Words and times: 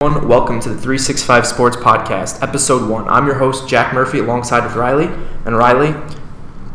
everyone. 0.00 0.28
Welcome 0.28 0.60
to 0.60 0.68
the 0.68 0.76
365 0.76 1.44
Sports 1.44 1.76
Podcast, 1.76 2.40
Episode 2.40 2.88
1. 2.88 3.08
I'm 3.08 3.26
your 3.26 3.34
host, 3.34 3.68
Jack 3.68 3.92
Murphy, 3.92 4.20
alongside 4.20 4.62
with 4.62 4.76
Riley. 4.76 5.06
And 5.44 5.56
Riley, 5.58 5.88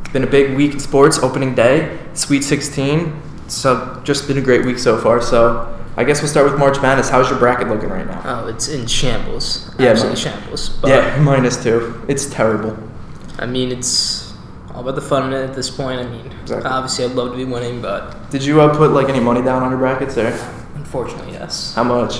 it's 0.01 0.09
been 0.11 0.25
a 0.25 0.27
big 0.27 0.57
week 0.57 0.73
in 0.73 0.79
sports, 0.81 1.19
opening 1.19 1.55
day, 1.55 1.97
Sweet 2.15 2.44
16. 2.44 3.21
So, 3.47 4.01
just 4.04 4.28
been 4.28 4.38
a 4.38 4.41
great 4.41 4.65
week 4.65 4.78
so 4.78 4.97
far. 4.99 5.21
So, 5.21 5.73
I 5.96 6.04
guess 6.04 6.21
we'll 6.21 6.28
start 6.29 6.51
with 6.51 6.59
March 6.59 6.81
Madness. 6.81 7.09
How's 7.09 7.29
your 7.29 7.39
bracket 7.39 7.70
looking 7.70 7.88
right 7.88 8.05
now? 8.05 8.21
Oh, 8.25 8.47
it's 8.49 8.67
in 8.67 8.88
shambles. 8.88 9.73
Yeah, 9.79 9.91
Absolutely 9.91 10.19
shambles. 10.19 10.77
Yeah, 10.83 11.17
minus 11.21 11.63
two. 11.63 12.03
It's 12.09 12.25
terrible. 12.25 12.77
I 13.39 13.45
mean, 13.45 13.71
it's 13.71 14.33
all 14.73 14.81
about 14.81 14.95
the 14.95 15.01
fun 15.01 15.31
in 15.31 15.39
it 15.41 15.45
at 15.49 15.55
this 15.55 15.69
point. 15.69 16.01
I 16.01 16.09
mean, 16.09 16.29
Exactly. 16.41 16.69
obviously, 16.69 17.05
I'd 17.05 17.11
love 17.11 17.31
to 17.31 17.37
be 17.37 17.45
winning, 17.45 17.81
but 17.81 18.29
Did 18.31 18.43
you 18.43 18.59
uh, 18.59 18.75
put 18.75 18.91
like 18.91 19.07
any 19.07 19.21
money 19.21 19.41
down 19.41 19.63
on 19.63 19.69
your 19.71 19.79
brackets 19.79 20.13
there? 20.13 20.33
unfortunately, 20.75 21.31
yes. 21.31 21.73
How 21.73 21.85
much? 21.85 22.19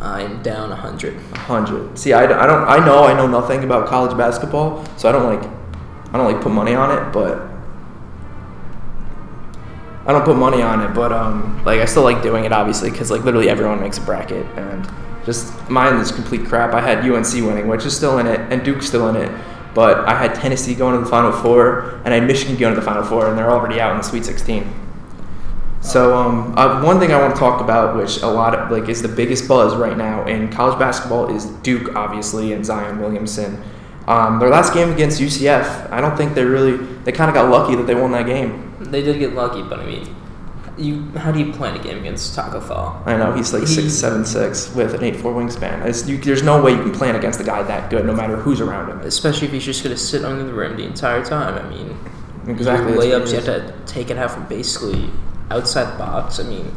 I'm 0.00 0.42
down 0.42 0.70
100. 0.70 1.16
A 1.16 1.38
hundred. 1.38 1.98
See, 1.98 2.12
I, 2.12 2.24
I 2.24 2.46
don't. 2.46 2.68
I 2.68 2.84
know 2.84 3.04
I 3.04 3.14
know 3.14 3.26
nothing 3.26 3.64
about 3.64 3.88
college 3.88 4.16
basketball, 4.16 4.84
so 4.96 5.08
I 5.08 5.12
don't 5.12 5.24
like. 5.24 5.42
I 6.12 6.16
don't 6.16 6.32
like 6.32 6.42
put 6.42 6.52
money 6.52 6.74
on 6.74 6.96
it, 6.96 7.12
but 7.12 7.42
I 10.06 10.12
don't 10.12 10.24
put 10.24 10.36
money 10.36 10.62
on 10.62 10.80
it. 10.82 10.94
But 10.94 11.12
um, 11.12 11.62
like 11.64 11.80
I 11.80 11.84
still 11.84 12.04
like 12.04 12.22
doing 12.22 12.44
it, 12.44 12.52
obviously, 12.52 12.90
because 12.90 13.10
like 13.10 13.24
literally 13.24 13.50
everyone 13.50 13.80
makes 13.80 13.98
a 13.98 14.02
bracket, 14.02 14.46
and 14.56 14.88
just 15.26 15.68
mine 15.68 15.96
is 15.96 16.12
complete 16.12 16.46
crap. 16.46 16.74
I 16.74 16.80
had 16.80 16.98
UNC 16.98 17.34
winning, 17.34 17.66
which 17.66 17.84
is 17.84 17.96
still 17.96 18.18
in 18.18 18.26
it, 18.26 18.40
and 18.52 18.64
Duke's 18.64 18.86
still 18.86 19.08
in 19.08 19.16
it. 19.16 19.30
But 19.74 20.08
I 20.08 20.14
had 20.14 20.34
Tennessee 20.34 20.74
going 20.74 20.94
to 20.94 21.00
the 21.04 21.10
Final 21.10 21.32
Four, 21.32 22.00
and 22.04 22.14
I 22.14 22.18
had 22.18 22.26
Michigan 22.26 22.56
going 22.56 22.74
to 22.74 22.80
the 22.80 22.86
Final 22.86 23.02
Four, 23.02 23.28
and 23.28 23.36
they're 23.36 23.50
already 23.50 23.80
out 23.80 23.92
in 23.92 23.98
the 23.98 24.02
Sweet 24.02 24.24
16. 24.24 24.87
So 25.80 26.14
um, 26.16 26.54
uh, 26.58 26.82
one 26.82 26.98
thing 26.98 27.12
I 27.12 27.20
want 27.20 27.34
to 27.34 27.38
talk 27.38 27.60
about, 27.60 27.96
which 27.96 28.18
a 28.22 28.26
lot 28.26 28.54
of 28.54 28.70
like 28.70 28.88
is 28.88 29.00
the 29.00 29.08
biggest 29.08 29.46
buzz 29.48 29.76
right 29.76 29.96
now 29.96 30.26
in 30.26 30.50
college 30.50 30.78
basketball, 30.78 31.34
is 31.34 31.46
Duke, 31.62 31.94
obviously, 31.94 32.52
and 32.52 32.64
Zion 32.66 33.00
Williamson. 33.00 33.62
Um, 34.06 34.38
their 34.38 34.48
last 34.48 34.74
game 34.74 34.90
against 34.90 35.20
UCF, 35.20 35.90
I 35.90 36.00
don't 36.00 36.16
think 36.16 36.34
they 36.34 36.44
really 36.44 36.76
they 37.04 37.12
kind 37.12 37.28
of 37.30 37.34
got 37.34 37.50
lucky 37.50 37.76
that 37.76 37.86
they 37.86 37.94
won 37.94 38.10
that 38.12 38.26
game. 38.26 38.74
They 38.80 39.02
did 39.02 39.18
get 39.18 39.34
lucky, 39.34 39.62
but 39.62 39.80
I 39.80 39.86
mean, 39.86 40.14
you 40.76 41.10
how 41.18 41.30
do 41.30 41.38
you 41.38 41.52
plan 41.52 41.76
a 41.78 41.82
game 41.82 41.98
against 41.98 42.34
Taco 42.34 42.60
Fall? 42.60 43.02
I 43.06 43.16
know 43.16 43.32
he's 43.32 43.52
like 43.52 43.62
He- 43.62 43.66
six 43.66 43.92
seven 43.92 44.24
six 44.24 44.74
with 44.74 44.94
an 44.94 45.04
eight 45.04 45.16
four 45.16 45.32
wingspan. 45.32 46.08
You, 46.08 46.16
there's 46.18 46.42
no 46.42 46.62
way 46.62 46.72
you 46.72 46.82
can 46.82 46.92
plan 46.92 47.16
against 47.16 47.38
a 47.40 47.44
guy 47.44 47.62
that 47.62 47.90
good, 47.90 48.04
no 48.06 48.14
matter 48.14 48.36
who's 48.36 48.60
around 48.60 48.90
him. 48.90 49.00
Especially 49.00 49.46
if 49.46 49.52
he's 49.52 49.64
just 49.64 49.84
going 49.84 49.94
to 49.94 50.00
sit 50.00 50.24
under 50.24 50.42
the 50.42 50.52
rim 50.54 50.76
the 50.76 50.84
entire 50.84 51.24
time. 51.24 51.54
I 51.54 51.68
mean, 51.68 51.96
Exactly, 52.48 52.94
layups, 52.94 53.28
you 53.28 53.34
have 53.36 53.44
to 53.44 53.74
take 53.86 54.10
it 54.10 54.16
out 54.16 54.30
from 54.30 54.46
basically 54.46 55.10
outside 55.50 55.92
the 55.92 55.98
box. 55.98 56.40
I 56.40 56.44
mean, 56.44 56.74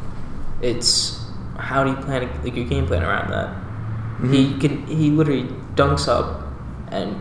it's 0.61 1.19
how 1.57 1.83
do 1.83 1.91
you 1.91 1.97
plan 1.97 2.23
a, 2.23 2.43
like 2.43 2.55
your 2.55 2.65
game 2.65 2.87
plan 2.87 3.03
around 3.03 3.31
that? 3.31 3.49
Mm-hmm. 3.49 4.33
He 4.33 4.59
can 4.59 4.87
he 4.87 5.09
literally 5.09 5.43
dunks 5.75 6.07
up 6.07 6.43
and 6.89 7.15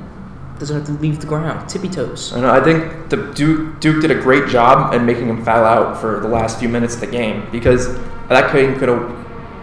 doesn't 0.59 0.77
have 0.77 0.87
to 0.87 0.93
leave 1.03 1.21
the 1.21 1.27
ground, 1.27 1.69
tippy 1.69 1.89
toes. 1.89 2.33
I 2.35 2.41
know. 2.41 2.51
I 2.51 2.63
think 2.63 3.09
the 3.09 3.33
Duke 3.33 3.81
Duke 3.81 4.03
did 4.03 4.11
a 4.11 4.21
great 4.21 4.49
job 4.49 4.95
at 4.95 5.03
making 5.03 5.29
him 5.29 5.45
foul 5.45 5.65
out 5.65 6.01
for 6.01 6.21
the 6.21 6.29
last 6.29 6.59
few 6.59 6.69
minutes 6.69 6.95
of 6.95 7.01
the 7.01 7.07
game 7.07 7.49
because 7.51 7.97
that 8.29 8.53
game 8.53 8.79
could 8.79 8.89
have 8.89 9.20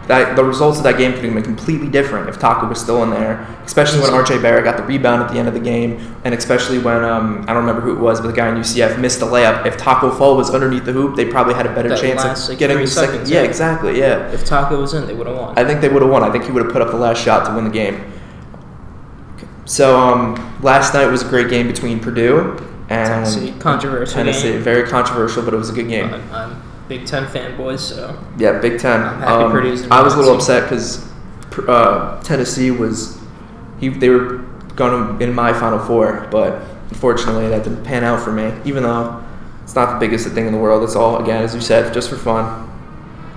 that 0.08 0.36
the 0.36 0.44
results 0.44 0.78
of 0.78 0.84
that 0.86 0.98
game 0.98 1.14
could 1.14 1.24
have 1.26 1.34
been 1.34 1.44
completely 1.44 1.90
different 1.90 2.30
if 2.30 2.40
Taco 2.40 2.68
was 2.68 2.80
still 2.80 3.04
in 3.04 3.10
there. 3.10 3.46
Especially 3.66 4.00
when 4.00 4.12
RJ 4.12 4.42
Barrett 4.42 4.64
got 4.64 4.78
the 4.78 4.84
rebound 4.84 5.22
at 5.22 5.32
the 5.32 5.38
end 5.38 5.48
of 5.48 5.54
the 5.54 5.60
game, 5.60 6.16
and 6.24 6.34
especially 6.34 6.80
when 6.80 7.04
um, 7.04 7.42
I 7.48 7.54
don't 7.54 7.66
remember 7.66 7.82
who 7.82 7.92
it 7.96 8.00
was, 8.00 8.22
but 8.22 8.28
the 8.28 8.34
guy 8.34 8.48
in 8.50 8.56
UCF 8.56 9.00
missed 9.00 9.20
the 9.20 9.26
layup. 9.26 9.66
If 9.66 9.78
Taco 9.78 10.10
Fall 10.12 10.38
was 10.38 10.50
underneath 10.50 10.86
the 10.86 10.94
hoop, 10.94 11.16
they 11.16 11.26
probably 11.26 11.54
had 11.54 11.66
a 11.66 11.76
better 11.76 11.90
That 11.90 12.00
chance 12.00 12.24
last, 12.24 12.44
of 12.44 12.50
like, 12.52 12.60
getting 12.60 12.78
the 12.78 12.88
second. 12.88 13.12
seconds, 13.12 13.32
Yeah, 13.32 13.42
exactly. 13.44 14.00
Yeah. 14.00 14.32
If 14.32 14.46
Taco 14.46 14.80
was 14.80 14.94
in, 14.94 15.06
they 15.08 15.14
would 15.14 15.28
have 15.28 15.36
won. 15.38 15.58
I 15.60 15.66
think 15.66 15.82
they 15.82 15.90
would 15.90 16.02
have 16.02 16.12
won. 16.12 16.24
I 16.24 16.32
think 16.32 16.46
he 16.46 16.52
would 16.52 16.64
have 16.64 16.72
put 16.72 16.82
up 16.82 16.90
the 16.92 16.98
last 16.98 17.22
shot 17.24 17.46
to 17.48 17.54
win 17.56 17.66
the 17.66 17.70
game. 17.70 18.14
So 19.66 20.00
um, 20.00 20.60
last 20.62 20.94
night 20.94 21.08
was 21.08 21.24
a 21.24 21.28
great 21.30 21.50
game 21.50 21.68
between 21.68 22.00
Purdue 22.00 22.58
and 22.90 23.26
Tennessee, 23.26 23.54
controversial 23.60 24.16
Tennessee. 24.16 24.54
game. 24.54 24.62
Very 24.62 24.88
controversial, 24.88 25.44
but 25.44 25.54
it 25.54 25.58
was 25.58 25.70
a 25.70 25.74
good 25.74 25.90
game. 25.90 26.14
I'm, 26.14 26.32
I'm 26.34 26.62
Big 26.88 27.06
Ten 27.06 27.26
fanboys, 27.26 27.80
so 27.80 28.18
Yeah, 28.38 28.60
Big 28.60 28.80
Ten. 28.80 29.02
I'm 29.02 29.20
happy 29.20 29.44
Um, 29.44 29.52
Purdue's 29.52 29.88
I 29.92 30.02
was 30.02 30.14
a 30.14 30.18
little 30.18 30.36
upset 30.36 30.64
because 30.64 31.06
uh, 31.68 32.22
Tennessee 32.24 32.72
was 32.72 33.18
he 33.80 33.90
they 33.90 34.10
were 34.10 34.38
going 34.76 35.18
to 35.18 35.24
in 35.24 35.34
my 35.34 35.54
Final 35.54 35.80
Four, 35.80 36.28
but 36.32 36.62
unfortunately 36.90 37.48
that 37.50 37.64
didn't 37.64 37.84
pan 37.84 38.04
out 38.04 38.22
for 38.22 38.32
me. 38.32 38.52
Even 38.66 38.84
though 38.84 39.24
it's 39.64 39.76
not 39.76 39.94
the 39.94 40.00
biggest 40.00 40.28
thing 40.30 40.46
in 40.48 40.54
the 40.54 40.60
world, 40.60 40.84
it's 40.84 40.96
all 40.96 41.22
again 41.22 41.44
as 41.44 41.54
you 41.56 41.62
said, 41.62 41.94
just 41.94 42.10
for 42.10 42.16
fun. 42.18 42.64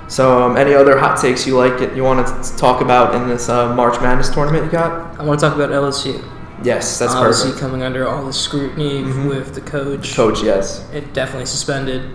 So, 0.08 0.42
um, 0.42 0.56
any 0.56 0.74
other 0.74 0.98
hot 0.98 1.20
takes 1.20 1.46
you 1.46 1.56
like 1.56 1.80
it 1.80 1.94
you 1.96 2.02
want 2.02 2.26
to 2.26 2.56
talk 2.56 2.80
about 2.80 3.14
in 3.14 3.28
this 3.28 3.48
uh, 3.48 3.72
March 3.76 4.00
Madness 4.00 4.28
tournament 4.28 4.64
you 4.64 4.70
got? 4.70 5.18
I 5.20 5.22
want 5.24 5.38
to 5.38 5.46
talk 5.46 5.54
about 5.54 5.70
LSU. 5.70 6.20
Yes, 6.64 6.98
that's 6.98 7.14
Obviously, 7.14 7.50
perfect. 7.52 7.60
coming 7.60 7.82
under 7.84 8.06
all 8.08 8.26
the 8.26 8.32
scrutiny 8.32 9.02
Mhm. 9.04 9.28
with 9.28 9.54
the 9.54 9.60
coach. 9.60 10.14
Coach, 10.14 10.42
yes, 10.42 10.84
It 10.92 11.14
definitely 11.14 11.46
suspended. 11.46 12.10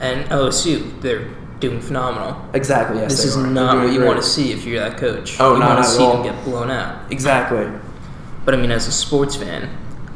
And 0.00 0.28
LSU, 0.30 1.00
they're 1.00 1.28
doing 1.60 1.80
phenomenal. 1.80 2.42
exactly. 2.54 2.98
Yes, 3.00 3.10
this 3.12 3.24
is 3.26 3.36
are. 3.36 3.46
Not 3.46 3.76
what 3.76 3.92
you 3.92 3.98
great. 3.98 4.06
want 4.08 4.20
to 4.22 4.26
see 4.26 4.50
if 4.52 4.64
you're 4.64 4.80
that 4.80 4.96
coach. 4.98 5.36
Oh, 5.38 5.54
you 5.54 5.60
not 5.60 5.74
want 5.74 5.84
to 5.84 5.90
see 5.90 6.02
all. 6.02 6.22
them 6.22 6.34
get 6.34 6.44
blown 6.44 6.70
out. 6.70 7.12
Exactly. 7.12 7.66
But 8.44 8.54
I 8.54 8.56
mean, 8.56 8.70
as 8.70 8.86
a 8.86 8.92
sports 8.92 9.36
fan, 9.36 9.68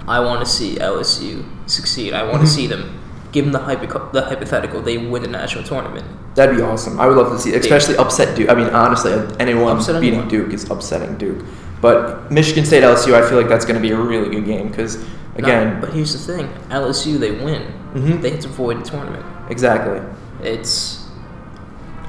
I 0.09 0.21
want 0.21 0.41
to 0.41 0.50
see 0.50 0.77
LSU 0.77 1.44
succeed. 1.69 2.15
I 2.15 2.23
want 2.25 2.41
to 2.41 2.47
see 2.47 2.67
them. 2.67 3.00
Give 3.33 3.44
them 3.44 3.53
the, 3.53 3.59
hypo- 3.59 4.11
the 4.12 4.23
hypothetical. 4.23 4.81
They 4.81 4.97
win 4.97 5.21
the 5.23 5.28
national 5.28 5.65
tournament. 5.65 6.06
That'd 6.37 6.56
be 6.56 6.62
awesome. 6.62 6.99
I 7.00 7.06
would 7.06 7.17
love 7.17 7.33
to 7.33 7.39
see, 7.39 7.53
especially 7.55 7.97
upset 7.97 8.37
Duke. 8.37 8.49
I 8.49 8.55
mean, 8.55 8.69
honestly, 8.69 9.12
anyone 9.41 9.77
Upset 9.78 10.00
beating 10.00 10.21
anyone. 10.21 10.28
Duke 10.44 10.53
is 10.53 10.71
upsetting 10.71 11.19
Duke. 11.19 11.44
But 11.83 12.31
Michigan 12.31 12.65
State 12.65 12.84
LSU, 12.84 13.12
I 13.12 13.28
feel 13.28 13.37
like 13.37 13.49
that's 13.49 13.65
going 13.65 13.75
to 13.75 13.81
be 13.83 13.91
a 13.91 13.97
really 13.97 14.31
good 14.31 14.47
game 14.47 14.69
because, 14.69 15.05
again, 15.34 15.81
but 15.81 15.93
here's 15.93 16.12
the 16.12 16.33
thing: 16.34 16.49
LSU, 16.71 17.19
they 17.19 17.33
win. 17.33 17.62
Mhm. 17.94 18.23
They 18.23 18.31
have 18.31 18.41
to 18.41 18.49
avoid 18.49 18.81
the 18.84 18.89
tournament. 18.89 19.25
Exactly. 19.50 20.00
It's 20.43 21.05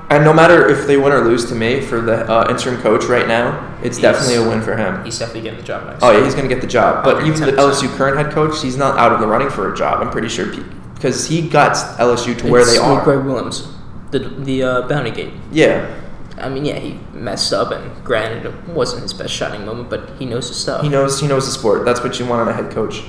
And 0.09 0.23
no 0.23 0.33
matter 0.33 0.67
if 0.69 0.85
they 0.87 0.97
win 0.97 1.11
or 1.13 1.21
lose, 1.21 1.45
to 1.45 1.55
me, 1.55 1.81
for 1.81 1.99
the 2.01 2.29
uh, 2.31 2.47
interim 2.49 2.81
coach 2.81 3.05
right 3.05 3.27
now, 3.27 3.75
it's 3.83 3.97
He's- 3.97 4.01
definitely 4.13 4.35
a 4.45 4.47
win 4.49 4.61
for 4.61 4.75
him. 4.75 5.03
he's 5.03 5.17
definitely 5.19 5.41
getting 5.41 5.59
the 5.59 5.65
job 5.65 5.87
next. 5.87 6.03
Oh 6.03 6.11
yeah, 6.11 6.23
he's 6.23 6.35
going 6.35 6.47
to 6.47 6.53
get 6.53 6.61
the 6.61 6.67
job. 6.67 7.03
But 7.03 7.25
even 7.25 7.41
the 7.41 7.53
LSU 7.53 7.87
current 7.97 8.17
head 8.17 8.31
coach, 8.31 8.61
he's 8.61 8.77
not 8.77 8.97
out 8.97 9.11
of 9.11 9.19
the 9.19 9.27
running 9.27 9.49
for 9.49 9.71
a 9.71 9.75
job. 9.75 10.01
I'm 10.01 10.11
pretty 10.11 10.29
sure 10.29 10.47
because 10.93 11.27
he 11.27 11.47
got 11.49 11.73
LSU 11.99 12.37
to 12.39 12.51
where 12.51 12.65
they 12.65 12.77
are. 12.77 13.03
Greg 13.03 13.25
Williams, 13.25 13.67
the 14.11 14.19
the 14.19 14.63
uh, 14.63 14.81
Bounty 14.87 15.11
Gate. 15.11 15.33
Yeah, 15.51 15.85
I 16.37 16.49
mean, 16.49 16.65
yeah, 16.65 16.77
he 16.79 16.99
messed 17.13 17.51
up, 17.53 17.71
and 17.71 18.03
granted, 18.03 18.45
it 18.45 18.69
wasn't 18.69 19.01
his 19.03 19.13
best 19.13 19.33
shining 19.33 19.65
moment, 19.65 19.89
but 19.89 20.09
he 20.19 20.25
knows 20.25 20.47
his 20.47 20.57
stuff. 20.57 20.81
He 20.83 20.89
knows 20.89 21.19
he 21.19 21.27
knows 21.27 21.45
the 21.45 21.51
sport. 21.51 21.83
That's 21.85 22.01
what 22.03 22.19
you 22.19 22.25
want 22.25 22.47
in 22.47 22.53
a 22.53 22.57
head 22.57 22.71
coach. 22.71 23.01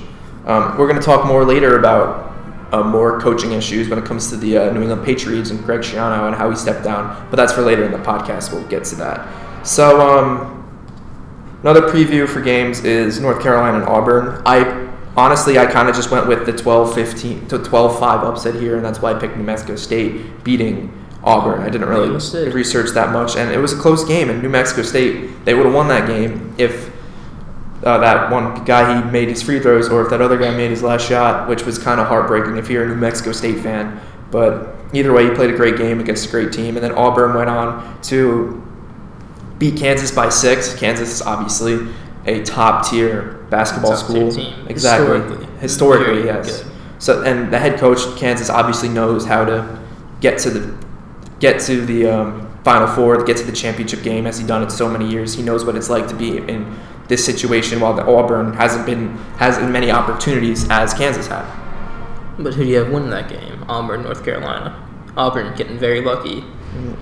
Um, 0.45 0.77
we're 0.77 0.87
going 0.87 0.99
to 0.99 1.05
talk 1.05 1.25
more 1.27 1.43
later 1.45 1.77
about 1.77 2.33
uh, 2.71 2.83
more 2.83 3.19
coaching 3.19 3.53
issues 3.53 3.89
when 3.89 3.99
it 3.99 4.05
comes 4.05 4.29
to 4.29 4.37
the 4.37 4.57
uh, 4.57 4.71
New 4.71 4.81
England 4.81 5.05
Patriots 5.05 5.49
and 5.51 5.63
Greg 5.63 5.81
Schiano 5.81 6.27
and 6.27 6.35
how 6.35 6.49
he 6.49 6.55
stepped 6.55 6.83
down. 6.83 7.27
But 7.29 7.37
that's 7.37 7.53
for 7.53 7.61
later 7.61 7.83
in 7.83 7.91
the 7.91 7.97
podcast. 7.97 8.51
We'll 8.51 8.67
get 8.67 8.83
to 8.85 8.95
that. 8.95 9.65
So 9.65 10.01
um, 10.01 10.57
another 11.61 11.81
preview 11.81 12.27
for 12.27 12.41
games 12.41 12.83
is 12.83 13.19
North 13.19 13.41
Carolina 13.41 13.79
and 13.79 13.87
Auburn. 13.87 14.41
I 14.45 14.87
honestly 15.15 15.57
I 15.57 15.65
kind 15.65 15.89
of 15.89 15.95
just 15.95 16.11
went 16.11 16.27
with 16.27 16.45
the 16.45 16.53
12-15 16.53 17.49
to 17.49 17.59
12-5 17.59 18.01
upset 18.23 18.55
here, 18.55 18.75
and 18.75 18.85
that's 18.85 19.01
why 19.01 19.13
I 19.13 19.19
picked 19.19 19.37
New 19.37 19.43
Mexico 19.43 19.75
State 19.75 20.43
beating 20.43 20.93
Auburn. 21.23 21.61
I 21.61 21.69
didn't 21.69 21.89
really 21.89 22.09
research 22.51 22.91
that 22.91 23.11
much, 23.11 23.35
and 23.35 23.51
it 23.51 23.57
was 23.57 23.73
a 23.73 23.77
close 23.77 24.03
game. 24.05 24.29
And 24.29 24.41
New 24.41 24.49
Mexico 24.49 24.81
State 24.83 25.45
they 25.45 25.53
would 25.53 25.65
have 25.65 25.75
won 25.75 25.87
that 25.87 26.07
game 26.07 26.53
if 26.57 26.91
uh, 27.87 27.97
that 27.99 28.29
one 28.29 28.65
guy 28.65 29.01
he 29.01 29.09
made 29.11 29.29
his 29.29 29.41
free 29.41 29.59
throws, 29.61 29.87
or 29.89 30.01
if 30.03 30.09
that 30.09 30.21
other 30.21 30.37
guy 30.37 30.55
made 30.55 30.69
his 30.71 30.83
last 30.83 31.07
shot, 31.07 31.47
which 31.47 31.65
was 31.65 31.79
kind 31.79 32.01
of 32.01 32.07
heartbreaking 32.07 32.57
if 32.57 32.69
you're 32.69 32.83
a 32.83 32.87
New 32.87 32.95
Mexico 32.95 33.31
State 33.31 33.59
fan. 33.63 33.99
But 34.29 34.75
either 34.93 35.13
way, 35.13 35.23
he 35.25 35.31
played 35.31 35.51
a 35.53 35.55
great 35.55 35.77
game 35.77 35.99
against 36.01 36.27
a 36.27 36.31
great 36.31 36.51
team, 36.51 36.75
and 36.75 36.83
then 36.83 36.91
Auburn 36.91 37.33
went 37.33 37.49
on 37.49 38.01
to 38.03 38.61
beat 39.57 39.77
Kansas 39.79 40.11
by 40.11 40.27
six. 40.29 40.75
Kansas 40.75 41.09
is 41.09 41.21
obviously 41.21 41.87
a 42.25 42.43
top 42.43 42.89
tier 42.89 43.45
basketball 43.49 43.91
Top 43.91 43.99
school. 44.05 44.31
team. 44.31 44.67
Exactly, 44.67 45.19
Historically. 45.21 45.59
historically, 45.61 46.25
yes. 46.25 46.63
good. 46.63 46.71
So, 46.99 47.23
and 47.23 47.53
the 47.53 47.59
head 47.59 47.79
coach 47.79 47.99
Kansas 48.17 48.49
obviously 48.49 48.89
knows 48.89 49.25
how 49.25 49.45
to 49.45 49.79
get 50.19 50.39
to 50.39 50.49
the 50.49 50.85
get 51.39 51.61
to 51.61 51.85
the 51.85 52.07
um, 52.07 52.59
Final 52.63 52.87
Four, 52.87 53.23
get 53.23 53.37
to 53.37 53.43
the 53.45 53.51
championship 53.51 54.03
game, 54.03 54.27
as 54.27 54.37
he 54.39 54.45
done 54.45 54.61
it 54.61 54.71
so 54.71 54.89
many 54.89 55.09
years. 55.09 55.35
He 55.35 55.41
knows 55.43 55.63
what 55.63 55.75
it's 55.77 55.89
like 55.89 56.07
to 56.09 56.15
be 56.15 56.37
in 56.37 56.77
this 57.07 57.25
situation, 57.25 57.79
while 57.79 57.93
the 57.93 58.05
Auburn 58.05 58.53
hasn't 58.53 58.85
been 58.85 59.17
has 59.37 59.57
as 59.57 59.69
many 59.69 59.91
opportunities 59.91 60.69
as 60.69 60.93
Kansas 60.93 61.27
had. 61.27 61.45
But 62.39 62.53
who 62.53 62.63
do 62.63 62.69
you 62.69 62.77
have 62.77 62.91
winning 62.91 63.09
that 63.09 63.29
game? 63.29 63.65
Auburn, 63.67 64.03
North 64.03 64.23
Carolina. 64.23 64.83
Auburn 65.15 65.55
getting 65.55 65.77
very 65.77 66.01
lucky. 66.01 66.43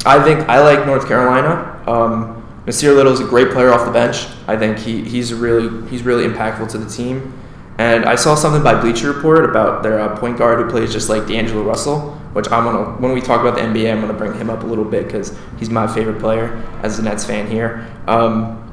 I 0.05 0.23
think 0.23 0.47
I 0.47 0.61
like 0.61 0.85
North 0.85 1.07
Carolina. 1.07 1.83
Um, 1.87 2.41
Nassir 2.65 2.95
Little 2.95 3.13
is 3.13 3.19
a 3.19 3.25
great 3.25 3.51
player 3.51 3.71
off 3.71 3.85
the 3.85 3.91
bench. 3.91 4.27
I 4.47 4.57
think 4.57 4.77
he, 4.77 5.03
he's 5.03 5.33
really 5.33 5.87
he's 5.89 6.03
really 6.03 6.25
impactful 6.25 6.69
to 6.71 6.77
the 6.77 6.89
team. 6.89 7.33
And 7.77 8.05
I 8.05 8.15
saw 8.15 8.35
something 8.35 8.63
by 8.63 8.79
Bleacher 8.79 9.11
Report 9.11 9.43
about 9.43 9.83
their 9.83 9.99
uh, 9.99 10.17
point 10.17 10.37
guard 10.37 10.59
who 10.59 10.69
plays 10.69 10.93
just 10.93 11.09
like 11.09 11.27
D'Angelo 11.27 11.61
Russell, 11.61 12.11
which 12.31 12.49
I'm 12.49 12.63
gonna 12.63 12.91
when 13.01 13.11
we 13.11 13.19
talk 13.19 13.41
about 13.41 13.55
the 13.55 13.61
NBA, 13.61 13.91
I'm 13.91 13.99
gonna 13.99 14.13
bring 14.13 14.33
him 14.33 14.49
up 14.49 14.63
a 14.63 14.65
little 14.65 14.85
bit 14.85 15.05
because 15.05 15.37
he's 15.59 15.69
my 15.69 15.85
favorite 15.85 16.19
player 16.19 16.63
as 16.83 16.97
a 16.99 17.03
Nets 17.03 17.25
fan 17.25 17.47
here. 17.47 17.85
Um, 18.07 18.64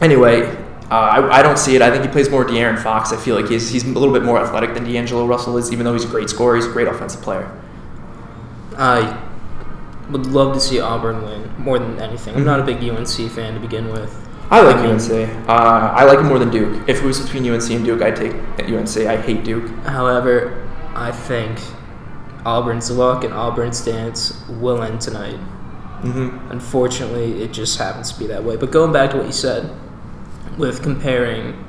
anyway, 0.00 0.42
uh, 0.90 0.94
I, 0.94 1.38
I 1.38 1.42
don't 1.42 1.58
see 1.58 1.74
it. 1.74 1.82
I 1.82 1.90
think 1.90 2.04
he 2.04 2.10
plays 2.10 2.30
more 2.30 2.44
De'Aaron 2.44 2.80
Fox. 2.80 3.12
I 3.12 3.16
feel 3.16 3.34
like 3.34 3.48
he's 3.48 3.68
he's 3.70 3.84
a 3.84 3.88
little 3.88 4.12
bit 4.12 4.22
more 4.22 4.38
athletic 4.38 4.74
than 4.74 4.84
D'Angelo 4.84 5.26
Russell 5.26 5.56
is, 5.56 5.72
even 5.72 5.84
though 5.84 5.92
he's 5.92 6.04
a 6.04 6.08
great 6.08 6.30
scorer. 6.30 6.56
He's 6.56 6.66
a 6.66 6.70
great 6.72 6.86
offensive 6.88 7.22
player. 7.22 7.50
I 8.76 9.22
would 10.10 10.26
love 10.26 10.54
to 10.54 10.60
see 10.60 10.80
Auburn 10.80 11.22
win 11.24 11.52
more 11.58 11.78
than 11.78 11.98
anything. 12.00 12.36
I'm 12.36 12.44
not 12.44 12.60
a 12.60 12.62
big 12.62 12.76
UNC 12.82 13.30
fan 13.30 13.54
to 13.54 13.60
begin 13.60 13.88
with. 13.90 14.14
I 14.50 14.60
like 14.62 14.76
mean, 14.76 14.92
UNC. 14.92 15.48
Uh, 15.48 15.52
I 15.52 16.04
like 16.04 16.20
him 16.20 16.26
more 16.26 16.38
than 16.38 16.50
Duke. 16.50 16.88
If 16.88 17.02
it 17.02 17.04
was 17.04 17.18
between 17.20 17.48
UNC 17.50 17.68
and 17.70 17.84
Duke, 17.84 18.00
I'd 18.02 18.14
take 18.14 18.32
UNC. 18.70 18.96
I 18.98 19.16
hate 19.20 19.42
Duke. 19.42 19.68
However, 19.84 20.68
I 20.94 21.10
think 21.10 21.58
Auburn's 22.44 22.90
luck 22.90 23.24
and 23.24 23.34
Auburn's 23.34 23.84
dance 23.84 24.40
will 24.48 24.82
end 24.82 25.00
tonight. 25.00 25.36
hmm 26.02 26.38
Unfortunately, 26.50 27.42
it 27.42 27.52
just 27.52 27.76
happens 27.78 28.12
to 28.12 28.18
be 28.20 28.28
that 28.28 28.44
way. 28.44 28.56
But 28.56 28.70
going 28.70 28.92
back 28.92 29.10
to 29.10 29.16
what 29.16 29.26
you 29.26 29.32
said, 29.32 29.68
with 30.58 30.82
comparing 30.82 31.64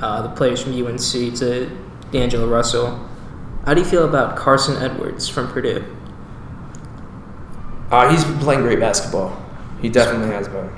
uh, 0.00 0.22
the 0.22 0.28
players 0.30 0.62
from 0.62 0.72
UNC 0.72 1.34
to 1.36 1.70
D'Angelo 2.10 2.48
Russell, 2.48 3.08
how 3.64 3.74
do 3.74 3.80
you 3.80 3.86
feel 3.86 4.08
about 4.08 4.36
Carsen 4.36 4.76
Edwards 4.82 5.28
from 5.28 5.48
Purdue? 5.48 5.84
Uh, 7.90 8.10
he's 8.10 8.24
been 8.24 8.38
playing 8.38 8.62
great 8.62 8.80
basketball. 8.80 9.42
He 9.80 9.88
definitely 9.88 10.28
has 10.28 10.48
been. 10.48 10.70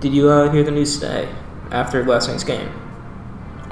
Did 0.00 0.14
you 0.14 0.28
uh, 0.28 0.50
hear 0.50 0.62
the 0.62 0.70
news 0.70 0.94
today 0.94 1.34
after 1.70 2.04
last 2.04 2.28
night's 2.28 2.44
game? 2.44 2.70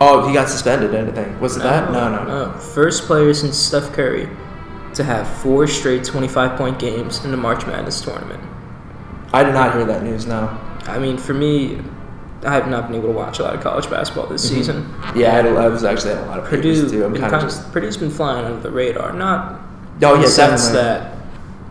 Oh, 0.00 0.26
he 0.26 0.34
got 0.34 0.48
suspended. 0.48 0.94
Anything? 0.94 1.38
Was 1.40 1.56
it 1.56 1.62
that? 1.62 1.92
No, 1.92 2.10
no, 2.10 2.24
no. 2.24 2.58
First 2.58 3.04
player 3.04 3.32
since 3.32 3.56
Steph 3.56 3.92
Curry 3.92 4.28
to 4.94 5.04
have 5.04 5.28
four 5.28 5.66
straight 5.66 6.04
25 6.04 6.58
point 6.58 6.78
games 6.78 7.24
in 7.24 7.30
the 7.30 7.36
March 7.36 7.66
Madness 7.66 8.00
tournament. 8.00 8.42
I 9.32 9.44
did 9.44 9.54
not 9.54 9.74
hear 9.74 9.84
that 9.84 10.02
news. 10.02 10.26
No. 10.26 10.48
I 10.86 10.98
mean, 10.98 11.16
for 11.16 11.34
me, 11.34 11.80
I 12.44 12.52
have 12.55 12.69
not 12.69 12.88
been 12.88 12.96
able 12.96 13.08
to 13.08 13.14
watch 13.14 13.38
a 13.38 13.43
lot 13.43 13.55
of 13.55 13.61
college 13.62 13.88
basketball 13.88 14.26
this 14.26 14.46
season. 14.49 14.93
Yeah, 15.17 15.29
I, 15.29 15.35
had 15.35 15.46
a- 15.46 15.50
I 15.56 15.69
was 15.69 15.85
actually 15.85 16.12
at 16.12 16.23
a 16.23 16.26
lot 16.26 16.38
of 16.38 16.44
Purdue, 16.44 16.88
too. 16.88 17.05
I'm 17.05 17.14
kind 17.14 17.35
of 17.35 17.41
just. 17.43 17.73
Purdue's 17.73 17.96
been 17.96 18.11
flying 18.11 18.44
under 18.44 18.61
the 18.61 18.70
radar. 18.70 19.12
Not 19.12 19.61
Oh 20.02 20.14
in 20.14 20.20
yeah, 20.20 20.26
the 20.26 20.32
sense 20.32 20.69
definitely. 20.69 20.82
that 20.82 21.11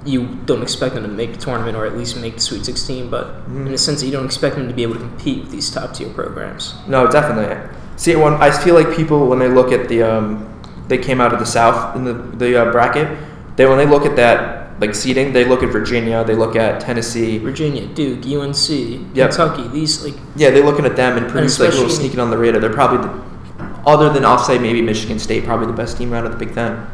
you 0.05 0.27
don't 0.45 0.61
expect 0.61 0.95
them 0.95 1.03
to 1.03 1.09
make 1.09 1.33
the 1.33 1.39
tournament 1.39 1.77
or 1.77 1.85
at 1.85 1.97
least 1.97 2.17
make 2.17 2.35
the 2.35 2.39
Sweet 2.41 2.65
16, 2.65 3.09
but 3.09 3.27
Mm-hmm. 3.27 3.67
in 3.67 3.71
the 3.71 3.77
sense 3.77 3.99
that 4.01 4.05
you 4.07 4.11
don't 4.11 4.25
expect 4.25 4.55
them 4.55 4.67
to 4.67 4.73
be 4.73 4.83
able 4.83 4.93
to 4.95 4.99
compete 4.99 5.41
with 5.43 5.51
these 5.51 5.69
top 5.69 5.93
tier 5.93 6.09
programs. 6.09 6.75
No, 6.87 7.07
definitely. 7.07 7.55
See, 7.95 8.15
when 8.15 8.33
I 8.33 8.49
feel 8.51 8.75
like 8.75 8.95
people 8.95 9.27
when 9.27 9.39
they 9.39 9.47
look 9.49 9.71
at 9.71 9.87
the 9.89 10.01
um, 10.03 10.49
they 10.87 10.97
came 10.97 11.21
out 11.21 11.31
of 11.33 11.39
the 11.39 11.45
South 11.45 11.95
in 11.95 12.03
the 12.03 12.13
the 12.13 12.61
uh, 12.61 12.71
bracket. 12.71 13.17
They 13.55 13.65
when 13.67 13.77
they 13.77 13.85
look 13.85 14.05
at 14.05 14.15
that 14.15 14.62
like 14.85 14.95
seeding, 14.95 15.31
they 15.33 15.45
look 15.45 15.63
at 15.63 15.69
Virginia, 15.71 16.23
they 16.23 16.35
look 16.35 16.55
at 16.55 16.81
Tennessee. 16.81 17.37
Virginia, 17.37 17.85
Duke, 17.87 18.25
UNC, 18.25 18.69
Yep. 19.15 19.29
Kentucky, 19.29 19.67
these 19.69 20.03
like 20.03 20.15
Yeah, 20.35 20.49
they're 20.51 20.65
looking 20.65 20.85
at 20.85 20.95
them 20.95 21.17
and 21.17 21.25
Purdue's 21.31 21.59
like 21.59 21.69
a 21.69 21.75
little 21.75 21.89
sneaking 21.89 22.19
on 22.19 22.29
the 22.29 22.37
radar. 22.37 22.59
They're 22.59 22.73
probably 22.81 22.99
the, 23.07 23.11
other 23.85 24.09
than 24.09 24.23
I'll 24.25 24.39
maybe 24.59 24.81
Michigan 24.81 25.19
State, 25.19 25.45
probably 25.45 25.67
the 25.67 25.73
best 25.83 25.97
team 25.97 26.13
out 26.13 26.25
of 26.25 26.31
the 26.31 26.37
Big 26.45 26.53
Ten. 26.53 26.85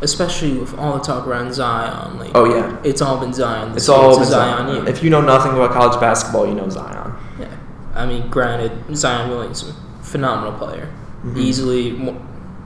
especially 0.00 0.52
with 0.58 0.72
all 0.78 0.92
the 0.98 1.04
talk 1.04 1.26
around 1.26 1.52
Zion, 1.54 2.18
like 2.18 2.30
Oh 2.34 2.44
yeah, 2.54 2.76
it's 2.84 3.00
all 3.02 3.18
been 3.18 3.32
Zion. 3.32 3.68
it's 3.72 3.86
this 3.86 3.88
year. 3.88 3.96
all 3.96 4.16
been 4.18 4.26
Zion 4.28 4.66
Zion. 4.68 4.86
If 4.88 5.02
you 5.02 5.10
know 5.10 5.20
nothing 5.20 5.52
about 5.52 5.72
college 5.72 5.98
basketball, 6.00 6.46
you 6.46 6.54
know 6.54 6.68
Zion. 6.68 7.14
Yeah, 7.40 7.48
I 7.94 8.06
mean, 8.06 8.28
granted, 8.28 8.72
Zion 8.96 9.30
Williamson, 9.30 9.74
phenomenal 10.02 10.52
player, 10.58 10.86
Mm-hmm. 11.24 11.38
easily, 11.48 11.84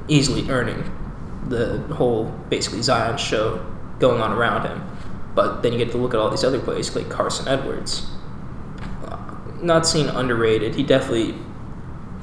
easily 0.08 0.50
earning 0.50 0.82
the 1.48 1.78
whole 1.94 2.24
basically 2.50 2.82
Zion 2.82 3.16
show 3.16 3.64
going 3.98 4.20
on 4.20 4.32
around 4.32 4.66
him. 4.66 4.82
But 5.34 5.62
then 5.62 5.72
you 5.72 5.78
get 5.78 5.90
to 5.92 5.98
look 5.98 6.14
at 6.14 6.20
all 6.20 6.30
these 6.30 6.44
other 6.44 6.60
players 6.60 6.94
like 6.94 7.08
Carsen 7.08 7.48
Edwards. 7.48 8.06
Uh, 9.04 9.18
Not 9.62 9.86
seen 9.86 10.08
underrated. 10.08 10.74
He 10.74 10.82
definitely 10.82 11.34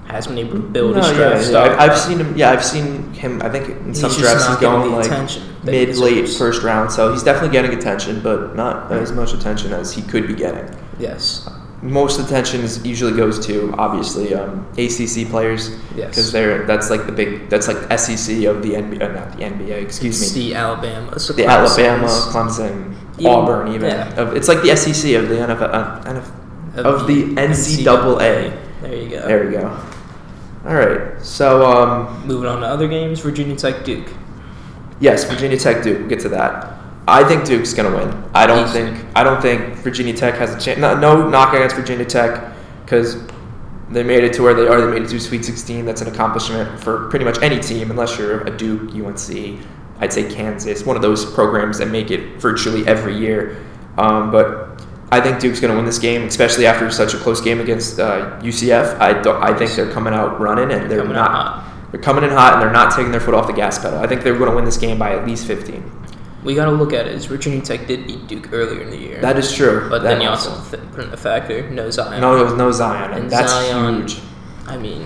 has 0.08 0.28
been 0.28 0.38
able 0.38 0.54
to 0.54 0.60
build 0.60 0.96
No, 0.96 1.02
his 1.02 1.12
draft 1.16 1.36
yeah. 1.44 1.50
stock. 1.50 1.80
I've, 1.80 1.92
I've 1.92 1.98
seen 1.98 2.20
him. 2.20 2.36
Yeah, 2.38 2.52
I've 2.52 2.66
seen 2.66 3.14
him. 3.14 3.42
I 3.42 3.50
think 3.50 3.70
in 3.70 3.94
some 3.94 4.10
just 4.10 4.20
drafts 4.20 4.48
he's 4.48 4.58
going 4.58 4.92
like 4.92 5.06
attention 5.06 5.44
that 5.64 5.74
he 5.74 5.86
mid 5.86 5.98
late 5.98 6.28
first 6.30 6.64
round. 6.64 6.92
So 6.92 7.12
he's 7.12 7.24
definitely 7.24 7.52
getting 7.52 7.78
attention, 7.78 8.22
but 8.22 8.56
not 8.56 8.92
as 8.92 9.12
much 9.12 9.34
attention 9.34 9.72
as 9.72 9.94
he 9.94 10.02
could 10.02 10.28
be 10.28 10.34
getting. 10.34 10.68
Yes. 11.00 11.48
Most 11.82 12.20
attention 12.20 12.60
is 12.62 12.86
usually 12.86 13.14
goes 13.16 13.40
to 13.48 13.74
obviously 13.78 14.34
um, 14.34 14.66
ACC 14.78 15.30
players 15.30 15.70
Yes. 15.96 16.10
because 16.10 16.32
they're 16.34 16.66
that's 16.66 16.90
like 16.90 17.06
the 17.06 17.12
big 17.14 17.50
that's 17.50 17.68
like 17.70 17.78
SEC 17.98 18.44
of 18.46 18.62
the 18.62 18.72
NBA, 18.74 19.02
uh, 19.02 19.14
not 19.14 19.32
the 19.38 19.44
NBA. 19.46 19.82
Excuse 19.84 20.22
It's 20.22 20.36
me. 20.36 20.50
the 20.50 20.56
Alabama. 20.56 21.18
So 21.20 21.32
the 21.34 21.44
Clemson's 21.44 21.80
Alabama, 21.80 22.08
Clemson, 22.08 22.96
Even- 23.18 23.32
Auburn, 23.32 23.68
even. 23.74 23.90
yeah. 23.92 24.14
Of- 24.20 24.36
It's 24.36 24.48
like 24.50 24.62
the 24.62 24.76
SEC 24.76 25.14
of 25.16 25.30
the 25.30 25.36
NFL, 25.36 25.70
uh, 25.74 26.02
NF 26.04 26.30
of 26.84 27.08
the 27.08 27.24
NCAA. 27.36 28.58
There 28.82 28.96
you 28.96 29.10
go. 29.10 29.28
There 29.28 29.46
we 29.46 29.52
go. 29.52 29.80
All 30.68 30.76
right. 30.76 31.22
So 31.22 31.66
um, 31.66 32.28
Moving 32.28 32.50
on 32.50 32.60
to 32.62 32.68
other 32.68 32.88
games, 32.90 33.22
Virginia 33.22 33.56
Tech 33.56 33.86
Duke. 33.86 34.08
yes, 35.00 35.24
Virginia 35.24 35.58
Tech, 35.58 35.82
Duke. 35.84 36.00
We'll 36.00 36.10
get 36.10 36.20
to 36.22 36.30
that. 36.30 36.74
I 37.10 37.24
think 37.24 37.46
Duke's 37.46 37.74
gonna 37.74 37.96
win. 37.96 38.24
I 38.34 38.46
don't 38.48 38.68
think 38.70 39.06
I 39.16 39.24
don't 39.24 39.42
think 39.42 39.76
Virginia 39.76 40.14
Tech 40.14 40.36
has 40.36 40.56
a 40.56 40.60
chance. 40.60 40.80
No, 40.80 40.98
no 40.98 41.28
knock 41.30 41.54
against 41.54 41.76
Virginia 41.76 42.06
Tech 42.06 42.54
because 42.84 43.18
they 43.90 44.04
made 44.04 44.24
it 44.24 44.34
to 44.34 44.44
where 44.44 44.54
they 44.54 44.68
are. 44.68 44.82
They 44.82 45.00
made 45.00 45.04
it 45.04 45.10
to 45.10 45.20
Sweet 45.20 45.44
16. 45.44 45.86
That's 45.86 46.02
an 46.02 46.08
accomplishment 46.08 46.80
for 46.80 47.10
pretty 47.10 47.26
much 47.26 47.42
any 47.42 47.60
team, 47.60 47.90
unless 47.90 48.18
you're 48.18 48.42
a 48.42 48.56
Duke, 48.56 48.94
UNC, 48.94 49.60
I'd 50.00 50.14
say 50.14 50.30
Kansas, 50.32 50.86
one 50.86 50.96
of 50.96 51.02
those 51.02 51.26
programs 51.34 51.78
that 51.80 51.88
make 51.88 52.12
it 52.12 52.38
virtually 52.38 52.88
every 52.88 53.18
year. 53.18 53.64
Um, 53.98 54.32
but 54.32 54.82
I 55.12 55.20
think 55.20 55.40
Duke's 55.40 55.60
going 55.60 55.72
to 55.72 55.78
win 55.78 55.86
this 55.86 55.98
game, 55.98 56.24
especially 56.24 56.68
after 56.68 56.90
such 56.92 57.14
a 57.14 57.18
close 57.18 57.42
game 57.42 57.60
against 57.60 58.00
uh, 58.00 58.40
UCF. 58.42 59.00
I 59.00 59.20
I 59.42 59.58
think 59.58 59.72
they're 59.72 59.92
coming 59.92 60.14
out 60.14 60.40
running 60.40 60.72
and 60.72 60.90
they're 60.90 61.02
out 61.02 61.12
not. 61.12 61.92
They're 61.92 62.02
coming 62.02 62.24
in 62.24 62.30
hot 62.30 62.54
and 62.54 62.62
they're 62.62 62.72
not 62.72 62.96
taking 62.96 63.12
their 63.12 63.20
foot 63.20 63.34
off 63.34 63.48
the 63.48 63.54
gas 63.54 63.80
pedal. 63.80 64.00
I 64.00 64.06
think 64.06 64.22
they're 64.22 64.38
going 64.38 64.52
to 64.52 64.56
win 64.56 64.66
this 64.66 64.78
game 64.78 65.00
by 65.00 65.16
at 65.16 65.26
least 65.26 65.48
15. 65.48 65.99
We 66.44 66.56
got 66.56 66.66
to 66.66 66.72
look 66.72 66.94
at 66.94 67.06
it 67.06 67.14
as 67.14 67.26
Virginia 67.26 67.62
Tech 67.62 67.86
did 67.88 68.08
beat 68.08 68.28
Duke 68.28 68.54
earlier 68.54 68.82
in 68.82 68.90
the 68.90 68.98
year. 68.98 69.20
That 69.22 69.38
is 69.38 69.52
true. 69.54 69.88
but 69.90 70.04
That 70.04 70.14
then 70.14 70.22
you 70.22 70.30
also 70.30 70.52
th- 70.76 70.82
put 70.92 71.04
in 71.04 71.12
the 71.12 71.18
factor 71.18 71.70
no 71.70 71.90
Zion. 71.90 72.22
no, 72.22 72.46
there 72.48 72.56
no 72.58 72.72
Zion, 72.72 73.12
and, 73.12 73.30
that's 73.30 73.52
Zion- 73.52 74.02
huge. 74.08 74.20
I 74.68 74.78
mean, 74.78 75.06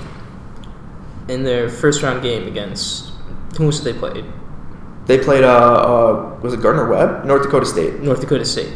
in 1.27 1.43
their 1.43 1.69
first 1.69 2.03
round 2.03 2.21
game 2.21 2.47
against 2.47 3.11
who 3.57 3.65
was 3.67 3.83
they 3.83 3.93
played? 3.93 4.25
They 5.05 5.17
played. 5.17 5.43
Uh, 5.43 5.47
uh, 5.49 6.39
was 6.41 6.53
it 6.53 6.61
Gardner 6.61 6.87
Webb? 6.87 7.25
North 7.25 7.43
Dakota 7.43 7.65
State. 7.65 7.99
North 8.01 8.21
Dakota 8.21 8.45
State. 8.45 8.73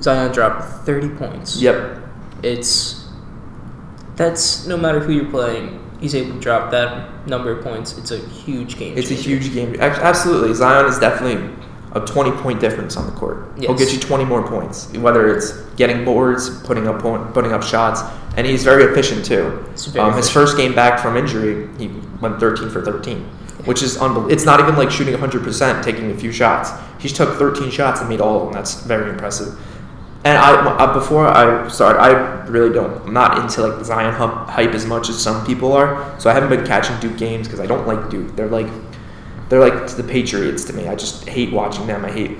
Zion 0.00 0.32
dropped 0.32 0.84
30 0.84 1.10
points. 1.10 1.60
Yep. 1.62 1.98
It's 2.42 3.06
that's 4.16 4.66
no 4.66 4.76
matter 4.76 5.00
who 5.00 5.12
you're 5.12 5.30
playing, 5.30 5.80
he's 6.00 6.14
able 6.14 6.34
to 6.34 6.40
drop 6.40 6.70
that 6.72 7.26
number 7.28 7.50
of 7.52 7.62
points. 7.64 7.96
It's 7.96 8.10
a 8.10 8.18
huge 8.18 8.76
game. 8.76 8.98
It's 8.98 9.10
a 9.10 9.14
huge 9.14 9.52
game. 9.54 9.76
Absolutely, 9.80 10.52
Zion 10.54 10.86
is 10.86 10.98
definitely 10.98 11.54
a 11.94 12.00
20 12.00 12.32
point 12.42 12.60
difference 12.60 12.96
on 12.96 13.06
the 13.06 13.12
court. 13.12 13.58
He'll 13.58 13.74
get 13.74 13.92
you 13.92 14.00
20 14.00 14.24
more 14.24 14.46
points, 14.46 14.90
whether 14.92 15.34
it's 15.34 15.52
getting 15.76 16.04
boards, 16.04 16.62
putting 16.62 16.88
up 16.88 17.00
point, 17.00 17.34
putting 17.34 17.52
up 17.52 17.62
shots, 17.62 18.00
and 18.36 18.46
he's 18.46 18.64
very 18.64 18.84
efficient 18.84 19.24
too. 19.24 19.46
Um, 19.46 19.66
his 19.74 19.92
efficient. 19.92 20.26
first 20.28 20.56
game 20.56 20.74
back 20.74 21.00
from 21.00 21.16
injury, 21.16 21.68
he 21.78 21.88
went 22.20 22.40
13 22.40 22.70
for 22.70 22.82
13, 22.82 23.18
which 23.64 23.82
is 23.82 23.98
unbelievable. 23.98 24.32
It's 24.32 24.44
not 24.44 24.60
even 24.60 24.76
like 24.76 24.90
shooting 24.90 25.14
100%, 25.14 25.84
taking 25.84 26.10
a 26.10 26.16
few 26.16 26.32
shots. 26.32 26.70
He 26.98 27.08
took 27.08 27.38
13 27.38 27.70
shots 27.70 28.00
and 28.00 28.08
made 28.08 28.20
all 28.20 28.38
of 28.38 28.44
them. 28.44 28.52
That's 28.52 28.82
very 28.82 29.10
impressive. 29.10 29.58
And 30.24 30.38
I, 30.38 30.54
uh, 30.54 30.94
before 30.94 31.26
I 31.26 31.66
started, 31.68 31.98
I 31.98 32.46
really 32.46 32.72
don't. 32.72 33.04
I'm 33.06 33.12
not 33.12 33.38
into 33.38 33.66
like 33.66 33.78
the 33.78 33.84
Zion 33.84 34.14
hype 34.14 34.70
as 34.70 34.86
much 34.86 35.08
as 35.08 35.20
some 35.20 35.44
people 35.44 35.72
are. 35.72 36.18
So 36.20 36.30
I 36.30 36.32
haven't 36.32 36.48
been 36.48 36.64
catching 36.64 36.98
Duke 37.00 37.18
games 37.18 37.48
because 37.48 37.58
I 37.58 37.66
don't 37.66 37.88
like 37.88 38.08
Duke. 38.08 38.36
They're 38.36 38.46
like, 38.46 38.68
they're 39.52 39.60
like 39.60 39.86
the 39.86 40.02
Patriots 40.02 40.64
to 40.64 40.72
me. 40.72 40.88
I 40.88 40.94
just 40.94 41.28
hate 41.28 41.52
watching 41.52 41.86
them. 41.86 42.06
I 42.06 42.10
hate 42.10 42.38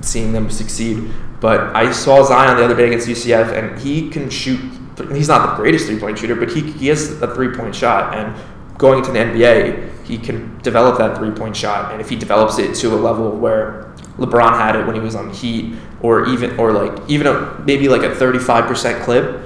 seeing 0.00 0.32
them 0.32 0.48
succeed. 0.48 1.12
But 1.38 1.76
I 1.76 1.92
saw 1.92 2.24
Zion 2.24 2.56
the 2.56 2.64
other 2.64 2.74
day 2.74 2.86
against 2.86 3.06
UCF, 3.06 3.52
and 3.52 3.78
he 3.78 4.08
can 4.08 4.30
shoot. 4.30 4.58
He's 5.12 5.28
not 5.28 5.50
the 5.50 5.56
greatest 5.56 5.84
three 5.84 5.98
point 5.98 6.18
shooter, 6.18 6.34
but 6.34 6.50
he, 6.50 6.62
he 6.62 6.86
has 6.86 7.20
a 7.20 7.34
three 7.34 7.54
point 7.54 7.74
shot. 7.74 8.14
And 8.14 8.34
going 8.78 9.04
to 9.04 9.12
the 9.12 9.18
NBA, 9.18 10.06
he 10.06 10.16
can 10.16 10.58
develop 10.62 10.96
that 10.96 11.18
three 11.18 11.32
point 11.32 11.54
shot. 11.54 11.92
And 11.92 12.00
if 12.00 12.08
he 12.08 12.16
develops 12.16 12.58
it 12.58 12.74
to 12.76 12.94
a 12.94 12.96
level 12.96 13.30
where 13.32 13.92
LeBron 14.16 14.58
had 14.58 14.74
it 14.74 14.86
when 14.86 14.94
he 14.94 15.02
was 15.02 15.14
on 15.14 15.34
Heat, 15.34 15.74
or 16.00 16.26
even 16.28 16.58
or 16.58 16.72
like 16.72 16.98
even 17.10 17.26
a, 17.26 17.62
maybe 17.66 17.90
like 17.90 18.04
a 18.04 18.14
thirty 18.14 18.38
five 18.38 18.64
percent 18.64 19.04
clip, 19.04 19.38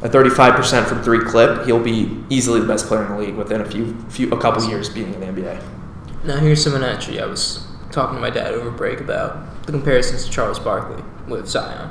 a 0.00 0.08
thirty 0.08 0.30
five 0.30 0.54
percent 0.54 0.88
from 0.88 1.02
three 1.02 1.22
clip, 1.22 1.66
he'll 1.66 1.84
be 1.84 2.24
easily 2.30 2.60
the 2.60 2.66
best 2.66 2.86
player 2.86 3.04
in 3.04 3.12
the 3.12 3.18
league 3.18 3.34
within 3.34 3.60
a 3.60 3.70
few 3.70 3.94
few 4.08 4.30
a 4.30 4.40
couple 4.40 4.66
years 4.66 4.88
being 4.88 5.12
in 5.12 5.20
the 5.20 5.26
NBA. 5.26 5.81
Now 6.24 6.36
here's 6.38 6.62
something 6.62 6.82
actually 6.82 7.20
I 7.20 7.26
was 7.26 7.66
talking 7.90 8.14
to 8.16 8.20
my 8.20 8.30
dad 8.30 8.54
over 8.54 8.70
break 8.70 9.00
about 9.00 9.64
the 9.66 9.72
comparisons 9.72 10.24
to 10.24 10.30
Charles 10.30 10.58
Barkley 10.58 11.02
with 11.28 11.46
Zion, 11.48 11.90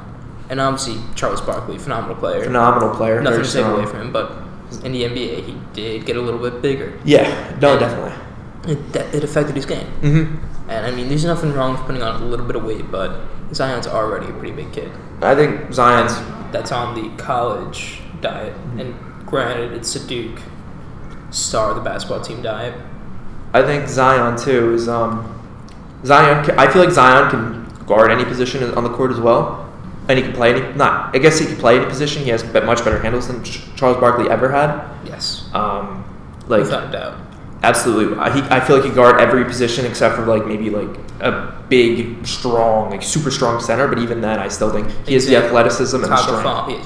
and 0.49 0.59
obviously 0.59 0.97
Charles 1.15 1.41
Barkley, 1.41 1.77
phenomenal 1.77 2.15
player. 2.15 2.43
Phenomenal 2.43 2.95
player. 2.95 3.21
Nothing 3.21 3.43
to 3.43 3.51
take 3.51 3.65
away 3.65 3.85
from 3.85 4.01
him, 4.01 4.11
but 4.11 4.31
in 4.83 4.91
the 4.93 5.03
NBA 5.03 5.45
he 5.45 5.57
did 5.73 6.05
get 6.05 6.15
a 6.15 6.21
little 6.21 6.39
bit 6.39 6.61
bigger. 6.61 6.97
Yeah, 7.03 7.57
no, 7.61 7.71
And 7.71 7.79
definitely. 7.79 8.71
it, 8.73 8.93
that- 8.93 9.13
it 9.13 9.23
affected 9.23 9.55
his 9.55 9.65
game. 9.65 9.87
Mm-hmm. 10.01 10.69
And 10.69 10.85
I 10.85 10.91
mean, 10.91 11.09
there's 11.09 11.25
nothing 11.25 11.51
wrong 11.53 11.73
with 11.73 11.81
putting 11.81 12.01
on 12.01 12.21
a 12.21 12.25
little 12.25 12.45
bit 12.45 12.55
of 12.55 12.63
weight, 12.63 12.89
but 12.89 13.19
Zion's 13.53 13.87
already 13.87 14.27
a 14.27 14.33
pretty 14.33 14.53
big 14.53 14.71
kid. 14.71 14.89
I 15.21 15.35
think 15.35 15.73
Zion's 15.73 16.13
That's 16.53 16.71
on 16.71 16.95
the 16.95 17.09
college 17.21 17.99
diet, 18.21 18.53
and 18.77 18.95
granted, 19.25 19.73
it's 19.73 19.93
a 19.97 20.07
Duke 20.07 20.39
star 21.31 21.71
of 21.71 21.75
the 21.75 21.81
basketball 21.81 22.21
team 22.21 22.41
diet. 22.41 22.73
I 23.53 23.61
think 23.63 23.87
Zion 23.87 24.37
too 24.37 24.73
is 24.73 24.87
um 24.87 25.27
Zion. 26.05 26.49
I 26.57 26.71
feel 26.71 26.83
like 26.83 26.93
Zion 26.93 27.29
can 27.29 27.85
guard 27.85 28.11
any 28.11 28.23
position 28.25 28.63
on 28.75 28.83
the 28.83 28.89
court 28.89 29.11
as 29.11 29.19
well, 29.19 29.71
and 30.07 30.17
he 30.17 30.23
can 30.23 30.33
play 30.33 30.53
any. 30.53 30.73
Not, 30.75 31.15
I 31.15 31.19
guess 31.19 31.39
he 31.39 31.45
can 31.45 31.57
play 31.57 31.77
any 31.77 31.85
position. 31.85 32.23
He 32.23 32.29
has 32.29 32.43
much 32.53 32.83
better 32.83 32.99
handles 32.99 33.27
than 33.27 33.43
Charles 33.43 33.97
Barkley 33.99 34.29
ever 34.29 34.49
had. 34.51 34.81
Yes, 35.05 35.49
Um, 35.53 36.03
like 36.47 36.61
without 36.61 36.89
a 36.89 36.91
doubt. 36.91 37.17
absolutely, 37.63 38.17
I, 38.17 38.33
he, 38.33 38.41
I 38.49 38.59
feel 38.59 38.77
like 38.77 38.83
he 38.85 38.89
can 38.89 38.95
guard 38.95 39.19
every 39.21 39.43
position 39.45 39.85
except 39.85 40.15
for 40.15 40.25
like 40.25 40.45
maybe 40.45 40.69
like 40.69 40.97
a 41.19 41.53
big, 41.69 42.25
strong, 42.25 42.89
like 42.89 43.03
super 43.03 43.29
strong 43.29 43.61
center. 43.61 43.87
But 43.87 43.99
even 43.99 44.21
then, 44.21 44.39
I 44.39 44.47
still 44.47 44.71
think 44.71 44.87
he 45.05 45.13
has 45.13 45.25
the 45.27 45.35
athleticism 45.45 45.97
and 45.97 46.05
the 46.05 46.15
strength. 46.23 46.43
He, 46.69 46.77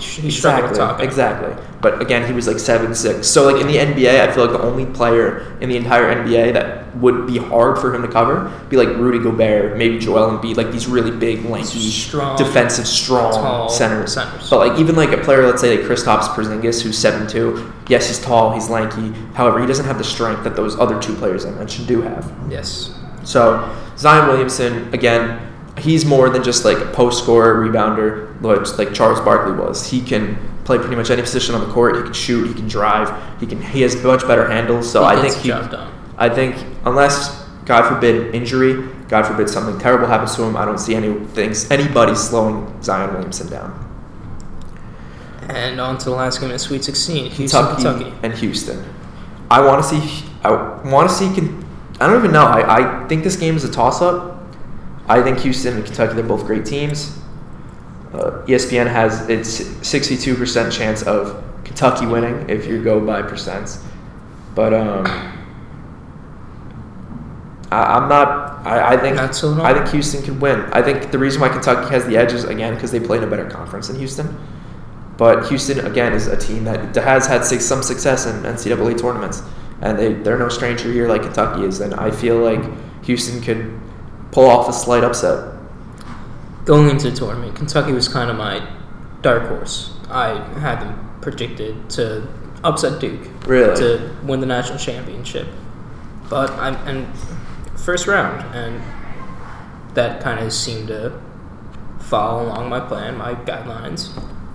with 0.63 0.77
Exactly. 1.03 1.63
But 1.85 2.01
again, 2.01 2.25
he 2.25 2.33
was 2.33 2.47
like 2.47 2.57
seven 2.57 2.95
six. 2.95 3.27
So 3.27 3.45
like 3.45 3.61
in 3.61 3.67
the 3.67 3.75
NBA, 3.75 4.19
I 4.27 4.33
feel 4.33 4.47
like 4.47 4.57
the 4.59 4.65
only 4.65 4.87
player 4.87 5.55
in 5.61 5.69
the 5.69 5.77
entire 5.77 6.15
NBA 6.15 6.53
that 6.53 6.95
would 6.95 7.27
be 7.27 7.37
hard 7.37 7.77
for 7.77 7.93
him 7.93 8.01
to 8.01 8.07
cover 8.07 8.51
be 8.69 8.75
like 8.75 8.87
Rudy 8.97 9.19
Gobert, 9.19 9.77
maybe 9.77 9.99
Joel 9.99 10.31
and 10.31 10.39
Embiid, 10.39 10.57
like 10.57 10.71
these 10.71 10.87
really 10.87 11.15
big, 11.15 11.45
lanky, 11.45 11.91
Strong, 11.91 12.39
defensive, 12.39 12.87
strong 12.87 13.69
centers. 13.69 14.15
centers. 14.15 14.49
But 14.49 14.67
like 14.67 14.79
even 14.79 14.95
like 14.95 15.11
a 15.11 15.17
player, 15.17 15.45
let's 15.45 15.61
say 15.61 15.77
like 15.77 15.85
Kristaps 15.85 16.23
Porzingis, 16.29 16.81
who's 16.81 16.97
seven 16.97 17.27
two. 17.27 17.71
Yes, 17.87 18.07
he's 18.07 18.19
tall, 18.19 18.51
he's 18.55 18.67
lanky. 18.67 19.11
However, 19.35 19.61
he 19.61 19.67
doesn't 19.67 19.85
have 19.85 19.99
the 19.99 20.03
strength 20.03 20.43
that 20.43 20.55
those 20.55 20.79
other 20.79 20.99
two 20.99 21.13
players 21.13 21.45
I 21.45 21.51
mentioned 21.51 21.87
do 21.87 22.01
have. 22.01 22.33
Yes. 22.49 22.97
So 23.25 23.71
Zion 23.95 24.27
Williamson, 24.27 24.91
again, 24.91 25.39
he's 25.77 26.03
more 26.03 26.31
than 26.31 26.43
just 26.43 26.65
like 26.65 26.79
a 26.79 26.87
post 26.93 27.21
scorer, 27.21 27.63
rebounder, 27.63 28.41
like 28.79 28.91
Charles 28.95 29.19
Barkley 29.19 29.53
was. 29.53 29.87
He 29.91 30.01
can 30.01 30.35
play 30.65 30.77
pretty 30.77 30.95
much 30.95 31.09
any 31.11 31.21
position 31.21 31.55
on 31.55 31.65
the 31.65 31.73
court. 31.73 31.95
He 31.95 32.01
can 32.03 32.13
shoot. 32.13 32.47
He 32.47 32.53
can 32.53 32.67
drive. 32.67 33.39
He 33.39 33.45
can. 33.45 33.61
He 33.61 33.81
has 33.81 33.95
much 34.03 34.27
better 34.27 34.49
handles. 34.49 34.91
So 34.91 35.01
He 35.01 35.07
I 35.07 35.21
think 35.21 35.35
he. 35.35 35.49
done. 35.49 35.93
I 36.17 36.27
think 36.29 36.55
unless 36.85 37.43
God 37.65 37.87
forbid 37.87 38.33
injury, 38.35 38.87
God 39.07 39.23
forbid 39.23 39.49
something 39.49 39.77
terrible 39.79 40.07
happens 40.07 40.35
to 40.35 40.43
him, 40.43 40.55
I 40.57 40.65
don't 40.65 40.79
see 40.79 40.95
any 40.95 41.13
things 41.27 41.69
anybody 41.71 42.15
slowing 42.15 42.81
Zion 42.81 43.13
Williamson 43.13 43.49
down. 43.49 43.81
And 45.49 45.79
on 45.79 45.97
to 45.99 46.05
the 46.05 46.15
last 46.15 46.41
game 46.41 46.49
in 46.51 46.57
Sweet 46.57 46.83
16, 46.83 47.29
Houston, 47.31 47.65
Kentucky, 47.75 47.83
Kentucky. 48.03 48.17
and 48.23 48.33
Houston. 48.33 48.83
I 49.51 49.61
want 49.63 49.83
to 49.83 49.89
see. 49.89 50.25
I 50.43 50.51
want 50.83 51.09
to 51.09 51.15
see. 51.15 51.25
I 51.99 52.07
don't 52.07 52.17
even 52.17 52.31
know. 52.31 52.45
I, 52.45 53.03
I 53.03 53.07
think 53.07 53.23
this 53.23 53.35
game 53.35 53.55
is 53.55 53.63
a 53.63 53.71
toss 53.71 54.01
up. 54.01 54.43
I 55.07 55.21
think 55.21 55.39
Houston 55.39 55.75
and 55.75 55.85
Kentucky 55.85 56.15
they're 56.15 56.23
both 56.23 56.45
great 56.45 56.65
teams. 56.65 57.19
Uh, 58.15 58.45
ESPN 58.45 58.87
has 58.87 59.27
its 59.29 59.59
62% 59.59 60.71
chance 60.71 61.03
of 61.03 61.43
Kentucky 61.65 62.05
winning 62.05 62.49
if 62.49 62.65
you 62.65 62.81
go 62.81 63.05
by 63.05 63.21
percents. 63.21 63.83
But 64.55 64.73
um, 64.73 65.05
I, 67.71 67.97
I'm 67.97 68.07
not. 68.07 68.65
I, 68.65 68.93
I 68.93 68.97
think 68.97 69.33
so 69.33 69.61
I 69.61 69.73
think 69.73 69.89
Houston 69.89 70.23
could 70.23 70.39
win. 70.39 70.61
I 70.71 70.81
think 70.81 71.11
the 71.11 71.19
reason 71.19 71.41
why 71.41 71.49
Kentucky 71.49 71.89
has 71.89 72.05
the 72.05 72.15
edge 72.15 72.31
is 72.31 72.45
again 72.45 72.73
because 72.75 72.91
they 72.91 73.01
play 73.01 73.17
in 73.17 73.23
a 73.23 73.27
better 73.27 73.49
conference 73.49 73.89
than 73.89 73.97
Houston. 73.97 74.37
But 75.17 75.47
Houston 75.47 75.85
again 75.85 76.13
is 76.13 76.27
a 76.27 76.37
team 76.37 76.63
that 76.65 76.95
has 76.95 77.27
had 77.27 77.43
six, 77.45 77.65
some 77.65 77.83
success 77.83 78.25
in 78.25 78.35
NCAA 78.43 78.97
tournaments, 78.97 79.41
and 79.81 79.99
they 79.99 80.13
they're 80.13 80.39
no 80.39 80.49
stranger 80.49 80.91
here 80.91 81.09
like 81.09 81.23
Kentucky 81.23 81.65
is. 81.65 81.81
And 81.81 81.93
I 81.95 82.11
feel 82.11 82.37
like 82.37 82.63
Houston 83.03 83.41
could 83.41 83.77
pull 84.31 84.45
off 84.49 84.69
a 84.69 84.73
slight 84.73 85.03
upset. 85.03 85.54
Going 86.65 86.89
into 86.89 87.11
the 87.11 87.15
tournament, 87.15 87.55
Kentucky 87.55 87.91
was 87.91 88.07
kind 88.07 88.31
of 88.31 88.37
my 88.37 88.67
dark 89.21 89.47
horse. 89.47 89.93
I 90.09 90.39
had 90.59 90.81
them 90.81 91.17
predicted 91.21 91.89
to 91.91 92.27
upset 92.63 92.99
Duke 92.99 93.27
Really? 93.45 93.75
to 93.75 94.15
win 94.23 94.39
the 94.39 94.47
national 94.47 94.79
championship, 94.79 95.47
but 96.29 96.49
I'm 96.51 96.75
and 96.87 97.07
first 97.77 98.07
round, 98.07 98.43
and 98.55 98.81
that 99.93 100.21
kind 100.21 100.39
of 100.39 100.51
seemed 100.51 100.87
to 100.87 101.13
follow 101.99 102.47
along 102.47 102.69
my 102.69 102.79
plan, 102.79 103.17
my 103.17 103.35
guidelines. 103.35 104.09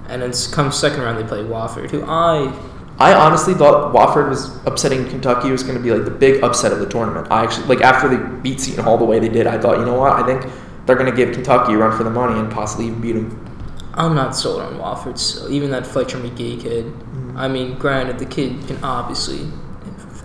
And 0.09 0.23
then 0.23 0.33
come 0.51 0.73
second 0.73 1.03
round, 1.03 1.19
they 1.19 1.25
play 1.25 1.43
Wofford, 1.45 1.91
who 1.93 2.05
I 2.05 2.53
I 2.99 3.15
honestly 3.15 3.55
thought 3.55 3.95
Wofford 3.95 4.29
was 4.29 4.55
upsetting 4.67 5.09
Kentucky 5.09 5.51
was 5.51 5.63
going 5.63 5.77
to 5.77 5.83
be 5.83 5.91
like 5.91 6.05
the 6.05 6.11
big 6.11 6.43
upset 6.43 6.73
of 6.73 6.81
the 6.81 6.87
tournament. 6.87 7.29
I 7.31 7.45
actually 7.45 7.67
like 7.67 7.81
after 7.81 8.09
they 8.09 8.41
beat 8.43 8.61
Seton 8.61 8.85
Hall 8.85 8.99
the 8.99 9.05
way 9.05 9.19
they 9.21 9.29
did. 9.29 9.47
I 9.47 9.59
thought, 9.59 9.79
you 9.79 9.85
know 9.87 9.95
what? 9.95 10.13
I 10.13 10.27
think 10.27 10.45
they're 10.87 10.97
going 10.97 11.11
to 11.11 11.17
give 11.17 11.35
Kentucky 11.35 11.75
a 11.75 11.79
run 11.79 11.97
for 11.97 12.05
the 12.05 12.11
money 12.11 12.39
and 12.39 12.51
possibly 12.51 12.87
even 12.87 13.01
beat 13.01 13.13
them. 13.13 13.47
I'm 13.95 14.15
not 14.15 14.37
sold 14.37 14.63
on 14.63 14.75
Wofford. 14.75 15.19
So 15.19 15.49
even 15.49 15.71
that 15.73 15.87
Fletcher 15.87 16.19
Magee 16.19 16.57
kid. 16.57 16.87
Mm-hmm. 16.87 17.37
I 17.37 17.49
mean, 17.49 17.79
granted, 17.79 18.19
the 18.19 18.27
kid 18.27 18.67
can 18.67 18.83
obviously 18.83 19.49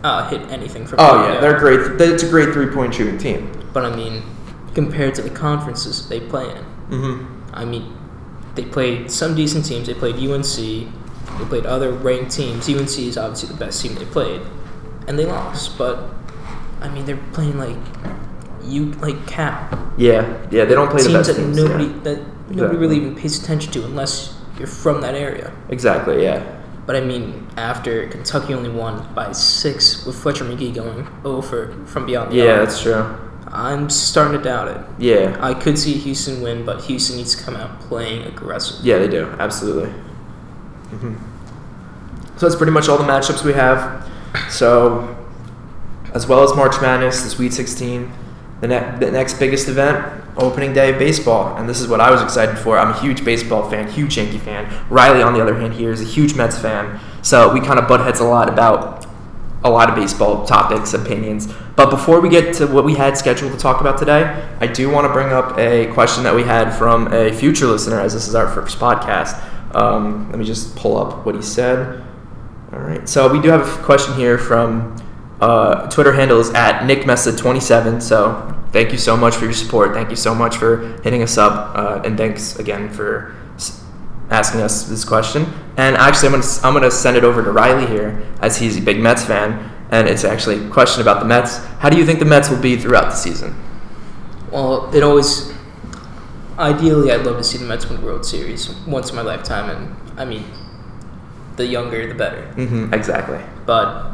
uh, 0.04 0.30
hit 0.30 0.42
anything 0.52 0.86
from. 0.86 1.00
Oh 1.00 1.28
yeah, 1.28 1.40
they're 1.40 1.60
great. 1.60 1.80
It's 2.02 2.24
a 2.24 2.30
great 2.30 2.54
three 2.54 2.68
point 2.68 2.94
shooting 2.94 3.18
team. 3.18 3.52
But 3.74 3.86
I 3.86 3.96
mean, 3.96 4.24
compared 4.74 5.16
to 5.16 5.22
the 5.22 5.30
conferences 5.30 6.08
they 6.08 6.20
play 6.20 6.50
in, 6.50 6.66
Mm-hmm. 6.90 7.56
I 7.56 7.66
mean, 7.66 7.98
they 8.56 8.66
played 8.66 9.10
some 9.10 9.36
decent 9.36 9.66
teams. 9.66 9.88
They 9.88 9.94
played 9.94 10.16
UNC. 10.16 10.56
They 10.56 11.46
played 11.46 11.66
other 11.66 11.92
ranked 11.92 12.32
teams. 12.32 12.70
UNC 12.70 13.00
is 13.00 13.18
obviously 13.18 13.50
the 13.50 13.60
best 13.60 13.82
team 13.82 13.96
they 13.96 14.06
played, 14.06 14.42
and 15.08 15.18
they 15.18 15.26
lost. 15.26 15.78
But 15.78 16.10
I 16.82 16.90
mean, 16.90 17.06
they're 17.06 17.22
playing 17.34 17.58
like 17.58 17.78
you 18.68 18.92
like 18.94 19.26
Cap 19.28 19.78
Yeah, 19.98 20.22
yeah, 20.52 20.66
they 20.66 20.76
don't 20.76 20.90
play 20.90 21.02
the 21.04 21.10
teams 21.10 21.28
best 21.28 21.38
that 21.38 21.44
teams. 21.44 21.58
nobody 21.58 21.86
yeah. 21.86 22.00
that 22.04 22.18
Exactly. 22.48 22.56
nobody 22.58 22.78
really 22.78 22.98
even 22.98 23.16
pays 23.16 23.42
attention 23.44 23.72
to 23.74 23.86
unless 23.86 24.38
you're 24.60 24.68
from 24.68 25.02
that 25.02 25.16
area. 25.16 25.52
Exactly. 25.70 26.24
Yeah. 26.24 26.44
But 26.86 26.96
I 26.96 27.02
mean, 27.02 27.48
after 27.58 28.08
Kentucky 28.08 28.54
only 28.54 28.70
won 28.70 29.12
by 29.16 29.32
six 29.32 30.06
with 30.06 30.16
Fletcher 30.16 30.44
Magee 30.44 30.72
going 30.72 31.08
over 31.24 31.74
from 31.88 32.06
beyond 32.06 32.32
the 32.32 32.36
Yeah, 32.38 32.44
arc, 32.52 32.60
that's 32.70 32.82
true. 32.82 33.04
I'm 33.48 33.90
starting 33.90 34.38
to 34.38 34.44
doubt 34.44 34.68
it. 34.68 34.78
Yeah. 35.00 35.38
I 35.40 35.54
could 35.56 35.80
see 35.80 35.94
Houston 35.94 36.42
win, 36.42 36.64
but 36.66 36.84
Houston 36.84 37.18
needs 37.18 37.36
to 37.36 37.44
come 37.44 37.56
out 37.56 37.80
playing 37.80 38.24
aggressive. 38.28 38.86
Yeah, 38.86 39.00
they 39.00 39.08
do. 39.08 39.26
Absolutely. 39.40 39.90
hmm 40.92 41.16
So 42.38 42.46
that's 42.46 42.56
pretty 42.56 42.72
much 42.74 42.88
all 42.90 42.98
the 42.98 43.04
matchups 43.04 43.44
we 43.44 43.54
have. 43.54 44.08
So, 44.50 45.16
as 46.14 46.28
well 46.28 46.44
as 46.44 46.54
March 46.56 46.80
Madness, 46.82 47.24
the 47.24 47.30
Sweet 47.30 47.54
16, 47.54 48.12
the, 48.68 48.80
ne- 48.80 49.00
the 49.00 49.12
next 49.12 49.36
biggest 49.36 49.68
event, 49.68 50.24
opening 50.38 50.74
day 50.74 50.92
of 50.92 51.00
baseball. 51.00 51.56
And 51.58 51.70
this 51.70 51.80
is 51.80 51.88
what 51.88 52.02
I 52.02 52.12
was 52.12 52.22
excited 52.22 52.58
for. 52.58 52.78
I'm 52.78 52.92
a 52.92 53.00
huge 53.00 53.24
baseball 53.24 53.70
fan, 53.70 53.90
huge 53.90 54.18
Yankee 54.18 54.38
fan. 54.38 54.72
Riley, 54.90 55.22
on 55.22 55.34
the 55.34 55.42
other 55.42 55.56
hand, 55.56 55.74
here 55.74 55.92
is 55.92 56.02
a 56.02 56.06
huge 56.06 56.36
Mets 56.36 56.58
fan. 56.58 57.00
So 57.22 57.54
we 57.54 57.60
kind 57.60 57.80
of 57.80 57.88
butt 57.88 58.02
heads 58.02 58.20
a 58.20 58.24
lot 58.24 58.50
about 58.50 59.06
a 59.64 59.70
lot 59.70 59.90
of 59.90 59.96
baseball 59.96 60.46
topics, 60.46 60.94
opinions. 60.94 61.52
But 61.76 61.90
before 61.90 62.22
we 62.22 62.30
get 62.30 62.54
to 62.56 62.68
what 62.68 62.86
we 62.86 62.94
had 62.96 63.18
scheduled 63.18 63.52
to 63.52 63.58
talk 63.58 63.82
about 63.82 63.98
today, 63.98 64.48
I 64.60 64.68
do 64.68 64.90
want 64.90 65.08
to 65.08 65.14
bring 65.14 65.34
up 65.34 65.58
a 65.58 65.92
question 65.94 66.24
that 66.24 66.36
we 66.36 66.44
had 66.44 66.72
from 66.72 67.12
a 67.14 67.32
future 67.34 67.66
listener, 67.66 68.00
as 68.00 68.14
this 68.14 68.28
is 68.28 68.36
our 68.36 68.48
first 68.48 68.78
podcast. 68.78 69.42
Um, 69.76 70.30
let 70.30 70.40
me 70.40 70.46
just 70.46 70.76
pull 70.76 70.98
up 70.98 71.26
what 71.26 71.36
he 71.36 71.42
said. 71.42 72.04
All 72.72 72.80
right. 72.80 73.08
So 73.10 73.32
we 73.32 73.42
do 73.42 73.50
have 73.50 73.68
a 73.68 73.84
question 73.84 74.14
here 74.16 74.38
from 74.38 74.96
uh, 75.42 75.90
Twitter 75.90 76.14
handles 76.14 76.52
at 76.54 76.82
nickmessa27. 76.82 78.02
So 78.02 78.55
thank 78.76 78.92
you 78.92 78.98
so 78.98 79.16
much 79.16 79.36
for 79.36 79.46
your 79.46 79.54
support. 79.54 79.94
Thank 79.94 80.10
you 80.10 80.18
so 80.18 80.36
much 80.36 80.58
for 80.58 81.00
hitting 81.02 81.24
us 81.24 81.38
up, 81.38 81.78
uh, 81.78 82.02
and 82.04 82.18
thanks 82.18 82.60
again 82.60 82.90
for 82.90 83.34
asking 84.30 84.60
us 84.60 84.84
this 84.90 85.06
question. 85.06 85.46
And 85.78 85.96
actually, 85.96 86.28
I'm 86.28 86.42
gonna 86.42 86.60
I'm 86.64 86.74
gonna 86.74 86.92
send 86.92 87.16
it 87.16 87.24
over 87.24 87.42
to 87.42 87.52
Riley 87.52 87.88
here, 87.88 88.22
as 88.42 88.58
he's 88.58 88.78
a 88.78 88.82
big 88.82 89.00
Mets 89.00 89.24
fan, 89.24 89.72
and 89.92 90.10
it's 90.10 90.26
actually 90.26 90.66
a 90.66 90.70
question 90.70 91.02
about 91.02 91.22
the 91.22 91.26
Mets. 91.26 91.60
How 91.80 91.90
do 91.90 91.98
you 91.98 92.06
think 92.06 92.20
the 92.20 92.26
Mets 92.26 92.50
will 92.50 92.62
be 92.62 92.76
throughout 92.76 93.06
the 93.06 93.16
season? 93.16 93.56
Well, 94.52 94.94
it 94.94 95.04
always. 95.04 95.54
Ideally, 96.60 97.12
I'd 97.12 97.26
love 97.26 97.38
to 97.38 97.44
see 97.44 97.58
the 97.58 97.66
Mets 97.66 97.90
win 97.90 98.00
the 98.00 98.06
World 98.06 98.26
Series 98.26 98.70
once 98.88 99.10
in 99.10 99.16
my 99.16 99.22
lifetime, 99.22 99.70
and 99.70 100.20
I 100.20 100.26
mean, 100.26 100.44
the 101.56 101.66
younger, 101.66 102.08
the 102.08 102.14
better. 102.14 102.54
Mm-hmm. 102.56 102.94
Exactly. 102.94 103.40
But 103.66 104.12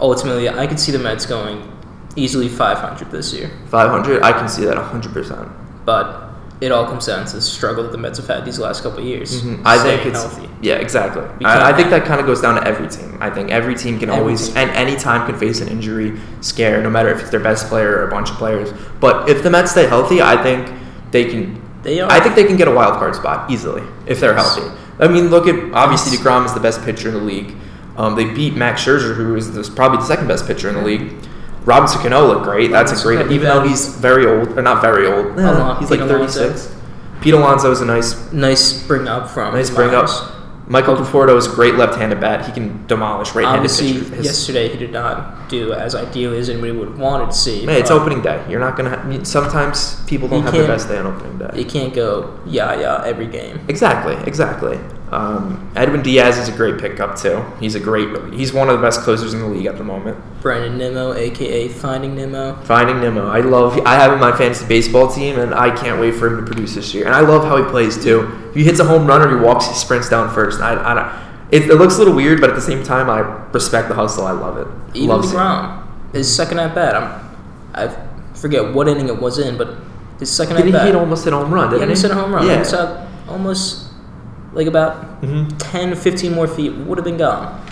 ultimately, 0.00 0.48
I 0.48 0.66
could 0.66 0.80
see 0.80 0.92
the 0.92 0.98
Mets 0.98 1.26
going 1.26 1.77
easily 2.16 2.48
500 2.48 3.10
this 3.10 3.32
year. 3.32 3.50
500. 3.66 4.22
I 4.22 4.32
can 4.32 4.48
see 4.48 4.64
that 4.64 4.76
100. 4.76 5.12
percent 5.12 5.48
But 5.84 6.24
it 6.60 6.72
all 6.72 6.86
comes 6.86 7.06
down 7.06 7.24
to 7.24 7.36
the 7.36 7.40
struggle 7.42 7.84
that 7.84 7.92
the 7.92 7.98
Mets 7.98 8.18
have 8.18 8.26
had 8.26 8.44
these 8.44 8.58
last 8.58 8.82
couple 8.82 8.98
of 8.98 9.04
years. 9.04 9.42
Mm-hmm. 9.42 9.62
I 9.64 9.78
think 9.78 10.04
it's 10.06 10.20
healthy. 10.24 10.48
yeah, 10.60 10.74
exactly. 10.74 11.22
I, 11.46 11.70
I 11.70 11.72
think 11.76 11.90
that 11.90 12.04
kind 12.04 12.18
of 12.20 12.26
goes 12.26 12.40
down 12.40 12.56
to 12.56 12.66
every 12.66 12.88
team. 12.88 13.16
I 13.20 13.30
think 13.30 13.50
every 13.50 13.76
team 13.76 14.00
can 14.00 14.08
Every 14.10 14.20
always 14.20 14.48
team. 14.48 14.56
and 14.56 14.70
any 14.70 14.96
time 14.96 15.24
can 15.30 15.38
face 15.38 15.60
an 15.60 15.68
injury 15.68 16.18
scare, 16.40 16.82
no 16.82 16.90
matter 16.90 17.10
if 17.10 17.20
it's 17.20 17.30
their 17.30 17.38
best 17.40 17.68
player 17.68 17.92
or 17.98 18.08
a 18.08 18.10
bunch 18.10 18.30
of 18.30 18.36
players. 18.36 18.72
But 18.98 19.28
if 19.28 19.44
the 19.44 19.50
Mets 19.50 19.70
stay 19.70 19.86
healthy, 19.86 20.20
I 20.20 20.42
think 20.42 20.68
they 21.12 21.26
can. 21.26 21.62
They 21.84 22.00
are. 22.00 22.10
I 22.10 22.18
think 22.18 22.34
they 22.34 22.44
can 22.44 22.56
get 22.56 22.66
a 22.66 22.72
wild 22.72 22.94
card 22.98 23.14
spot 23.14 23.48
easily 23.50 23.82
if 24.06 24.18
they're 24.18 24.34
Yes. 24.34 24.56
healthy. 24.56 24.76
I 24.98 25.06
mean, 25.06 25.28
look 25.28 25.46
at 25.46 25.54
obviously 25.74 26.10
Yes. 26.16 26.20
Degrom 26.26 26.44
is 26.44 26.54
the 26.54 26.60
best 26.60 26.82
pitcher 26.82 27.06
in 27.08 27.14
the 27.14 27.20
league. 27.20 27.54
Um, 27.96 28.16
they 28.16 28.24
beat 28.24 28.56
Max 28.56 28.84
Scherzer, 28.84 29.14
who 29.14 29.36
is 29.36 29.52
the, 29.52 29.62
probably 29.76 29.98
the 29.98 30.06
second 30.06 30.26
best 30.26 30.44
pitcher 30.48 30.68
in 30.68 30.74
the 30.74 30.82
league. 30.82 31.12
Robinson 31.68 32.00
Cano 32.00 32.26
looked 32.26 32.44
great. 32.44 32.70
That's 32.70 32.98
a 32.98 33.02
great, 33.02 33.30
even 33.30 33.46
though 33.46 33.60
he's 33.60 33.88
very 33.96 34.26
old, 34.26 34.58
or 34.58 34.62
not 34.62 34.80
very 34.80 35.06
old. 35.06 35.38
he's 35.78 35.90
like 35.90 36.00
Pete 36.00 36.08
36. 36.08 36.74
Pete 37.20 37.34
Alonso 37.34 37.70
is 37.70 37.82
a 37.82 37.84
nice, 37.84 38.32
Nice 38.32 38.86
bring 38.86 39.06
up 39.06 39.28
from 39.28 39.52
nice 39.54 39.68
bring 39.68 39.94
up. 39.94 40.08
Michael 40.66 40.96
Conforto 40.96 41.36
is 41.36 41.46
a 41.46 41.50
great 41.50 41.74
left-handed 41.74 42.20
bat. 42.20 42.46
He 42.46 42.52
can 42.52 42.86
demolish 42.86 43.34
right-handed 43.34 43.70
Obviously, 43.70 44.00
pitchers. 44.10 44.24
Yesterday 44.24 44.68
he 44.68 44.78
did 44.78 44.92
not 44.92 45.48
do 45.48 45.72
as 45.72 45.94
ideally 45.94 46.38
as 46.38 46.48
anybody 46.50 46.72
would 46.72 46.98
wanted 46.98 47.26
to 47.26 47.32
see. 47.32 47.64
Man, 47.66 47.80
it's 47.80 47.90
opening 47.90 48.20
day. 48.22 48.42
You're 48.48 48.60
not 48.60 48.76
gonna. 48.76 48.90
Ha- 48.90 49.24
sometimes 49.24 50.02
people 50.06 50.28
don't 50.28 50.42
have 50.42 50.52
the 50.52 50.58
can't- 50.58 50.68
best 50.68 50.88
day 50.88 50.98
on 50.98 51.06
opening 51.06 51.38
day. 51.38 51.50
You 51.54 51.64
can't 51.64 51.94
go 51.94 52.38
yeah 52.46 52.78
yeah 52.78 53.02
every 53.04 53.26
game. 53.26 53.60
Exactly, 53.68 54.14
exactly. 54.26 54.78
Um, 55.10 55.72
Edwin 55.74 56.02
Diaz 56.02 56.36
is 56.36 56.48
a 56.48 56.56
great 56.56 56.78
pickup 56.78 57.16
too. 57.16 57.42
He's 57.60 57.74
a 57.74 57.80
great. 57.80 58.34
He's 58.34 58.52
one 58.52 58.68
of 58.68 58.76
the 58.78 58.82
best 58.82 59.00
closers 59.00 59.32
in 59.32 59.40
the 59.40 59.46
league 59.46 59.66
at 59.66 59.78
the 59.78 59.84
moment. 59.84 60.18
Brandon 60.42 60.76
Nimmo, 60.76 61.14
aka 61.14 61.68
Finding 61.68 62.14
Nimmo. 62.14 62.56
Finding 62.64 63.00
Nemo. 63.00 63.26
I 63.26 63.40
love. 63.40 63.78
I 63.86 63.94
have 63.94 64.12
him 64.12 64.22
on 64.22 64.30
my 64.30 64.36
fantasy 64.36 64.66
baseball 64.66 65.08
team, 65.08 65.38
and 65.38 65.54
I 65.54 65.74
can't 65.74 65.98
wait 66.00 66.14
for 66.14 66.26
him 66.26 66.36
to 66.36 66.42
produce 66.46 66.74
this 66.74 66.92
year. 66.92 67.06
And 67.06 67.14
I 67.14 67.20
love 67.20 67.44
how 67.44 67.56
he 67.62 67.64
plays 67.70 68.02
too. 68.02 68.30
If 68.50 68.54
he 68.54 68.64
hits 68.64 68.80
a 68.80 68.84
home 68.84 69.06
run 69.06 69.22
or 69.22 69.38
he 69.38 69.42
walks, 69.42 69.66
he 69.66 69.74
sprints 69.74 70.08
down 70.08 70.32
first. 70.34 70.60
I, 70.60 70.74
I. 70.74 71.24
It, 71.50 71.62
it 71.70 71.76
looks 71.76 71.94
a 71.94 71.98
little 71.98 72.14
weird, 72.14 72.42
but 72.42 72.50
at 72.50 72.56
the 72.56 72.62
same 72.62 72.82
time, 72.84 73.08
I 73.08 73.20
respect 73.52 73.88
the 73.88 73.94
hustle. 73.94 74.26
I 74.26 74.32
love 74.32 74.58
it. 74.58 74.68
Even 74.94 75.08
love 75.08 75.24
seeing 75.24 75.36
it. 75.36 75.38
Degrom, 75.38 76.12
his 76.12 76.34
second 76.36 76.58
at 76.58 76.74
bat. 76.74 76.94
I'm, 76.94 77.36
I 77.74 78.06
forget 78.34 78.74
what 78.74 78.86
inning 78.88 79.08
it 79.08 79.18
was 79.18 79.38
in, 79.38 79.56
but 79.56 79.74
his 80.18 80.30
second 80.30 80.56
Did 80.56 80.60
at 80.60 80.66
he 80.66 80.72
bat. 80.72 80.86
hit 80.86 80.94
almost 80.94 81.24
hit 81.24 81.32
a 81.32 81.36
home 81.36 81.52
run? 81.52 81.70
Didn't 81.70 81.82
almost 81.84 82.02
he? 82.02 82.08
hit 82.08 82.16
a 82.16 82.20
home 82.20 82.34
run. 82.34 82.46
Yeah. 82.46 82.60
Uh, 82.60 83.08
almost 83.28 83.87
like 84.58 84.66
about 84.66 84.96
hmm 85.24 85.48
10, 85.58 85.94
15 85.96 86.34
more 86.34 86.46
feet 86.48 86.74
would 86.74 86.98
have 86.98 87.04
been 87.04 87.16
gone. 87.16 87.64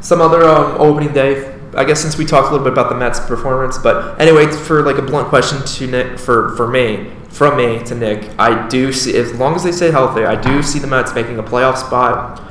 Some 0.00 0.20
other 0.20 0.42
um, 0.44 0.80
opening 0.80 1.12
day. 1.12 1.52
I 1.74 1.84
guess 1.84 2.00
since 2.00 2.16
we 2.16 2.24
talked 2.24 2.48
a 2.48 2.52
little 2.52 2.64
bit 2.64 2.72
about 2.72 2.88
the 2.88 2.96
Mets' 2.96 3.20
performance, 3.20 3.76
but 3.76 4.18
anyway, 4.18 4.46
for 4.50 4.82
like 4.82 4.96
a 4.96 5.02
blunt 5.02 5.28
question 5.28 5.62
to 5.64 5.86
Nick, 5.86 6.18
for 6.18 6.56
for 6.56 6.66
me, 6.66 7.12
from 7.28 7.58
me 7.58 7.84
to 7.84 7.94
Nick, 7.94 8.30
I 8.38 8.66
do 8.68 8.92
see 8.92 9.14
as 9.16 9.32
long 9.34 9.54
as 9.54 9.62
they 9.62 9.72
stay 9.72 9.90
healthy, 9.90 10.24
I 10.24 10.40
do 10.40 10.62
see 10.62 10.78
the 10.78 10.86
Mets 10.86 11.14
making 11.14 11.38
a 11.38 11.42
playoff 11.42 11.76
spot. 11.76 12.42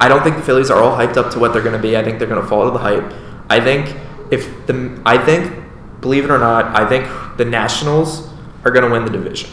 I 0.00 0.08
don't 0.08 0.24
think 0.24 0.34
the 0.36 0.42
Phillies 0.42 0.68
are 0.68 0.82
all 0.82 0.96
hyped 0.96 1.16
up 1.16 1.30
to 1.32 1.38
what 1.38 1.52
they're 1.52 1.62
going 1.62 1.76
to 1.76 1.82
be. 1.82 1.96
I 1.96 2.02
think 2.02 2.18
they're 2.18 2.26
going 2.28 2.42
to 2.42 2.48
fall 2.48 2.64
to 2.64 2.72
the 2.72 2.78
hype. 2.78 3.12
I 3.48 3.60
think 3.60 3.94
if 4.32 4.66
the 4.66 5.00
I 5.06 5.16
think, 5.16 5.52
believe 6.00 6.24
it 6.24 6.30
or 6.30 6.38
not, 6.38 6.74
I 6.74 6.88
think 6.88 7.06
the 7.36 7.44
Nationals 7.44 8.28
are 8.64 8.72
going 8.72 8.84
to 8.84 8.90
win 8.90 9.04
the 9.04 9.12
division. 9.12 9.50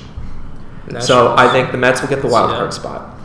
So 1.01 1.35
I 1.37 1.47
think 1.51 1.71
the 1.71 1.77
Mets 1.77 2.01
will 2.01 2.09
get 2.09 2.21
the 2.23 2.27
wild 2.27 2.49
card 2.57 2.73
spot, 2.73 3.18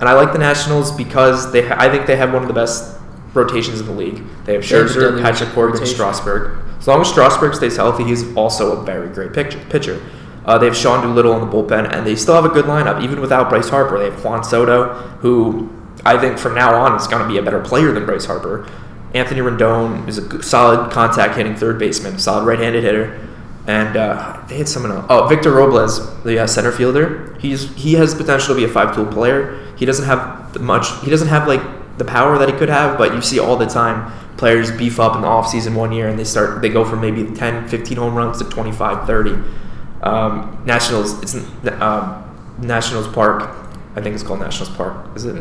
and 0.00 0.08
I 0.08 0.12
like 0.14 0.32
the 0.32 0.38
Nationals 0.38 0.92
because 0.92 1.52
they. 1.52 1.66
Ha- 1.66 1.76
I 1.78 1.88
think 1.88 2.06
they 2.06 2.16
have 2.16 2.32
one 2.32 2.42
of 2.42 2.48
the 2.48 2.54
best 2.54 2.96
rotations 3.34 3.80
in 3.80 3.86
the 3.86 3.92
league. 3.92 4.22
They 4.44 4.54
have 4.54 4.62
They 4.62 4.68
Scherzer, 4.68 5.00
deadly 5.00 5.22
Patrick 5.22 5.50
Corbin, 5.50 5.78
and. 5.78 5.88
Strasburg. 5.88 6.58
As 6.78 6.86
long 6.86 7.00
as 7.00 7.08
Strasburg 7.08 7.54
stays 7.54 7.76
healthy, 7.76 8.04
he's 8.04 8.34
also 8.36 8.80
a 8.80 8.84
very 8.84 9.08
great 9.08 9.32
pitcher. 9.32 9.58
pitcher. 9.68 10.00
Uh, 10.44 10.56
they 10.56 10.66
have 10.66 10.76
Sean 10.76 11.02
Doolittle 11.02 11.34
in 11.34 11.40
the 11.40 11.46
bullpen, 11.46 11.92
and 11.92 12.06
they 12.06 12.16
still 12.16 12.34
have 12.34 12.44
a 12.44 12.48
good 12.48 12.64
lineup, 12.66 13.02
even 13.02 13.20
without 13.20 13.50
Bryce 13.50 13.68
Harper. 13.68 13.98
They 13.98 14.06
have 14.10 14.24
Juan 14.24 14.42
Soto, 14.42 14.94
who 15.20 15.68
I 16.06 16.16
think 16.18 16.38
from 16.38 16.54
now 16.54 16.74
on 16.74 16.96
is 16.98 17.06
going 17.06 17.22
to 17.22 17.28
be 17.28 17.36
a 17.38 17.42
better 17.42 17.60
player 17.60 17.92
than 17.92 18.06
Bryce 18.06 18.24
Harper. 18.24 18.66
Anthony 19.14 19.40
Rendon 19.40 20.06
is 20.08 20.18
a 20.18 20.42
solid 20.42 20.90
contact 20.90 21.34
hitting 21.36 21.54
third 21.56 21.78
baseman, 21.78 22.18
solid 22.18 22.46
right-handed 22.46 22.82
hitter, 22.84 23.26
and 23.66 23.96
uh, 23.96 24.40
they 24.48 24.56
had 24.58 24.68
someone 24.68 24.92
else. 24.92 25.06
Oh, 25.10 25.26
Victor 25.26 25.50
Robles, 25.52 26.22
the 26.22 26.38
uh, 26.38 26.46
center 26.46 26.72
fielder. 26.72 27.36
He's 27.40 27.74
he 27.74 27.94
has 27.94 28.14
potential 28.14 28.54
to 28.54 28.54
be 28.54 28.64
a 28.64 28.68
five-tool 28.68 29.06
player. 29.06 29.64
He 29.78 29.86
doesn't 29.86 30.06
have 30.06 30.60
much. 30.60 30.86
He 31.02 31.10
doesn't 31.10 31.28
have 31.28 31.46
like 31.46 31.62
the 31.98 32.04
power 32.04 32.38
that 32.38 32.48
he 32.48 32.54
could 32.56 32.68
have, 32.68 32.98
but 32.98 33.14
you 33.14 33.22
see 33.22 33.38
all 33.38 33.56
the 33.56 33.66
time 33.66 34.12
players 34.36 34.70
beef 34.70 35.00
up 35.00 35.16
in 35.16 35.22
the 35.22 35.26
offseason 35.26 35.74
one 35.74 35.90
year 35.92 36.08
and 36.08 36.18
they 36.18 36.24
start 36.24 36.62
they 36.62 36.68
go 36.68 36.84
from 36.84 37.00
maybe 37.00 37.24
10, 37.34 37.68
15 37.68 37.96
home 37.96 38.14
runs 38.14 38.38
to 38.38 38.44
25, 38.44 39.06
30. 39.06 39.36
Um, 40.02 40.62
Nationals, 40.64 41.20
it's 41.22 41.34
um, 41.80 42.54
Nationals 42.58 43.08
Park. 43.08 43.50
I 43.96 44.00
think 44.00 44.14
it's 44.14 44.22
called 44.22 44.40
Nationals 44.40 44.74
Park. 44.76 45.16
Is 45.16 45.24
it? 45.24 45.36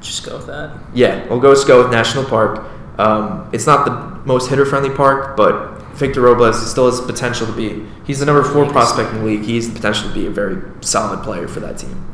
just 0.00 0.24
go 0.24 0.36
with 0.36 0.46
that. 0.46 0.78
Yeah, 0.94 1.26
we'll 1.28 1.40
go 1.40 1.54
just 1.54 1.66
go 1.66 1.82
with 1.82 1.90
National 1.90 2.24
Park. 2.24 2.64
Um, 2.98 3.48
it's 3.52 3.66
not 3.66 3.84
the 3.84 4.26
most 4.26 4.50
hitter 4.50 4.66
friendly 4.66 4.90
park, 4.90 5.36
but 5.36 5.78
Victor 5.92 6.20
Robles 6.20 6.68
still 6.70 6.86
has 6.86 7.00
potential 7.00 7.46
to 7.46 7.52
be. 7.52 7.84
He's 8.04 8.20
the 8.20 8.26
number 8.26 8.42
four 8.42 8.66
prospect 8.66 9.10
in 9.10 9.18
the 9.18 9.24
league. 9.24 9.42
he's 9.42 9.68
the 9.68 9.74
potential 9.74 10.08
to 10.08 10.14
be 10.14 10.26
a 10.26 10.30
very 10.30 10.60
solid 10.80 11.22
player 11.22 11.48
for 11.48 11.60
that 11.60 11.78
team. 11.78 12.04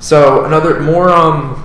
So 0.00 0.44
another 0.44 0.80
more 0.80 1.08
um, 1.10 1.64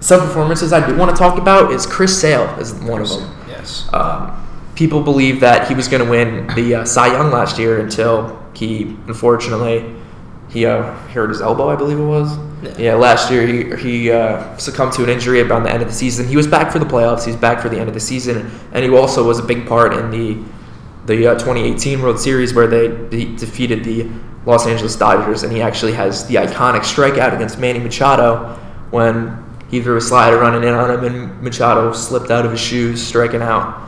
some 0.00 0.20
performances 0.20 0.72
I 0.72 0.86
do 0.86 0.96
want 0.96 1.10
to 1.10 1.16
talk 1.16 1.38
about 1.38 1.72
is 1.72 1.86
Chris 1.86 2.18
Sale 2.18 2.44
is 2.60 2.74
one 2.74 3.00
of 3.02 3.08
them. 3.08 3.34
Yes. 3.48 3.88
Um, 3.92 4.46
people 4.74 5.02
believe 5.02 5.40
that 5.40 5.68
he 5.68 5.74
was 5.74 5.88
going 5.88 6.04
to 6.04 6.10
win 6.10 6.46
the 6.54 6.76
uh, 6.76 6.84
Cy 6.84 7.08
Young 7.08 7.30
last 7.30 7.58
year 7.58 7.80
until 7.80 8.38
he 8.54 8.82
unfortunately 9.06 9.94
he 10.50 10.64
uh, 10.64 10.94
hurt 11.08 11.28
his 11.30 11.40
elbow, 11.40 11.68
I 11.68 11.76
believe 11.76 11.98
it 11.98 12.04
was. 12.04 12.36
Yeah. 12.62 12.74
Yeah, 12.78 12.94
last 12.94 13.30
year 13.30 13.46
he 13.46 13.76
he 13.76 14.10
uh, 14.10 14.56
succumbed 14.56 14.92
to 14.94 15.04
an 15.04 15.10
injury 15.10 15.40
around 15.40 15.64
the 15.64 15.70
end 15.70 15.82
of 15.82 15.88
the 15.88 15.94
season. 15.94 16.26
He 16.26 16.36
was 16.36 16.46
back 16.46 16.72
for 16.72 16.78
the 16.78 16.86
playoffs. 16.86 17.24
He's 17.24 17.36
back 17.36 17.60
for 17.60 17.68
the 17.68 17.78
end 17.78 17.88
of 17.88 17.94
the 17.94 18.00
season, 18.00 18.50
and 18.72 18.84
he 18.84 18.90
also 18.90 19.26
was 19.26 19.38
a 19.38 19.42
big 19.42 19.66
part 19.66 19.94
in 19.94 20.10
the 20.10 20.42
the 21.06 21.28
uh, 21.28 21.34
2018 21.34 22.02
World 22.02 22.20
Series 22.20 22.52
where 22.52 22.66
they 22.66 22.88
de- 22.88 23.36
defeated 23.36 23.82
the 23.84 24.10
Los 24.48 24.66
Angeles 24.66 24.96
Dodgers, 24.96 25.42
and 25.42 25.52
he 25.52 25.60
actually 25.60 25.92
has 25.92 26.26
the 26.26 26.36
iconic 26.36 26.80
strikeout 26.80 27.34
against 27.34 27.58
Manny 27.58 27.78
Machado 27.80 28.58
when 28.90 29.44
he 29.70 29.82
threw 29.82 29.98
a 29.98 30.00
slider 30.00 30.38
running 30.38 30.66
in 30.66 30.72
on 30.74 30.90
him, 30.90 31.04
and 31.04 31.42
Machado 31.42 31.92
slipped 31.92 32.30
out 32.30 32.46
of 32.46 32.52
his 32.52 32.60
shoes, 32.60 33.06
striking 33.06 33.42
out. 33.42 33.78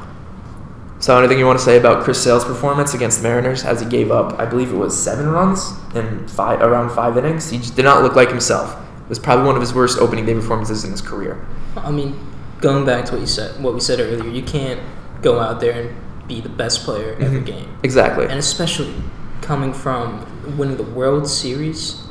So, 0.98 1.16
anything 1.18 1.38
you 1.38 1.46
want 1.46 1.58
to 1.58 1.64
say 1.64 1.78
about 1.78 2.04
Chris 2.04 2.22
Sale's 2.22 2.44
performance 2.44 2.92
against 2.92 3.22
the 3.22 3.28
Mariners 3.28 3.64
as 3.64 3.80
he 3.80 3.88
gave 3.88 4.10
up, 4.10 4.38
I 4.38 4.44
believe 4.44 4.70
it 4.70 4.76
was 4.76 4.94
seven 5.02 5.30
runs 5.30 5.72
in 5.94 6.28
five 6.28 6.60
around 6.60 6.90
five 6.90 7.16
innings? 7.16 7.48
He 7.48 7.56
just 7.56 7.74
did 7.74 7.86
not 7.86 8.02
look 8.02 8.14
like 8.14 8.28
himself. 8.28 8.76
It 9.04 9.08
was 9.08 9.18
probably 9.18 9.46
one 9.46 9.54
of 9.54 9.62
his 9.62 9.72
worst 9.72 9.98
opening 9.98 10.26
day 10.26 10.34
performances 10.34 10.84
in 10.84 10.90
his 10.90 11.00
career. 11.00 11.42
I 11.74 11.90
mean, 11.90 12.20
going 12.60 12.84
back 12.84 13.06
to 13.06 13.12
what 13.12 13.22
you 13.22 13.26
said, 13.26 13.62
what 13.62 13.72
we 13.72 13.80
said 13.80 13.98
earlier, 13.98 14.30
you 14.30 14.42
can't 14.42 14.78
go 15.22 15.40
out 15.40 15.58
there 15.60 15.72
and 15.72 16.28
be 16.28 16.42
the 16.42 16.50
best 16.50 16.84
player 16.84 17.16
every 17.18 17.40
Mhm. 17.40 17.46
game, 17.46 17.68
Exactly. 17.82 18.26
and 18.26 18.38
especially 18.38 18.92
coming 19.40 19.72
from 19.72 20.20
winning 20.56 20.76
the 20.76 20.82
World 20.84 21.28
Series, 21.28 22.02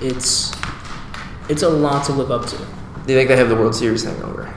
it's 0.00 0.52
it's 1.48 1.62
a 1.62 1.68
lot 1.68 2.04
to 2.06 2.12
live 2.12 2.30
up 2.30 2.46
to. 2.46 2.56
Do 2.56 3.12
you 3.12 3.18
think 3.18 3.28
they 3.28 3.36
have 3.36 3.48
the 3.48 3.56
World 3.56 3.74
Series 3.74 4.04
hangover? 4.04 4.52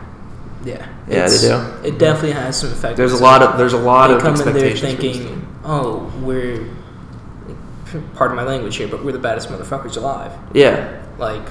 Yeah. 0.64 0.86
Yeah, 1.08 1.28
they 1.28 1.36
It's- 1.36 1.42
do. 1.42 1.88
It 1.88 1.98
definitely 1.98 2.34
has 2.34 2.60
some 2.60 2.72
effect. 2.72 2.98
There's 2.98 3.14
a 3.14 3.24
lot 3.24 3.42
of 3.42 3.58
there's 3.58 3.74
a 3.74 3.78
lot 3.78 4.08
they 4.10 4.16
of 4.16 4.22
come 4.22 4.36
in 4.36 4.40
there 4.54 4.66
expectations. 4.66 4.80
for 4.96 5.02
this 5.02 5.18
thinking, 5.18 5.48
oh, 5.64 6.12
we're 6.22 6.66
pardon 8.16 8.38
my 8.38 8.44
language 8.44 8.76
here, 8.78 8.88
but 8.88 9.04
we're 9.04 9.12
the 9.12 9.20
baddest 9.20 9.50
motherfuckers 9.50 9.98
alive. 9.98 10.32
Yeah. 10.54 11.02
Like, 11.18 11.46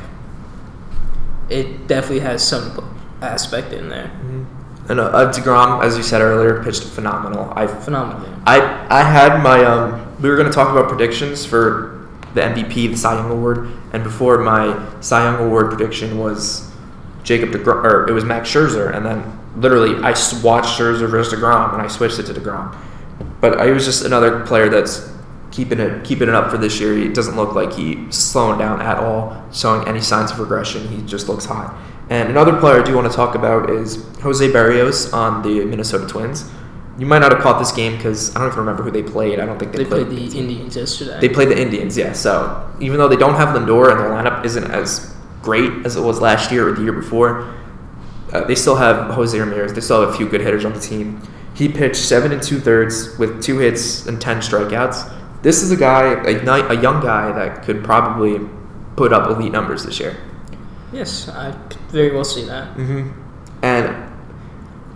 it 1.48 1.86
definitely 1.86 2.20
has 2.20 2.46
some 2.46 2.98
aspect 3.20 3.72
in 3.72 3.88
there. 3.88 4.04
Mm-hmm. 4.06 4.44
And 4.90 4.98
uh, 4.98 5.04
uh, 5.04 5.32
Degrom, 5.32 5.84
as 5.84 5.96
you 5.96 6.02
said 6.02 6.20
earlier, 6.20 6.64
pitched 6.64 6.82
phenomenal. 6.82 7.52
I 7.54 7.68
Phenomenal. 7.68 8.28
I 8.44 8.58
I 8.90 9.04
had 9.04 9.40
my 9.40 9.64
um. 9.64 10.06
We 10.20 10.28
were 10.28 10.36
going 10.36 10.48
to 10.48 10.52
talk 10.52 10.68
about 10.68 10.88
predictions 10.88 11.46
for 11.46 12.08
the 12.34 12.40
MVP, 12.40 12.90
the 12.90 12.96
Cy 12.96 13.14
Young 13.14 13.30
Award, 13.30 13.70
and 13.92 14.02
before 14.02 14.38
my 14.38 14.76
Cy 15.00 15.22
Young 15.24 15.46
Award 15.46 15.70
prediction 15.70 16.18
was 16.18 16.70
Jacob 17.22 17.50
Degrom, 17.50 17.84
or 17.84 18.08
it 18.08 18.12
was 18.12 18.24
Max 18.24 18.50
Scherzer, 18.52 18.94
and 18.94 19.06
then 19.06 19.38
literally 19.56 19.94
I 20.02 20.10
watched 20.42 20.78
Scherzer 20.78 21.08
versus 21.08 21.38
Degrom, 21.38 21.72
and 21.72 21.80
I 21.80 21.86
switched 21.86 22.18
it 22.18 22.24
to 22.24 22.34
Degrom. 22.34 22.76
But 23.40 23.60
I 23.60 23.70
was 23.70 23.84
just 23.84 24.04
another 24.04 24.44
player 24.44 24.68
that's 24.68 25.08
keeping 25.52 25.78
it 25.78 26.04
keeping 26.04 26.28
it 26.28 26.34
up 26.34 26.50
for 26.50 26.58
this 26.58 26.80
year. 26.80 26.98
It 26.98 27.14
doesn't 27.14 27.36
look 27.36 27.54
like 27.54 27.72
he's 27.74 28.16
slowing 28.16 28.58
down 28.58 28.82
at 28.82 28.98
all, 28.98 29.40
showing 29.52 29.86
any 29.86 30.00
signs 30.00 30.32
of 30.32 30.40
regression. 30.40 30.88
He 30.88 31.00
just 31.02 31.28
looks 31.28 31.44
hot. 31.44 31.76
And 32.10 32.28
another 32.28 32.58
player 32.58 32.82
I 32.82 32.84
do 32.84 32.96
want 32.96 33.08
to 33.10 33.16
talk 33.16 33.36
about 33.36 33.70
is 33.70 34.04
Jose 34.18 34.46
Berrios 34.48 35.12
on 35.14 35.42
the 35.42 35.64
Minnesota 35.64 36.08
Twins. 36.08 36.50
You 36.98 37.06
might 37.06 37.20
not 37.20 37.32
have 37.32 37.40
caught 37.40 37.60
this 37.60 37.70
game 37.70 37.96
because 37.96 38.34
I 38.34 38.40
don't 38.40 38.48
even 38.48 38.58
remember 38.58 38.82
who 38.82 38.90
they 38.90 39.02
played. 39.02 39.38
I 39.38 39.46
don't 39.46 39.58
think 39.58 39.72
they, 39.72 39.84
They 39.84 39.88
played 39.88 40.10
the. 40.10 40.38
Indians 40.38 40.76
yesterday. 40.76 41.18
They 41.20 41.28
played 41.28 41.48
the 41.48 41.58
Indians, 41.58 41.96
yeah. 41.96 42.12
So 42.12 42.68
even 42.80 42.98
though 42.98 43.08
they 43.08 43.16
don't 43.16 43.36
have 43.36 43.50
Lindor 43.50 43.92
and 43.92 44.00
the 44.00 44.04
lineup 44.04 44.44
isn't 44.44 44.70
as 44.72 45.14
great 45.40 45.86
as 45.86 45.96
it 45.96 46.02
was 46.02 46.20
last 46.20 46.50
year 46.50 46.68
or 46.68 46.72
the 46.72 46.82
year 46.82 46.92
before, 46.92 47.54
uh, 48.32 48.44
they 48.44 48.56
still 48.56 48.76
have 48.76 49.14
Jose 49.14 49.38
Ramirez. 49.38 49.72
They 49.72 49.80
still 49.80 50.00
have 50.00 50.10
a 50.10 50.16
few 50.16 50.28
good 50.28 50.40
hitters 50.40 50.64
on 50.64 50.72
the 50.74 50.80
team. 50.80 51.22
He 51.54 51.68
pitched 51.68 51.96
seven 51.96 52.32
and 52.32 52.42
two 52.42 52.58
thirds 52.58 53.16
with 53.18 53.40
two 53.42 53.58
hits 53.58 54.06
and 54.06 54.20
ten 54.20 54.38
strikeouts. 54.38 55.42
This 55.42 55.62
is 55.62 55.70
a 55.70 55.76
guy, 55.76 56.14
a, 56.28 56.68
a 56.68 56.80
young 56.82 57.00
guy 57.02 57.32
that 57.32 57.62
could 57.62 57.84
probably 57.84 58.40
put 58.96 59.12
up 59.12 59.30
elite 59.30 59.52
numbers 59.52 59.84
this 59.84 60.00
year. 60.00 60.16
Yes, 60.92 61.28
I 61.28 61.52
could 61.52 61.80
very 61.90 62.12
well 62.14 62.24
see 62.24 62.44
that. 62.44 62.76
Mm-hmm. 62.76 63.10
And 63.62 64.12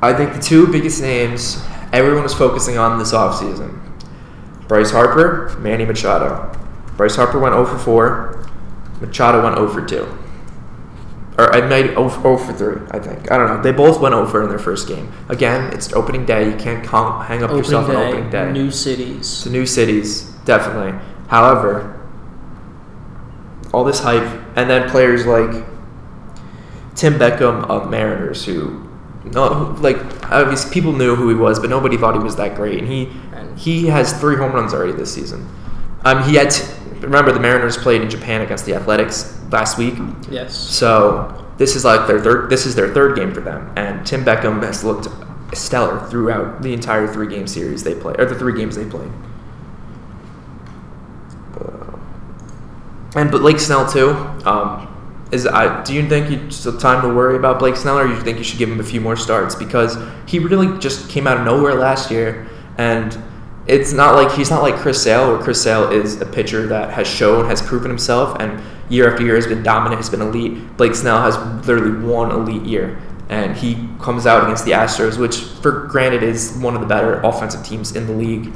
I 0.02 0.12
think 0.12 0.34
the 0.34 0.40
two 0.40 0.66
biggest 0.70 1.00
names 1.00 1.62
everyone 1.92 2.24
is 2.24 2.34
focusing 2.34 2.76
on 2.78 2.98
this 2.98 3.12
offseason 3.12 3.80
Bryce 4.68 4.90
Harper, 4.90 5.56
Manny 5.60 5.84
Machado. 5.84 6.50
Bryce 6.96 7.16
Harper 7.16 7.38
went 7.38 7.54
0 7.54 7.66
for 7.66 7.78
4, 7.78 8.48
Machado 9.00 9.42
went 9.42 9.56
0 9.56 9.68
for 9.68 9.84
2. 9.84 10.18
or 11.38 11.54
I 11.54 11.66
made 11.66 11.90
0, 11.90 12.08
0 12.08 12.38
for 12.38 12.52
3, 12.52 12.86
I 12.90 12.98
think. 12.98 13.30
I 13.30 13.36
don't 13.36 13.48
know. 13.48 13.62
They 13.62 13.72
both 13.72 14.00
went 14.00 14.14
over 14.14 14.42
in 14.42 14.48
their 14.48 14.58
first 14.58 14.88
game. 14.88 15.12
Again, 15.28 15.72
it's 15.72 15.92
opening 15.92 16.24
day. 16.24 16.48
You 16.50 16.56
can't 16.56 16.84
con- 16.84 17.24
hang 17.26 17.42
up 17.42 17.50
yourself 17.50 17.88
on 17.88 17.96
opening 17.96 18.30
day. 18.30 18.52
New 18.52 18.70
cities. 18.70 19.42
to 19.42 19.50
new 19.50 19.66
cities, 19.66 20.30
definitely. 20.44 20.98
However, 21.28 22.00
all 23.72 23.84
this 23.84 24.00
hype, 24.00 24.40
and 24.56 24.70
then 24.70 24.88
players 24.88 25.26
like 25.26 25.64
Tim 26.94 27.14
Beckham 27.14 27.64
of 27.68 27.90
Mariners, 27.90 28.44
who, 28.44 28.88
no, 29.32 29.76
like, 29.80 29.96
obviously 30.30 30.72
people 30.72 30.92
knew 30.92 31.14
who 31.16 31.28
he 31.28 31.34
was, 31.34 31.58
but 31.58 31.70
nobody 31.70 31.96
thought 31.96 32.14
he 32.14 32.20
was 32.22 32.36
that 32.36 32.54
great. 32.54 32.78
And 32.78 32.88
he 32.88 33.10
And- 33.32 33.58
he 33.58 33.86
has 33.86 34.12
three 34.12 34.36
home 34.36 34.52
runs 34.52 34.72
already 34.74 34.92
this 34.92 35.12
season. 35.12 35.46
Um, 36.04 36.22
he 36.24 36.34
had. 36.36 36.50
T- 36.50 36.64
remember, 37.00 37.32
the 37.32 37.40
Mariners 37.40 37.76
played 37.76 38.00
in 38.02 38.10
Japan 38.10 38.40
against 38.42 38.64
the 38.66 38.74
Athletics 38.74 39.38
last 39.50 39.78
week. 39.78 39.94
Yes. 40.30 40.54
So 40.54 41.44
this 41.56 41.74
is 41.76 41.84
like 41.84 42.06
their 42.06 42.20
third. 42.20 42.50
This 42.50 42.66
is 42.66 42.74
their 42.74 42.92
third 42.92 43.16
game 43.16 43.32
for 43.32 43.40
them, 43.40 43.70
and 43.76 44.04
Tim 44.06 44.24
Beckham 44.24 44.62
has 44.62 44.84
looked 44.84 45.08
stellar 45.54 45.98
throughout 46.10 46.62
the 46.62 46.72
entire 46.74 47.06
three 47.06 47.26
game 47.28 47.46
series 47.46 47.84
they 47.84 47.94
play, 47.94 48.14
or 48.18 48.24
the 48.26 48.34
three 48.34 48.54
games 48.54 48.76
they 48.76 48.84
played. 48.84 49.10
And 53.16 53.30
but 53.30 53.40
Blake 53.42 53.60
Snell 53.60 53.86
too. 53.90 54.10
Um, 54.44 54.88
is 55.34 55.46
I 55.46 55.82
do 55.82 55.92
you 55.92 56.08
think 56.08 56.30
it's 56.30 56.64
time 56.80 57.02
to 57.02 57.08
worry 57.12 57.36
about 57.36 57.58
Blake 57.58 57.76
Snell, 57.76 57.98
or 57.98 58.06
do 58.06 58.14
you 58.14 58.20
think 58.20 58.38
you 58.38 58.44
should 58.44 58.58
give 58.58 58.70
him 58.70 58.80
a 58.80 58.84
few 58.84 59.00
more 59.00 59.16
starts 59.16 59.54
because 59.54 59.98
he 60.26 60.38
really 60.38 60.78
just 60.78 61.10
came 61.10 61.26
out 61.26 61.38
of 61.38 61.44
nowhere 61.44 61.74
last 61.74 62.10
year, 62.10 62.48
and 62.78 63.18
it's 63.66 63.92
not 63.92 64.14
like 64.14 64.30
he's 64.32 64.50
not 64.50 64.62
like 64.62 64.76
Chris 64.76 65.02
Sale, 65.02 65.32
where 65.32 65.42
Chris 65.42 65.62
Sale 65.62 65.90
is 65.90 66.20
a 66.20 66.26
pitcher 66.26 66.66
that 66.68 66.90
has 66.90 67.08
shown, 67.08 67.46
has 67.46 67.60
proven 67.60 67.90
himself, 67.90 68.36
and 68.40 68.62
year 68.88 69.10
after 69.10 69.24
year 69.24 69.34
has 69.34 69.46
been 69.46 69.62
dominant, 69.62 70.00
has 70.00 70.08
been 70.08 70.22
elite. 70.22 70.76
Blake 70.76 70.94
Snell 70.94 71.20
has 71.20 71.36
literally 71.66 72.06
one 72.06 72.30
elite 72.30 72.62
year, 72.62 73.00
and 73.28 73.56
he 73.56 73.88
comes 74.00 74.26
out 74.26 74.44
against 74.44 74.64
the 74.64 74.70
Astros, 74.70 75.18
which, 75.18 75.38
for 75.60 75.86
granted, 75.88 76.22
is 76.22 76.56
one 76.58 76.74
of 76.74 76.80
the 76.80 76.86
better 76.86 77.20
offensive 77.22 77.64
teams 77.64 77.96
in 77.96 78.06
the 78.06 78.12
league. 78.12 78.52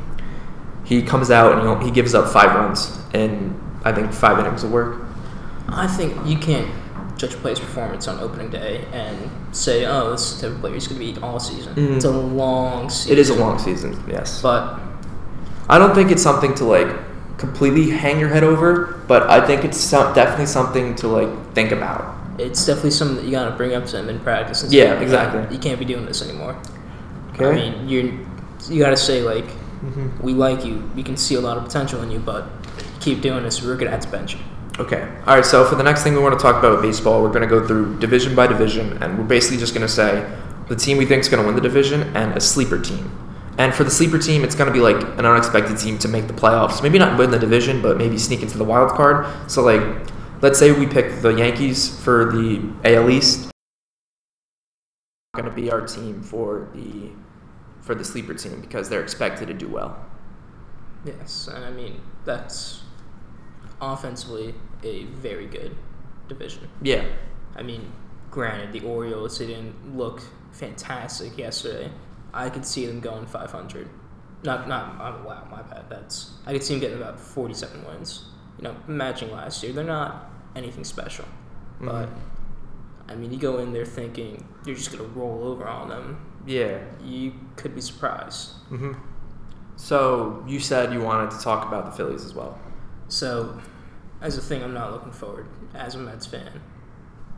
He 0.84 1.02
comes 1.02 1.30
out 1.30 1.58
and 1.58 1.82
he 1.82 1.90
gives 1.90 2.14
up 2.14 2.32
five 2.32 2.54
runs 2.54 2.98
in 3.12 3.58
I 3.84 3.92
think 3.92 4.12
five 4.12 4.38
innings 4.38 4.64
of 4.64 4.70
work. 4.70 5.07
I 5.68 5.86
think 5.86 6.14
you 6.26 6.38
can't 6.38 6.68
judge 7.18 7.34
a 7.34 7.36
player's 7.38 7.58
performance 7.60 8.06
on 8.08 8.20
opening 8.20 8.48
day 8.50 8.84
and 8.92 9.16
say, 9.52 9.84
oh, 9.86 10.12
this 10.12 10.30
is 10.32 10.40
the 10.40 10.46
type 10.48 10.54
of 10.56 10.60
player 10.60 10.74
he's 10.74 10.86
going 10.86 11.00
to 11.00 11.12
be 11.14 11.20
all 11.20 11.40
season. 11.40 11.74
Mhm. 11.74 11.96
It's 11.96 12.04
a 12.04 12.10
long 12.10 12.88
season. 12.90 13.12
It 13.12 13.18
is 13.18 13.30
a 13.30 13.34
long 13.34 13.58
season, 13.58 14.02
yes. 14.08 14.40
But 14.40 14.78
I 15.68 15.78
don't 15.78 15.94
think 15.94 16.10
it's 16.10 16.22
something 16.22 16.54
to 16.56 16.64
like 16.64 16.88
completely 17.38 17.90
hang 17.90 18.18
your 18.18 18.28
head 18.28 18.44
over, 18.44 19.00
but 19.06 19.28
I 19.30 19.44
think 19.46 19.64
it's 19.64 19.78
some, 19.78 20.14
definitely 20.14 20.46
something 20.46 20.94
to 20.96 21.08
like 21.08 21.54
think 21.54 21.72
about. 21.72 22.14
it's 22.38 22.64
definitely 22.64 22.92
something 22.92 23.16
that 23.16 23.24
you 23.24 23.32
got 23.32 23.48
to 23.50 23.56
bring 23.56 23.74
up 23.74 23.84
to 23.84 23.98
him 23.98 24.08
in 24.08 24.20
practice. 24.20 24.62
And 24.62 24.72
Yeah, 24.72 25.00
exactly. 25.00 25.44
You 25.54 25.60
can't 25.60 25.78
be 25.78 25.84
doing 25.84 26.06
this 26.06 26.22
anymore. 26.22 26.56
Okay. 27.34 27.46
I 27.50 27.54
mean, 27.70 27.88
you're, 27.88 28.12
you 28.70 28.80
got 28.82 28.90
to 28.90 28.96
say, 28.96 29.22
like, 29.22 29.44
Mhm. 29.84 30.20
we 30.22 30.34
like 30.34 30.64
you. 30.64 30.88
We 30.94 31.02
can 31.02 31.16
see 31.16 31.34
a 31.34 31.40
lot 31.40 31.56
of 31.56 31.64
potential 31.64 32.00
in 32.02 32.12
you, 32.12 32.20
but 32.20 32.46
keep 33.00 33.22
doing 33.22 33.42
this. 33.42 33.60
We're 33.60 33.74
going 33.74 33.86
to 33.86 33.90
have 33.90 34.00
to 34.02 34.08
bench 34.08 34.34
you. 34.34 34.40
Okay. 34.78 35.00
All 35.26 35.34
right. 35.34 35.44
So 35.44 35.64
for 35.64 35.74
the 35.74 35.82
next 35.82 36.04
thing 36.04 36.14
we 36.14 36.20
want 36.20 36.38
to 36.38 36.42
talk 36.42 36.56
about 36.56 36.72
with 36.72 36.82
baseball, 36.82 37.20
we're 37.20 37.32
going 37.32 37.42
to 37.42 37.48
go 37.48 37.66
through 37.66 37.98
division 37.98 38.36
by 38.36 38.46
division, 38.46 39.02
and 39.02 39.18
we're 39.18 39.24
basically 39.24 39.56
just 39.56 39.74
going 39.74 39.86
to 39.86 39.92
say 39.92 40.24
the 40.68 40.76
team 40.76 40.98
we 40.98 41.06
think 41.06 41.20
is 41.20 41.28
going 41.28 41.42
to 41.42 41.46
win 41.46 41.56
the 41.56 41.60
division 41.60 42.02
and 42.16 42.36
a 42.36 42.40
sleeper 42.40 42.80
team. 42.80 43.10
And 43.58 43.74
for 43.74 43.82
the 43.82 43.90
sleeper 43.90 44.18
team, 44.18 44.44
it's 44.44 44.54
going 44.54 44.68
to 44.68 44.72
be 44.72 44.78
like 44.78 45.02
an 45.18 45.26
unexpected 45.26 45.78
team 45.78 45.98
to 45.98 46.08
make 46.08 46.28
the 46.28 46.32
playoffs. 46.32 46.80
Maybe 46.80 46.96
not 46.96 47.18
win 47.18 47.32
the 47.32 47.38
division, 47.40 47.82
but 47.82 47.96
maybe 47.96 48.16
sneak 48.16 48.42
into 48.42 48.56
the 48.56 48.62
wild 48.62 48.90
card. 48.90 49.26
So 49.50 49.62
like, 49.62 49.82
let's 50.42 50.60
say 50.60 50.70
we 50.70 50.86
pick 50.86 51.22
the 51.22 51.30
Yankees 51.30 51.98
for 52.04 52.30
the 52.30 52.62
AL 52.84 53.10
East. 53.10 53.50
Going 55.34 55.46
to 55.46 55.50
be 55.50 55.72
our 55.72 55.84
team 55.84 56.22
for 56.22 56.68
the 56.72 57.10
for 57.80 57.94
the 57.94 58.04
sleeper 58.04 58.34
team 58.34 58.60
because 58.60 58.88
they're 58.88 59.02
expected 59.02 59.48
to 59.48 59.54
do 59.54 59.66
well. 59.66 60.04
Yes, 61.04 61.48
and 61.48 61.64
I 61.64 61.70
mean, 61.70 62.00
that's 62.24 62.82
offensively 63.80 64.54
a 64.82 65.04
very 65.04 65.46
good 65.46 65.76
division. 66.28 66.68
Yeah. 66.82 67.04
I 67.56 67.62
mean, 67.62 67.90
granted, 68.30 68.72
the 68.72 68.86
Orioles 68.86 69.38
they 69.38 69.46
didn't 69.46 69.96
look 69.96 70.20
fantastic 70.52 71.36
yesterday. 71.38 71.90
I 72.32 72.50
could 72.50 72.64
see 72.66 72.86
them 72.86 73.00
going 73.00 73.26
500. 73.26 73.88
Not, 74.44 74.68
not. 74.68 74.94
Oh, 75.00 75.26
wow, 75.26 75.46
my 75.50 75.62
bad. 75.62 75.86
That's. 75.88 76.32
I 76.46 76.52
could 76.52 76.62
see 76.62 76.74
them 76.74 76.80
getting 76.80 76.98
about 76.98 77.18
47 77.18 77.84
wins. 77.86 78.24
You 78.58 78.64
know, 78.64 78.76
matching 78.86 79.32
last 79.32 79.62
year. 79.62 79.72
They're 79.72 79.84
not 79.84 80.30
anything 80.54 80.84
special, 80.84 81.24
but 81.80 82.06
Mhm. 82.06 82.12
I 83.08 83.14
mean, 83.14 83.32
you 83.32 83.38
go 83.38 83.58
in 83.58 83.72
there 83.72 83.86
thinking 83.86 84.44
you're 84.66 84.74
just 84.76 84.90
gonna 84.92 85.08
roll 85.08 85.44
over 85.44 85.66
on 85.66 85.88
them. 85.88 86.18
Yeah. 86.46 86.78
You 87.02 87.32
could 87.56 87.74
be 87.74 87.80
surprised. 87.80 88.52
hmm 88.68 88.92
So 89.76 90.42
you 90.46 90.60
said 90.60 90.92
you 90.92 91.00
wanted 91.00 91.30
to 91.32 91.40
talk 91.40 91.66
about 91.66 91.86
the 91.86 91.92
Phillies 91.92 92.24
as 92.24 92.34
well. 92.34 92.58
So, 93.08 93.58
as 94.20 94.36
a 94.36 94.40
thing, 94.40 94.62
I'm 94.62 94.74
not 94.74 94.92
looking 94.92 95.12
forward 95.12 95.46
as 95.74 95.94
a 95.94 95.98
Mets 95.98 96.26
fan 96.26 96.60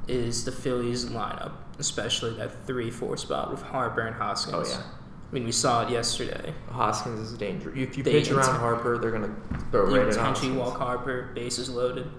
is 0.09 0.45
the 0.45 0.53
Phillies 0.53 1.07
lineup, 1.07 1.53
especially 1.79 2.35
that 2.35 2.67
three-four 2.67 3.17
spot 3.17 3.51
with 3.51 3.63
Harper 3.63 4.01
and 4.03 4.17
Hoskins. 4.17 4.57
Oh, 4.57 4.79
yeah. 4.79 4.83
I 5.31 5.33
mean, 5.33 5.45
we 5.45 5.53
saw 5.53 5.87
it 5.87 5.91
yesterday. 5.91 6.53
Hoskins 6.71 7.21
is 7.21 7.33
a 7.33 7.39
danger. 7.39 7.71
If 7.77 7.97
you 7.97 8.03
They 8.03 8.13
pitch 8.13 8.31
around 8.33 8.57
Harper, 8.57 8.99
they're 8.99 9.13
gonna 9.13 9.33
throw 9.71 9.85
right 9.85 10.09
at 10.09 10.17
Hoskins. 10.17 10.57
walk 10.57 10.79
Harper, 10.79 11.31
bases 11.35 11.71
loaded. 11.71 12.11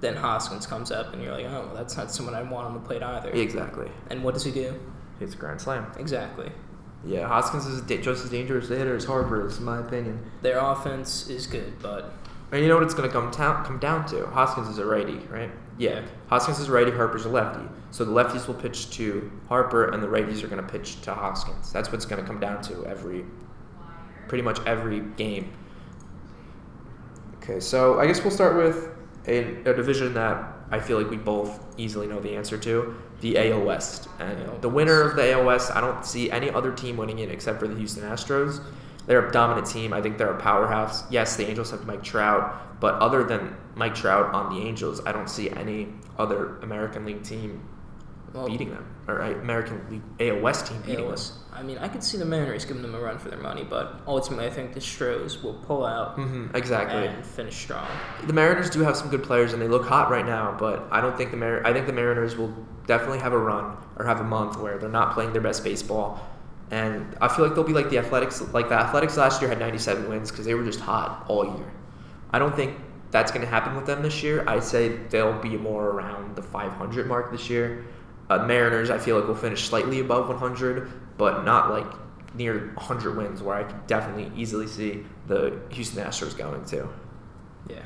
Then 0.00 0.16
Hoskins 0.16 0.66
comes 0.66 0.90
up, 0.90 1.12
and 1.12 1.22
you're 1.22 1.32
like, 1.32 1.46
oh, 1.46 1.72
that's 1.74 1.96
not 1.96 2.10
someone 2.10 2.34
I 2.34 2.42
want 2.42 2.66
on 2.66 2.74
the 2.74 2.80
plate 2.80 3.02
either. 3.02 3.30
Exactly. 3.30 3.90
And 4.08 4.24
what 4.24 4.34
does 4.34 4.44
he 4.44 4.52
do? 4.52 4.78
It's 5.20 5.34
a 5.34 5.36
grand 5.36 5.60
slam. 5.60 5.90
Exactly. 5.98 6.50
Yeah, 7.04 7.28
Hoskins 7.28 7.66
is 7.66 7.82
just 7.82 8.24
as 8.24 8.30
dangerous 8.30 8.70
a 8.70 8.76
hitter 8.76 8.96
as 8.96 9.04
Harper, 9.04 9.46
is 9.46 9.58
in 9.58 9.64
my 9.64 9.78
opinion. 9.78 10.30
Their 10.42 10.58
offense 10.58 11.28
is 11.28 11.46
good, 11.46 11.78
but 11.80 12.14
And 12.52 12.62
you 12.62 12.68
know 12.68 12.74
what 12.74 12.84
it's 12.84 12.94
gonna 12.94 13.08
come 13.08 13.30
down 13.30 13.64
come 13.64 13.78
down 13.78 14.06
to? 14.06 14.26
Hoskins 14.26 14.68
is 14.68 14.78
a 14.78 14.86
righty, 14.86 15.18
right? 15.30 15.50
Yeah. 15.78 16.02
Hoskins 16.28 16.60
is 16.60 16.68
a 16.68 16.72
righty. 16.72 16.92
Harper's 16.92 17.24
a 17.24 17.28
lefty. 17.28 17.66
So 17.90 18.04
the 18.04 18.12
lefties 18.12 18.46
will 18.46 18.54
pitch 18.54 18.90
to 18.90 19.30
Harper, 19.48 19.90
and 19.90 20.02
the 20.02 20.06
righties 20.06 20.42
are 20.44 20.48
gonna 20.48 20.62
pitch 20.62 21.00
to 21.02 21.14
Hoskins. 21.14 21.72
That's 21.72 21.90
what's 21.90 22.06
gonna 22.06 22.22
come 22.22 22.38
down 22.38 22.62
to 22.62 22.86
every, 22.86 23.24
pretty 24.28 24.42
much 24.42 24.60
every 24.66 25.00
game. 25.16 25.52
Okay, 27.42 27.60
so 27.60 27.98
I 27.98 28.06
guess 28.06 28.22
we'll 28.22 28.30
start 28.30 28.56
with 28.56 28.90
a, 29.26 29.68
a 29.68 29.74
division 29.74 30.14
that 30.14 30.52
I 30.70 30.80
feel 30.80 30.98
like 30.98 31.10
we 31.10 31.16
both 31.16 31.64
easily 31.76 32.06
know 32.06 32.20
the 32.20 32.34
answer 32.34 32.58
to, 32.58 32.94
the 33.20 33.38
AL 33.38 33.62
West. 33.62 34.08
And 34.18 34.60
the 34.62 34.68
winner 34.68 35.02
of 35.02 35.16
the 35.16 35.32
AL 35.32 35.44
West, 35.44 35.70
I 35.74 35.80
don't 35.80 36.04
see 36.04 36.30
any 36.30 36.50
other 36.50 36.72
team 36.72 36.96
winning 36.96 37.20
it 37.20 37.30
except 37.30 37.60
for 37.60 37.68
the 37.68 37.76
Houston 37.76 38.02
Astros. 38.02 38.62
They're 39.06 39.26
a 39.26 39.32
dominant 39.32 39.66
team. 39.66 39.92
I 39.92 40.02
think 40.02 40.18
they're 40.18 40.32
a 40.32 40.40
powerhouse. 40.40 41.04
Yes, 41.10 41.36
the 41.36 41.46
Angels 41.48 41.70
have 41.70 41.86
Mike 41.86 42.02
Trout, 42.02 42.80
but 42.80 42.94
other 42.94 43.24
than 43.24 43.56
Mike 43.74 43.94
Trout 43.94 44.34
on 44.34 44.54
the 44.54 44.66
Angels, 44.66 45.00
I 45.06 45.12
don't 45.12 45.30
see 45.30 45.50
any 45.50 45.88
other 46.18 46.56
American 46.58 47.04
League 47.04 47.22
team 47.22 47.62
well, 48.32 48.48
beating 48.48 48.70
them, 48.70 48.86
or 49.08 49.22
uh, 49.22 49.30
American 49.32 49.80
League 49.90 50.02
AL 50.20 50.40
West 50.40 50.66
team 50.66 50.80
beating 50.82 51.08
them. 51.08 51.16
I 51.52 51.62
mean, 51.62 51.78
I 51.78 51.88
could 51.88 52.02
see 52.02 52.18
the 52.18 52.24
Mariners 52.24 52.64
giving 52.64 52.82
them 52.82 52.94
a 52.94 53.00
run 53.00 53.18
for 53.18 53.30
their 53.30 53.38
money, 53.40 53.64
but 53.64 54.00
ultimately, 54.06 54.46
I 54.46 54.50
think 54.50 54.74
the 54.74 54.80
Stros 54.80 55.42
will 55.42 55.54
pull 55.54 55.86
out 55.86 56.16
hmm 56.16 56.48
exactly. 56.54 57.06
and 57.06 57.24
finish 57.24 57.56
strong. 57.56 57.86
The 58.26 58.32
Mariners 58.32 58.68
do 58.68 58.80
have 58.80 58.96
some 58.96 59.08
good 59.08 59.22
players 59.22 59.52
and 59.52 59.62
they 59.62 59.68
look 59.68 59.86
hot 59.86 60.10
right 60.10 60.26
now, 60.26 60.54
but 60.58 60.86
I 60.90 61.00
don't 61.00 61.16
think 61.16 61.30
the 61.30 61.36
Mar- 61.38 61.66
I 61.66 61.72
think 61.72 61.86
the 61.86 61.92
Mariners 61.94 62.36
will 62.36 62.54
definitely 62.86 63.20
have 63.20 63.32
a 63.32 63.38
run 63.38 63.76
or 63.96 64.04
have 64.04 64.20
a 64.20 64.24
month 64.24 64.58
where 64.58 64.78
they're 64.78 64.88
not 64.88 65.14
playing 65.14 65.32
their 65.32 65.42
best 65.42 65.64
baseball. 65.64 66.20
And 66.70 67.16
I 67.20 67.28
feel 67.28 67.44
like 67.44 67.54
they'll 67.54 67.64
be 67.64 67.72
like 67.72 67.90
the 67.90 67.98
Athletics. 67.98 68.40
Like 68.52 68.68
the 68.68 68.74
Athletics 68.74 69.16
last 69.16 69.40
year 69.40 69.48
had 69.48 69.58
97 69.60 70.08
wins 70.08 70.30
because 70.30 70.44
they 70.44 70.54
were 70.54 70.64
just 70.64 70.80
hot 70.80 71.24
all 71.28 71.44
year. 71.44 71.72
I 72.30 72.38
don't 72.38 72.54
think 72.54 72.76
that's 73.10 73.30
going 73.30 73.42
to 73.42 73.48
happen 73.48 73.76
with 73.76 73.86
them 73.86 74.02
this 74.02 74.22
year. 74.22 74.44
I'd 74.48 74.64
say 74.64 74.88
they'll 75.10 75.40
be 75.40 75.56
more 75.56 75.90
around 75.90 76.34
the 76.36 76.42
500 76.42 77.06
mark 77.06 77.30
this 77.30 77.48
year. 77.48 77.84
Uh, 78.28 78.44
Mariners, 78.46 78.90
I 78.90 78.98
feel 78.98 79.18
like 79.18 79.28
will 79.28 79.36
finish 79.36 79.68
slightly 79.68 80.00
above 80.00 80.28
100, 80.28 80.90
but 81.16 81.44
not 81.44 81.70
like 81.70 81.86
near 82.34 82.72
100 82.74 83.16
wins, 83.16 83.42
where 83.42 83.56
I 83.56 83.62
could 83.62 83.86
definitely 83.86 84.32
easily 84.38 84.66
see 84.66 85.04
the 85.28 85.58
Houston 85.70 86.04
Astros 86.04 86.36
going 86.36 86.64
to. 86.66 86.88
Yeah. 87.70 87.76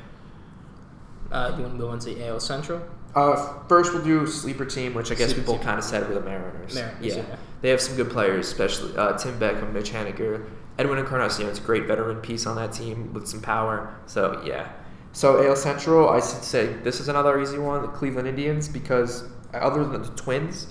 Uh, 1.31 1.53
you 1.55 1.63
want 1.63 1.75
to 1.75 1.79
go 1.79 1.93
into 1.93 2.13
the 2.13 2.27
AL 2.27 2.39
Central? 2.39 2.81
Uh, 3.15 3.63
first 3.67 3.93
we'll 3.93 4.03
do 4.03 4.25
sleeper 4.25 4.65
team, 4.65 4.93
which 4.93 5.11
I 5.11 5.15
guess 5.15 5.35
we 5.35 5.41
both 5.41 5.61
kind 5.61 5.77
of 5.77 5.83
said 5.83 6.07
were 6.07 6.15
the 6.15 6.21
Mariners. 6.21 6.73
Mariners, 6.73 7.05
yeah. 7.05 7.15
yeah. 7.15 7.35
They 7.61 7.69
have 7.69 7.81
some 7.81 7.95
good 7.95 8.09
players, 8.09 8.47
especially 8.47 8.95
uh, 8.97 9.17
Tim 9.17 9.39
Beckham, 9.39 9.71
Mitch 9.73 9.91
Haniger, 9.91 10.49
Edwin 10.79 10.97
Encarnacion 10.99 11.47
is 11.47 11.59
a 11.59 11.61
great 11.61 11.85
veteran 11.85 12.17
piece 12.21 12.45
on 12.45 12.55
that 12.55 12.71
team 12.73 13.13
with 13.13 13.27
some 13.27 13.41
power. 13.41 13.95
So 14.07 14.41
yeah. 14.45 14.71
So 15.13 15.45
AL 15.45 15.55
Central, 15.57 16.09
I 16.09 16.19
should 16.19 16.43
say 16.43 16.67
this 16.83 16.99
is 16.99 17.07
another 17.09 17.39
easy 17.39 17.57
one, 17.59 17.81
the 17.81 17.87
Cleveland 17.89 18.27
Indians, 18.27 18.69
because 18.69 19.25
other 19.53 19.83
than 19.83 20.01
the 20.03 20.07
Twins, 20.09 20.67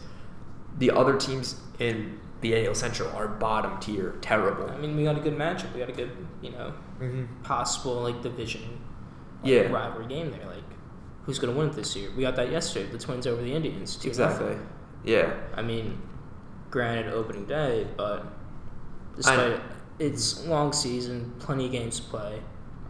the 0.79 0.91
other 0.91 1.17
teams 1.19 1.61
in 1.79 2.19
the 2.41 2.67
AL 2.67 2.75
Central 2.75 3.11
are 3.11 3.29
bottom 3.29 3.79
tier, 3.81 4.17
terrible. 4.23 4.71
I 4.71 4.79
mean, 4.79 4.97
we 4.97 5.05
got 5.05 5.19
a 5.19 5.21
good 5.21 5.37
matchup. 5.37 5.73
We 5.75 5.81
got 5.81 5.91
a 5.91 5.93
good, 5.93 6.11
you 6.41 6.51
know, 6.53 6.73
Mm-hmm. 7.01 7.43
possible 7.45 7.95
like 8.03 8.21
division 8.23 8.63
like, 9.43 9.51
Yeah. 9.53 9.61
rivalry 9.73 10.07
game 10.07 10.31
there. 10.31 10.47
Like 10.47 10.65
who's 11.25 11.39
going 11.39 11.53
to 11.53 11.59
win 11.59 11.69
it 11.71 11.75
this 11.75 11.95
year? 11.97 12.11
We 12.17 12.23
got 12.23 12.37
that 12.37 12.51
yesterday. 12.51 12.91
The 12.91 12.99
Twins 12.99 13.27
over 13.27 13.41
the 13.43 13.53
Indians. 13.53 13.97
2-0. 13.99 14.07
Exactly. 14.07 14.57
Yeah. 15.05 15.33
I 15.55 15.63
mean, 15.63 16.01
granted, 16.71 17.13
opening 17.13 17.45
day, 17.47 17.87
but 17.97 18.27
despite 19.17 19.61
it's 19.99 20.47
long 20.47 20.73
season, 20.73 21.35
plenty 21.41 21.67
of 21.67 21.73
games 21.73 22.01
to 22.01 22.07
play. 22.07 22.41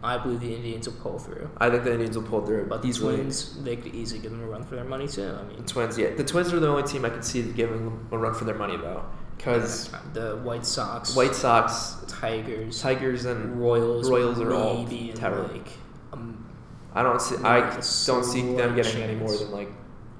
I 0.03 0.17
believe 0.17 0.39
the 0.39 0.55
Indians 0.55 0.87
will 0.87 0.95
pull 0.95 1.19
through. 1.19 1.47
I 1.59 1.69
think 1.69 1.83
the 1.83 1.91
Indians 1.93 2.17
will 2.17 2.23
pull 2.23 2.43
through. 2.43 2.65
But 2.65 2.81
the 2.81 2.87
easily. 2.87 3.17
Twins, 3.17 3.61
they 3.63 3.75
could 3.75 3.93
easily 3.93 4.19
give 4.19 4.31
them 4.31 4.41
a 4.41 4.47
run 4.47 4.63
for 4.63 4.75
their 4.75 4.83
money 4.83 5.07
too. 5.07 5.23
I 5.23 5.43
The 5.43 5.43
mean, 5.43 5.63
Twins, 5.65 5.95
yeah. 5.97 6.15
The 6.15 6.23
Twins 6.23 6.51
are 6.53 6.59
the 6.59 6.67
only 6.67 6.83
team 6.83 7.05
I 7.05 7.09
could 7.09 7.23
see 7.23 7.43
giving 7.43 7.85
them 7.85 8.07
a 8.11 8.17
run 8.17 8.33
for 8.33 8.45
their 8.45 8.55
money, 8.55 8.77
though. 8.77 9.03
Because 9.37 9.89
the 10.13 10.37
White 10.37 10.65
Sox, 10.65 11.15
White 11.15 11.35
Sox, 11.35 11.97
Tigers, 12.07 12.81
Tigers, 12.81 13.25
and 13.25 13.59
Royals, 13.59 14.09
Royals 14.09 14.39
are 14.39 14.53
all 14.53 14.87
terrible. 15.15 15.53
like 15.53 15.67
um, 16.13 16.47
I 16.93 17.01
don't 17.03 17.21
see. 17.21 17.35
I 17.43 17.59
don't 18.05 18.23
see 18.23 18.55
them 18.55 18.75
getting 18.75 19.01
any 19.01 19.15
more 19.15 19.35
than 19.35 19.51
like 19.51 19.69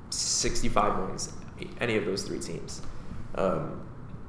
sixty-five 0.10 0.98
wins. 1.08 1.34
Any 1.80 1.98
of 1.98 2.06
those 2.06 2.24
three 2.24 2.40
teams. 2.40 2.82
Um, 3.36 3.82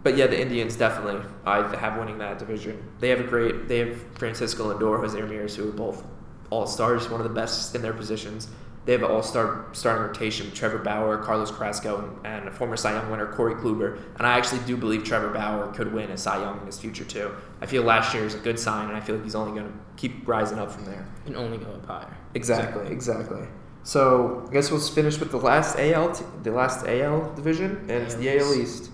but 0.03 0.17
yeah, 0.17 0.27
the 0.27 0.41
Indians 0.41 0.77
definitely. 0.77 1.23
I 1.45 1.77
have 1.77 1.99
winning 1.99 2.19
that 2.19 2.38
division. 2.38 2.83
They 2.99 3.09
have 3.11 3.21
a 3.21 3.25
great. 3.25 3.69
They 3.69 3.79
have 3.79 4.03
Francisco 4.19 4.73
Lindor, 4.73 5.01
Jose 5.01 5.21
Ramirez, 5.21 5.55
who 5.57 5.69
are 5.69 5.73
both 5.73 6.05
all 6.51 6.67
stars, 6.67 7.09
one 7.09 7.21
of 7.21 7.29
the 7.29 7.35
best 7.35 7.75
in 7.75 7.83
their 7.83 7.93
positions. 7.93 8.49
They 8.85 8.93
have 8.93 9.05
an 9.05 9.11
all-star 9.12 9.67
starting 9.73 10.03
rotation: 10.09 10.51
Trevor 10.51 10.79
Bauer, 10.79 11.19
Carlos 11.19 11.53
Carrasco, 11.53 12.19
and, 12.25 12.53
former 12.53 12.77
Cy 12.77 12.93
Young 12.93 13.12
winner 13.12 13.33
Corey 13.33 13.55
Kluber. 13.55 14.01
And 14.17 14.27
I 14.27 14.37
actually 14.37 14.61
do 14.67 14.77
believe 14.77 15.05
Trevor 15.05 15.31
Bauer 15.31 15.73
could 15.73 15.93
win 15.93 16.11
a 16.11 16.17
Cy 16.17 16.41
Young 16.41 16.59
in 16.61 16.67
his 16.67 16.81
future 16.81 17.05
too. 17.05 17.33
I 17.61 17.67
feel 17.67 17.85
last 17.85 18.12
year 18.12 18.25
is 18.25 18.35
a 18.35 18.38
good 18.38 18.59
sign, 18.59 18.88
and 18.88 18.97
I 18.97 19.01
feel 19.01 19.15
like 19.15 19.25
he's 19.25 19.37
only 19.37 19.59
going 19.59 19.73
to 19.73 19.79
keep 19.97 20.27
rising 20.27 20.59
up 20.59 20.73
from 20.73 20.85
there. 20.85 21.07
and 21.27 21.37
only 21.37 21.59
go 21.59 21.71
up 21.71 21.87
higher. 21.87 22.17
Exactly, 22.35 22.88
exactly. 22.88 23.47
So 23.85 24.47
I 24.49 24.53
guess 24.53 24.71
we'll 24.71 24.81
finish 24.81 25.18
with 25.18 25.31
the 25.31 25.38
last 25.38 25.79
AL, 25.79 26.14
t- 26.14 26.25
the 26.42 26.53
last 26.53 26.87
AL 26.87 27.35
division, 27.35 27.79
and 27.88 27.90
it's 27.90 28.14
the 28.14 28.38
AL 28.38 28.55
East. 28.55 28.90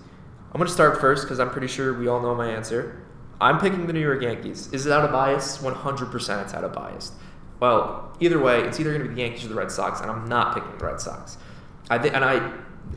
I'm 0.51 0.57
gonna 0.57 0.69
start 0.69 0.99
first 0.99 1.23
because 1.23 1.39
I'm 1.39 1.51
pretty 1.51 1.67
sure 1.67 1.93
we 1.93 2.07
all 2.07 2.21
know 2.21 2.33
my 2.33 2.47
answer. 2.49 3.03
I'm 3.39 3.59
picking 3.59 3.85
the 3.87 3.93
New 3.93 4.01
York 4.01 4.21
Yankees. 4.21 4.71
Is 4.73 4.85
it 4.85 4.91
out 4.91 5.05
of 5.05 5.11
bias? 5.11 5.59
100% 5.59 6.43
it's 6.43 6.53
out 6.53 6.63
of 6.63 6.73
bias. 6.73 7.11
Well, 7.59 8.15
either 8.19 8.39
way, 8.39 8.61
it's 8.61 8.79
either 8.79 8.91
gonna 8.91 9.07
be 9.07 9.13
the 9.13 9.21
Yankees 9.21 9.45
or 9.45 9.49
the 9.49 9.55
Red 9.55 9.71
Sox, 9.71 10.01
and 10.01 10.09
I'm 10.09 10.27
not 10.27 10.55
picking 10.55 10.75
the 10.77 10.85
Red 10.85 10.99
Sox. 10.99 11.37
I 11.89 11.99
think, 11.99 12.15
and 12.15 12.25
I, 12.25 12.51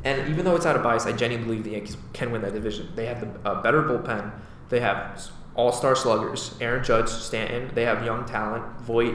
and 0.05 0.29
even 0.31 0.45
though 0.45 0.57
it's 0.57 0.67
out 0.67 0.77
of 0.77 0.83
bias, 0.83 1.05
I 1.05 1.13
genuinely 1.13 1.57
believe 1.57 1.65
the 1.65 1.73
Yankees 1.73 1.97
can 2.15 2.33
win 2.33 2.41
that 2.43 2.55
division. 2.55 2.89
They 2.95 3.07
have 3.07 3.21
the 3.21 3.49
uh, 3.49 3.63
better 3.63 3.83
bullpen. 3.83 4.33
They 4.71 4.81
have 4.81 5.21
all-star 5.55 5.95
sluggers: 5.95 6.57
Aaron 6.61 6.83
Judge, 6.83 7.09
Stanton. 7.09 7.71
They 7.75 7.85
have 7.85 8.05
young 8.05 8.25
talent: 8.25 8.65
Voit, 8.81 9.15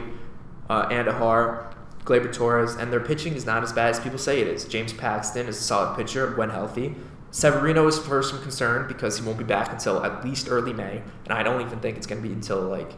uh, 0.70 0.88
Andujar, 0.88 1.72
Gleyber 2.08 2.32
Torres, 2.32 2.74
and 2.74 2.90
their 2.90 3.00
pitching 3.00 3.34
is 3.34 3.44
not 3.44 3.62
as 3.62 3.72
bad 3.72 3.90
as 3.90 4.00
people 4.00 4.18
say 4.18 4.40
it 4.40 4.48
is. 4.48 4.64
James 4.64 4.94
Paxton 4.94 5.46
is 5.46 5.58
a 5.58 5.62
solid 5.62 5.94
pitcher 5.94 6.34
when 6.36 6.48
healthy. 6.48 6.94
Severino 7.30 7.86
is 7.86 7.98
for 7.98 8.22
some 8.22 8.40
concern 8.40 8.88
because 8.88 9.18
he 9.18 9.24
won't 9.24 9.36
be 9.36 9.44
back 9.44 9.70
until 9.70 10.02
at 10.02 10.24
least 10.24 10.48
early 10.50 10.72
May, 10.72 11.02
and 11.24 11.32
I 11.32 11.42
don't 11.42 11.60
even 11.60 11.80
think 11.80 11.98
it's 11.98 12.06
going 12.06 12.22
to 12.22 12.26
be 12.26 12.32
until 12.32 12.62
like 12.62 12.92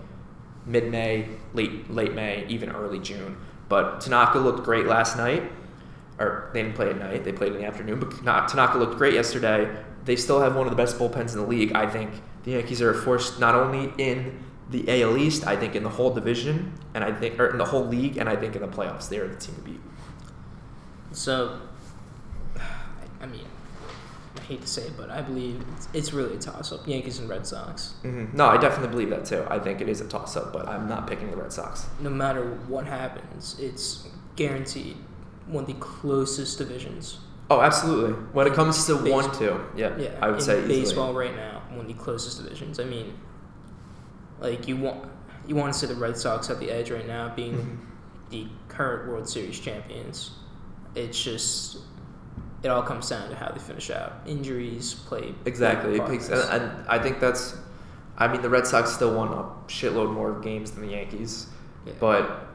mid-May, 0.65 1.29
late 1.53 1.91
late 1.91 2.15
May, 2.15 2.47
even 2.49 2.71
early 2.71 3.01
June. 3.01 3.37
But 3.69 4.01
Tanaka 4.01 4.39
looked 4.39 4.65
great 4.65 4.87
last 4.87 5.17
night, 5.17 5.51
or 6.21 6.49
they 6.55 6.63
didn't 6.63 6.77
play 6.77 6.91
at 6.91 6.99
night; 6.99 7.25
they 7.25 7.33
played 7.33 7.53
in 7.53 7.59
the 7.59 7.65
afternoon. 7.65 7.99
But 7.99 8.49
Tanaka 8.49 8.79
looked 8.79 8.97
great 8.97 9.15
yesterday. 9.15 9.69
They 10.05 10.15
still 10.15 10.41
have 10.41 10.55
one 10.55 10.69
of 10.69 10.71
the 10.71 10.77
best 10.77 10.97
bullpens 10.97 11.33
in 11.33 11.41
the 11.41 11.47
league. 11.47 11.73
I 11.73 11.91
think 11.91 12.11
the 12.45 12.53
Yankees 12.53 12.81
are 12.81 12.95
forced 12.95 13.41
not 13.41 13.57
only 13.57 13.93
in 13.99 14.39
the 14.71 15.03
AL 15.03 15.17
East, 15.17 15.47
I 15.47 15.57
think 15.57 15.75
in 15.75 15.83
the 15.83 15.89
whole 15.91 16.13
division, 16.15 16.73
and 16.95 17.03
I 17.05 17.13
think 17.13 17.39
or 17.41 17.49
in 17.49 17.59
the 17.59 17.65
whole 17.65 17.85
league, 17.87 18.17
and 18.17 18.29
I 18.29 18.37
think 18.37 18.55
in 18.57 18.63
the 18.63 18.69
playoffs, 18.69 19.09
they 19.09 19.19
are 19.19 19.29
the 19.29 19.37
team 19.37 19.55
to 19.57 19.61
beat. 19.63 19.81
So, 21.13 21.61
I 23.21 23.27
mean, 23.27 23.47
I 24.37 24.41
hate 24.43 24.61
to 24.63 24.67
say 24.69 24.83
it, 24.83 24.93
but 24.97 25.11
I 25.11 25.23
believe 25.23 25.63
it's, 25.77 25.89
it's 25.93 26.13
really 26.13 26.35
a 26.37 26.39
toss-up: 26.39 26.87
Yankees 26.87 27.19
and 27.19 27.29
Red 27.29 27.47
Sox. 27.47 27.95
hmm 28.03 28.27
No, 28.33 28.47
I 28.47 28.57
definitely 28.59 28.89
believe 28.91 29.11
that 29.11 29.25
too. 29.25 29.45
I 29.51 29.59
think 29.59 29.81
it 29.81 29.89
is 29.89 30.01
a 30.01 30.07
toss-up, 30.09 30.53
but 30.53 30.69
I'm 30.69 30.89
not 30.89 31.07
picking 31.09 31.31
the 31.31 31.37
Red 31.37 31.53
Sox. 31.53 31.87
No 32.01 32.11
matter 32.11 32.45
what 32.69 32.87
happens, 32.87 33.57
it's 33.59 34.07
guaranteed 34.37 34.97
one 35.47 35.65
of 35.65 35.69
the 35.69 35.75
closest 35.75 36.59
divisions. 36.59 37.19
Oh, 37.51 37.61
absolutely. 37.61 38.13
When 38.33 38.47
it 38.47 38.55
comes 38.55 38.87
to 38.87 38.95
one, 38.95 39.37
two, 39.37 39.61
yeah, 39.77 39.97
Yeah, 39.99 40.11
I 40.23 40.31
would 40.31 40.41
say 40.41 40.61
easily. 40.61 40.81
baseball 40.83 41.13
right 41.13 41.35
now, 41.35 41.63
one 41.71 41.81
of 41.81 41.89
the 41.89 41.95
closest 41.95 42.41
divisions. 42.41 42.79
I 42.79 42.85
mean, 42.85 43.13
like 44.41 44.67
you 44.69 44.77
want 44.77 45.05
you 45.47 45.55
want 45.57 45.73
to 45.73 45.79
see 45.79 45.87
the 45.87 45.95
Red 45.95 46.17
Sox 46.17 46.49
at 46.51 46.61
the 46.61 46.71
edge 46.71 46.91
right 46.91 47.07
now, 47.07 47.33
being 47.35 47.55
Mhm. 47.55 48.31
the 48.31 48.47
current 48.69 49.09
World 49.09 49.29
Series 49.29 49.59
champions. 49.59 50.33
It's 50.95 51.21
just 51.23 51.79
it 52.63 52.69
all 52.69 52.83
comes 52.83 53.09
down 53.09 53.29
to 53.31 53.35
how 53.35 53.51
they 53.51 53.59
finish 53.59 53.91
out. 53.91 54.13
Injuries 54.27 54.93
play 54.95 55.35
Exactly. 55.47 55.97
It 55.97 56.03
and, 56.31 56.33
and 56.63 56.89
I 56.89 56.99
think 56.99 57.21
that's. 57.21 57.57
I 58.19 58.29
mean, 58.29 58.43
the 58.43 58.51
Red 58.51 58.67
Sox 58.67 58.93
still 58.93 59.15
won 59.15 59.29
a 59.29 59.45
shitload 59.67 60.13
more 60.13 60.39
games 60.41 60.73
than 60.73 60.83
the 60.83 60.93
Yankees, 60.93 61.47
Yeah. 61.87 61.95
but 61.99 62.47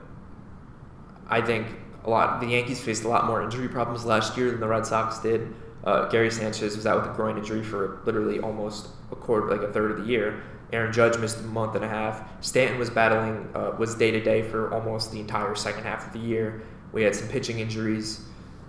I 1.28 1.42
think 1.42 1.66
a 2.04 2.10
lot. 2.10 2.40
The 2.40 2.46
Yankees 2.48 2.80
faced 2.80 3.04
a 3.04 3.08
lot 3.08 3.26
more 3.26 3.42
injury 3.42 3.68
problems 3.68 4.06
last 4.06 4.38
year 4.38 4.52
than 4.52 4.60
the 4.60 4.68
Red 4.68 4.86
Sox 4.86 5.18
did. 5.20 5.54
Uh, 5.84 6.08
Gary 6.10 6.30
Sanchez 6.30 6.76
was 6.76 6.86
out 6.86 7.02
with 7.02 7.12
a 7.12 7.16
groin 7.16 7.38
injury 7.38 7.64
for 7.64 8.00
literally 8.06 8.40
almost 8.40 8.90
a 9.12 9.16
quarter, 9.16 9.48
like 9.50 9.68
a 9.68 9.72
third 9.74 9.92
of 9.92 9.98
the 9.98 10.04
year. 10.06 10.42
Aaron 10.74 10.92
Judge 10.92 11.18
missed 11.20 11.40
a 11.40 11.44
month 11.44 11.76
and 11.76 11.86
a 11.86 11.88
half. 11.88 12.24
Stanton 12.44 12.80
was 12.80 12.90
battling, 12.90 13.50
uh, 13.54 13.76
was 13.78 13.96
day 13.96 14.12
to 14.12 14.20
day 14.20 14.42
for 14.42 14.74
almost 14.74 15.12
the 15.12 15.20
entire 15.20 15.56
second 15.56 15.84
half 15.84 16.08
of 16.08 16.14
the 16.14 16.20
year. 16.20 16.64
We 16.92 17.04
had 17.04 17.16
some 17.16 17.28
pitching 17.28 17.60
injuries. 17.60 18.22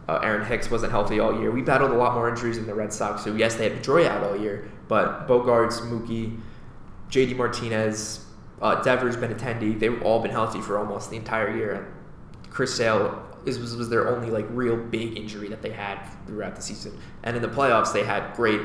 Uh, 0.08 0.20
Aaron 0.22 0.46
Hicks 0.46 0.70
wasn't 0.70 0.92
healthy 0.92 1.18
all 1.18 1.40
year. 1.40 1.50
We 1.50 1.62
battled 1.62 1.90
a 1.90 1.96
lot 1.96 2.14
more 2.14 2.28
injuries 2.28 2.56
than 2.56 2.66
the 2.66 2.74
Red 2.74 2.92
Sox. 2.92 3.24
So 3.24 3.34
yes, 3.34 3.56
they 3.56 3.68
had 3.68 3.82
Pedroia 3.82 4.08
out 4.08 4.22
all 4.22 4.36
year, 4.36 4.70
but 4.88 5.26
Bogaerts, 5.26 5.80
Mookie, 5.80 6.38
JD 7.10 7.36
Martinez, 7.36 8.24
uh, 8.62 8.82
Devers, 8.82 9.16
Benintendi, 9.16 9.78
they've 9.78 10.00
all 10.02 10.20
been 10.20 10.30
healthy 10.30 10.60
for 10.60 10.78
almost 10.78 11.10
the 11.10 11.16
entire 11.16 11.54
year. 11.56 11.72
And 11.74 11.86
Chris 12.50 12.74
Sale 12.74 13.22
is, 13.46 13.58
was, 13.58 13.76
was 13.76 13.88
their 13.88 14.08
only 14.08 14.30
like 14.30 14.46
real 14.50 14.76
big 14.76 15.16
injury 15.16 15.48
that 15.48 15.62
they 15.62 15.70
had 15.70 15.98
throughout 16.26 16.56
the 16.56 16.62
season. 16.62 16.98
And 17.24 17.36
in 17.36 17.42
the 17.42 17.48
playoffs, 17.48 17.92
they 17.92 18.04
had 18.04 18.34
great 18.34 18.60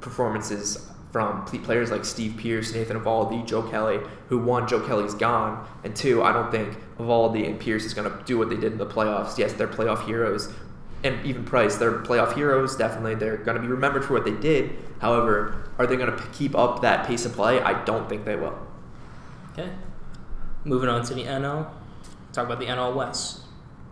performances 0.00 0.91
from 1.12 1.44
players 1.44 1.90
like 1.90 2.06
Steve 2.06 2.38
Pearce, 2.38 2.74
Nathan 2.74 2.98
Eovaldi, 2.98 3.46
Joe 3.46 3.62
Kelly, 3.62 4.00
who 4.28 4.38
one, 4.38 4.66
Joe 4.66 4.80
Kelly's 4.80 5.14
gone, 5.14 5.68
and 5.84 5.94
two, 5.94 6.22
I 6.22 6.32
don't 6.32 6.50
think 6.50 6.78
Evaldi 6.98 7.46
and 7.46 7.60
Pierce 7.60 7.84
is 7.84 7.92
going 7.92 8.10
to 8.10 8.24
do 8.24 8.38
what 8.38 8.48
they 8.48 8.56
did 8.56 8.72
in 8.72 8.78
the 8.78 8.86
playoffs. 8.86 9.36
Yes, 9.36 9.52
they're 9.52 9.68
playoff 9.68 10.06
heroes, 10.06 10.48
and 11.04 11.24
even 11.26 11.44
Price, 11.44 11.76
they're 11.76 12.00
playoff 12.00 12.34
heroes. 12.34 12.76
Definitely, 12.76 13.16
they're 13.16 13.36
going 13.36 13.56
to 13.56 13.62
be 13.62 13.68
remembered 13.68 14.06
for 14.06 14.14
what 14.14 14.24
they 14.24 14.32
did. 14.32 14.72
However, 15.00 15.70
are 15.78 15.86
they 15.86 15.96
going 15.96 16.16
to 16.16 16.26
keep 16.32 16.56
up 16.56 16.80
that 16.80 17.06
pace 17.06 17.26
of 17.26 17.34
play? 17.34 17.60
I 17.60 17.84
don't 17.84 18.08
think 18.08 18.24
they 18.24 18.36
will. 18.36 18.58
Okay. 19.52 19.70
Moving 20.64 20.88
on 20.88 21.04
to 21.04 21.14
the 21.14 21.24
NL. 21.24 21.68
Talk 22.32 22.46
about 22.46 22.58
the 22.58 22.66
NL 22.66 22.94
West. 22.94 23.41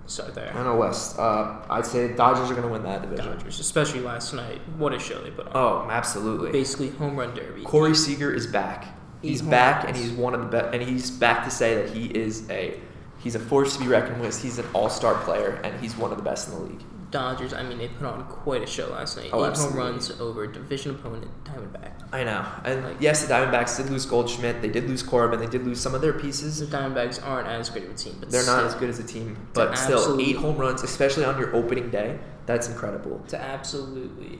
Start 0.07 0.35
there. 0.35 0.51
NL 0.53 0.79
West, 0.79 1.19
uh, 1.19 1.63
I'd 1.71 1.87
say 1.87 2.15
Dodgers 2.15 2.51
are 2.51 2.55
going 2.55 2.67
to 2.67 2.73
win 2.73 2.83
that 2.83 3.03
division. 3.03 3.27
Dodgers, 3.27 3.61
especially 3.61 4.01
last 4.01 4.33
night. 4.35 4.61
What 4.77 4.93
a 4.93 4.99
show 4.99 5.23
they 5.23 5.31
put 5.31 5.47
on. 5.47 5.53
Oh, 5.55 5.89
absolutely. 5.89 6.51
Basically, 6.51 6.91
home 6.91 7.17
run 7.17 7.35
derby. 7.35 7.63
Corey 7.63 7.95
Seager 7.95 8.33
is 8.33 8.47
back. 8.47 8.89
He's 9.23 9.43
Eight 9.43 9.51
back, 9.51 9.87
and 9.87 9.97
he's 9.97 10.11
one 10.11 10.35
of 10.35 10.41
the 10.41 10.47
best. 10.47 10.75
And 10.75 10.83
he's 10.83 11.11
back 11.11 11.45
to 11.45 11.51
say 11.51 11.75
that 11.77 11.91
he 11.91 12.07
is 12.07 12.49
a 12.51 12.81
he's 13.19 13.35
a 13.35 13.39
force 13.39 13.77
to 13.77 13.83
be 13.83 13.89
reckoned 13.89 14.21
with. 14.21 14.41
He's 14.43 14.59
an 14.59 14.67
all-star 14.75 15.15
player, 15.25 15.61
and 15.63 15.79
he's 15.81 15.97
one 15.97 16.11
of 16.11 16.17
the 16.17 16.25
best 16.25 16.49
in 16.49 16.55
the 16.55 16.61
league. 16.61 16.83
Dodgers, 17.11 17.53
I 17.53 17.63
mean, 17.65 17.79
they 17.79 17.89
put 17.89 18.07
on 18.07 18.25
quite 18.27 18.63
a 18.63 18.67
show 18.67 18.89
last 18.91 19.17
night. 19.17 19.31
Oh, 19.33 19.45
Eight 19.45 19.57
home 19.57 19.75
runs 19.75 20.11
over 20.21 20.47
division 20.47 20.93
opponent 20.93 21.27
Diamondback. 21.45 21.93
I 22.13 22.23
know. 22.25 22.45
And 22.65 22.85
Like- 22.85 22.97
yes, 23.01 23.27
the 23.27 23.33
Diamondbacks 23.35 23.77
did 23.77 23.91
lose 23.91 24.07
Goldschmidt. 24.07 24.63
They 24.63 24.69
did 24.69 24.89
lose 24.89 25.03
Corbin. 25.03 25.41
They 25.41 25.47
did 25.47 25.65
lose 25.65 25.81
some 25.81 25.95
of 25.95 26.03
their 26.03 26.13
pieces. 26.13 26.61
The 26.61 26.67
Diamondbacks 26.67 27.25
aren't 27.27 27.49
as 27.49 27.69
great 27.69 27.85
of 27.85 27.91
a 27.91 27.95
team, 27.95 28.17
but 28.21 28.31
They're 28.31 28.47
not 28.47 28.65
as 28.65 28.75
good 28.75 28.89
as 28.89 28.99
a 29.01 29.03
team, 29.05 29.37
but 29.55 29.77
still, 29.77 30.21
eight 30.21 30.37
home 30.37 30.57
runs, 30.57 30.83
especially 30.83 31.25
on 31.25 31.39
your 31.39 31.55
opening 31.55 31.91
day, 31.91 32.19
that's 32.47 32.69
incredible. 32.69 33.21
to 33.29 33.41
absolutely 33.41 34.39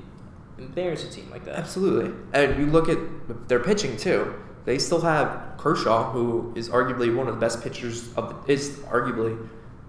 embarrass 0.59 1.05
a 1.05 1.11
team 1.11 1.29
like 1.31 1.45
that. 1.47 1.57
Absolutely. 1.57 2.13
And 2.33 2.59
you 2.59 2.67
look 2.67 2.89
at 2.89 2.99
their 3.49 3.61
pitching 3.61 3.97
too. 3.97 4.35
They 4.67 4.79
still 4.79 5.01
have 5.01 5.55
Kershaw, 5.59 6.13
who 6.13 6.53
is 6.55 6.69
arguably 6.69 7.15
one 7.15 7.27
of 7.29 7.35
the 7.35 7.41
best 7.41 7.63
pitchers 7.63 8.13
of 8.17 8.47
the, 8.47 8.53
is 8.53 8.71
arguably 8.91 9.39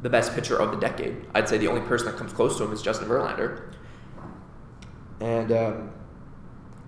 the 0.01 0.09
best 0.09 0.33
pitcher 0.33 0.57
of 0.57 0.71
the 0.71 0.77
decade. 0.77 1.15
I'd 1.33 1.47
say 1.47 1.57
the 1.57 1.67
only 1.67 1.81
person 1.81 2.07
that 2.07 2.17
comes 2.17 2.33
close 2.33 2.57
to 2.57 2.63
him 2.63 2.71
is 2.71 2.81
Justin 2.81 3.07
Verlander. 3.07 3.73
And 5.19 5.51
um, 5.51 5.91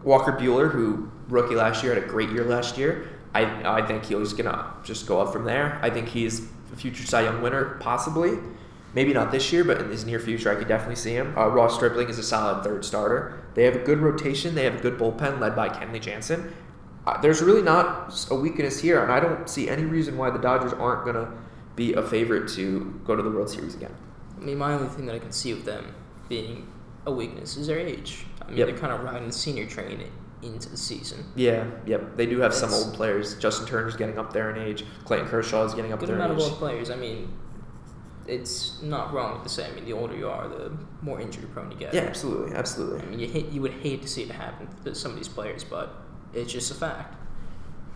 Walker 0.04 0.32
Buehler, 0.34 0.72
who 0.72 1.12
rookie 1.28 1.56
last 1.56 1.84
year 1.84 1.94
had 1.94 2.04
a 2.04 2.08
great 2.08 2.30
year 2.32 2.44
last 2.44 2.78
year. 2.78 3.10
I 3.34 3.80
I 3.80 3.86
think 3.86 4.06
he's 4.06 4.34
gonna 4.34 4.74
just 4.84 5.08
go 5.08 5.22
up 5.22 5.32
from 5.32 5.46
there. 5.46 5.80
I 5.82 5.90
think 5.90 6.08
he's 6.08 6.48
a 6.72 6.76
future 6.76 7.06
Cy 7.06 7.22
Young 7.22 7.42
winner, 7.42 7.78
possibly. 7.80 8.38
Maybe 8.96 9.12
not 9.12 9.32
this 9.32 9.52
year, 9.52 9.64
but 9.64 9.82
in 9.82 9.90
his 9.90 10.06
near 10.06 10.20
future, 10.20 10.52
I 10.52 10.56
could 10.56 10.68
definitely 10.68 10.98
see 10.98 11.14
him. 11.14 11.36
Uh, 11.36 11.48
Ross 11.48 11.76
Stripling 11.76 12.10
is 12.10 12.20
a 12.20 12.24
solid 12.24 12.64
third 12.64 12.86
starter. 12.86 13.40
They 13.56 13.64
have 13.64 13.76
a 13.76 13.80
good 13.80 14.00
rotation. 14.00 14.54
They 14.54 14.66
have 14.66 14.76
a 14.76 14.80
good 14.80 15.00
bullpen 15.00 15.40
led 15.40 15.56
by 15.56 15.70
Kenley 15.70 16.00
Jansen. 16.00 16.54
Uh, 17.06 17.20
there's 17.20 17.42
really 17.42 17.64
not 17.64 18.14
a 18.30 18.36
weakness 18.36 18.80
here, 18.80 19.02
and 19.02 19.12
I 19.12 19.20
don't 19.20 19.50
see 19.50 19.68
any 19.68 19.84
reason 19.84 20.16
why 20.16 20.30
the 20.30 20.38
Dodgers 20.38 20.74
aren't 20.74 21.04
going 21.06 21.16
to 21.16 21.32
be 21.76 21.94
a 21.94 22.02
favorite 22.04 22.50
to 22.50 23.00
go 23.06 23.16
to 23.16 23.24
the 23.24 23.30
World 23.32 23.50
Series 23.50 23.76
again. 23.76 23.94
I 24.40 24.44
mean, 24.44 24.58
my 24.58 24.74
only 24.74 24.90
thing 24.90 25.06
that 25.08 25.16
I 25.16 25.20
can 25.20 25.32
see 25.32 25.52
of 25.52 25.66
them 25.66 25.94
being 26.30 26.68
a 27.06 27.12
weakness 27.12 27.58
is 27.58 27.68
their 27.68 27.80
age. 27.80 28.26
I 28.42 28.48
mean, 28.50 28.58
Yep. 28.58 28.68
they're 28.68 28.78
kind 28.78 28.94
of 28.94 29.04
riding 29.04 29.28
the 29.28 29.34
senior 29.34 29.66
train 29.66 30.04
into 30.42 30.70
the 30.70 30.78
season. 30.78 31.26
Yeah, 31.36 31.66
yep. 31.86 32.16
They 32.18 32.26
do 32.26 32.40
have 32.40 32.54
some 32.54 32.74
old 32.74 32.94
players. 32.94 33.36
Justin 33.36 33.66
Turner's 33.66 33.96
getting 33.96 34.20
up 34.20 34.34
there 34.34 34.52
in 34.54 34.62
age. 34.62 34.86
Clayton 35.06 35.28
Kershaw 35.28 35.64
is 35.66 35.74
getting 35.74 35.94
up 35.94 36.00
Good 36.00 36.10
there 36.10 36.16
in 36.16 36.22
amount 36.22 36.34
of 36.34 36.40
age. 36.46 36.50
old 36.52 36.60
players. 36.60 36.90
I 36.90 36.96
mean, 36.96 37.32
it's 38.28 38.82
not 38.82 39.14
wrong 39.14 39.42
to 39.44 39.50
say. 39.50 39.68
I 39.70 39.72
mean, 39.74 39.86
the 39.86 39.94
older 39.94 40.16
you 40.16 40.30
are, 40.30 40.48
the 40.48 40.72
more 41.02 41.20
injury 41.20 41.46
prone 41.54 41.72
you 41.72 41.78
get. 41.78 41.94
Yeah, 41.94 42.02
absolutely, 42.02 42.56
absolutely. 42.56 43.02
I 43.02 43.06
mean, 43.06 43.20
you 43.20 43.28
hate, 43.28 43.50
you 43.52 43.62
would 43.62 43.74
hate 43.74 44.02
to 44.02 44.08
see 44.08 44.24
it 44.24 44.32
happen 44.32 44.68
to 44.86 44.96
some 44.96 45.12
of 45.12 45.18
these 45.18 45.28
players, 45.28 45.64
but 45.64 45.94
it's 46.34 46.52
just 46.52 46.72
a 46.72 46.76
fact. 46.76 47.16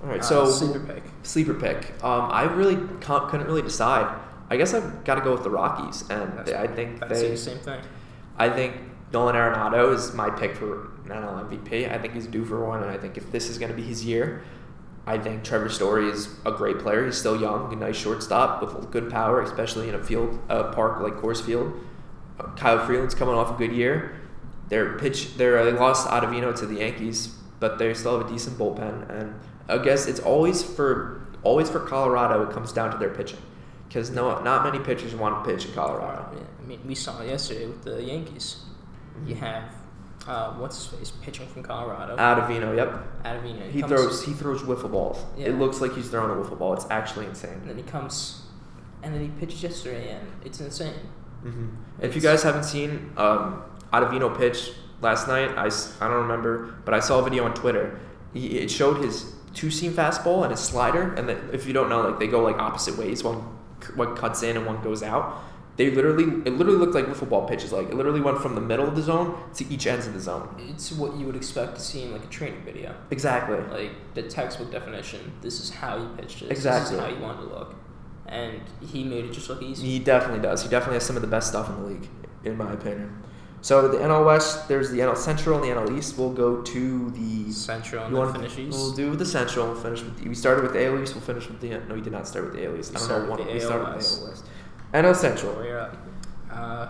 All 0.04 0.10
right, 0.10 0.20
Uh, 0.20 0.24
so 0.24 0.46
sleeper 0.50 0.80
pick. 0.80 1.04
sleeper 1.24 1.54
pick. 1.54 1.94
Um, 2.04 2.30
I 2.32 2.44
really 2.44 2.78
can't, 3.02 3.28
couldn't 3.30 3.48
really 3.48 3.62
decide. 3.64 4.08
I 4.50 4.58
guess 4.58 4.74
I've 4.74 5.04
got 5.04 5.16
to 5.16 5.22
go 5.22 5.32
with 5.34 5.44
the 5.44 5.50
Rockies, 5.50 6.02
and 6.10 6.32
That's- 6.38 6.54
I 6.54 6.68
think 6.74 7.00
they. 7.08 7.30
the 7.32 7.38
same 7.38 7.58
thing. 7.58 7.82
I 8.38 8.50
think 8.50 8.76
Nolan 9.12 9.36
Arenado 9.36 9.94
is 9.94 10.14
my 10.14 10.30
pick 10.30 10.56
for 10.56 10.90
NL 11.08 11.40
MVP. 11.50 11.92
I 11.92 11.98
think 11.98 12.14
he's 12.14 12.28
due 12.28 12.46
for 12.46 12.64
one, 12.64 12.82
and 12.84 12.92
I 12.92 12.98
think 12.98 13.18
if 13.18 13.32
this 13.32 13.50
is 13.50 13.58
going 13.58 13.72
to 13.72 13.76
be 13.76 13.82
his 13.84 14.06
year, 14.06 14.42
I 15.08 15.18
think 15.18 15.44
Trevor 15.44 15.70
Story 15.70 16.08
is 16.10 16.30
a 16.46 16.52
great 16.52 16.80
player. 16.80 17.06
He's 17.06 17.18
still 17.18 17.40
young, 17.40 17.72
a 17.74 17.76
nice 17.76 17.96
shortstop 17.98 18.62
with 18.62 18.92
good 18.92 19.10
power, 19.10 19.42
especially 19.42 19.90
in 19.90 19.96
a 19.96 20.04
field, 20.04 20.40
a 20.50 20.66
park 20.66 21.00
like 21.02 21.14
Coors 21.16 21.42
Field. 21.42 21.74
Kyle 22.56 22.86
Freeland's 22.86 23.16
coming 23.16 23.34
off 23.34 23.56
a 23.56 23.58
good 23.58 23.72
year. 23.72 24.16
Their 24.70 24.98
pitch, 24.98 25.38
their 25.38 25.64
they 25.66 25.72
lost 25.72 26.08
Ottavino 26.08 26.54
to 26.60 26.66
the 26.66 26.76
Yankees, 26.76 27.34
but 27.60 27.80
they 27.80 27.94
still 27.94 28.18
have 28.20 28.28
a 28.28 28.32
decent 28.32 28.58
bullpen. 28.58 29.10
And 29.10 29.34
I 29.69 29.77
guess 29.80 30.08
it's 30.08 30.19
always 30.19 30.63
for 30.63 31.27
always 31.43 31.69
for 31.69 31.80
Colorado. 31.80 32.43
It 32.43 32.51
comes 32.53 32.71
down 32.71 32.91
to 32.91 32.97
their 32.97 33.10
pitching, 33.10 33.39
because 33.88 34.10
no, 34.12 34.39
not 34.41 34.63
many 34.63 34.84
pitchers 34.84 35.13
want 35.15 35.43
to 35.43 35.51
pitch 35.51 35.65
in 35.65 35.73
Colorado. 35.73 36.30
Yeah, 36.34 36.43
I 36.63 36.67
mean, 36.67 36.80
we 36.86 36.95
saw 36.95 37.21
it 37.21 37.27
yesterday 37.30 37.65
with 37.67 37.84
the 37.84 38.01
Yankees. 38.03 38.62
You 39.25 39.36
have 39.36 39.63
uh, 40.27 40.53
what's 40.53 40.77
his 40.77 40.88
face 40.99 41.12
pitching 41.21 41.47
from 41.47 41.63
Colorado. 41.63 42.15
Ottavino, 42.17 42.75
yep. 42.75 43.23
Ottavino. 43.23 43.69
He 43.71 43.82
comes- 43.82 43.91
throws 43.93 44.23
he 44.25 44.34
throws 44.34 44.62
wiffle 44.63 44.91
balls. 44.91 45.23
Yeah. 45.38 45.47
It 45.47 45.60
looks 45.60 45.82
like 45.82 45.93
he's 45.93 46.10
throwing 46.10 46.32
a 46.32 46.34
wiffle 46.41 46.58
ball. 46.60 46.73
It's 46.73 46.86
actually 46.89 47.25
insane. 47.25 47.53
and 47.53 47.69
then 47.69 47.77
he 47.77 47.84
comes, 47.84 48.43
and 49.03 49.13
then 49.13 49.21
he 49.21 49.30
pitches 49.39 49.63
yesterday, 49.63 50.12
and 50.12 50.27
it's 50.45 50.60
insane. 50.62 50.93
hmm 51.43 51.67
If 52.01 52.15
you 52.15 52.21
guys 52.21 52.43
haven't 52.43 52.63
seen 52.65 53.12
um, 53.17 53.63
Ottavino 53.93 54.38
pitch 54.38 54.71
last 55.01 55.27
night, 55.27 55.51
I, 55.58 55.65
I 55.65 56.08
don't 56.08 56.21
remember, 56.23 56.75
but 56.86 56.93
I 56.93 56.99
saw 56.99 57.19
a 57.19 57.23
video 57.23 57.43
on 57.45 57.53
Twitter. 57.53 57.99
He, 58.34 58.60
it 58.60 58.69
showed 58.69 58.97
his 59.03 59.34
two 59.58 59.72
seam 59.72 59.91
fastball 59.93 60.43
and 60.43 60.54
a 60.54 60.58
slider, 60.58 61.13
and 61.15 61.28
then 61.28 61.50
if 61.52 61.65
you 61.67 61.74
don't 61.74 61.89
know, 61.89 62.02
like 62.08 62.20
they 62.20 62.28
go 62.28 62.41
like 62.43 62.58
opposite 62.60 62.98
ways. 62.98 63.24
One 63.24 63.39
one 63.96 64.15
cuts 64.15 64.41
in 64.43 64.56
and 64.58 64.65
one 64.65 64.82
goes 64.84 65.02
out. 65.04 65.26
They 65.78 65.91
literally 65.91 66.24
it 66.48 66.54
literally 66.60 66.80
looked 66.80 66.96
like 66.96 67.06
wiffle 67.06 67.30
ball 67.30 67.48
pitches. 67.48 67.72
Like 67.72 67.89
it 67.89 67.96
literally 67.96 68.22
went 68.22 68.39
from 68.39 68.56
the 68.56 68.62
middle 68.62 68.88
of 68.88 68.96
the 68.96 69.02
zone 69.02 69.38
to 69.56 69.63
each 69.74 69.86
ends 69.86 70.08
of 70.08 70.13
the 70.13 70.20
zone. 70.20 70.48
It's 70.70 70.91
what 70.91 71.15
you 71.17 71.26
would 71.28 71.36
expect 71.36 71.76
to 71.76 71.82
see 71.82 72.04
in 72.04 72.12
like 72.13 72.24
a 72.24 72.28
training 72.28 72.63
video, 72.63 72.96
Exactly. 73.12 73.58
like 73.80 73.91
the 74.15 74.24
textbook 74.24 74.72
definition. 74.72 75.34
This 75.41 75.60
is 75.60 75.70
how 75.70 75.98
you 75.98 76.08
pitched 76.17 76.41
it. 76.43 76.52
Exactly. 76.52 76.96
This 76.98 77.06
is 77.06 77.12
how 77.12 77.15
you 77.15 77.22
want 77.22 77.39
to 77.41 77.46
look, 77.46 77.76
and 78.28 78.62
he 78.91 79.04
made 79.04 79.26
it 79.26 79.34
just 79.34 79.50
look 79.50 79.62
easy. 79.62 79.86
He 79.88 80.00
definitely 80.00 80.41
does. 80.41 80.63
He 80.63 80.70
definitely 80.70 80.96
has 80.96 81.06
some 81.06 81.15
of 81.15 81.22
the 81.22 81.28
best 81.38 81.48
stuff 81.50 81.70
in 81.70 81.76
the 81.82 81.88
league, 81.89 82.08
in 82.43 82.58
my 82.58 82.72
opinion. 82.74 83.24
So 83.62 83.88
the 83.88 83.98
NL 83.98 84.26
West, 84.26 84.67
there's 84.67 84.89
the 84.91 85.00
NL 85.00 85.17
Central 85.17 85.62
and 85.62 85.63
the 85.65 85.70
NL 85.82 85.98
East. 85.98 86.17
We'll 86.17 86.32
go 86.32 86.62
to 86.62 87.10
the. 87.12 87.52
Central 87.52 88.06
and 88.06 88.15
then 88.15 88.34
finish 88.34 88.58
East. 88.58 88.78
We'll 88.78 88.93
do 88.93 89.15
the 89.15 89.26
Central. 89.26 89.67
We'll 89.67 89.82
finish 89.82 90.02
with. 90.04 90.17
The, 90.20 90.30
we 90.30 90.36
started 90.36 90.63
with 90.63 90.74
the 90.74 90.86
AL 90.86 91.02
East. 91.02 91.15
We'll 91.15 91.24
finish 91.24 91.48
with 91.48 91.60
the. 91.60 91.70
No, 91.70 91.96
we 91.96 92.02
did 92.02 92.13
not 92.13 92.28
start 92.28 92.46
with 92.46 92.54
the 92.54 92.65
AL 92.65 92.78
East. 92.78 92.91
We 92.91 92.96
I 92.96 93.00
don't 93.00 93.06
started 93.08 93.26
know. 93.26 93.32
with 93.32 93.39
One, 93.39 93.48
the 93.48 93.54
we 93.54 93.60
started 93.60 93.96
with 93.96 94.10
the 94.10 94.22
AL 94.22 94.30
West. 94.30 94.46
NL 94.93 95.15
Central. 95.15 95.63
You're 95.65 95.80
at. 95.80 95.98
Uh, 96.52 96.89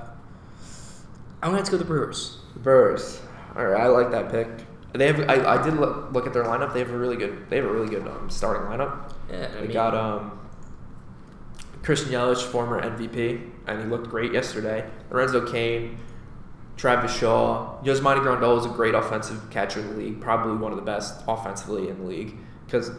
I'm 1.42 1.50
gonna 1.50 1.58
have 1.58 1.66
to 1.66 1.72
go 1.72 1.78
the 1.78 1.86
Brewers. 1.86 2.38
The 2.54 2.60
Brewers. 2.60 3.22
All 3.56 3.66
right, 3.66 3.82
I 3.82 3.88
like 3.88 4.12
that 4.12 4.30
pick. 4.30 4.48
They 4.94 5.08
have. 5.08 5.20
I, 5.30 5.56
I 5.60 5.64
did 5.64 5.76
look, 5.76 6.12
look 6.12 6.28
at 6.28 6.34
their 6.34 6.44
lineup. 6.44 6.74
They 6.74 6.80
have 6.80 6.92
a 6.92 6.98
really 6.98 7.16
good. 7.16 7.50
They 7.50 7.58
have 7.58 7.66
a 7.66 7.72
really 7.72 7.90
good 7.90 8.08
um, 8.08 8.30
starting 8.30 8.64
lineup. 8.64 9.14
Yeah, 9.32 9.48
I 9.52 9.56
They 9.56 9.62
mean, 9.62 9.72
got 9.72 9.94
um, 9.96 10.40
Christian 11.84 12.12
Yelich, 12.12 12.42
former 12.44 12.82
MVP, 12.82 13.50
and 13.68 13.80
he 13.82 13.86
looked 13.88 14.10
great 14.10 14.32
yesterday. 14.34 14.90
Lorenzo 15.12 15.46
Cain, 15.50 15.98
Travis 16.78 17.16
Shaw, 17.18 17.82
Yasmani 17.84 18.20
Grandal 18.20 18.60
is 18.60 18.66
a 18.66 18.70
great 18.70 18.94
offensive 18.94 19.50
catcher 19.50 19.80
in 19.80 19.90
the 19.90 19.96
league, 19.96 20.22
probably 20.22 20.56
one 20.56 20.72
of 20.72 20.78
the 20.78 20.84
best 20.86 21.22
offensively 21.28 21.90
in 21.90 21.98
the 21.98 22.06
league. 22.06 22.38
Because 22.66 22.92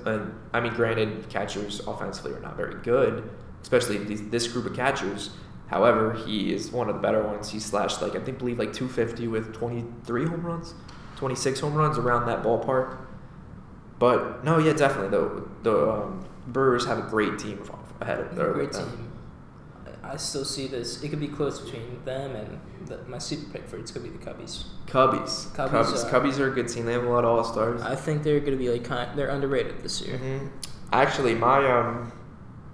I 0.53 0.61
mean, 0.61 0.73
granted, 0.75 1.29
catchers 1.29 1.81
offensively 1.87 2.33
are 2.33 2.41
not 2.41 2.57
very 2.57 2.75
good, 2.83 3.31
especially 3.63 3.99
these, 3.99 4.29
this 4.31 4.49
group 4.49 4.67
of 4.67 4.75
catchers. 4.75 5.31
However, 5.69 6.15
he 6.15 6.53
is 6.53 6.73
one 6.73 6.89
of 6.89 6.97
the 6.97 7.01
better 7.03 7.23
ones. 7.23 7.51
He 7.51 7.61
slashed 7.61 8.01
like 8.03 8.17
I 8.17 8.21
think 8.21 8.39
believe 8.39 8.59
like 8.59 8.73
250 8.73 9.29
with 9.29 9.55
23 9.55 10.27
home 10.27 10.45
runs, 10.45 10.75
26 11.17 11.61
home 11.61 11.75
runs 11.75 11.99
around 11.99 12.27
that 12.27 12.43
ballpark. 12.43 12.97
But 13.99 14.43
no, 14.43 14.59
yeah, 14.59 14.73
definitely. 14.73 15.11
The 15.11 15.49
the 15.63 15.91
um, 15.91 16.25
Brewers 16.47 16.87
have 16.87 16.99
a 16.99 17.03
great 17.03 17.39
team 17.39 17.63
ahead 18.01 18.21
of 18.21 18.35
they're 18.35 18.47
them. 18.47 18.55
a 18.55 18.59
great 18.59 18.73
team. 18.73 19.08
I 20.11 20.17
still 20.17 20.45
see 20.45 20.67
this. 20.67 21.03
It 21.03 21.09
could 21.11 21.21
be 21.21 21.29
close 21.29 21.61
between 21.61 22.03
them 22.05 22.35
and 22.35 22.59
the, 22.89 22.99
my 23.09 23.19
super 23.19 23.51
pick 23.53 23.69
for 23.69 23.77
it's 23.77 23.91
gonna 23.91 24.09
be 24.09 24.17
the 24.17 24.25
Cubbies. 24.25 24.65
Cubbies. 24.87 25.49
Cubbies 25.55 25.69
Cubbies. 25.71 26.05
are- 26.05 26.11
Cubbies 26.21 26.39
are 26.39 26.49
a 26.51 26.55
good 26.55 26.69
team. 26.69 26.87
They 26.87 26.95
have 26.95 27.05
a 27.05 27.09
lot 27.11 27.25
of 27.25 27.31
all 27.31 27.45
stars. 27.45 27.83
I 27.83 27.95
think 27.95 28.23
they're 28.23 28.41
gonna 28.41 28.57
be 28.57 28.71
like 28.71 28.85
kind. 28.85 29.17
They're 29.19 29.29
underrated 29.29 29.83
this 29.83 30.01
year. 30.01 30.17
hmm 30.19 30.47
Actually, 30.93 31.35
my 31.35 31.71
um, 31.71 32.11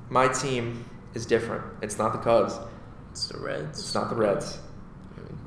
my 0.09 0.29
team 0.29 0.85
is 1.15 1.27
different. 1.27 1.65
It's 1.83 1.99
not 1.99 2.13
the 2.13 2.19
Cubs. 2.21 2.55
It's 3.11 3.27
the 3.29 3.39
Reds. 3.41 3.81
It's 3.81 3.95
not 3.95 4.09
the 4.11 4.17
Reds. 4.17 4.59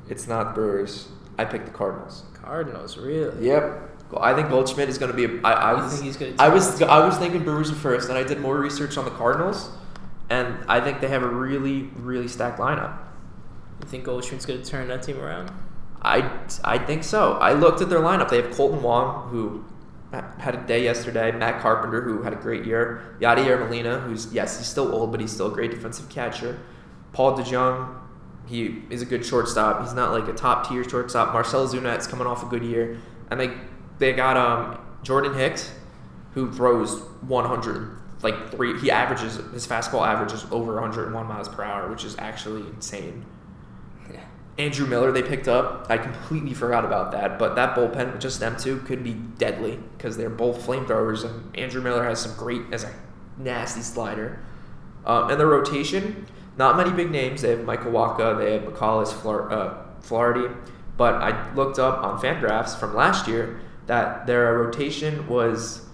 It's 0.08 0.26
not 0.28 0.48
the 0.48 0.52
Brewers. 0.54 1.08
I 1.38 1.44
picked 1.44 1.66
the 1.66 1.72
Cardinals. 1.72 2.24
Cardinals, 2.34 2.96
really? 2.98 3.46
Yep. 3.46 3.84
Well, 4.10 4.22
I 4.22 4.34
think 4.34 4.48
Goldschmidt 4.48 4.88
is 4.88 4.96
going 4.98 5.10
to 5.10 5.16
be. 5.16 5.24
A, 5.38 5.40
I, 5.46 5.52
I 5.52 5.74
was. 5.74 5.92
think 5.92 6.04
he's 6.04 6.16
gonna 6.16 6.32
I 6.38 6.48
was. 6.48 6.80
I 6.82 7.04
was 7.06 7.16
thinking 7.18 7.44
Brewers 7.44 7.70
at 7.70 7.76
first, 7.76 8.08
and 8.08 8.16
I 8.18 8.22
did 8.22 8.40
more 8.40 8.58
research 8.58 8.96
on 8.96 9.04
the 9.04 9.10
Cardinals, 9.12 9.68
and 10.30 10.64
I 10.68 10.80
think 10.80 11.00
they 11.00 11.08
have 11.08 11.22
a 11.22 11.28
really, 11.28 11.90
really 11.96 12.28
stacked 12.28 12.58
lineup. 12.58 12.98
You 13.82 13.88
think 13.88 14.04
Goldschmidt's 14.04 14.46
gonna 14.46 14.64
turn 14.64 14.88
that 14.88 15.02
team 15.02 15.20
around? 15.20 15.50
I, 16.02 16.30
I 16.64 16.78
think 16.78 17.04
so. 17.04 17.32
I 17.34 17.54
looked 17.54 17.80
at 17.80 17.88
their 17.88 18.00
lineup. 18.00 18.28
They 18.28 18.40
have 18.40 18.52
Kolten 18.52 18.82
Wong, 18.82 19.28
who 19.30 19.64
had 20.12 20.54
a 20.54 20.66
day 20.66 20.84
yesterday. 20.84 21.32
Matt 21.32 21.60
Carpenter, 21.60 22.02
who 22.02 22.22
had 22.22 22.32
a 22.32 22.36
great 22.36 22.64
year. 22.64 23.16
Yadier 23.20 23.58
Molina, 23.58 24.00
who's 24.00 24.32
yes, 24.32 24.58
he's 24.58 24.66
still 24.66 24.94
old, 24.94 25.10
but 25.10 25.20
he's 25.20 25.32
still 25.32 25.50
a 25.50 25.54
great 25.54 25.70
defensive 25.70 26.08
catcher. 26.08 26.58
Paul 27.12 27.36
DeJong, 27.36 27.94
he 28.46 28.82
is 28.90 29.02
a 29.02 29.06
good 29.06 29.24
shortstop. 29.24 29.82
He's 29.82 29.94
not 29.94 30.12
like 30.12 30.28
a 30.28 30.32
top 30.32 30.68
tier 30.68 30.88
shortstop. 30.88 31.32
Marcell 31.32 31.66
Ozuna's 31.66 32.06
coming 32.06 32.26
off 32.26 32.42
a 32.42 32.46
good 32.46 32.62
year, 32.62 32.98
and 33.30 33.40
they 33.40 33.50
they 33.98 34.12
got 34.12 34.36
um 34.36 34.80
Jordan 35.02 35.34
Hicks, 35.34 35.72
who 36.32 36.52
throws 36.52 37.00
100 37.22 37.98
like 38.22 38.50
three. 38.50 38.78
He 38.80 38.90
averages 38.90 39.36
his 39.52 39.66
fastball 39.66 40.06
averages 40.06 40.44
over 40.50 40.74
101 40.74 41.26
miles 41.26 41.48
per 41.48 41.62
hour, 41.62 41.88
which 41.88 42.04
is 42.04 42.16
actually 42.18 42.62
insane. 42.68 43.24
Yeah. 44.12 44.24
Andrew 44.58 44.86
Miller 44.86 45.12
they 45.12 45.22
picked 45.22 45.48
up. 45.48 45.86
I 45.88 45.98
completely 45.98 46.54
forgot 46.54 46.84
about 46.84 47.12
that, 47.12 47.38
but 47.38 47.54
that 47.56 47.76
bullpen 47.76 48.12
with 48.12 48.20
just 48.20 48.40
them 48.40 48.56
two 48.56 48.78
could 48.80 49.04
be 49.04 49.14
deadly 49.14 49.78
because 49.96 50.16
they're 50.16 50.30
both 50.30 50.66
flamethrowers, 50.66 51.24
and 51.24 51.56
Andrew 51.56 51.82
Miller 51.82 52.04
has 52.04 52.20
some 52.20 52.36
great 52.36 52.62
as 52.72 52.84
a 52.84 52.94
nasty 53.36 53.82
slider. 53.82 54.40
Um, 55.06 55.30
and 55.30 55.40
the 55.40 55.46
rotation, 55.46 56.26
not 56.56 56.76
many 56.76 56.90
big 56.90 57.10
names. 57.10 57.42
They 57.42 57.50
have 57.50 57.64
Michael 57.64 57.92
Wacha, 57.92 58.36
they 58.36 58.52
have 58.54 58.62
Mikolas 58.62 59.12
Flor- 59.12 59.50
uh, 59.50 59.84
Flaherty, 60.00 60.52
but 60.96 61.14
I 61.14 61.54
looked 61.54 61.78
up 61.78 62.02
on 62.02 62.20
Fangraphs 62.20 62.78
from 62.78 62.94
last 62.94 63.28
year 63.28 63.60
that 63.86 64.26
their 64.26 64.58
rotation 64.58 65.26
was 65.28 65.87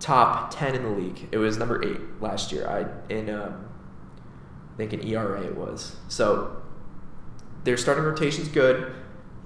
top 0.00 0.50
ten 0.50 0.74
in 0.74 0.82
the 0.82 0.90
league. 0.90 1.28
It 1.30 1.38
was 1.38 1.56
number 1.56 1.82
eight 1.84 2.00
last 2.20 2.50
year. 2.52 2.66
I 2.68 3.12
in 3.12 3.30
um, 3.30 3.68
I 4.74 4.76
think 4.76 4.92
in 4.92 5.06
ERA 5.06 5.42
it 5.42 5.56
was 5.56 5.96
so 6.08 6.56
their 7.64 7.76
starting 7.76 8.04
rotation's 8.04 8.48
good. 8.48 8.92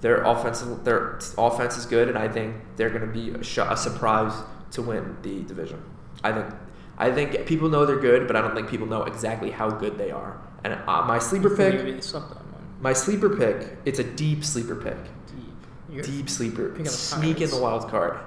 Their 0.00 0.22
offensive 0.22 0.84
their 0.84 1.18
offense 1.36 1.76
is 1.76 1.86
good, 1.86 2.08
and 2.08 2.16
I 2.18 2.28
think 2.28 2.54
they're 2.76 2.90
going 2.90 3.00
to 3.00 3.06
be 3.06 3.30
a, 3.30 3.42
sh- 3.42 3.58
a 3.58 3.76
surprise 3.76 4.32
to 4.72 4.82
win 4.82 5.16
the 5.22 5.42
division. 5.42 5.82
I 6.22 6.32
think 6.32 6.54
I 6.98 7.10
think 7.10 7.46
people 7.46 7.68
know 7.68 7.84
they're 7.86 7.98
good, 7.98 8.26
but 8.26 8.36
I 8.36 8.40
don't 8.40 8.54
think 8.54 8.68
people 8.68 8.86
know 8.86 9.02
exactly 9.02 9.50
how 9.50 9.70
good 9.70 9.98
they 9.98 10.10
are. 10.10 10.40
And 10.62 10.74
uh, 10.74 11.04
my 11.06 11.18
sleeper 11.18 11.50
pick, 11.54 11.82
they 11.82 12.00
slept 12.00 12.30
on 12.30 12.36
one. 12.52 12.64
my 12.80 12.92
sleeper 12.92 13.36
pick, 13.36 13.76
it's 13.84 13.98
a 13.98 14.04
deep 14.04 14.44
sleeper 14.44 14.76
pick, 14.76 14.96
Deep. 15.26 15.66
You're, 15.90 16.02
deep 16.02 16.28
sleeper, 16.30 16.74
sneak 16.84 17.40
in 17.40 17.50
the 17.50 17.58
wild 17.58 17.88
card. 17.88 18.18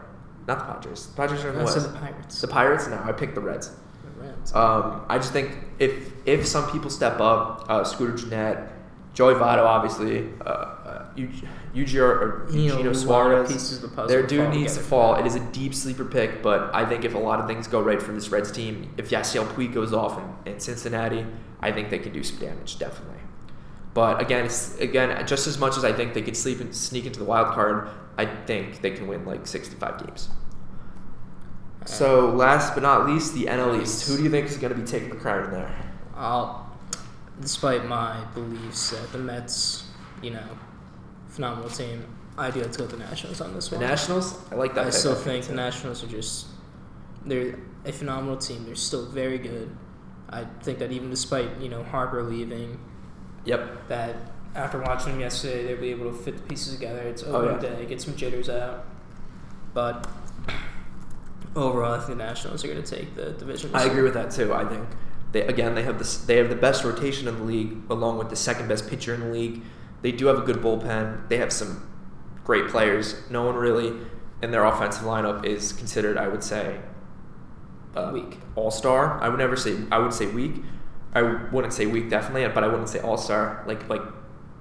Not 0.47 0.59
the 0.59 0.73
Padres. 0.73 1.07
The 1.07 1.15
Padres 1.15 1.43
are 1.43 1.49
in 1.49 1.57
the 1.57 1.63
West. 1.65 1.91
the 1.91 1.99
Pirates. 1.99 2.41
The 2.41 2.47
Pirates? 2.47 2.87
No, 2.87 3.01
I 3.03 3.11
picked 3.11 3.35
the 3.35 3.41
Reds. 3.41 3.69
The 3.69 4.23
Reds. 4.23 4.55
Um, 4.55 5.05
I 5.09 5.17
just 5.17 5.33
think 5.33 5.57
if 5.79 6.13
if 6.25 6.47
some 6.47 6.71
people 6.71 6.89
step 6.89 7.19
up, 7.19 7.65
uh, 7.69 7.83
Scooter 7.83 8.15
Gennett, 8.15 8.69
Joey 9.13 9.33
Votto, 9.33 9.65
obviously, 9.65 10.29
uh, 10.45 10.49
uh, 10.49 11.05
Eugenio, 11.15 12.05
or 12.05 12.47
You 12.49 12.57
know, 12.57 12.63
Eugenio 12.63 12.93
Suarez, 12.93 13.51
pieces 13.51 13.83
of 13.83 13.89
the 13.89 13.95
puzzle 13.95 14.07
their 14.07 14.25
dude 14.25 14.51
needs 14.51 14.75
to 14.77 14.81
fall. 14.81 15.15
It 15.15 15.25
is 15.25 15.35
a 15.35 15.39
deep 15.51 15.73
sleeper 15.73 16.05
pick, 16.05 16.41
but 16.41 16.73
I 16.73 16.85
think 16.85 17.03
if 17.03 17.13
a 17.13 17.17
lot 17.17 17.39
of 17.39 17.47
things 17.47 17.67
go 17.67 17.81
right 17.81 18.01
for 18.01 18.13
this 18.13 18.29
Reds 18.29 18.51
team, 18.51 18.93
if 18.95 19.09
Yasiel 19.09 19.47
Puig 19.47 19.73
goes 19.73 19.91
off 19.91 20.21
in, 20.45 20.53
in 20.53 20.59
Cincinnati, 20.59 21.25
I 21.59 21.71
think 21.71 21.89
they 21.89 21.99
can 21.99 22.13
do 22.13 22.23
some 22.23 22.37
damage, 22.37 22.79
definitely. 22.79 23.17
But 23.97 24.21
again, 24.21 24.47
again, 24.79 25.25
just 25.25 25.47
as 25.47 25.57
much 25.57 25.75
as 25.75 25.83
I 25.83 25.91
think 25.91 26.13
they 26.13 26.21
could 26.21 26.37
sleep 26.37 26.59
and 26.59 26.75
sneak 26.75 27.07
into 27.07 27.17
the 27.17 27.25
wild 27.25 27.55
card, 27.55 27.89
I 28.15 28.27
think 28.27 28.81
they 28.81 28.91
can 28.91 29.07
win 29.07 29.25
like 29.25 29.47
65 29.47 30.05
games. 30.05 30.29
So 31.85 32.29
last 32.29 32.75
but 32.75 32.83
not 32.83 33.07
least, 33.07 33.33
the 33.33 33.45
NL 33.45 33.81
East. 33.81 34.07
Who 34.07 34.17
do 34.17 34.21
you 34.21 34.29
think 34.29 34.45
is 34.45 34.57
going 34.57 34.71
to 34.71 34.79
be 34.79 34.85
taking 34.85 35.09
the 35.09 35.15
crown 35.15 35.45
in 35.45 35.49
there? 35.49 35.75
I'll, 36.15 36.77
despite 37.41 37.87
my 37.87 38.23
beliefs 38.35 38.91
that 38.91 39.11
the 39.11 39.17
Mets, 39.17 39.85
you 40.21 40.29
know, 40.29 40.47
phenomenal 41.29 41.71
team, 41.71 42.05
I 42.37 42.51
do 42.51 42.59
have 42.59 42.69
to 42.73 42.77
go 42.77 42.83
with 42.83 42.91
the 42.91 42.99
Nationals 42.99 43.41
on 43.41 43.55
this 43.55 43.69
The 43.69 43.77
one. 43.77 43.85
Nationals. 43.87 44.39
I 44.51 44.55
like 44.57 44.75
that. 44.75 44.85
I 44.85 44.89
still 44.91 45.15
think 45.15 45.43
think 45.43 45.45
the 45.45 45.55
Nationals 45.55 46.03
are 46.03 46.07
just 46.07 46.45
they're 47.25 47.57
a 47.83 47.91
phenomenal 47.91 48.37
team. 48.37 48.63
They're 48.63 48.75
still 48.75 49.07
very 49.07 49.39
good. 49.39 49.75
I 50.29 50.43
think 50.61 50.77
that 50.77 50.91
even 50.91 51.09
despite 51.09 51.59
you 51.59 51.69
know 51.69 51.81
Harper 51.81 52.21
leaving, 52.21 52.79
Yep. 53.47 53.87
that 53.87 54.15
after 54.55 54.79
watching 54.81 55.13
them 55.13 55.19
yesterday, 55.21 55.65
they'll 55.67 55.81
be 55.81 55.89
able 55.91 56.11
to 56.11 56.17
fit 56.17 56.35
the 56.37 56.43
pieces 56.43 56.73
together. 56.75 56.99
It's 57.01 57.23
Oh, 57.23 57.35
opening 57.35 57.63
yeah. 57.63 57.75
day, 57.77 57.85
get 57.85 58.01
some 58.01 58.15
jitters 58.15 58.49
out, 58.49 58.85
but 59.73 60.07
overall, 61.55 61.93
I 61.93 61.97
think 61.97 62.17
the 62.17 62.23
Nationals 62.23 62.63
are 62.63 62.67
going 62.67 62.81
to 62.81 62.95
take 62.95 63.15
the 63.15 63.31
division. 63.31 63.71
I 63.73 63.83
agree 63.85 64.03
with 64.03 64.13
that 64.13 64.31
too. 64.31 64.53
I 64.53 64.65
think 64.65 64.87
they 65.31 65.41
again 65.41 65.75
they 65.75 65.83
have 65.83 65.97
this 65.97 66.17
they 66.17 66.37
have 66.37 66.49
the 66.49 66.55
best 66.55 66.83
rotation 66.83 67.27
in 67.27 67.37
the 67.37 67.43
league 67.43 67.77
along 67.89 68.17
with 68.17 68.29
the 68.29 68.35
second 68.35 68.67
best 68.67 68.87
pitcher 68.89 69.13
in 69.13 69.21
the 69.21 69.27
league. 69.29 69.61
They 70.01 70.11
do 70.11 70.27
have 70.27 70.37
a 70.37 70.41
good 70.41 70.57
bullpen. 70.57 71.27
They 71.29 71.37
have 71.37 71.51
some 71.51 71.87
great 72.43 72.67
players. 72.69 73.15
No 73.29 73.43
one 73.43 73.55
really 73.55 73.93
in 74.41 74.51
their 74.51 74.63
offensive 74.65 75.03
lineup 75.03 75.43
is 75.45 75.73
considered, 75.73 76.15
I 76.17 76.27
would 76.27 76.43
say, 76.43 76.79
uh, 77.95 78.11
Weak. 78.13 78.37
All 78.55 78.69
star. 78.71 79.19
I 79.21 79.29
would 79.29 79.39
never 79.39 79.55
say. 79.55 79.77
I 79.91 79.97
would 79.99 80.13
say 80.13 80.27
weak. 80.27 80.55
I 81.13 81.21
wouldn't 81.21 81.73
say 81.73 81.85
weak 81.85 82.09
definitely, 82.09 82.47
but 82.53 82.63
I 82.63 82.67
wouldn't 82.67 82.89
say 82.89 82.99
all 82.99 83.17
star. 83.17 83.63
Like 83.67 83.87
like 83.89 84.01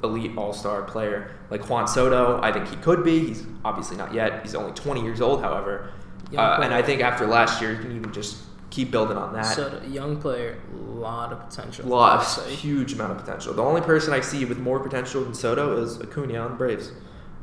elite 0.05 0.37
all 0.37 0.53
star 0.53 0.83
player 0.83 1.35
like 1.51 1.69
Juan 1.69 1.87
Soto. 1.89 2.41
I 2.43 2.53
think 2.53 2.69
he 2.69 2.77
could 2.77 3.05
be. 3.05 3.27
He's 3.29 3.45
obviously 3.65 3.97
not 3.97 4.15
yet. 4.15 4.43
He's 4.43 4.55
only 4.55 4.73
20 4.73 5.03
years 5.03 5.21
old, 5.21 5.41
however. 5.43 5.91
Uh, 6.37 6.61
and. 6.63 6.75
I 6.75 6.83
think 6.83 7.01
after 7.03 7.27
last 7.27 7.61
year, 7.61 7.73
you 7.73 7.79
can 7.79 7.93
even 7.97 8.13
just 8.13 8.39
keep 8.71 8.91
building 8.91 9.17
on 9.17 9.33
that. 9.33 9.47
So 9.47 9.81
a 9.83 9.87
young 9.89 10.21
player, 10.21 10.59
lot 10.75 11.33
of 11.33 11.41
potential. 11.49 11.87
lot, 11.87 12.25
huge 12.49 12.93
amount 12.93 13.13
of 13.13 13.19
potential. 13.19 13.55
The 13.55 13.63
only 13.63 13.81
person 13.81 14.13
I 14.13 14.21
see 14.21 14.45
with 14.45 14.59
more 14.59 14.81
potential 14.81 15.23
than 15.25 15.35
Soto 15.35 15.83
is 15.83 15.99
Acuna 16.01 16.39
on 16.39 16.51
the 16.53 16.57
Braves, 16.57 16.93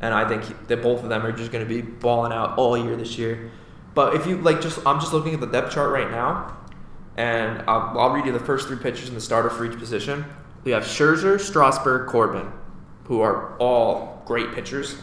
and 0.01 0.13
I 0.13 0.27
think 0.27 0.43
he- 0.43 0.53
that 0.67 0.83
both 0.83 1.01
of 1.03 1.09
them 1.09 1.25
are 1.25 1.31
just 1.31 1.51
going 1.51 1.67
to 1.67 1.69
be 1.69 1.81
balling 1.81 2.33
out 2.33 2.57
all 2.57 2.77
year 2.77 2.95
this 2.95 3.17
year. 3.17 3.51
But 3.95 4.15
if 4.15 4.27
you 4.27 4.37
like, 4.37 4.59
just 4.61 4.79
I'm 4.85 4.99
just 4.99 5.13
looking 5.13 5.33
at 5.33 5.39
the 5.39 5.47
depth 5.47 5.71
chart 5.73 5.91
right 5.91 6.11
now, 6.11 6.57
and 7.17 7.63
I'll, 7.67 7.97
I'll 7.99 8.09
read 8.11 8.25
you 8.25 8.31
the 8.31 8.39
first 8.39 8.67
three 8.67 8.77
pitchers 8.77 9.09
in 9.09 9.15
the 9.15 9.21
starter 9.21 9.49
for 9.49 9.65
each 9.65 9.77
position. 9.77 10.25
We 10.63 10.71
have 10.71 10.83
Scherzer, 10.83 11.39
Strasburg, 11.39 12.07
Corbin, 12.09 12.51
who 13.05 13.21
are 13.21 13.57
all 13.57 14.23
great 14.25 14.53
pitchers. 14.53 14.97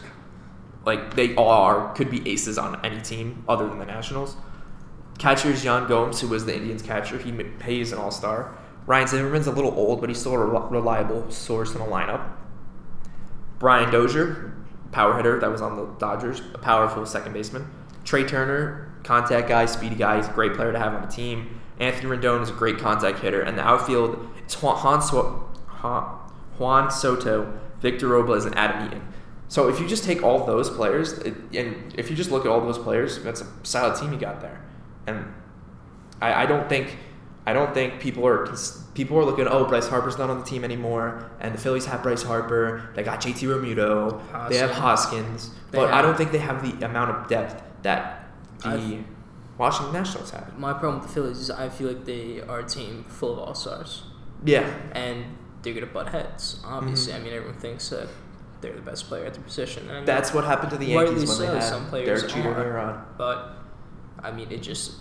Like 0.85 1.15
they 1.15 1.35
all 1.35 1.49
are 1.49 1.93
could 1.93 2.09
be 2.09 2.27
aces 2.29 2.57
on 2.57 2.83
any 2.83 3.01
team 3.01 3.43
other 3.47 3.67
than 3.67 3.79
the 3.79 3.85
Nationals. 3.85 4.35
Catcher 5.19 5.49
is 5.49 5.63
Yan 5.63 5.87
Gomes, 5.87 6.19
who 6.19 6.27
was 6.27 6.45
the 6.45 6.55
Indians 6.55 6.81
catcher. 6.81 7.19
He 7.19 7.31
pays 7.31 7.91
an 7.91 7.99
all 7.99 8.09
star. 8.09 8.57
Ryan 8.87 9.07
Zimmerman's 9.07 9.45
a 9.45 9.51
little 9.51 9.71
old, 9.71 10.01
but 10.01 10.09
he's 10.09 10.19
still 10.19 10.33
a 10.33 10.37
reliable 10.37 11.29
source 11.29 11.73
in 11.73 11.79
the 11.79 11.85
lineup. 11.85 12.27
Brian 13.59 13.91
Dozier, 13.91 14.55
power 14.91 15.15
hitter 15.15 15.39
that 15.39 15.51
was 15.51 15.61
on 15.61 15.75
the 15.75 15.85
Dodgers, 15.99 16.41
a 16.55 16.57
powerful 16.57 17.05
second 17.05 17.33
baseman. 17.33 17.69
Trea 18.03 18.25
Turner, 18.25 18.91
contact 19.03 19.47
guy, 19.47 19.67
speedy 19.67 19.95
guy. 19.95 20.17
He's 20.17 20.27
a 20.27 20.31
great 20.31 20.55
player 20.55 20.71
to 20.71 20.79
have 20.79 20.95
on 20.95 21.03
the 21.03 21.07
team. 21.07 21.60
Anthony 21.81 22.15
Rendon 22.15 22.41
is 22.41 22.49
a 22.49 22.53
great 22.53 22.77
contact 22.77 23.19
hitter. 23.19 23.41
And 23.41 23.57
the 23.57 23.67
outfield, 23.67 24.29
it's 24.37 24.61
Juan, 24.61 24.77
Juan, 24.77 26.19
Juan 26.57 26.91
Soto, 26.91 27.59
Victor 27.79 28.07
Robles, 28.07 28.45
and 28.45 28.57
Adam 28.57 28.87
Eaton. 28.87 29.07
So 29.47 29.67
if 29.67 29.81
you 29.81 29.87
just 29.87 30.03
take 30.05 30.23
all 30.23 30.45
those 30.45 30.69
players, 30.69 31.13
it, 31.13 31.35
and 31.53 31.93
if 31.97 32.09
you 32.09 32.15
just 32.15 32.31
look 32.31 32.45
at 32.45 32.51
all 32.51 32.61
those 32.61 32.77
players, 32.77 33.21
that's 33.21 33.41
a 33.41 33.47
solid 33.63 33.99
team 33.99 34.13
you 34.13 34.19
got 34.19 34.39
there. 34.39 34.61
And 35.07 35.25
I, 36.21 36.43
I 36.43 36.45
don't 36.45 36.69
think 36.69 36.95
I 37.45 37.53
don't 37.53 37.73
think 37.73 37.99
people 37.99 38.25
are 38.27 38.45
people 38.93 39.17
are 39.17 39.25
looking. 39.25 39.47
Oh, 39.47 39.65
Bryce 39.65 39.87
Harper's 39.87 40.17
not 40.17 40.29
on 40.29 40.39
the 40.39 40.45
team 40.45 40.63
anymore, 40.63 41.29
and 41.39 41.53
the 41.53 41.57
Phillies 41.57 41.85
have 41.87 42.03
Bryce 42.03 42.21
Harper. 42.23 42.91
They 42.95 43.03
got 43.03 43.19
JT 43.19 43.39
Realmuto. 43.47 44.21
They 44.49 44.57
have 44.57 44.71
Hoskins, 44.71 45.49
They 45.71 45.79
but 45.79 45.91
I 45.91 46.01
don't 46.01 46.15
think 46.15 46.31
they 46.31 46.37
have 46.37 46.61
the 46.61 46.85
amount 46.85 47.11
of 47.11 47.27
depth 47.27 47.61
that 47.81 48.29
the 48.59 48.69
I've- 48.69 49.05
Washington 49.57 49.93
Nationals 49.93 50.31
have. 50.31 50.57
My 50.57 50.73
problem 50.73 50.99
with 50.99 51.07
the 51.09 51.13
Phillies 51.13 51.37
is 51.39 51.51
I 51.51 51.69
feel 51.69 51.87
like 51.89 52.05
they 52.05 52.41
are 52.41 52.59
a 52.59 52.65
team 52.65 53.03
full 53.07 53.33
of 53.33 53.39
all 53.39 53.53
stars, 53.55 54.03
Yeah, 54.43 54.67
and 54.93 55.25
they're 55.61 55.73
gonna 55.73 55.85
butt 55.85 56.09
heads. 56.09 56.59
Obviously, 56.65 57.13
I 57.13 57.19
mean 57.19 57.33
everyone 57.33 57.57
thinks 57.59 57.89
that 57.89 58.07
they're 58.61 58.73
the 58.75 58.81
best 58.81 59.07
player 59.07 59.25
at 59.25 59.33
the 59.33 59.41
position. 59.41 59.83
And 59.83 59.91
I 59.91 59.93
mean, 59.95 59.99
Mm-hmm. 60.01 60.05
that's 60.07 60.33
what 60.33 60.43
happened 60.45 60.71
to 60.71 60.77
the 60.77 60.85
Yankees 60.85 61.17
when 61.19 61.27
so, 61.27 61.37
they 61.39 61.47
had 61.47 61.63
some 61.63 61.87
players 61.89 62.21
Derek 62.21 62.33
Jeter 62.35 62.49
and 62.49 62.57
are. 62.57 62.77
Aaron. 62.79 62.99
but 63.17 63.53
I 64.23 64.31
mean 64.31 64.51
it 64.51 64.61
just 64.61 64.93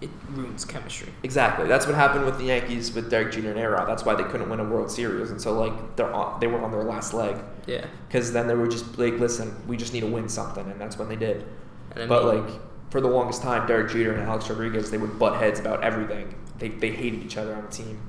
it 0.00 0.10
ruins 0.30 0.64
chemistry. 0.64 1.12
Exactly. 1.24 1.66
That's 1.66 1.84
what 1.86 1.96
happened 1.96 2.24
with 2.24 2.38
the 2.38 2.44
Yankees 2.44 2.92
with 2.94 3.10
Derek 3.10 3.32
Jeter 3.32 3.50
and 3.50 3.58
Aaron. 3.58 3.84
That's 3.86 4.04
why 4.04 4.14
they 4.14 4.22
couldn't 4.22 4.48
win 4.48 4.60
a 4.60 4.64
World 4.64 4.92
Series, 4.92 5.30
and 5.32 5.40
so 5.40 5.58
like 5.58 5.96
they're 5.96 6.12
on, 6.12 6.38
they 6.40 6.46
were 6.46 6.60
on 6.62 6.70
their 6.70 6.84
last 6.84 7.14
leg 7.14 7.36
Yeah, 7.66 7.84
because 8.06 8.32
then 8.32 8.46
they 8.46 8.54
were 8.54 8.68
just 8.68 8.96
like, 8.96 9.14
listen, 9.18 9.54
we 9.66 9.76
just 9.76 9.92
need 9.92 10.00
to 10.02 10.06
win 10.06 10.28
something, 10.28 10.68
and 10.70 10.80
that's 10.80 10.96
when 10.98 11.08
they 11.08 11.16
did. 11.16 11.44
and 11.92 12.04
I 12.04 12.06
But 12.06 12.24
like 12.26 12.48
for 12.90 13.00
the 13.00 13.08
longest 13.08 13.42
time, 13.42 13.66
Derek 13.66 13.90
Jeter 13.90 14.12
and 14.12 14.22
Alex 14.22 14.48
Rodriguez, 14.48 14.90
they 14.90 14.98
would 14.98 15.18
butt 15.18 15.36
heads 15.40 15.60
about 15.60 15.82
everything. 15.82 16.34
They, 16.58 16.68
they 16.68 16.90
hated 16.90 17.22
each 17.22 17.36
other 17.36 17.54
on 17.54 17.62
the 17.62 17.70
team. 17.70 18.00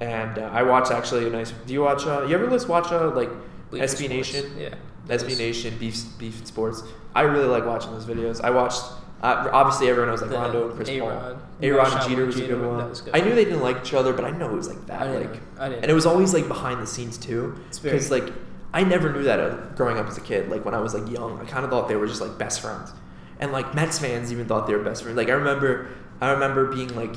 And 0.00 0.38
uh, 0.38 0.50
I 0.52 0.62
watched 0.62 0.90
actually 0.90 1.26
a 1.26 1.30
nice. 1.30 1.50
Do 1.50 1.72
you 1.72 1.82
watch? 1.82 2.06
Uh, 2.06 2.24
you 2.26 2.34
ever 2.34 2.46
list 2.48 2.68
watch 2.68 2.90
uh, 2.90 3.10
like 3.10 3.28
Bleacher 3.70 3.84
SB 3.84 3.96
Sports, 3.96 4.10
Nation? 4.10 4.56
Yeah, 4.58 4.74
SB 5.08 5.38
Nation, 5.38 5.76
Beef 5.78 6.04
Beef 6.18 6.46
Sports. 6.46 6.82
I 7.14 7.22
really 7.22 7.48
like 7.48 7.66
watching 7.66 7.92
those 7.92 8.06
videos. 8.06 8.42
I 8.42 8.50
watched. 8.50 8.82
Uh, 9.22 9.50
obviously, 9.52 9.90
everyone 9.90 10.08
knows 10.08 10.22
like 10.22 10.30
The 10.30 10.36
Rondo 10.36 10.68
and 10.68 10.76
Chris 10.76 10.88
A-Rod. 10.88 11.34
Paul. 11.34 11.40
A 11.60 11.70
Rod 11.72 11.92
and 11.92 12.08
Jeter 12.08 12.24
was 12.24 12.40
a 12.40 12.46
good 12.46 12.66
one. 12.66 12.90
good. 12.90 13.10
I 13.12 13.20
knew 13.20 13.34
they 13.34 13.44
didn't 13.44 13.60
like 13.60 13.84
each 13.84 13.92
other, 13.92 14.14
but 14.14 14.24
I 14.24 14.30
know 14.30 14.48
it 14.48 14.56
was 14.56 14.68
like 14.68 14.86
that. 14.86 15.02
I 15.02 15.18
like, 15.18 15.34
know. 15.34 15.40
I 15.58 15.68
didn't 15.68 15.82
and 15.82 15.90
it 15.90 15.94
was 15.94 16.06
always 16.06 16.32
like 16.32 16.48
behind 16.48 16.80
the 16.80 16.86
scenes 16.86 17.18
too. 17.18 17.60
Because 17.82 18.10
like 18.10 18.32
I 18.72 18.84
never 18.84 19.12
knew 19.12 19.24
that 19.24 19.40
uh, 19.40 19.56
growing 19.74 19.98
up 19.98 20.06
as 20.06 20.16
a 20.16 20.22
kid. 20.22 20.48
Like 20.48 20.64
when 20.64 20.74
I 20.74 20.80
was 20.80 20.94
like 20.94 21.10
young, 21.10 21.38
I 21.38 21.44
kind 21.44 21.64
of 21.64 21.70
thought 21.70 21.88
they 21.88 21.96
were 21.96 22.06
just 22.06 22.22
like 22.22 22.38
best 22.38 22.60
friends, 22.60 22.92
and 23.40 23.50
like 23.52 23.74
Mets 23.74 23.98
fans 23.98 24.30
even 24.30 24.46
thought 24.46 24.66
they 24.66 24.74
were 24.74 24.84
best 24.84 25.02
friends. 25.02 25.16
Like 25.16 25.28
I 25.28 25.32
remember, 25.32 25.88
I 26.20 26.30
remember 26.30 26.66
being 26.72 26.94
like 26.94 27.14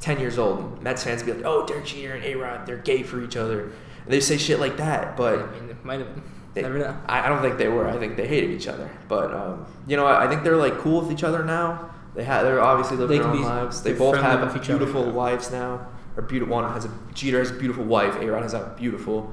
ten 0.00 0.20
years 0.20 0.38
old. 0.38 0.58
and 0.58 0.82
Mets 0.82 1.04
fans 1.04 1.24
would 1.24 1.32
be 1.32 1.38
like, 1.38 1.46
"Oh, 1.46 1.66
Derek 1.66 1.86
Jeter 1.86 2.14
and 2.14 2.24
A 2.24 2.34
Rod, 2.34 2.66
they're 2.66 2.76
gay 2.76 3.02
for 3.02 3.22
each 3.22 3.36
other," 3.36 3.62
and 3.62 4.12
they 4.12 4.20
say 4.20 4.36
shit 4.36 4.60
like 4.60 4.76
that. 4.76 5.16
But 5.16 5.38
I 5.38 5.50
mean, 5.52 5.70
it 5.70 5.84
might 5.84 6.00
have 6.00 6.14
been. 6.14 6.22
they, 6.54 6.62
Never 6.62 6.78
know. 6.78 6.98
I, 7.06 7.26
I 7.26 7.28
don't 7.28 7.40
think 7.40 7.58
they 7.58 7.68
were. 7.68 7.88
I 7.88 7.96
think 7.96 8.16
they 8.16 8.26
hated 8.26 8.50
each 8.50 8.66
other. 8.68 8.90
But 9.08 9.32
um, 9.32 9.66
you 9.86 9.96
know, 9.96 10.06
I, 10.06 10.24
I 10.24 10.28
think 10.28 10.42
they're 10.42 10.56
like 10.56 10.78
cool 10.78 11.00
with 11.00 11.12
each 11.12 11.24
other 11.24 11.44
now. 11.44 11.90
They 12.14 12.24
have. 12.24 12.44
They're 12.44 12.60
obviously 12.60 12.96
living 12.96 13.18
They 13.18 13.22
their 13.22 13.32
own 13.32 13.42
lives. 13.42 13.82
They 13.82 13.92
both 13.92 14.16
have 14.16 14.40
other 14.40 14.58
beautiful 14.58 15.10
wives 15.10 15.50
now. 15.50 15.88
Or 16.16 16.22
beautiful 16.22 16.54
one 16.54 16.72
has 16.72 16.86
a 16.86 16.90
Jeter 17.12 17.38
has 17.40 17.50
a 17.50 17.54
beautiful 17.54 17.84
wife. 17.84 18.16
A 18.16 18.26
Rod 18.26 18.42
has 18.42 18.54
a 18.54 18.74
beautiful. 18.78 19.32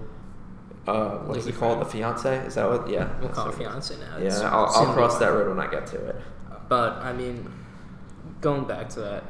Uh, 0.88 1.18
what 1.20 1.38
is 1.38 1.46
it 1.46 1.50
Lady 1.52 1.60
called? 1.60 1.80
The 1.82 1.86
fiance? 1.86 2.46
Is 2.46 2.56
that 2.56 2.70
what? 2.70 2.90
Yeah. 2.90 3.10
We'll 3.20 3.28
that's 3.30 3.36
call 3.36 3.50
it 3.50 3.58
what 3.58 3.62
it 3.62 3.78
is. 3.78 3.88
fiance 3.90 3.98
now. 4.00 4.18
Yeah, 4.18 4.26
It's 4.26 4.40
I'll, 4.42 4.66
I'll 4.66 4.94
cross 4.94 5.18
that 5.20 5.28
road 5.32 5.56
when 5.56 5.66
I 5.66 5.70
get 5.70 5.88
to 5.88 6.06
it. 6.08 6.16
But 6.68 6.94
I 6.94 7.14
mean, 7.14 7.50
going 8.42 8.66
back 8.66 8.90
to 8.90 9.00
that, 9.02 9.24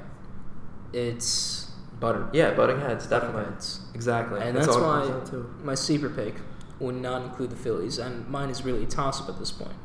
it's 0.93 1.71
butter. 1.99 2.27
yeah, 2.33 2.53
butting 2.53 2.79
heads 2.79 3.07
definitely. 3.07 3.45
Heads. 3.45 3.81
Exactly. 3.93 4.41
and 4.41 4.55
that's, 4.55 4.67
all 4.67 4.81
why 4.81 5.21
my 5.63 5.75
sleeper 5.75 6.09
pick 6.09 6.35
would 6.79 6.95
not 6.95 7.21
include 7.21 7.49
the 7.49 7.55
Phillies, 7.55 7.97
and 7.97 8.27
mine 8.27 8.49
is 8.49 8.63
really 8.65 8.83
a 8.83 8.87
toss 8.87 9.21
up 9.21 9.29
at 9.29 9.39
this 9.39 9.51
point. 9.51 9.75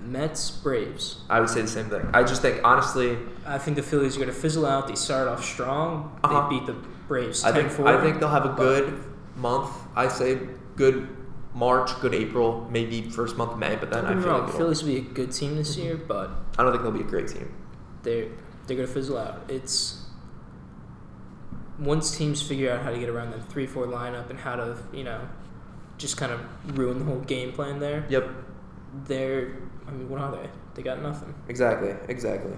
Mets, 0.00 0.50
Braves. 0.50 1.22
I 1.28 1.40
would 1.40 1.50
say 1.50 1.60
the 1.62 1.68
same 1.68 1.90
thing. 1.90 2.08
I 2.14 2.22
just 2.22 2.40
think 2.42 2.60
honestly, 2.64 3.18
I 3.44 3.58
think 3.58 3.76
the 3.76 3.82
Phillies 3.82 4.16
are 4.16 4.20
going 4.20 4.32
to 4.32 4.38
fizzle 4.40 4.64
out. 4.64 4.86
They 4.86 4.94
started 4.94 5.30
off 5.30 5.44
strong. 5.44 6.18
Uh-huh. 6.22 6.48
They 6.48 6.58
beat 6.58 6.66
the 6.66 6.74
Braves. 7.08 7.44
I 7.44 7.52
think 7.52 7.70
10-4, 7.70 7.86
I 7.86 8.02
think 8.02 8.20
they'll 8.20 8.28
have 8.28 8.44
a 8.44 8.54
good 8.54 9.02
month. 9.36 9.70
I 9.96 10.08
say 10.08 10.38
good 10.78 11.08
March, 11.54 11.90
good 12.00 12.14
April, 12.14 12.66
maybe 12.70 13.02
first 13.10 13.36
month 13.36 13.52
of 13.52 13.58
May. 13.58 13.76
But 13.76 13.90
then 13.90 14.04
Don't 14.04 14.18
I 14.18 14.22
feel 14.22 14.30
wrong, 14.30 14.46
like 14.46 14.56
Phillies 14.56 14.82
will 14.82 14.92
be 14.92 14.98
a 14.98 15.00
good 15.02 15.32
team 15.32 15.56
this 15.56 15.76
mhm. 15.76 15.82
year, 15.84 15.96
but 15.96 16.30
I 16.56 16.62
don't 16.62 16.72
think 16.72 16.82
they'll 16.84 16.92
be 16.92 17.00
a 17.00 17.02
great 17.02 17.28
team. 17.28 17.52
they're 18.04 18.28
they're 18.66 18.76
gonna 18.76 18.86
fizzle 18.88 19.18
out. 19.18 19.42
It's 19.48 20.04
once 21.78 22.16
teams 22.16 22.40
figure 22.42 22.70
out 22.72 22.82
how 22.82 22.90
to 22.90 22.98
get 22.98 23.08
around 23.08 23.30
that 23.32 23.48
three 23.48 23.66
four 23.66 23.86
lineup 23.86 24.30
and 24.30 24.38
how 24.38 24.56
to 24.56 24.76
you 24.92 25.04
know 25.04 25.20
just 25.96 26.16
kind 26.16 26.32
of 26.32 26.40
ruin 26.78 26.98
the 27.00 27.04
whole 27.04 27.20
game 27.20 27.52
plan 27.52 27.78
there. 27.80 28.06
Yep, 28.08 28.28
They're 29.06 29.56
I 29.86 29.90
mean 29.90 30.08
what 30.08 30.20
are 30.20 30.32
they? 30.32 30.48
They 30.74 30.82
got 30.82 31.02
nothing. 31.02 31.34
exactly, 31.48 31.94
exactly. 32.08 32.52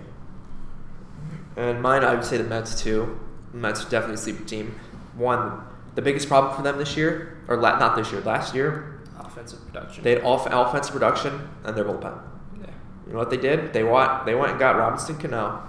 And 1.57 1.81
mine, 1.83 2.05
I 2.05 2.15
would 2.15 2.25
say 2.25 2.37
the 2.37 2.45
Mets 2.45 2.81
too. 2.83 3.19
The 3.53 3.59
Mets 3.59 3.85
are 3.85 3.89
definitely 3.91 4.15
a 4.15 4.19
sleeper 4.19 4.45
team. 4.45 4.79
One, 5.17 5.63
the 5.95 6.03
biggest 6.03 6.29
problem 6.29 6.55
for 6.57 6.63
them 6.63 6.79
this 6.79 6.97
year, 6.97 7.39
or 7.49 7.57
la- 7.57 7.79
not 7.79 7.97
this 7.97 8.11
year, 8.13 8.21
last 8.23 8.55
year, 8.55 9.01
Offensive 9.19 9.65
production. 9.67 10.03
they 10.05 10.13
had 10.15 10.23
off 10.25 10.47
offensive 10.47 10.93
production 10.93 11.49
and 11.65 11.77
their 11.77 11.85
bullpen. 11.85 12.19
yeah. 12.61 12.67
You 13.07 13.13
know 13.13 13.19
what 13.19 13.31
they 13.31 13.37
did? 13.37 13.73
They 13.73 13.85
went 13.85 14.25
they 14.27 14.35
went 14.35 14.51
and 14.53 14.59
got 14.61 14.77
Robinson 14.77 15.17
Cano 15.19 15.63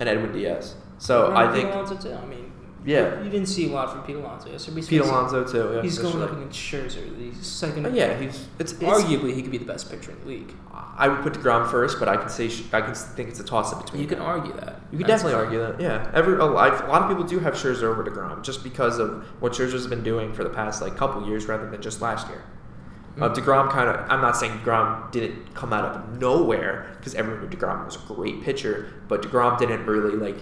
and 0.00 0.08
Edwin 0.08 0.32
Diaz. 0.32 0.74
So 0.98 1.34
I 1.34 1.50
think 1.52 1.70
too. 2.00 2.12
I 2.12 2.24
mean 2.26 2.43
Yeah. 2.86 3.22
You 3.22 3.30
didn't 3.30 3.46
see 3.46 3.70
a 3.70 3.72
lot 3.72 3.90
from 3.90 4.02
Pete 4.02 4.16
Alonso 4.16 4.50
yesterday. 4.50 4.82
Pete 4.86 5.00
Alonso 5.00 5.42
too. 5.44 5.74
Yeah, 5.76 5.82
He's 5.82 5.98
going 5.98 6.14
especially. 6.14 6.30
up 6.36 6.38
against 6.38 6.58
Scherzer. 6.60 7.18
He's 7.18 7.46
second. 7.46 7.86
Oh, 7.86 7.88
yeah, 7.90 8.18
he's 8.18 8.46
it's, 8.58 8.72
it's 8.72 8.82
arguably 8.82 9.34
he 9.34 9.40
could 9.42 9.50
be 9.50 9.56
the 9.58 9.64
best 9.64 9.90
pitcher 9.90 10.10
in 10.12 10.20
the 10.20 10.26
league. 10.26 10.52
I 10.96 11.08
would 11.08 11.22
put 11.22 11.32
Degrom 11.32 11.70
first, 11.70 11.98
but 11.98 12.08
I 12.08 12.16
can 12.16 12.28
say 12.28 12.50
I 12.72 12.82
can 12.82 12.94
think 12.94 13.30
it's 13.30 13.40
a 13.40 13.44
toss 13.44 13.72
up 13.72 13.84
between. 13.84 14.02
You 14.02 14.06
can 14.08 14.18
them. 14.18 14.26
argue 14.28 14.52
that. 14.52 14.80
You 14.92 14.98
could 14.98 15.06
That's 15.06 15.22
definitely 15.22 15.44
argue 15.44 15.58
that. 15.60 15.80
Yeah, 15.80 16.10
every 16.14 16.34
a 16.34 16.44
lot, 16.44 16.84
a 16.84 16.86
lot 16.88 17.02
of 17.02 17.08
people 17.08 17.24
do 17.24 17.38
have 17.38 17.54
Scherzer 17.54 17.84
over 17.84 18.04
Degrom 18.04 18.42
just 18.42 18.62
because 18.62 18.98
of 18.98 19.24
what 19.40 19.52
Scherzer's 19.52 19.86
been 19.86 20.02
doing 20.04 20.32
for 20.34 20.44
the 20.44 20.50
past 20.50 20.82
like 20.82 20.94
couple 20.96 21.26
years 21.26 21.46
rather 21.46 21.68
than 21.70 21.80
just 21.80 22.00
last 22.02 22.28
year. 22.28 22.42
Uh, 23.20 23.28
Mhm. 23.28 23.34
Degrom 23.36 23.70
kind 23.70 23.88
of. 23.88 24.10
I'm 24.10 24.20
not 24.20 24.36
saying 24.36 24.58
Degrom 24.58 25.10
didn't 25.10 25.54
come 25.54 25.72
out 25.72 25.84
of 25.84 26.20
nowhere 26.20 26.94
because 26.98 27.14
everyone 27.14 27.42
knew 27.48 27.56
Degrom 27.56 27.84
was 27.86 27.96
a 27.96 28.12
great 28.14 28.42
pitcher, 28.42 28.92
but 29.08 29.22
Degrom 29.22 29.56
didn't 29.58 29.86
really 29.86 30.16
like 30.16 30.36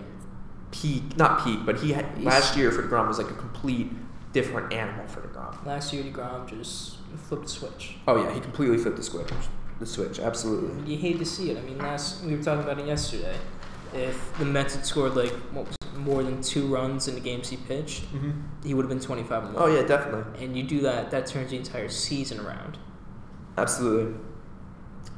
peak. 0.73 1.17
Not 1.17 1.45
peak, 1.45 1.61
but 1.65 1.79
he 1.79 1.93
had 1.93 2.07
He's- 2.17 2.25
last 2.25 2.57
year 2.57 2.73
for 2.73 2.83
Degrom 2.83 3.07
was 3.07 3.19
like 3.19 3.31
a 3.31 3.35
complete 3.35 3.93
different 4.33 4.73
animal 4.73 5.07
for 5.07 5.21
Degrom. 5.21 5.65
Last 5.65 5.93
year, 5.93 6.03
Degrom 6.03 6.49
just 6.49 6.97
flipped 7.29 7.45
the 7.45 7.49
switch. 7.51 7.97
Oh 8.09 8.17
yeah, 8.23 8.33
he 8.33 8.41
completely 8.41 8.79
flipped 8.79 8.97
the 8.97 9.03
switch. 9.03 9.29
The 9.79 9.87
switch, 9.87 10.19
absolutely. 10.21 10.91
you 10.93 10.99
hate 10.99 11.19
to 11.19 11.25
see 11.25 11.51
it. 11.51 11.59
I 11.59 11.61
mean, 11.63 11.79
last 11.79 12.25
we 12.25 12.35
were 12.37 12.43
talking 12.43 12.63
about 12.65 12.79
it 12.79 12.87
yesterday. 12.87 13.37
If 13.95 14.37
the 14.39 14.45
Mets 14.45 14.75
had 14.75 14.87
scored 14.87 15.15
like 15.15 15.33
what 15.53 15.67
was 15.67 15.77
it, 15.83 15.99
more 15.99 16.23
than 16.23 16.41
two 16.41 16.67
runs 16.67 17.09
in 17.09 17.15
the 17.15 17.21
games 17.21 17.51
he 17.51 17.57
pitched, 17.59 18.05
hmm 18.05 18.31
he 18.65 18.73
would 18.75 18.85
have 18.85 18.89
been 18.89 19.01
25 19.01 19.45
and 19.45 19.57
Oh 19.57 19.63
one. 19.63 19.75
yeah, 19.75 19.83
definitely. 19.83 20.45
And 20.45 20.57
you 20.57 20.63
do 20.63 20.81
that, 20.83 21.11
that 21.11 21.27
turns 21.27 21.51
the 21.51 21.57
entire 21.59 21.89
season 21.89 22.39
around. 22.41 22.79
Absolutely. 23.59 24.15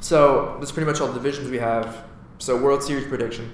So 0.01 0.57
that's 0.59 0.73
pretty 0.73 0.87
much 0.91 1.01
all 1.01 1.09
the 1.09 1.15
divisions 1.15 1.51
we 1.51 1.59
have. 1.59 2.05
So 2.39 2.57
World 2.57 2.83
Series 2.83 3.07
prediction. 3.07 3.53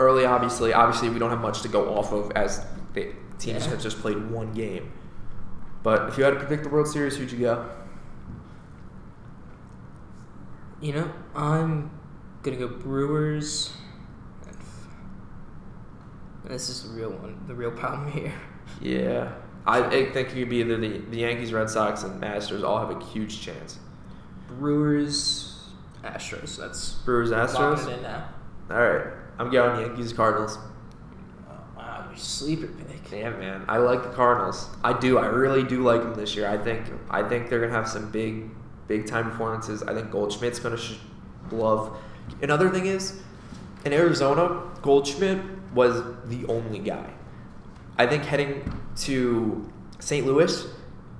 Early, 0.00 0.24
obviously, 0.24 0.72
obviously 0.72 1.10
we 1.10 1.18
don't 1.18 1.28
have 1.28 1.42
much 1.42 1.60
to 1.60 1.68
go 1.68 1.94
off 1.94 2.10
of 2.12 2.32
as 2.32 2.64
the 2.94 3.12
teams 3.38 3.64
Yeah. 3.66 3.70
have 3.72 3.82
just 3.82 3.98
played 4.00 4.30
one 4.30 4.52
game. 4.54 4.90
But 5.82 6.08
if 6.08 6.16
you 6.16 6.24
had 6.24 6.32
to 6.34 6.40
predict 6.40 6.62
the 6.64 6.70
World 6.70 6.88
Series, 6.88 7.16
who'd 7.16 7.30
you 7.30 7.38
go? 7.38 7.66
You 10.80 10.94
know, 10.94 11.12
I'm 11.36 11.90
gonna 12.42 12.56
go 12.56 12.68
Brewers. 12.68 13.74
This 16.44 16.70
is 16.70 16.82
the 16.82 16.98
real 16.98 17.10
one, 17.10 17.38
the 17.46 17.54
real 17.54 17.70
problem 17.70 18.10
here. 18.18 18.32
Yeah, 18.80 19.32
I, 19.66 19.82
I 19.84 19.90
think 20.10 20.28
it 20.30 20.34
could 20.34 20.48
be 20.48 20.60
either 20.60 20.78
the, 20.78 20.98
the 21.10 21.18
Yankees, 21.18 21.52
Red 21.52 21.68
Sox, 21.68 22.02
and 22.04 22.18
Masters 22.18 22.62
all 22.64 22.78
have 22.78 22.90
a 22.90 23.04
huge 23.04 23.40
chance. 23.42 23.78
Brewers, 24.48 25.68
Astros. 26.02 26.56
That's 26.56 26.92
Brewers, 27.04 27.30
Astros. 27.30 27.86
All 28.70 28.76
right, 28.76 29.06
I'm 29.40 29.50
going 29.50 29.80
Yankees, 29.80 30.12
Cardinals. 30.12 30.58
Oh, 31.48 31.54
wow, 31.74 32.04
your 32.10 32.16
sleeper 32.18 32.66
pick. 32.66 33.10
Yeah, 33.10 33.30
man, 33.30 33.64
I 33.68 33.78
like 33.78 34.02
the 34.02 34.10
Cardinals. 34.10 34.68
I 34.84 34.92
do. 34.92 35.16
I 35.16 35.26
really 35.26 35.64
do 35.64 35.82
like 35.82 36.02
them 36.02 36.14
this 36.14 36.36
year. 36.36 36.46
I 36.46 36.58
think. 36.58 36.86
I 37.08 37.26
think 37.26 37.48
they're 37.48 37.58
gonna 37.60 37.72
have 37.72 37.88
some 37.88 38.10
big, 38.10 38.50
big 38.86 39.06
time 39.06 39.30
performances. 39.30 39.82
I 39.82 39.94
think 39.94 40.10
Goldschmidt's 40.10 40.58
gonna 40.58 40.76
sh- 40.76 40.98
love. 41.50 41.96
Another 42.42 42.68
thing 42.68 42.84
is, 42.84 43.22
in 43.86 43.94
Arizona, 43.94 44.62
Goldschmidt 44.82 45.38
was 45.74 46.02
the 46.26 46.44
only 46.46 46.78
guy. 46.78 47.10
I 47.96 48.06
think 48.06 48.24
heading 48.24 48.70
to 48.96 49.72
St. 50.00 50.26
Louis, 50.26 50.66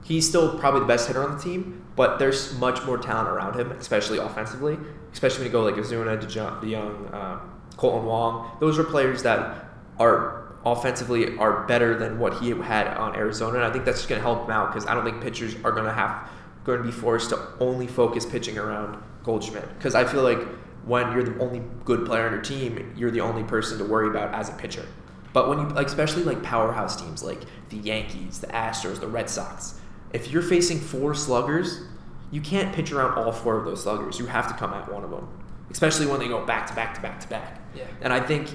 he's 0.04 0.28
still 0.28 0.58
probably 0.58 0.80
the 0.80 0.86
best 0.86 1.06
hitter 1.06 1.24
on 1.24 1.38
the 1.38 1.42
team, 1.42 1.86
but 1.96 2.18
there's 2.18 2.54
much 2.58 2.84
more 2.84 2.98
talent 2.98 3.30
around 3.30 3.58
him, 3.58 3.72
especially 3.72 4.18
offensively. 4.18 4.76
Especially 5.10 5.38
when 5.38 5.46
you 5.46 5.52
go 5.52 5.62
like 5.62 5.74
Ozuna, 5.74 6.20
DeJong, 6.20 6.62
DeYoung, 6.62 7.14
uh, 7.14 7.38
Kolten 7.80 8.04
Wong. 8.04 8.50
Those 8.60 8.78
are 8.78 8.84
players 8.84 9.22
that 9.22 9.66
are 9.98 10.52
offensively 10.64 11.36
are 11.38 11.66
better 11.66 11.98
than 11.98 12.18
what 12.18 12.38
he 12.38 12.50
had 12.50 12.86
on 12.88 13.16
Arizona, 13.16 13.56
and 13.56 13.64
I 13.64 13.72
think 13.72 13.86
that's 13.86 13.98
just 13.98 14.08
going 14.08 14.20
to 14.20 14.26
help 14.26 14.44
him 14.44 14.50
out 14.50 14.68
because 14.68 14.86
I 14.86 14.94
don't 14.94 15.04
think 15.04 15.22
pitchers 15.22 15.54
are 15.64 15.72
going 15.72 15.86
to 15.86 15.92
have 15.92 16.28
going 16.64 16.78
to 16.78 16.84
be 16.84 16.92
forced 16.92 17.30
to 17.30 17.38
only 17.58 17.86
focus 17.86 18.26
pitching 18.26 18.58
around 18.58 19.02
Goldschmidt 19.24 19.66
because 19.78 19.94
I 19.94 20.04
feel 20.04 20.22
like 20.22 20.40
when 20.84 21.10
you're 21.12 21.22
the 21.22 21.38
only 21.42 21.62
good 21.84 22.04
player 22.04 22.26
on 22.26 22.32
your 22.32 22.42
team, 22.42 22.92
you're 22.96 23.10
the 23.10 23.22
only 23.22 23.44
person 23.44 23.78
to 23.78 23.84
worry 23.84 24.08
about 24.08 24.34
as 24.34 24.50
a 24.50 24.52
pitcher. 24.52 24.86
But 25.32 25.48
when 25.48 25.58
you 25.58 25.68
like, 25.68 25.86
especially 25.86 26.24
like 26.24 26.42
powerhouse 26.42 27.00
teams 27.00 27.22
like 27.22 27.40
the 27.70 27.76
Yankees, 27.76 28.40
the 28.40 28.48
Astros, 28.48 29.00
the 29.00 29.06
Red 29.06 29.30
Sox, 29.30 29.80
if 30.12 30.30
you're 30.30 30.42
facing 30.42 30.78
four 30.78 31.14
sluggers, 31.14 31.82
you 32.30 32.40
can't 32.40 32.74
pitch 32.74 32.92
around 32.92 33.16
all 33.16 33.32
four 33.32 33.56
of 33.56 33.64
those 33.64 33.84
sluggers. 33.84 34.18
You 34.18 34.26
have 34.26 34.48
to 34.48 34.54
come 34.54 34.74
at 34.74 34.92
one 34.92 35.04
of 35.04 35.10
them, 35.10 35.28
especially 35.70 36.06
when 36.06 36.18
they 36.18 36.28
go 36.28 36.44
back 36.44 36.66
to 36.66 36.74
back 36.74 36.94
to 36.94 37.00
back 37.00 37.20
to 37.20 37.28
back. 37.28 37.59
Yeah. 37.74 37.84
And 38.00 38.12
I 38.12 38.20
think, 38.20 38.48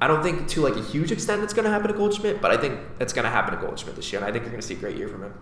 I 0.00 0.06
don't 0.06 0.22
think 0.22 0.48
to 0.48 0.60
like 0.60 0.76
a 0.76 0.82
huge 0.82 1.10
extent 1.12 1.40
that's 1.40 1.52
going 1.54 1.64
to 1.64 1.70
happen 1.70 1.88
to 1.88 1.94
Goldschmidt, 1.94 2.40
but 2.40 2.50
I 2.50 2.56
think 2.56 2.78
that's 2.98 3.12
going 3.12 3.24
to 3.24 3.30
happen 3.30 3.58
to 3.58 3.60
Goldschmidt 3.64 3.96
this 3.96 4.12
year, 4.12 4.20
and 4.20 4.28
I 4.28 4.32
think 4.32 4.44
you're 4.44 4.50
going 4.52 4.60
to 4.60 4.66
see 4.66 4.74
a 4.74 4.78
great 4.78 4.96
year 4.96 5.08
from 5.08 5.24
him. 5.24 5.34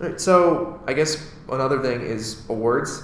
All 0.00 0.08
right, 0.08 0.20
so 0.20 0.80
I 0.86 0.92
guess 0.92 1.32
another 1.50 1.80
thing 1.80 2.00
is 2.02 2.44
awards, 2.48 3.02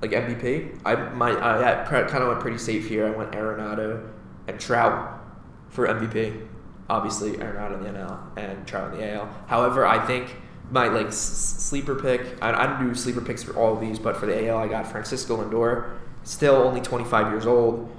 like 0.00 0.10
MVP. 0.12 0.80
I 0.84 0.94
my 0.94 1.30
I 1.30 1.84
kind 1.84 2.22
of 2.22 2.28
went 2.28 2.40
pretty 2.40 2.58
safe 2.58 2.88
here. 2.88 3.06
I 3.06 3.10
went 3.10 3.32
Arenado 3.32 4.08
and 4.48 4.58
Trout 4.60 5.20
for 5.68 5.86
MVP. 5.86 6.46
Obviously, 6.90 7.32
Arenado 7.32 7.78
in 7.78 7.84
the 7.84 7.98
NL 7.98 8.18
and 8.36 8.66
Trout 8.66 8.92
in 8.92 8.98
the 9.00 9.12
AL. 9.14 9.28
However, 9.46 9.86
I 9.86 10.04
think 10.04 10.36
my 10.70 10.88
like 10.88 11.08
s- 11.08 11.16
sleeper 11.16 11.94
pick. 11.94 12.36
I, 12.42 12.52
I 12.52 12.66
don't 12.66 12.88
do 12.88 12.94
sleeper 12.94 13.20
picks 13.20 13.42
for 13.42 13.56
all 13.56 13.74
of 13.74 13.80
these, 13.80 13.98
but 13.98 14.16
for 14.16 14.26
the 14.26 14.48
AL, 14.48 14.58
I 14.58 14.68
got 14.68 14.86
Francisco 14.86 15.36
Lindor. 15.42 15.98
Still 16.24 16.56
only 16.56 16.80
25 16.80 17.32
years 17.32 17.46
old, 17.46 17.90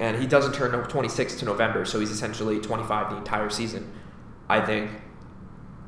and 0.00 0.16
he 0.20 0.26
doesn't 0.26 0.52
turn 0.52 0.72
26 0.72 1.36
to 1.36 1.44
November, 1.44 1.84
so 1.84 2.00
he's 2.00 2.10
essentially 2.10 2.60
25 2.60 3.10
the 3.10 3.16
entire 3.16 3.50
season. 3.50 3.92
I 4.48 4.60
think 4.60 4.90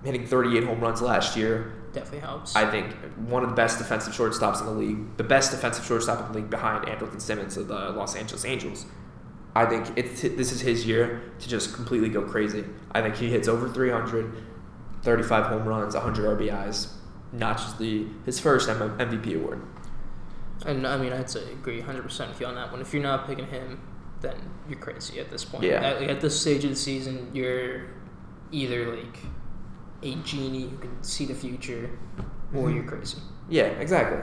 hitting 0.05 0.27
38 0.27 0.65
home 0.65 0.81
runs 0.81 1.01
last 1.01 1.37
year. 1.37 1.73
Definitely 1.93 2.21
helps. 2.21 2.55
I 2.55 2.71
think 2.71 2.95
one 3.17 3.43
of 3.43 3.49
the 3.51 3.57
best 3.57 3.79
defensive 3.79 4.13
shortstops 4.13 4.61
in 4.61 4.67
the 4.67 4.73
league, 4.73 5.17
the 5.17 5.25
best 5.25 5.51
defensive 5.51 5.85
shortstop 5.85 6.21
in 6.21 6.33
the 6.33 6.39
league 6.39 6.51
behind 6.51 6.87
Andrelton 6.87 7.21
Simmons 7.21 7.57
of 7.57 7.69
the 7.69 7.91
Los 7.91 8.15
Angeles 8.15 8.45
Angels. 8.45 8.87
I 9.55 9.67
think 9.67 9.91
it's 9.97 10.23
this 10.23 10.53
is 10.53 10.61
his 10.61 10.87
year 10.87 11.23
to 11.41 11.49
just 11.49 11.75
completely 11.75 12.09
go 12.09 12.23
crazy. 12.23 12.65
I 12.93 13.03
think 13.03 13.17
he 13.17 13.29
hits 13.31 13.49
over 13.49 13.69
300, 13.69 14.33
35 15.03 15.47
home 15.47 15.65
runs, 15.67 15.95
100 15.95 16.39
RBIs, 16.39 16.93
notches 17.33 17.75
the 17.75 18.07
his 18.25 18.39
first 18.39 18.69
MVP 18.69 19.35
award. 19.35 19.63
And 20.67 20.87
I 20.87 20.97
mean, 20.97 21.13
I'd 21.13 21.31
say 21.31 21.43
agree 21.53 21.81
100% 21.83 22.29
with 22.29 22.41
you 22.41 22.47
on 22.47 22.55
that 22.55 22.71
one. 22.71 22.81
If 22.81 22.93
you're 22.93 23.03
not 23.03 23.27
picking 23.27 23.47
him, 23.47 23.81
then 24.21 24.37
you're 24.69 24.79
crazy 24.79 25.19
at 25.21 25.31
this 25.31 25.45
point. 25.45 25.65
Yeah. 25.65 25.81
At, 25.83 26.03
at 26.03 26.21
this 26.21 26.39
stage 26.41 26.65
of 26.65 26.71
the 26.71 26.77
season, 26.77 27.31
you're 27.33 27.87
either 28.53 28.95
like 28.97 29.19
a 30.03 30.15
genie 30.17 30.69
who 30.69 30.77
can 30.79 31.03
see 31.03 31.25
the 31.27 31.35
future, 31.35 31.91
or 32.55 32.69
Mhm. 32.69 32.75
you're 32.75 32.85
crazy. 32.85 33.19
Yeah, 33.49 33.65
exactly. 33.65 34.19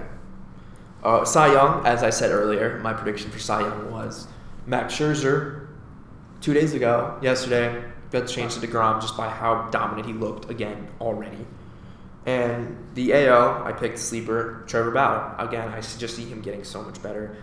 Uh, 1.03 1.23
Cy 1.23 1.53
Young, 1.53 1.85
as 1.85 2.03
I 2.03 2.09
said 2.09 2.31
earlier, 2.31 2.79
my 2.83 2.93
prediction 2.93 3.29
for 3.31 3.39
Cy 3.39 3.61
Young 3.61 3.91
was 3.91 4.27
Max 4.65 4.93
Scherzer. 4.95 5.67
Two 6.41 6.53
days 6.53 6.73
ago, 6.73 7.17
yesterday, 7.21 7.83
got 8.11 8.27
changed 8.27 8.59
to 8.61 8.67
Degrom 8.67 9.01
just 9.01 9.15
by 9.17 9.27
how 9.29 9.69
dominant 9.71 10.07
he 10.07 10.13
looked 10.13 10.49
again 10.51 10.87
already. 11.01 11.45
And 12.27 12.77
the 12.93 13.13
AL, 13.13 13.63
I 13.63 13.71
picked 13.71 13.97
sleeper 13.97 14.65
Trevor 14.67 14.91
Bauer. 14.91 15.33
Again, 15.39 15.69
I 15.69 15.79
just 15.79 16.15
see 16.15 16.25
him 16.25 16.41
getting 16.41 16.65
so 16.65 16.83
much 16.83 17.01
better 17.01 17.37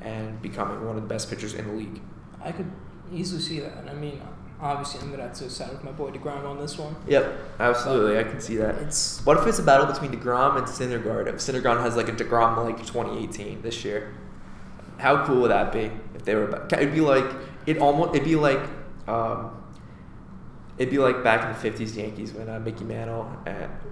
and 0.00 0.40
becoming 0.40 0.84
one 0.86 0.96
of 0.96 1.02
the 1.02 1.08
best 1.08 1.28
pitchers 1.28 1.52
in 1.52 1.66
the 1.66 1.74
league. 1.74 2.00
I 2.42 2.50
could 2.50 2.72
easily 3.12 3.42
see 3.42 3.60
that. 3.60 3.86
I 3.86 3.92
mean, 3.92 4.22
obviously, 4.58 5.02
I'm 5.02 5.10
gonna 5.10 5.24
have 5.24 5.34
to 5.34 5.50
side 5.50 5.70
with 5.70 5.84
my 5.84 5.92
boy 5.92 6.10
Degrom 6.10 6.46
on 6.46 6.58
this 6.58 6.78
one. 6.78 6.96
Yep, 7.06 7.38
absolutely, 7.60 8.18
I 8.18 8.22
can 8.22 8.40
see 8.40 8.56
that. 8.56 8.76
It's 8.76 9.24
What 9.26 9.36
if 9.36 9.46
it's 9.46 9.58
a 9.58 9.62
battle 9.62 9.84
between 9.84 10.10
Degrom 10.10 10.56
and 10.56 10.66
Syndergaard? 10.66 11.26
If 11.26 11.34
Syndergaard 11.34 11.82
has 11.82 11.96
like 11.96 12.08
a 12.08 12.12
Degrom 12.12 12.64
like 12.64 12.78
2018 12.78 13.60
this 13.60 13.84
year, 13.84 14.14
how 14.96 15.26
cool 15.26 15.42
would 15.42 15.50
that 15.50 15.70
be? 15.70 15.90
If 16.14 16.24
they 16.24 16.34
were, 16.34 16.66
it'd 16.72 16.94
be 16.94 17.02
like 17.02 17.30
it 17.66 17.76
almost 17.76 18.14
it'd 18.14 18.26
be 18.26 18.36
like 18.36 18.60
um, 19.06 19.59
it'd 20.80 20.90
be 20.90 20.98
like 20.98 21.22
back 21.22 21.40
in 21.44 21.52
the 21.52 21.70
50s 21.84 21.94
Yankees 21.94 22.32
when 22.32 22.48
uh, 22.48 22.58
Mickey 22.58 22.84
Mantle 22.84 23.30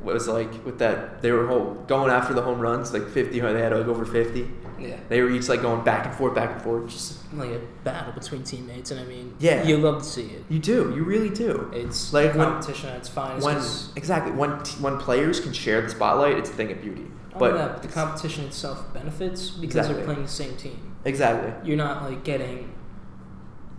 was 0.03 0.26
like 0.26 0.64
with 0.64 0.78
that 0.78 1.20
they 1.22 1.30
were 1.30 1.47
whole, 1.47 1.74
going 1.86 2.11
after 2.11 2.32
the 2.32 2.41
home 2.43 2.59
runs 2.59 2.93
like 2.95 3.07
50 3.09 3.39
they 3.41 3.61
had 3.61 3.72
like 3.72 3.86
over 3.86 4.05
50 4.07 4.51
yeah, 4.80 4.97
they 5.09 5.20
were 5.20 5.28
each 5.30 5.49
like 5.49 5.61
going 5.61 5.82
back 5.84 6.07
and 6.07 6.14
forth 6.14 6.34
back 6.34 6.51
and 6.53 6.62
forth 6.62 6.89
just 6.89 7.18
like 7.34 7.51
a 7.51 7.61
battle 7.84 8.12
between 8.12 8.43
teammates, 8.45 8.91
and 8.93 9.01
I 9.01 9.05
mean, 9.05 9.34
Yeah. 9.41 9.64
you 9.64 9.76
love 9.76 9.99
to 9.99 10.09
see 10.09 10.26
it. 10.36 10.45
you 10.49 10.59
do 10.61 10.93
you 10.97 11.03
really 11.05 11.30
do 11.30 11.68
It's 11.74 12.12
Like 12.12 12.34
when- 12.34 12.47
competition 12.47 12.89
at 12.91 12.97
its 12.99 13.09
finest. 13.09 13.45
when 13.45 13.57
exactly 13.97 14.32
when 14.32 14.62
t- 14.62 14.76
when 14.80 14.97
players 14.99 15.41
can 15.41 15.53
share 15.53 15.80
the 15.82 15.89
spotlight 15.91 16.39
it's 16.39 16.49
a 16.51 16.53
thing 16.55 16.70
of 16.72 16.80
beauty 16.80 17.07
but 17.39 17.53
that, 17.55 17.72
but 17.74 17.82
the 17.82 17.89
competition 17.89 18.45
itself 18.47 18.78
benefits 18.95 19.51
because 19.51 19.76
Exactly. 19.76 19.95
they're 19.97 20.05
playing 20.05 20.22
the 20.22 20.28
same 20.43 20.55
team. 20.57 20.78
exactly 21.05 21.53
You're 21.68 21.76
not 21.76 22.03
like 22.09 22.24
getting, 22.24 22.72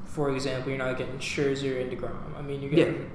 for 0.10 0.32
example, 0.34 0.70
you're 0.70 0.78
not 0.80 0.98
getting 0.98 1.18
Scherzer 1.20 1.82
and 1.82 1.92
Degrom. 1.92 2.38
I 2.38 2.42
mean, 2.42 2.62
you're 2.62 2.72
Yeah. 2.72 2.86
getting 2.86 3.12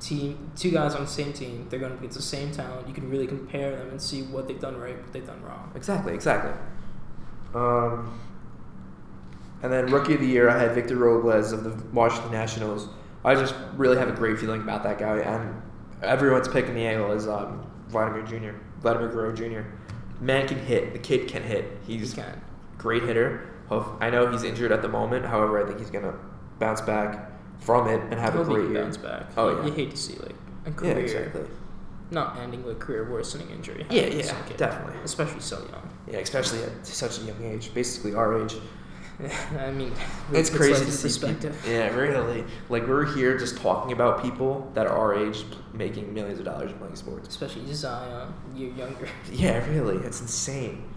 team 0.00 0.50
two 0.56 0.70
guys 0.72 0.94
on 0.96 1.02
the 1.02 1.06
same 1.06 1.32
team. 1.32 1.66
They're 1.70 1.78
going 1.78 1.94
to 1.94 2.02
get 2.02 2.10
the 2.10 2.20
same 2.22 2.50
talent. 2.50 2.88
You 2.88 2.94
can 2.94 3.08
really 3.08 3.26
compare 3.28 3.76
them 3.76 3.88
and 3.90 4.02
see 4.02 4.22
what 4.22 4.48
they've 4.48 4.58
done 4.60 4.76
right, 4.80 5.00
what 5.00 5.12
they've 5.12 5.26
done 5.26 5.40
wrong. 5.42 5.70
Exactly, 5.76 6.12
exactly. 6.12 6.50
Um, 7.54 8.18
and 9.62 9.72
then 9.72 9.86
rookie 9.86 10.14
of 10.14 10.20
the 10.20 10.26
year, 10.26 10.48
I 10.50 10.58
had 10.58 10.72
Victor 10.74 10.96
Robles 10.96 11.52
of 11.52 11.62
the 11.64 11.70
Washington 11.92 12.32
Nationals. 12.32 12.88
I 13.24 13.36
just 13.36 13.54
really 13.76 13.96
have 13.98 14.08
a 14.08 14.12
great 14.12 14.38
feeling 14.40 14.62
about 14.62 14.82
that 14.82 14.98
guy, 14.98 15.18
and 15.18 15.62
everyone's 16.02 16.48
picking 16.48 16.74
the 16.74 16.84
angle 16.84 17.12
is 17.12 17.28
um, 17.28 17.64
Vladimir 17.88 18.22
Jr. 18.24 18.56
Vladimir 18.80 19.08
Guerrero 19.08 19.32
Jr. 19.32 19.60
Man 20.20 20.48
can 20.48 20.58
hit. 20.58 20.92
The 20.92 20.98
kid 20.98 21.28
can 21.28 21.44
hit. 21.44 21.78
He's 21.86 22.12
He 22.14 22.20
can. 22.20 22.40
great 22.78 23.04
hitter. 23.04 23.48
I 24.00 24.10
know 24.10 24.30
he's 24.30 24.42
injured 24.42 24.70
at 24.72 24.82
the 24.82 24.88
moment. 24.88 25.24
However, 25.24 25.62
I 25.62 25.66
think 25.66 25.78
he's 25.78 25.88
gonna 25.90 26.14
bounce 26.62 26.80
back 26.80 27.10
from 27.58 27.88
it 27.88 28.00
and 28.10 28.14
have 28.14 28.34
a 28.38 28.44
great 28.44 28.70
year. 28.70 28.82
bounce 28.82 28.96
back. 28.96 29.26
Oh, 29.36 29.50
you, 29.50 29.56
yeah. 29.58 29.66
you 29.66 29.72
hate 29.72 29.90
to 29.90 29.96
see 29.96 30.14
like 30.14 30.36
a 30.66 30.70
Yeah, 30.70 30.74
career 30.74 30.98
exactly. 30.98 31.42
not 32.10 32.36
ending 32.38 32.62
with 32.64 32.78
career 32.78 33.10
worsening 33.10 33.50
injury. 33.50 33.84
Yeah, 33.90 34.06
yeah, 34.06 34.34
definitely. 34.56 35.00
Especially 35.04 35.40
so 35.40 35.58
young. 35.70 35.88
Yeah, 36.10 36.18
especially 36.18 36.62
at 36.62 36.86
such 36.86 37.18
a 37.20 37.22
young 37.22 37.42
age, 37.44 37.72
basically 37.74 38.14
our 38.14 38.42
age. 38.42 38.54
I 39.58 39.70
mean, 39.70 39.92
It's 40.32 40.50
puts 40.50 40.60
crazy 40.60 40.84
to 40.84 40.90
see. 40.90 41.26
People, 41.26 41.50
yeah, 41.68 41.88
really. 41.94 42.44
Like 42.68 42.86
we're 42.88 43.06
here 43.14 43.36
just 43.38 43.56
talking 43.58 43.92
about 43.92 44.22
people 44.22 44.70
that 44.74 44.86
are 44.86 44.96
our 44.96 45.14
age 45.14 45.44
making 45.72 46.12
millions 46.14 46.38
of 46.38 46.44
dollars 46.44 46.72
playing 46.72 46.96
sports. 46.96 47.28
Especially 47.28 47.72
Zion, 47.72 48.32
you're 48.54 48.72
younger. 48.74 49.08
Yeah, 49.32 49.64
really, 49.68 49.96
it's 50.06 50.20
insane. 50.20 50.88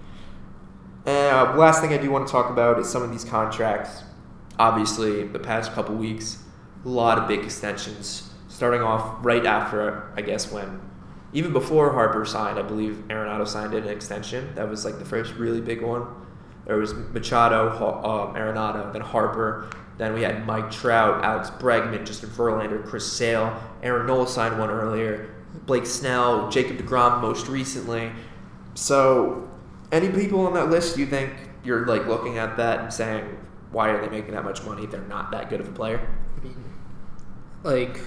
Uh, 1.05 1.53
last 1.55 1.81
thing 1.81 1.93
I 1.93 1.97
do 1.97 2.09
want 2.09 2.25
to 2.27 2.31
talk 2.31 2.49
about 2.49 2.79
is 2.79 2.89
some 2.89 3.03
of 3.03 3.11
these 3.11 3.23
contracts. 3.23 4.03
Obviously, 4.57 5.23
the 5.27 5.39
past 5.39 5.73
couple 5.73 5.95
weeks, 5.95 6.43
a 6.85 6.89
lot 6.89 7.17
of 7.17 7.27
big 7.27 7.43
extensions. 7.43 8.29
Starting 8.47 8.81
off 8.81 9.17
right 9.25 9.45
after, 9.45 10.11
I 10.15 10.21
guess, 10.21 10.51
when 10.51 10.79
even 11.35 11.51
before 11.51 11.91
Harper 11.91 12.23
signed, 12.23 12.57
I 12.57 12.61
believe 12.61 13.03
Arenado 13.09 13.45
signed 13.45 13.73
an 13.73 13.89
extension. 13.89 14.55
That 14.55 14.69
was 14.69 14.85
like 14.85 14.99
the 14.99 15.05
first 15.05 15.33
really 15.35 15.59
big 15.59 15.81
one. 15.81 16.07
There 16.65 16.77
was 16.77 16.93
Machado, 16.93 17.69
Ha- 17.69 18.29
um, 18.29 18.35
Arenado, 18.35 18.91
then 18.93 19.01
Harper. 19.01 19.69
Then 19.97 20.13
we 20.13 20.21
had 20.21 20.45
Mike 20.45 20.71
Trout, 20.71 21.23
Alex 21.25 21.49
Bregman, 21.49 22.05
Justin 22.05 22.29
Verlander, 22.29 22.85
Chris 22.85 23.11
Sale. 23.11 23.61
Aaron 23.83 24.07
Nola 24.07 24.27
signed 24.27 24.57
one 24.57 24.69
earlier. 24.69 25.29
Blake 25.65 25.85
Snell, 25.85 26.49
Jacob 26.49 26.77
DeGrom 26.77 27.21
most 27.21 27.47
recently. 27.47 28.11
So, 28.73 29.49
any 29.91 30.09
people 30.09 30.47
on 30.47 30.53
that 30.53 30.69
list 30.69 30.97
you 30.97 31.05
think 31.05 31.33
you're 31.65 31.85
like 31.85 32.07
looking 32.07 32.37
at 32.37 32.55
that 32.57 32.79
and 32.79 32.93
saying, 32.93 33.37
why 33.75 33.89
are 33.89 33.99
they 34.01 34.07
making 34.07 34.31
that 34.33 34.45
much 34.45 34.63
money? 34.63 34.85
They're 34.85 35.01
not 35.01 35.31
that 35.31 35.49
good 35.49 35.59
of 35.59 35.67
a 35.67 35.71
player. 35.73 35.99
I 36.37 36.43
mean, 36.45 36.55
like, 37.63 37.99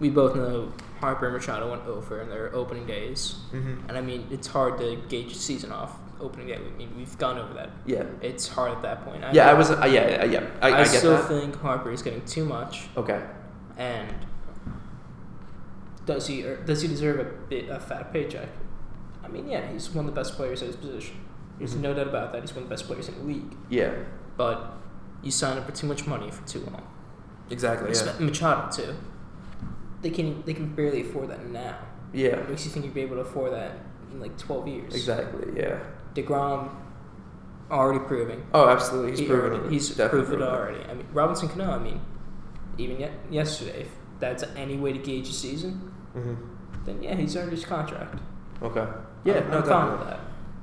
we 0.00 0.10
both 0.10 0.34
know 0.34 0.72
Harper 0.98 1.26
and 1.26 1.36
Machado 1.36 1.70
went 1.70 1.86
over 1.86 2.20
in 2.20 2.28
their 2.28 2.52
opening 2.52 2.84
days. 2.84 3.36
Mm-hmm. 3.52 3.88
And 3.88 3.96
I 3.96 4.00
mean, 4.00 4.26
it's 4.32 4.48
hard 4.48 4.78
to 4.78 4.96
gauge 5.08 5.32
the 5.32 5.38
season 5.38 5.70
off 5.70 5.96
opening 6.20 6.48
day. 6.48 6.56
I 6.56 6.76
mean, 6.76 6.92
we've 6.96 7.16
gone 7.18 7.38
over 7.38 7.54
that. 7.54 7.70
Yeah. 7.86 8.02
It's 8.20 8.48
hard 8.48 8.72
at 8.72 8.82
that 8.82 9.04
point. 9.04 9.22
I 9.22 9.30
Yeah, 9.30 9.48
I 9.48 9.54
was. 9.54 9.70
Uh, 9.70 9.76
yeah, 9.86 10.08
yeah, 10.08 10.24
yeah. 10.24 10.46
I, 10.60 10.70
I, 10.70 10.80
I, 10.80 10.84
still 10.84 11.12
that. 11.18 11.28
think 11.28 11.54
Harper 11.60 11.92
is 11.92 12.02
getting 12.02 12.24
too 12.24 12.44
much. 12.44 12.88
okay. 12.96 13.22
And 13.76 14.12
does 16.04 16.26
he 16.26 16.44
er, 16.44 16.56
does 16.56 16.82
he 16.82 16.88
deserve 16.88 17.20
a 17.20 17.24
bit 17.48 17.68
a 17.68 17.78
fat 17.78 18.12
paycheck? 18.12 18.48
I 19.22 19.28
mean, 19.28 19.48
yeah, 19.48 19.70
he's 19.70 19.88
one 19.90 20.08
of 20.08 20.12
the 20.12 20.20
best 20.20 20.34
players 20.34 20.62
at 20.62 20.66
his 20.66 20.74
position. 20.76 21.14
There's 21.58 21.76
Mhm. 21.76 21.80
no 21.80 21.94
doubt 21.94 22.08
about 22.08 22.32
that. 22.32 22.40
He's 22.42 22.52
one 22.54 22.64
of 22.64 22.68
the 22.68 22.72
best 22.72 22.86
players 22.88 23.08
in 23.08 23.14
the 23.18 23.24
league. 23.24 23.54
Yeah. 23.68 23.92
But 24.38 24.72
you 25.22 25.30
sign 25.30 25.58
up 25.58 25.66
for 25.66 25.72
too 25.72 25.86
much 25.86 26.06
money 26.06 26.30
for 26.30 26.46
too 26.48 26.60
long. 26.60 26.86
Exactly. 27.50 27.92
Yeah. 27.92 28.14
Machado 28.20 28.70
too. 28.70 28.94
They 30.00 30.10
can 30.10 30.42
they 30.46 30.54
can 30.54 30.74
barely 30.74 31.02
afford 31.02 31.28
that 31.28 31.44
now. 31.46 31.76
Yeah. 32.14 32.36
Makes 32.48 32.64
you 32.64 32.70
think 32.70 32.84
you'd 32.86 32.94
be 32.94 33.02
able 33.02 33.16
to 33.16 33.22
afford 33.22 33.52
that 33.52 33.72
in 34.12 34.20
like 34.20 34.38
twelve 34.38 34.66
years? 34.68 34.94
Exactly. 34.94 35.60
Yeah. 35.60 35.80
Degrom 36.14 36.70
already 37.70 37.98
proving. 37.98 38.46
Oh, 38.54 38.68
absolutely. 38.68 39.10
He's 39.10 39.20
He 39.20 39.26
proven 39.26 39.64
it. 39.66 39.72
He's 39.72 39.88
definitely 39.90 40.26
proved 40.26 40.42
it 40.42 40.48
already. 40.48 40.84
I 40.88 40.94
mean, 40.94 41.06
Robinson 41.12 41.48
Cano. 41.48 41.72
I 41.72 41.78
mean, 41.78 42.00
even 42.78 43.00
yet 43.00 43.12
yesterday, 43.30 43.82
if 43.82 43.88
that's 44.20 44.44
any 44.56 44.76
way 44.76 44.92
to 44.92 44.98
gauge 44.98 45.28
a 45.28 45.32
season, 45.32 45.92
hmm 46.14 46.34
then 46.84 47.02
yeah, 47.02 47.14
he's 47.16 47.36
earned 47.36 47.50
his 47.50 47.64
contract. 47.64 48.20
Okay. 48.62 48.86
Yeah. 49.24 49.38
I'm, 49.38 49.50
no, 49.50 49.58
I'm 49.58 49.64
fine 49.64 49.98
with 49.98 50.08
that. 50.08 50.20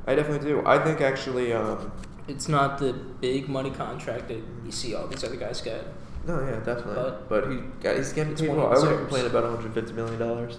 I 0.07 0.15
definitely 0.15 0.47
do. 0.47 0.65
I 0.65 0.79
think 0.79 1.01
actually. 1.01 1.51
Um, 1.51 1.91
It's 2.27 2.47
not 2.47 2.77
the 2.79 2.93
big 2.93 3.47
money 3.47 3.69
contract 3.71 4.27
that 4.29 4.41
you 4.65 4.71
see 4.71 4.95
all 4.95 5.07
these 5.07 5.23
other 5.23 5.35
guys 5.35 5.61
get. 5.61 5.85
no, 6.25 6.39
yeah, 6.39 6.57
definitely. 6.59 6.95
But, 6.95 7.29
But- 7.29 7.51
he 7.51 7.57
got, 7.81 7.97
he's 7.97 8.13
getting 8.13 8.35
paid 8.35 8.49
well. 8.49 8.67
I 8.67 8.79
wouldn't 8.79 8.97
complain 8.99 9.25
about 9.25 9.43
150 9.43 9.93
million 9.93 10.17
dollars. 10.19 10.57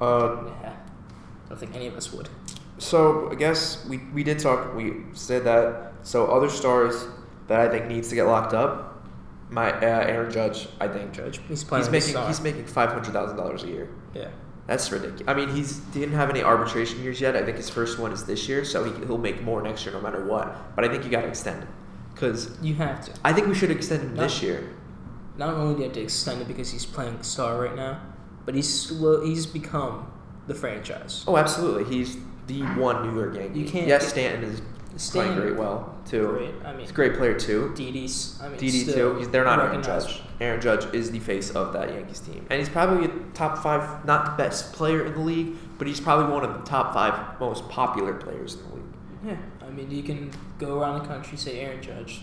Uh, 0.00 0.44
Yeah, 0.62 0.72
I 1.46 1.48
don't 1.48 1.58
think 1.58 1.74
any 1.76 1.86
of 1.86 1.94
us 1.94 2.12
would. 2.12 2.28
So 2.78 3.30
I 3.30 3.34
guess 3.34 3.84
we, 3.86 3.98
we 4.14 4.24
did 4.24 4.38
talk. 4.38 4.74
We 4.74 4.94
said 5.12 5.44
that. 5.44 5.92
So 6.02 6.26
other 6.26 6.48
stars 6.48 7.06
that 7.48 7.60
I 7.60 7.68
think 7.68 7.86
needs 7.86 8.08
to 8.08 8.14
get 8.14 8.24
locked 8.24 8.54
up. 8.54 9.04
My 9.50 9.70
uh, 9.72 9.80
Aaron 10.06 10.30
Judge. 10.32 10.68
I 10.80 10.88
think 10.88 11.12
Judge, 11.12 11.40
he's 11.48 11.62
playing. 11.64 11.84
he's 11.84 11.90
making 11.92 12.26
he's 12.28 12.40
making 12.40 12.64
five 12.66 12.90
hundred 12.90 13.12
thousand 13.12 13.36
dollars 13.36 13.62
a 13.64 13.68
year. 13.68 13.88
yeah. 14.14 14.28
That's 14.66 14.90
ridiculous. 14.92 15.24
I 15.26 15.34
mean, 15.34 15.48
he's 15.48 15.78
didn't 15.78 16.14
have 16.14 16.30
any 16.30 16.42
arbitration 16.42 17.02
years 17.02 17.20
yet. 17.20 17.34
I 17.36 17.42
think 17.42 17.56
his 17.56 17.68
first 17.68 17.98
one 17.98 18.12
is 18.12 18.24
this 18.24 18.48
year, 18.48 18.64
so 18.64 18.84
he, 18.84 18.92
he'll 19.06 19.18
make 19.18 19.42
more 19.42 19.62
next 19.62 19.84
year 19.84 19.92
no 19.92 20.00
matter 20.00 20.24
what. 20.24 20.76
But 20.76 20.84
I 20.84 20.88
think 20.88 21.04
you 21.04 21.10
got 21.10 21.22
to 21.22 21.28
extend 21.28 21.62
it 21.62 21.68
because 22.14 22.56
You 22.62 22.74
have 22.74 23.04
to. 23.06 23.12
I 23.24 23.32
think 23.32 23.48
we 23.48 23.54
should 23.54 23.70
extend 23.70 24.02
him 24.02 24.16
this 24.16 24.42
year. 24.42 24.74
Not 25.36 25.54
only 25.54 25.74
do 25.74 25.80
you 25.80 25.84
have 25.86 25.94
to 25.94 26.02
extend 26.02 26.42
it 26.42 26.48
because 26.48 26.70
he's 26.70 26.84
playing 26.84 27.22
star 27.22 27.60
right 27.60 27.74
now, 27.74 28.00
but 28.44 28.54
he's 28.54 28.68
slow, 28.72 29.24
he's 29.24 29.46
become 29.46 30.10
the 30.46 30.54
franchise. 30.54 31.24
Oh, 31.26 31.36
absolutely. 31.36 31.84
He's 31.84 32.18
the 32.46 32.62
one 32.78 33.08
New 33.08 33.18
York 33.18 33.34
Yankee. 33.36 33.60
You 33.60 33.66
can't 33.66 33.86
Yes, 33.86 34.08
Stanton 34.08 34.44
is 34.44 34.60
Stanton- 34.96 35.34
playing 35.34 35.48
great 35.52 35.58
well 35.58 35.94
too. 36.06 36.26
Great. 36.28 36.54
I 36.64 36.72
mean, 36.72 36.80
He's 36.80 36.90
a 36.90 36.92
great 36.94 37.14
player 37.14 37.38
too. 37.38 37.72
Didi's. 37.76 38.38
I 38.42 38.48
mean, 38.48 38.58
Didi 38.58 38.78
still 38.84 39.12
too. 39.14 39.18
He's, 39.18 39.28
they're 39.28 39.44
not 39.44 39.58
Aaron. 39.60 39.82
Judge. 39.82 40.20
Aaron 40.40 40.60
Judge 40.60 40.92
is 40.94 41.10
the 41.10 41.18
face 41.20 41.50
of 41.50 41.72
that 41.74 41.90
Yankees 41.90 42.20
team, 42.20 42.46
and 42.50 42.58
he's 42.58 42.68
probably 42.68 43.04
a 43.06 43.08
top 43.34 43.58
five, 43.58 44.04
not 44.06 44.24
the 44.36 44.42
best 44.42 44.72
player 44.72 45.04
in 45.06 45.12
the 45.12 45.20
league, 45.20 45.54
but 45.78 45.86
he's 45.86 46.00
probably 46.00 46.32
one 46.32 46.44
of 46.44 46.52
the 46.54 46.62
top 46.68 46.94
five 46.94 47.38
most 47.38 47.68
popular 47.68 48.14
players 48.14 48.54
in 48.54 48.62
the 48.62 48.74
league. 48.76 48.84
Yeah, 49.26 49.36
I 49.66 49.70
mean, 49.70 49.90
you 49.90 50.02
can 50.02 50.30
go 50.58 50.80
around 50.80 51.02
the 51.02 51.08
country 51.08 51.36
say 51.36 51.60
Aaron 51.60 51.82
Judge. 51.82 52.22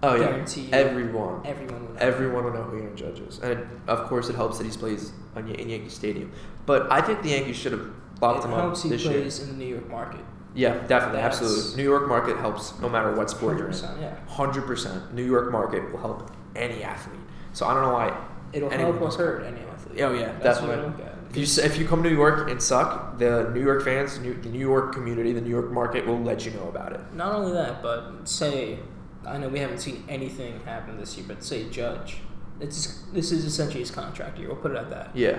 Oh 0.00 0.14
yeah, 0.14 0.44
everyone, 0.72 1.42
Everyone 1.44 1.82
will 1.86 1.92
know. 1.94 1.98
everyone 2.00 2.44
will 2.44 2.52
know 2.52 2.62
who 2.62 2.78
Aaron 2.80 2.96
Judge 2.96 3.18
is, 3.18 3.40
and 3.40 3.66
of 3.88 4.04
course 4.08 4.28
it 4.28 4.36
helps 4.36 4.58
that 4.58 4.64
he 4.64 4.70
plays 4.70 5.10
on, 5.34 5.48
in 5.48 5.68
Yankee 5.68 5.88
Stadium. 5.88 6.30
But 6.66 6.90
I 6.92 7.00
think 7.00 7.22
the 7.22 7.30
Yankees 7.30 7.56
should 7.56 7.72
have 7.72 7.90
locked 8.20 8.44
it 8.44 8.48
him 8.48 8.54
up 8.54 8.60
helps 8.60 8.84
he 8.84 8.90
this 8.90 9.02
year. 9.04 9.14
plays 9.20 9.40
in 9.42 9.48
the 9.48 9.54
New 9.56 9.66
York 9.74 9.90
market. 9.90 10.20
Yeah, 10.58 10.74
definitely, 10.88 11.20
That's- 11.20 11.40
absolutely. 11.40 11.76
New 11.76 11.88
York 11.88 12.08
market 12.08 12.36
helps 12.38 12.76
no 12.80 12.88
matter 12.88 13.12
what 13.14 13.30
sport 13.30 13.58
you're 13.58 13.68
in. 13.68 13.72
100%, 13.74 14.00
yeah. 14.00 14.14
Hundred 14.26 14.66
percent, 14.66 15.14
New 15.14 15.22
York 15.24 15.52
market 15.52 15.92
will 15.92 16.00
help 16.00 16.32
any 16.56 16.82
athlete. 16.82 17.20
So 17.52 17.64
I 17.66 17.74
don't 17.74 17.84
know 17.84 17.92
why. 17.92 18.12
It'll 18.52 18.68
help 18.68 18.96
or 18.96 18.98
who's- 18.98 19.14
hurt 19.16 19.44
any 19.44 19.60
athlete. 19.60 20.00
Oh 20.02 20.12
yeah, 20.12 20.32
That's 20.42 20.60
what 20.60 20.70
I 20.70 20.76
definitely. 20.76 21.04
If 21.30 21.36
you 21.36 21.62
if 21.64 21.78
you 21.78 21.86
come 21.86 22.02
to 22.02 22.08
New 22.10 22.16
York 22.16 22.50
and 22.50 22.60
suck, 22.60 23.18
the 23.18 23.50
New 23.54 23.60
York 23.62 23.84
fans, 23.84 24.18
New, 24.18 24.34
the 24.34 24.48
New 24.48 24.58
York 24.58 24.92
community, 24.94 25.32
the 25.32 25.40
New 25.42 25.50
York 25.50 25.70
market 25.70 26.04
will 26.06 26.18
let 26.20 26.44
you 26.44 26.50
know 26.52 26.68
about 26.68 26.92
it. 26.92 27.00
Not 27.14 27.32
only 27.34 27.52
that, 27.52 27.80
but 27.82 28.26
say, 28.28 28.80
I 29.26 29.38
know 29.38 29.48
we 29.48 29.60
haven't 29.60 29.78
seen 29.78 30.02
anything 30.08 30.58
happen 30.64 30.96
this 30.98 31.16
year, 31.16 31.26
but 31.28 31.44
say 31.44 31.68
Judge. 31.68 32.18
It's 32.60 33.04
this 33.12 33.30
is 33.30 33.44
essentially 33.44 33.80
his 33.80 33.92
contract 33.92 34.38
year. 34.38 34.48
We'll 34.48 34.56
put 34.56 34.72
it 34.72 34.76
at 34.78 34.90
that. 34.90 35.10
Yeah, 35.14 35.38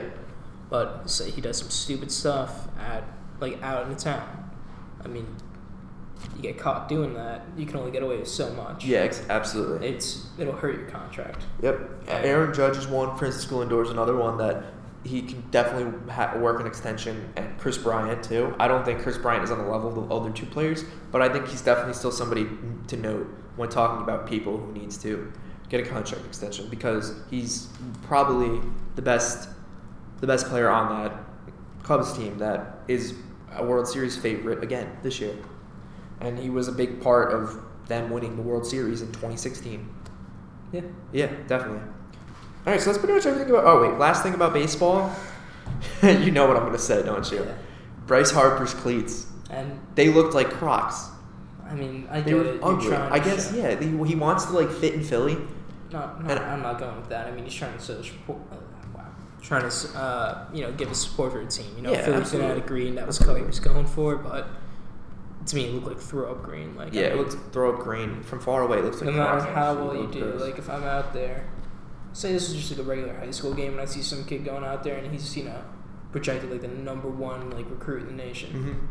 But 0.69 1.09
say 1.09 1.29
he 1.31 1.41
does 1.41 1.57
some 1.57 1.69
stupid 1.69 2.09
stuff 2.11 2.69
at 2.79 3.03
like 3.41 3.61
out 3.61 3.83
in 3.83 3.89
the 3.89 3.99
town. 3.99 4.48
I 5.03 5.07
mean, 5.07 5.27
you 6.35 6.41
get 6.41 6.57
caught 6.57 6.89
doing 6.89 7.13
that, 7.13 7.43
you 7.57 7.65
can 7.65 7.77
only 7.77 7.91
get 7.91 8.03
away 8.03 8.17
with 8.17 8.27
so 8.27 8.51
much. 8.53 8.85
yeah, 8.85 8.99
ex- 8.99 9.23
absolutely. 9.29 9.87
It's 9.87 10.27
it'll 10.37 10.55
hurt 10.55 10.75
your 10.77 10.89
contract. 10.89 11.45
Yep. 11.61 11.79
Aaron 12.07 12.53
Judge 12.53 12.77
is 12.77 12.87
one. 12.87 13.17
Francisco 13.17 13.63
Lindor 13.63 13.83
is 13.83 13.89
another 13.89 14.15
one 14.17 14.37
that 14.37 14.65
he 15.05 15.21
can 15.21 15.41
definitely 15.49 16.11
ha- 16.11 16.35
work 16.37 16.59
an 16.59 16.67
extension, 16.67 17.31
and 17.37 17.57
Kris 17.57 17.77
Bryant 17.77 18.21
too. 18.23 18.53
I 18.59 18.67
don't 18.67 18.83
think 18.83 19.01
Kris 19.01 19.17
Bryant 19.17 19.43
is 19.43 19.51
on 19.51 19.57
the 19.59 19.63
level 19.69 19.87
of 19.89 19.95
the 19.95 20.13
other 20.13 20.29
two 20.29 20.45
players, 20.45 20.83
but 21.11 21.21
I 21.21 21.29
think 21.29 21.47
he's 21.47 21.61
definitely 21.61 21.93
still 21.93 22.11
somebody 22.11 22.47
to 22.87 22.97
note 22.97 23.27
when 23.55 23.69
talking 23.69 24.01
about 24.03 24.27
people 24.27 24.57
who 24.57 24.71
needs 24.73 24.97
to 25.03 25.31
get 25.69 25.79
a 25.79 25.89
contract 25.89 26.25
extension 26.25 26.67
because 26.69 27.13
he's 27.29 27.69
probably 28.03 28.59
the 28.95 29.01
best, 29.01 29.49
the 30.19 30.27
best 30.27 30.47
player 30.47 30.69
on 30.69 31.03
that 31.03 31.13
Cubs 31.83 32.11
team 32.13 32.37
that 32.39 32.79
is 32.87 33.13
a 33.55 33.63
World 33.63 33.87
Series 33.87 34.17
favorite 34.17 34.63
again 34.63 34.97
this 35.03 35.19
year, 35.19 35.35
and 36.21 36.37
he 36.39 36.49
was 36.49 36.67
a 36.67 36.71
big 36.71 37.01
part 37.01 37.31
of 37.33 37.61
them 37.87 38.09
winning 38.09 38.35
the 38.35 38.41
World 38.41 38.65
Series 38.65 39.01
in 39.01 39.07
2016. 39.09 39.89
Yeah. 40.71 40.81
Yeah, 41.11 41.31
definitely. 41.47 41.79
All 41.79 42.73
right, 42.73 42.79
so 42.79 42.87
that's 42.91 42.97
pretty 42.99 43.13
much 43.13 43.25
everything 43.25 43.49
about. 43.49 43.65
Oh 43.65 43.81
wait, 43.81 43.97
last 43.97 44.21
thing 44.23 44.33
about 44.33 44.53
baseball. 44.53 45.11
you 46.03 46.31
know 46.31 46.47
what 46.47 46.57
I'm 46.57 46.65
gonna 46.65 46.77
say, 46.77 47.01
don't 47.03 47.29
you? 47.31 47.43
Yeah. 47.43 47.53
Bryce 48.05 48.31
Harper's 48.31 48.73
cleats. 48.73 49.27
And 49.49 49.79
They 49.95 50.09
looked 50.09 50.33
like 50.35 50.49
Crocs. 50.49 51.07
I 51.67 51.73
mean, 51.73 52.07
I 52.11 52.21
They 52.21 52.31
get 52.31 52.45
it. 52.45 52.59
Ugly. 52.63 52.87
trying 52.87 53.11
I 53.11 53.19
to 53.19 53.25
guess 53.29 53.49
show- 53.51 53.57
yeah. 53.57 53.79
He, 53.79 53.87
he 54.07 54.15
wants 54.15 54.45
to 54.45 54.51
like 54.53 54.69
fit 54.71 54.93
in 54.93 55.03
Philly. 55.03 55.35
No, 55.91 55.99
no, 56.21 56.29
And- 56.29 56.39
I'm 56.39 56.61
not 56.61 56.79
going 56.79 56.95
with 56.97 57.09
that. 57.09 57.27
I 57.27 57.31
mean, 57.31 57.45
he's 57.45 57.53
trying 57.55 57.77
to 57.77 58.03
wow. 58.27 58.37
Trying 59.41 59.69
to, 59.69 59.97
uh, 59.97 60.45
you 60.53 60.61
know, 60.63 60.71
give 60.73 60.91
a 60.91 60.95
support 60.95 61.31
for 61.31 61.43
the 61.43 61.49
team. 61.49 61.67
You 61.77 61.81
know, 61.83 61.91
Yeah, 61.91 62.03
Philly's 62.05 62.31
been 62.31 62.41
out 62.41 62.51
absolutely. 62.51 62.61
of 62.61 62.67
green. 62.67 62.95
That 62.95 63.07
was 63.07 63.17
the 63.19 63.25
color 63.25 63.39
he 63.39 63.45
was 63.45 63.59
going 63.59 63.87
for, 63.87 64.17
but 64.17 64.47
to 65.47 65.55
me, 65.55 65.65
it 65.65 65.73
looked 65.73 65.87
like 65.87 65.97
throw 65.99 66.31
up 66.31 66.43
green. 66.43 66.75
Like, 66.75 66.93
Yeah, 66.93 67.01
I 67.01 67.05
it 67.05 67.09
mean, 67.15 67.23
looks 67.23 67.35
throw 67.51 67.73
up 67.73 67.79
green 67.79 68.21
from 68.23 68.39
far 68.41 68.63
away. 68.63 68.79
It 68.79 68.83
looks 68.85 69.01
like 69.01 69.13
no 69.13 69.17
matter 69.17 69.41
how 69.53 69.73
well 69.75 69.95
you 69.95 70.07
do, 70.11 70.25
like 70.33 70.57
if 70.59 70.69
I'm 70.69 70.83
out 70.83 71.13
there, 71.13 71.45
say 72.13 72.33
this 72.33 72.49
is 72.49 72.55
just 72.55 72.71
like 72.71 72.79
a 72.79 72.83
regular 72.83 73.13
high 73.17 73.31
school 73.31 73.53
game, 73.53 73.71
and 73.73 73.81
I 73.81 73.85
see 73.85 74.01
some 74.01 74.25
kid 74.25 74.43
going 74.43 74.63
out 74.63 74.83
there 74.83 74.97
and 74.97 75.11
he's 75.11 75.35
you 75.37 75.45
know 75.45 75.63
projected 76.11 76.51
like 76.51 76.61
the 76.61 76.67
number 76.67 77.07
one 77.07 77.49
like 77.51 77.69
recruit 77.69 78.01
in 78.01 78.07
the 78.17 78.23
nation. 78.23 78.49
Mm-hmm. 78.51 78.85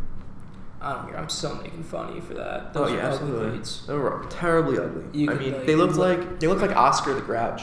I 0.81 0.93
don't 0.95 1.09
care. 1.09 1.19
I'm 1.19 1.29
still 1.29 1.57
making 1.57 1.83
fun 1.83 2.11
of 2.11 2.15
you 2.17 2.23
for 2.23 2.35
that. 2.35 2.71
Oh 2.75 2.85
Those 2.87 2.93
yeah, 2.93 2.97
are 3.09 3.11
ugly 3.13 3.29
absolutely. 3.59 3.87
They 3.89 3.95
were 3.95 4.27
terribly 4.31 4.79
ugly. 4.79 5.05
You 5.13 5.31
I 5.31 5.35
mean, 5.35 5.53
like, 5.53 5.67
they 5.67 5.75
looked 5.75 5.97
look- 5.97 6.19
like 6.21 6.41
they 6.41 6.47
looked 6.47 6.63
like 6.63 6.75
Oscar 6.77 7.15
the 7.15 7.21
Grouch 7.21 7.63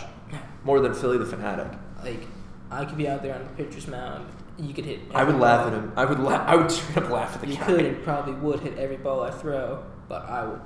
more 0.63 0.79
than 0.81 0.93
Philly 0.93 1.17
the 1.17 1.25
Fanatic. 1.25 1.71
Like 2.03 2.27
I 2.75 2.85
could 2.85 2.97
be 2.97 3.07
out 3.07 3.21
there 3.23 3.33
on 3.35 3.43
the 3.43 3.49
pitcher's 3.63 3.87
mound. 3.87 4.27
You 4.57 4.73
could 4.73 4.85
hit. 4.85 4.99
I 5.13 5.23
would 5.23 5.35
laugh 5.37 5.65
ball. 5.65 5.67
at 5.67 5.73
him. 5.73 5.91
I 5.95 6.05
would 6.05 6.19
la- 6.19 6.45
I 6.45 6.55
would 6.55 6.71
straight 6.71 7.03
up 7.03 7.09
laugh 7.09 7.35
at 7.35 7.41
the 7.41 7.47
You 7.47 7.57
guy. 7.57 7.65
could 7.65 7.85
and 7.85 8.03
probably 8.03 8.33
would 8.33 8.59
hit 8.61 8.77
every 8.77 8.97
ball 8.97 9.21
I 9.23 9.31
throw, 9.31 9.83
but 10.07 10.29
I 10.29 10.45
would 10.45 10.61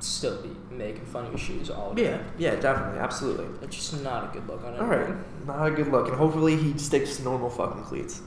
still 0.00 0.40
be 0.42 0.50
making 0.74 1.04
fun 1.06 1.24
of 1.26 1.32
your 1.32 1.38
shoes 1.38 1.70
all 1.70 1.94
day. 1.94 2.04
Yeah, 2.04 2.22
yeah, 2.38 2.56
definitely, 2.56 2.98
absolutely. 3.00 3.46
It's 3.62 3.76
just 3.76 4.02
not 4.02 4.24
a 4.24 4.38
good 4.38 4.46
look 4.48 4.64
on 4.64 4.74
All 4.74 4.80
All 4.80 4.86
right, 4.86 5.14
not 5.46 5.66
a 5.66 5.70
good 5.70 5.88
look, 5.88 6.08
and 6.08 6.16
hopefully 6.16 6.56
he 6.56 6.76
sticks 6.78 7.16
to 7.18 7.22
normal 7.22 7.50
fucking 7.50 7.82
cleats. 7.84 8.20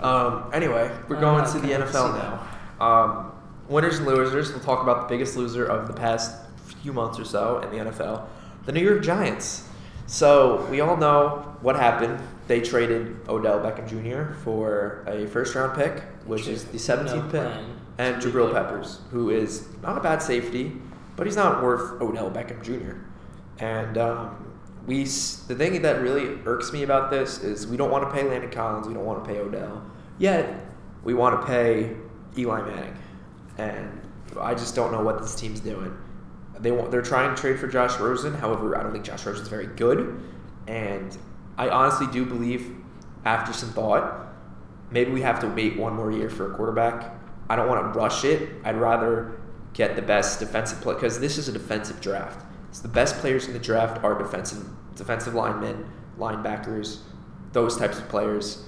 Um, 0.00 0.50
anyway, 0.52 0.90
we're 1.08 1.20
going 1.20 1.44
to 1.50 1.58
the 1.58 1.68
NFL 1.68 2.14
now. 2.18 2.84
Um, 2.84 3.32
winners 3.68 3.98
and 3.98 4.06
losers. 4.06 4.50
We'll 4.52 4.60
talk 4.60 4.82
about 4.82 5.08
the 5.08 5.14
biggest 5.14 5.36
loser 5.36 5.64
of 5.64 5.86
the 5.88 5.94
past 5.94 6.34
few 6.82 6.92
months 6.92 7.18
or 7.18 7.24
so 7.24 7.58
in 7.60 7.70
the 7.70 7.90
NFL, 7.90 8.26
the 8.64 8.72
New 8.72 8.82
York 8.84 9.02
Giants. 9.02 9.68
So 10.06 10.66
we 10.70 10.80
all 10.80 10.96
know 10.96 11.56
what 11.62 11.76
happened. 11.76 12.20
They 12.46 12.60
traded 12.60 13.16
Odell 13.28 13.58
Beckham 13.58 13.88
Jr. 13.88 14.34
for 14.44 15.04
a 15.06 15.26
first-round 15.26 15.76
pick, 15.76 16.02
which 16.26 16.46
is 16.46 16.64
the 16.64 16.78
17th 16.78 17.06
No 17.06 17.28
pick, 17.28 17.64
and 17.98 18.22
Jabril 18.22 18.52
Peppers, 18.52 19.00
who 19.10 19.30
is 19.30 19.66
not 19.82 19.98
a 19.98 20.00
bad 20.00 20.22
safety, 20.22 20.72
but 21.16 21.26
he's 21.26 21.36
not 21.36 21.62
worth 21.62 22.00
Odell 22.00 22.30
Beckham 22.30 22.62
Jr. 22.62 22.98
And 23.58 23.98
um, 23.98 24.52
we, 24.86 25.04
the 25.04 25.54
thing 25.56 25.82
that 25.82 26.00
really 26.00 26.38
irks 26.44 26.72
me 26.72 26.84
about 26.84 27.10
this 27.10 27.42
is 27.42 27.66
we 27.66 27.76
don't 27.76 27.90
want 27.90 28.08
to 28.08 28.14
pay 28.14 28.28
Landon 28.28 28.50
Collins, 28.50 28.86
we 28.86 28.94
don't 28.94 29.04
want 29.04 29.24
to 29.24 29.30
pay 29.30 29.40
Odell, 29.40 29.84
yet 30.18 30.64
we 31.02 31.14
want 31.14 31.40
to 31.40 31.46
pay 31.46 31.96
Eli 32.38 32.62
Manning, 32.62 32.96
and 33.58 34.00
I 34.40 34.54
just 34.54 34.76
don't 34.76 34.92
know 34.92 35.02
what 35.02 35.20
this 35.20 35.34
team's 35.34 35.60
doing. 35.60 35.96
They 36.58 36.70
want, 36.70 36.90
they're 36.90 37.02
trying 37.02 37.34
to 37.34 37.40
trade 37.40 37.58
for 37.58 37.66
Josh 37.66 37.98
Rosen. 37.98 38.34
However, 38.34 38.78
I 38.78 38.82
don't 38.82 38.92
think 38.92 39.04
Josh 39.04 39.26
Rosen's 39.26 39.48
very 39.48 39.66
good, 39.66 40.22
and 40.66 41.16
I 41.56 41.68
honestly 41.68 42.06
do 42.08 42.24
believe, 42.24 42.74
after 43.24 43.52
some 43.52 43.70
thought, 43.70 44.26
maybe 44.90 45.10
we 45.10 45.22
have 45.22 45.40
to 45.40 45.48
wait 45.48 45.76
one 45.76 45.94
more 45.94 46.10
year 46.10 46.30
for 46.30 46.52
a 46.52 46.54
quarterback. 46.56 47.12
I 47.48 47.56
don't 47.56 47.68
want 47.68 47.92
to 47.92 47.98
rush 47.98 48.24
it. 48.24 48.48
I'd 48.64 48.76
rather 48.76 49.40
get 49.72 49.96
the 49.96 50.02
best 50.02 50.40
defensive 50.40 50.80
play 50.80 50.94
because 50.94 51.20
this 51.20 51.38
is 51.38 51.48
a 51.48 51.52
defensive 51.52 52.00
draft. 52.00 52.44
So 52.72 52.82
the 52.82 52.88
best 52.88 53.16
players 53.16 53.46
in 53.46 53.52
the 53.52 53.58
draft 53.58 54.02
are 54.04 54.18
defensive 54.18 54.66
defensive 54.96 55.34
linemen, 55.34 55.86
linebackers, 56.18 57.00
those 57.52 57.76
types 57.76 57.98
of 57.98 58.08
players. 58.08 58.64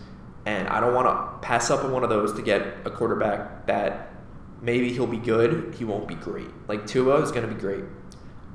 And 0.46 0.68
I 0.68 0.80
don't 0.80 0.94
want 0.94 1.06
to 1.06 1.46
pass 1.46 1.70
up 1.70 1.84
on 1.84 1.92
one 1.92 2.04
of 2.04 2.10
those 2.10 2.32
to 2.34 2.42
get 2.42 2.62
a 2.84 2.90
quarterback 2.90 3.66
that 3.66 4.10
maybe 4.60 4.92
he'll 4.92 5.06
be 5.06 5.18
good, 5.18 5.74
he 5.74 5.84
won't 5.84 6.08
be 6.08 6.14
great. 6.14 6.48
Like 6.68 6.86
Tua 6.86 7.20
is 7.22 7.30
going 7.32 7.46
to 7.46 7.54
be 7.54 7.60
great. 7.60 7.84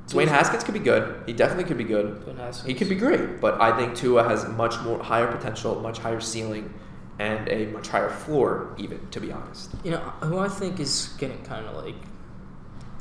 Dwayne 0.08 0.28
Haskins 0.28 0.62
could 0.64 0.74
be 0.74 0.80
good. 0.80 1.22
He 1.26 1.32
definitely 1.32 1.64
could 1.64 1.78
be 1.78 1.84
good. 1.84 2.20
Dwayne 2.24 2.36
Haskins. 2.36 2.66
He 2.68 2.74
could 2.74 2.88
be 2.88 2.94
great, 2.94 3.40
but 3.40 3.60
I 3.60 3.76
think 3.76 3.94
Tua 3.96 4.22
has 4.28 4.46
much 4.48 4.78
more 4.80 5.02
higher 5.02 5.26
potential, 5.30 5.80
much 5.80 5.98
higher 5.98 6.20
ceiling, 6.20 6.72
and 7.18 7.48
a 7.48 7.66
much 7.66 7.88
higher 7.88 8.10
floor, 8.10 8.74
even 8.76 9.00
to 9.10 9.20
be 9.20 9.32
honest. 9.32 9.70
You 9.82 9.92
know 9.92 9.98
who 10.20 10.38
I 10.38 10.48
think 10.48 10.78
is 10.78 11.14
getting 11.18 11.42
kind 11.44 11.66
of 11.66 11.84
like 11.84 11.94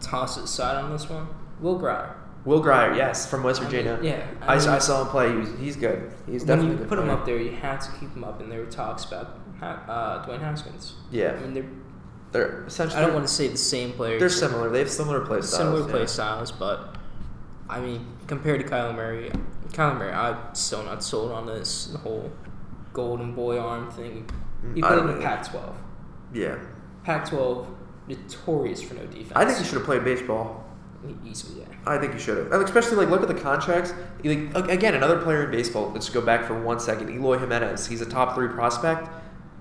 tossed 0.01 0.37
aside 0.39 0.77
on 0.83 0.91
this 0.91 1.09
one? 1.09 1.27
Will 1.59 1.77
Grier. 1.77 2.15
Will 2.45 2.59
Grier, 2.61 2.93
yes, 2.93 3.29
from 3.29 3.43
West 3.43 3.61
I 3.61 3.63
mean, 3.63 3.71
Virginia. 3.71 3.99
yeah, 4.01 4.27
I, 4.41 4.55
I 4.55 4.59
mean- 4.59 4.67
I 4.69 4.77
saw 4.79 5.01
him 5.01 5.07
play. 5.07 5.29
He 5.29 5.35
was, 5.35 5.49
he's 5.59 5.75
good. 5.77 6.11
He's 6.25 6.41
when 6.41 6.47
definitely 6.59 6.67
you 6.71 6.75
a 6.75 6.77
good 6.79 6.89
put 6.89 6.99
him 6.99 7.09
up 7.09 7.25
there, 7.25 7.37
you 7.37 7.51
had 7.51 7.79
to 7.81 7.91
keep 7.99 8.13
him 8.13 8.23
up, 8.23 8.41
and 8.41 8.51
there 8.51 8.59
were 8.59 8.65
talks 8.71 9.05
about 9.05 9.39
uh, 9.61 10.25
Dwayne 10.25 10.41
Haskins. 10.41 10.93
Yeah, 11.11 11.33
I 11.37 11.39
mean, 11.39 11.53
they're 11.53 11.69
they're 12.33 12.63
essentially. 12.65 13.01
I 13.01 13.05
don't 13.05 13.13
want 13.13 13.27
to 13.27 13.33
say 13.33 13.47
the 13.47 13.57
same 13.57 13.93
players. 13.93 14.19
They're 14.19 14.29
similar. 14.29 14.69
They 14.69 14.79
have 14.79 14.91
similar 14.91 15.21
play 15.21 15.41
styles. 15.41 15.55
similar 15.55 15.89
play 15.89 16.01
yeah. 16.01 16.05
styles, 16.07 16.51
but 16.51 16.95
I 17.69 17.79
mean, 17.79 18.05
compared 18.27 18.59
to 18.59 18.67
Kyler 18.67 18.93
Murray, 18.93 19.31
Kyler 19.69 19.97
Murray, 19.97 20.11
I'm 20.11 20.53
still 20.53 20.83
not 20.83 21.03
sold 21.03 21.31
on 21.31 21.45
this 21.45 21.95
whole 22.03 22.31
golden 22.91 23.33
boy 23.33 23.57
arm 23.57 23.89
thing. 23.91 24.29
He 24.73 24.81
played 24.81 24.99
in 24.99 25.07
the 25.07 25.13
know. 25.13 25.21
Pac-12. 25.21 25.75
Yeah, 26.33 26.57
Pac-12 27.03 27.67
notorious 28.07 28.81
for 28.81 28.95
no 28.95 29.05
defense. 29.05 29.33
I 29.35 29.45
think 29.45 29.59
he 29.59 29.63
should 29.63 29.75
have 29.75 29.85
played 29.85 30.03
baseball. 30.03 30.65
easily. 31.25 31.61
Yeah. 31.61 31.67
I 31.85 31.97
think 31.97 32.13
he 32.13 32.19
should 32.19 32.37
have. 32.37 32.51
And 32.51 32.63
especially 32.63 32.97
like 32.97 33.09
look 33.09 33.21
at 33.21 33.27
the 33.27 33.39
contracts. 33.39 33.93
Like, 34.23 34.69
again, 34.69 34.95
another 34.95 35.21
player 35.21 35.45
in 35.45 35.51
baseball. 35.51 35.91
Let's 35.91 36.09
go 36.09 36.21
back 36.21 36.45
for 36.45 36.59
one 36.59 36.79
second. 36.79 37.09
Eloy 37.09 37.37
Jimenez. 37.37 37.87
He's 37.87 38.01
a 38.01 38.05
top 38.05 38.35
three 38.35 38.47
prospect. 38.47 39.09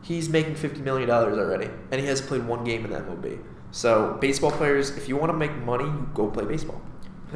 He's 0.03 0.29
making 0.29 0.57
fifty 0.57 0.81
million 0.83 1.09
dollars 1.09 1.39
already, 1.39 1.71
and 1.91 2.01
he 2.01 2.07
hasn't 2.07 2.29
played 2.29 2.45
one 2.47 2.65
game 2.65 2.85
in 2.85 2.91
the 2.91 2.99
MLB. 2.99 3.39
So 3.71 4.19
baseball 4.21 4.51
players, 4.51 4.91
if 4.97 5.09
you 5.09 5.17
want 5.17 5.31
to 5.33 5.37
make 5.37 5.55
money, 5.59 5.85
you 5.85 6.09
go 6.13 6.29
play 6.29 6.45
baseball. 6.45 6.83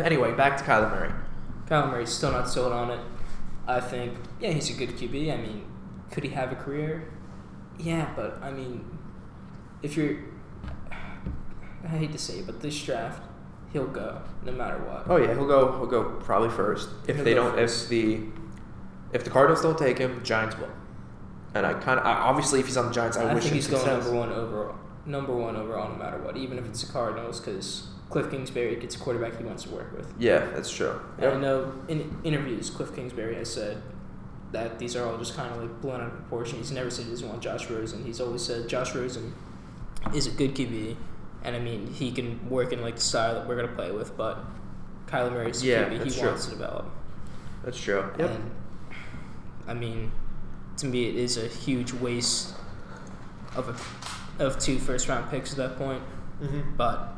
Anyway, 0.02 0.32
back 0.34 0.56
to 0.58 0.64
Kyler 0.64 0.90
Murray. 0.90 1.12
Kyler 1.66 1.90
Murray's 1.90 2.10
still 2.10 2.32
not 2.32 2.48
sold 2.48 2.72
on 2.72 2.90
it. 2.90 3.00
I 3.66 3.80
think, 3.80 4.12
yeah, 4.40 4.50
he's 4.50 4.68
a 4.70 4.74
good 4.74 4.90
QB. 4.90 5.32
I 5.32 5.36
mean, 5.38 5.64
could 6.10 6.22
he 6.24 6.30
have 6.30 6.52
a 6.52 6.56
career? 6.56 7.08
Yeah, 7.78 8.12
but 8.14 8.38
I 8.42 8.50
mean, 8.52 8.84
if 9.82 9.96
you're, 9.96 10.18
I 11.84 11.88
hate 11.88 12.12
to 12.12 12.18
say 12.18 12.40
it, 12.40 12.46
but 12.46 12.60
this 12.60 12.80
draft, 12.82 13.22
he'll 13.72 13.86
go 13.86 14.20
no 14.44 14.52
matter 14.52 14.78
what. 14.78 15.04
Oh 15.08 15.16
yeah, 15.16 15.32
he'll 15.34 15.46
go. 15.46 15.72
He'll 15.78 15.86
go 15.86 16.04
probably 16.20 16.50
first. 16.50 16.90
If 17.06 17.16
He'll 17.16 17.24
they 17.24 17.34
don't, 17.34 17.54
first. 17.54 17.84
if 17.84 17.88
the 17.90 18.20
if 19.12 19.24
the 19.24 19.30
Cardinals 19.30 19.62
don't 19.62 19.78
take 19.78 19.98
him, 19.98 20.22
Giants 20.24 20.58
will. 20.58 20.68
And 21.56 21.66
I 21.66 21.74
kind 21.74 21.98
of 21.98 22.06
obviously 22.06 22.60
if 22.60 22.66
he's 22.66 22.76
on 22.76 22.86
the 22.86 22.92
Giants, 22.92 23.16
I, 23.16 23.30
I 23.30 23.34
wish 23.34 23.44
think 23.44 23.54
he's 23.56 23.66
going 23.66 23.82
success. 23.82 24.04
number 24.04 24.18
one 24.18 24.32
overall. 24.32 24.74
Number 25.06 25.32
one 25.34 25.56
overall, 25.56 25.88
no 25.90 25.96
matter 25.96 26.18
what, 26.18 26.36
even 26.36 26.58
if 26.58 26.66
it's 26.66 26.82
the 26.82 26.92
Cardinals, 26.92 27.40
because 27.40 27.86
Kliff 28.10 28.30
Kingsbury 28.30 28.74
gets 28.76 28.96
a 28.96 28.98
quarterback 28.98 29.38
he 29.38 29.44
wants 29.44 29.62
to 29.64 29.70
work 29.70 29.96
with. 29.96 30.12
Yeah, 30.18 30.46
that's 30.46 30.70
true. 30.70 31.00
And 31.18 31.26
I 31.26 31.38
know 31.38 31.72
in 31.88 32.20
interviews, 32.24 32.70
Kliff 32.70 32.94
Kingsbury 32.94 33.36
has 33.36 33.52
said 33.52 33.82
that 34.52 34.78
these 34.78 34.96
are 34.96 35.06
all 35.06 35.16
just 35.18 35.36
kind 35.36 35.52
of 35.54 35.60
like 35.62 35.80
blown 35.80 36.00
out 36.00 36.08
of 36.08 36.12
proportion. 36.14 36.58
He's 36.58 36.72
never 36.72 36.90
said 36.90 37.04
he 37.04 37.10
doesn't 37.12 37.28
want 37.28 37.40
Josh 37.42 37.68
Rosen. 37.70 38.04
He's 38.04 38.20
always 38.20 38.42
said 38.44 38.68
Josh 38.68 38.94
Rosen 38.94 39.32
is 40.14 40.26
a 40.26 40.30
good 40.30 40.54
QB, 40.54 40.96
and 41.44 41.54
I 41.56 41.58
mean 41.60 41.92
he 41.92 42.10
can 42.10 42.48
work 42.50 42.72
in 42.72 42.82
like 42.82 42.96
the 42.96 43.00
style 43.00 43.34
that 43.34 43.46
we're 43.48 43.56
gonna 43.56 43.74
play 43.76 43.90
with. 43.92 44.16
But 44.16 44.38
Kyler 45.06 45.32
Murray's 45.32 45.64
Yeah, 45.64 45.84
QB 45.88 46.04
he 46.04 46.10
true. 46.10 46.28
wants 46.28 46.44
to 46.46 46.50
develop. 46.50 46.90
That's 47.64 47.78
true. 47.80 48.04
Yep. 48.18 48.30
And 48.30 48.50
I 49.68 49.74
mean, 49.74 50.10
to 50.78 50.86
me, 50.86 51.08
it 51.08 51.16
is 51.16 51.36
a 51.36 51.46
huge 51.48 51.92
waste 51.92 52.54
of 53.54 53.68
a, 53.68 54.44
of 54.44 54.58
two 54.58 54.78
first 54.78 55.08
round 55.08 55.30
picks 55.30 55.52
at 55.52 55.56
that 55.58 55.76
point. 55.78 56.02
Mm-hmm. 56.42 56.76
But 56.76 57.08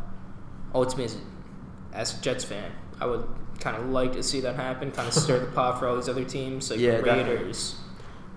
ultimately, 0.75 1.05
as 1.07 1.17
a, 1.17 1.97
as 1.97 2.19
a 2.19 2.23
Jets 2.23 2.45
fan, 2.45 2.71
I 3.01 3.07
would 3.07 3.27
kind 3.61 3.77
of 3.77 3.89
like 3.91 4.13
to 4.13 4.23
see 4.23 4.41
that 4.43 4.55
happen, 4.57 4.93
kind 4.93 5.09
of 5.09 5.15
stir 5.15 5.41
the 5.41 5.47
pot 5.47 5.79
for 5.81 5.89
all 5.89 5.97
these 5.97 6.09
other 6.09 6.25
teams 6.25 6.71
like 6.71 6.79
Yeah, 6.81 6.99
the. 6.99 7.03
Raiders, 7.03 7.75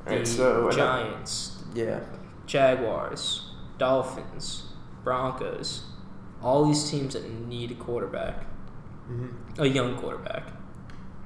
the 0.06 0.26
so, 0.26 0.72
Giants, 0.72 1.64
Yeah. 1.76 2.00
Jaguars, 2.48 3.52
Dolphins, 3.78 4.64
Broncos. 5.04 5.84
All 6.42 6.66
these 6.66 6.90
teams 6.90 7.14
that 7.14 7.30
need 7.48 7.72
a 7.72 7.76
quarterback, 7.76 8.46
Mm-hmm. 9.10 9.62
a 9.62 9.66
young 9.68 9.96
quarterback. 9.98 10.44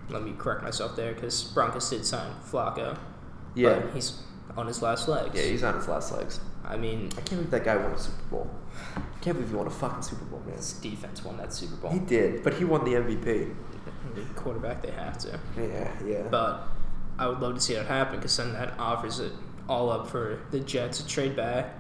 Let 0.10 0.24
me 0.24 0.34
correct 0.38 0.64
myself 0.64 0.96
there 0.96 1.14
because 1.14 1.44
Broncos 1.44 1.90
did 1.90 2.06
sign 2.06 2.32
Flacco. 2.44 2.98
Yeah. 3.56 3.80
but 3.80 3.94
he's 3.94 4.22
on 4.58 4.68
his 4.68 4.82
last 4.82 5.08
legs. 5.08 5.32
Yeah, 5.34 5.44
he's 5.50 5.64
on 5.64 5.76
his 5.76 5.88
last 5.88 6.12
legs. 6.12 6.40
I 6.64 6.78
mean, 6.78 7.08
I 7.14 7.16
can't 7.22 7.30
believe 7.32 7.52
that 7.52 7.64
guy 7.64 7.76
won 7.76 7.92
a 7.92 7.98
Super 8.00 8.24
Bowl. 8.30 8.50
I 8.96 9.02
can't 9.22 9.36
believe 9.38 9.50
he 9.50 9.56
won 9.56 9.68
a 9.68 9.72
fucking 9.72 10.02
Super 10.04 10.26
Bowl, 10.26 10.42
man. 10.46 10.56
his 10.58 10.74
defense 10.74 11.24
won 11.24 11.38
that 11.38 11.54
Super 11.54 11.76
Bowl. 11.76 11.92
He 11.92 12.00
did, 12.00 12.44
but 12.44 12.54
he 12.56 12.66
won 12.66 12.84
the 12.86 12.92
MVP. 12.94 13.54
The 14.16 14.22
quarterback, 14.36 14.82
they 14.82 14.92
have 14.92 15.18
to. 15.20 15.40
Yeah, 15.58 15.92
yeah. 16.06 16.22
But 16.30 16.68
I 17.20 17.28
would 17.28 17.40
love 17.40 17.56
to 17.56 17.62
see 17.62 17.74
that 17.76 17.86
happen 17.86 18.18
because 18.18 18.36
then 18.38 18.54
that 18.54 18.74
offers 18.80 19.20
it 19.20 19.32
all 19.68 19.90
up 19.90 20.08
for 20.08 20.40
the 20.52 20.60
Jets 20.60 21.00
to 21.00 21.08
trade 21.08 21.36
back, 21.36 21.74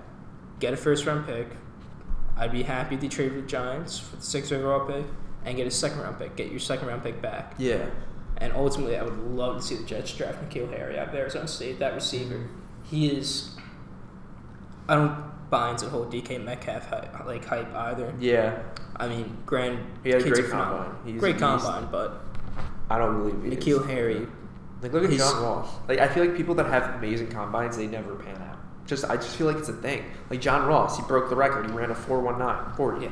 get 0.59 0.73
a 0.73 0.78
first 0.78 1.05
round 1.05 1.26
pick. 1.26 1.47
I'd 2.38 2.51
be 2.51 2.63
happy 2.63 2.97
to 2.97 3.07
trade 3.07 3.34
with 3.34 3.43
the 3.45 3.47
Giants 3.49 3.97
for 3.99 4.17
the 4.17 4.21
sixth 4.21 4.51
overall 4.51 4.86
pick 4.86 5.05
and 5.45 5.55
get 5.55 5.65
a 5.67 5.71
second 5.71 5.99
round 5.99 6.19
pick. 6.19 6.36
Get 6.36 6.49
your 6.51 6.59
second 6.59 6.88
round 6.88 7.03
pick 7.03 7.21
back. 7.21 7.53
yeah. 7.57 7.86
And 8.38 8.51
ultimately, 8.53 8.97
I 8.97 9.03
would 9.03 9.17
love 9.17 9.57
to 9.57 9.61
see 9.63 9.75
the 9.75 9.83
Jets 9.86 10.13
draft 10.13 10.41
N'Keal 10.49 10.69
Harry 10.75 10.99
out 10.99 11.09
of 11.09 11.15
Arizona 11.15 11.47
State. 11.47 11.79
That 11.79 11.93
receiver, 11.93 12.47
he 12.83 13.07
is. 13.07 13.55
I 14.88 14.95
don't 14.95 15.49
buy 15.49 15.71
into 15.71 15.86
the 15.86 15.91
whole 15.91 16.05
DK 16.05 16.43
Metcalf 16.43 16.88
hype, 16.89 17.25
like 17.25 17.45
hype 17.45 17.73
either. 17.73 18.13
Yeah. 18.19 18.59
I 18.97 19.07
mean, 19.07 19.38
grand 19.45 19.79
He 20.03 20.09
had 20.09 20.21
a 20.21 20.29
great 20.29 20.49
combine. 20.49 20.91
He's- 21.05 21.19
great 21.19 21.38
combine, 21.38 21.88
but 21.91 22.21
I 22.89 22.97
don't 22.97 23.17
believe 23.17 23.43
he 23.43 23.57
N'Keal 23.57 23.81
is. 23.81 23.88
Harry, 23.88 24.27
Like 24.81 24.93
look 24.93 25.03
at 25.05 25.11
John 25.11 25.41
Ross. 25.41 25.69
Like 25.88 25.99
I 25.99 26.07
feel 26.07 26.25
like 26.25 26.36
people 26.36 26.55
that 26.55 26.65
have 26.67 26.95
amazing 26.95 27.27
combines, 27.27 27.77
they 27.77 27.88
never 27.88 28.15
pan 28.15 28.36
out. 28.41 28.57
Just 28.86 29.05
I 29.05 29.15
just 29.15 29.36
feel 29.36 29.47
like 29.47 29.57
it's 29.57 29.69
a 29.69 29.73
thing. 29.73 30.03
Like 30.29 30.41
John 30.41 30.67
Ross, 30.67 30.97
he 30.97 31.03
broke 31.07 31.29
the 31.29 31.36
record. 31.36 31.65
He 31.65 31.71
ran 31.71 31.89
a 31.89 31.95
419 31.95 32.75
40. 32.75 33.05
Yeah. 33.05 33.11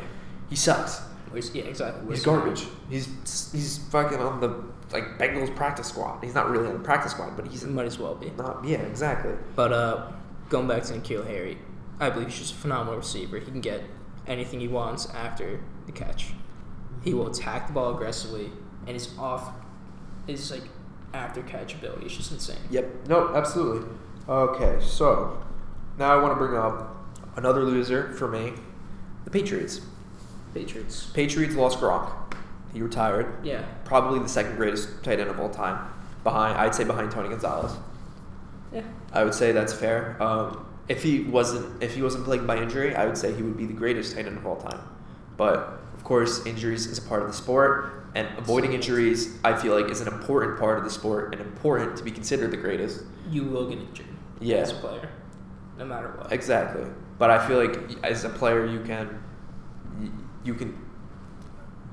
He 0.50 0.56
sucks. 0.56 1.02
Yeah, 1.54 1.64
exactly. 1.64 2.14
He's 2.14 2.24
garbage. 2.24 2.66
He's 2.92 3.08
he's 3.52 3.80
fucking 3.90 4.20
on 4.20 4.40
the 4.40 4.50
like 4.94 5.18
Bengals 5.18 5.54
practice 5.56 5.88
squad. 5.88 6.24
He's 6.24 6.34
not 6.36 6.50
really 6.50 6.68
on 6.68 6.74
the 6.74 6.80
practice 6.80 7.12
squad, 7.12 7.36
but 7.36 7.48
he's 7.48 7.66
Might 7.66 7.86
as 7.86 8.00
well 8.00 8.16
be. 8.16 8.30
not. 8.38 8.64
Yeah, 8.64 8.78
exactly. 8.82 9.34
But 9.56 9.74
uh, 9.74 10.12
going 10.50 10.68
back 10.68 10.84
to 10.84 10.94
N'Keal 10.94 11.26
Harry, 11.28 11.58
I 12.00 12.10
believe 12.10 12.30
he's 12.30 12.38
just 12.40 12.54
a 12.54 12.58
phenomenal 12.58 12.98
receiver. 12.98 13.40
He 13.40 13.46
can 13.46 13.60
get 13.62 13.82
anything 14.28 14.60
he 14.60 14.68
wants 14.68 15.08
after 15.10 15.60
the 15.88 15.92
catch. 15.92 16.34
He 17.04 17.14
will 17.14 17.28
attack 17.28 17.68
the 17.68 17.74
ball 17.74 17.94
aggressively, 17.94 18.52
and 18.88 18.94
his 18.96 19.10
off, 19.18 19.50
his 20.28 20.50
like 20.52 20.64
after 21.14 21.42
catch 21.42 21.74
ability 21.74 22.06
is 22.06 22.16
just 22.16 22.32
insane. 22.32 22.58
Yep. 22.70 23.08
No, 23.10 23.36
absolutely. 23.36 23.88
Okay, 24.30 24.78
so 24.82 25.44
now 25.98 26.18
I 26.18 26.22
want 26.22 26.34
to 26.34 26.38
bring 26.38 26.56
up 26.58 26.96
another 27.36 27.64
loser 27.64 28.14
for 28.14 28.28
me, 28.28 28.54
the 29.26 29.32
Patriots. 29.32 29.82
Patriots. 30.54 31.08
Patriots 31.14 31.56
lost 31.56 31.80
Gronk. 31.80 32.12
He 32.74 32.82
retired. 32.82 33.46
Yeah. 33.46 33.64
Probably 33.86 34.20
the 34.20 34.28
second 34.30 34.56
greatest 34.56 35.04
tight 35.04 35.20
end 35.20 35.30
of 35.30 35.40
all 35.40 35.50
time. 35.50 35.78
Behind, 36.24 36.58
I'd 36.58 36.74
say 36.74 36.84
behind 36.84 37.12
Tony 37.12 37.30
Gonzalez. 37.30 37.74
Yeah. 38.74 38.82
I 39.12 39.24
would 39.24 39.34
say 39.34 39.52
that's 39.52 39.74
fair. 39.74 40.22
Um, 40.22 40.66
if 40.90 41.04
he 41.04 41.22
wasn't 41.24 41.82
if 41.84 41.94
he 41.96 42.02
wasn't 42.02 42.26
plagued 42.26 42.48
by 42.48 42.58
injury, 42.58 42.96
I 42.96 43.06
would 43.06 43.18
say 43.18 43.34
he 43.34 43.44
would 43.44 43.56
be 43.58 43.66
the 43.66 43.74
greatest 43.74 44.16
tight 44.16 44.26
end 44.26 44.38
of 44.38 44.46
all 44.46 44.56
time. 44.58 44.80
But 45.38 45.80
of 45.94 46.04
course, 46.04 46.46
injuries 46.46 46.88
is 46.88 46.98
a 46.98 47.02
part 47.02 47.22
of 47.22 47.28
the 47.28 47.34
sport, 47.34 48.08
and 48.16 48.28
avoiding 48.38 48.74
injuries, 48.74 49.38
I 49.44 49.56
feel 49.56 49.80
like, 49.80 49.92
is 49.92 50.02
an 50.02 50.08
important 50.08 50.60
part 50.60 50.78
of 50.78 50.84
the 50.84 50.90
sport 50.90 51.34
and 51.34 51.42
important 51.42 51.96
to 51.98 52.04
be 52.04 52.12
considered 52.12 52.52
the 52.52 52.58
greatest. 52.58 53.04
You 53.30 53.44
will 53.46 53.70
get 53.70 53.78
injured 53.80 54.08
Yeah. 54.40 54.58
as 54.58 54.72
a 54.72 54.76
player, 54.76 55.10
no 55.78 55.86
matter 55.86 56.10
what. 56.18 56.32
Exactly. 56.34 56.86
But 57.20 57.30
I 57.30 57.48
feel 57.48 57.64
like 57.64 58.04
as 58.04 58.24
a 58.26 58.30
player, 58.30 58.66
you 58.66 58.82
can 58.82 59.20
you 60.44 60.54
can 60.56 60.76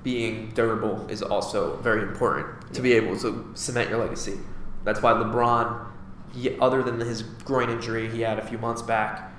being 0.02 0.50
durable 0.54 1.06
is 1.08 1.22
also 1.22 1.76
very 1.78 2.02
important 2.02 2.72
to 2.74 2.80
be 2.80 2.92
able 2.94 3.18
to 3.18 3.50
cement 3.54 3.90
your 3.90 3.98
legacy. 3.98 4.38
That's 4.84 5.02
why 5.02 5.12
LeBron, 5.12 5.86
he, 6.32 6.58
other 6.58 6.82
than 6.82 7.00
his 7.00 7.22
groin 7.22 7.70
injury 7.70 8.08
he 8.08 8.22
had 8.22 8.38
a 8.38 8.46
few 8.46 8.58
months 8.58 8.82
back, 8.82 9.32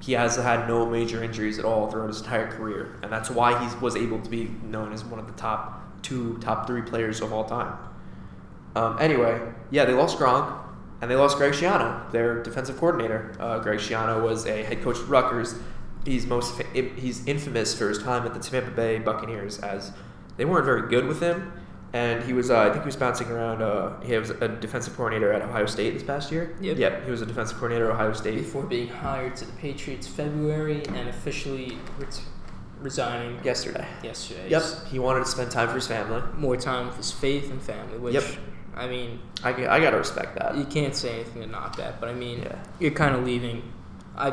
he 0.00 0.12
has 0.12 0.36
had 0.36 0.68
no 0.68 0.86
major 0.86 1.22
injuries 1.22 1.58
at 1.58 1.64
all 1.64 1.90
throughout 1.90 2.08
his 2.08 2.20
entire 2.20 2.46
career, 2.46 2.98
and 3.02 3.12
that's 3.12 3.30
why 3.30 3.58
he 3.58 3.76
was 3.78 3.96
able 3.96 4.20
to 4.20 4.30
be 4.30 4.44
known 4.62 4.92
as 4.92 5.04
one 5.04 5.18
of 5.18 5.26
the 5.26 5.32
top 5.32 6.02
two, 6.02 6.38
top 6.38 6.66
three 6.66 6.82
players 6.82 7.20
of 7.20 7.32
all 7.32 7.44
time. 7.44 7.76
Um, 8.76 8.96
anyway, 9.00 9.40
yeah, 9.70 9.84
they 9.84 9.94
lost 9.94 10.18
Gronk, 10.18 10.56
and 11.00 11.10
they 11.10 11.16
lost 11.16 11.36
Greg 11.36 11.52
Schiano, 11.52 12.10
their 12.12 12.42
defensive 12.42 12.76
coordinator. 12.78 13.34
Uh, 13.40 13.58
Greg 13.58 13.78
Schiano 13.80 14.22
was 14.22 14.46
a 14.46 14.62
head 14.62 14.82
coach 14.82 14.98
at 14.98 15.08
Rutgers. 15.08 15.54
He's 16.08 16.26
most 16.26 16.60
he's 16.72 17.26
infamous 17.26 17.76
for 17.78 17.88
his 17.88 18.02
time 18.02 18.24
at 18.24 18.32
the 18.32 18.40
Tampa 18.40 18.70
Bay 18.70 18.98
Buccaneers, 18.98 19.58
as 19.58 19.92
they 20.38 20.46
weren't 20.46 20.64
very 20.64 20.88
good 20.88 21.06
with 21.06 21.20
him, 21.20 21.52
and 21.92 22.22
he 22.24 22.32
was 22.32 22.50
uh, 22.50 22.60
I 22.60 22.70
think 22.70 22.82
he 22.84 22.86
was 22.86 22.96
bouncing 22.96 23.28
around. 23.28 23.60
Uh, 23.60 24.00
he 24.00 24.16
was 24.16 24.30
a 24.30 24.48
defensive 24.48 24.96
coordinator 24.96 25.32
at 25.32 25.42
Ohio 25.42 25.66
State 25.66 25.92
this 25.92 26.02
past 26.02 26.32
year. 26.32 26.56
Yep. 26.62 26.78
Yeah, 26.78 27.04
he 27.04 27.10
was 27.10 27.20
a 27.20 27.26
defensive 27.26 27.58
coordinator 27.58 27.90
at 27.90 27.94
Ohio 27.94 28.14
State. 28.14 28.36
Before 28.36 28.62
being 28.62 28.88
hired 28.88 29.36
to 29.36 29.44
the 29.44 29.52
Patriots 29.52 30.06
February 30.08 30.82
and 30.86 31.10
officially 31.10 31.76
ret- 31.98 32.22
resigning 32.80 33.38
Yesterday. 33.44 33.86
yesterday. 34.02 34.48
Yep, 34.48 34.62
he 34.90 34.98
wanted 34.98 35.20
to 35.24 35.30
spend 35.30 35.50
time 35.50 35.68
for 35.68 35.74
his 35.74 35.86
family. 35.86 36.22
More 36.38 36.56
time 36.56 36.86
with 36.86 36.96
his 36.96 37.12
faith 37.12 37.50
and 37.50 37.60
family, 37.60 37.98
which 37.98 38.14
Yep. 38.14 38.24
I 38.76 38.86
mean, 38.86 39.20
I, 39.44 39.50
I 39.50 39.80
gotta 39.80 39.98
respect 39.98 40.38
that. 40.38 40.56
you 40.56 40.64
can't 40.64 40.94
say 40.94 41.16
anything 41.16 41.42
to 41.42 41.48
knock 41.48 41.76
that, 41.76 42.00
but 42.00 42.08
I 42.08 42.14
mean, 42.14 42.38
Yeah. 42.42 42.56
you're 42.78 42.92
kind 42.92 43.14
of 43.14 43.24
leaving. 43.24 43.62
I 44.16 44.32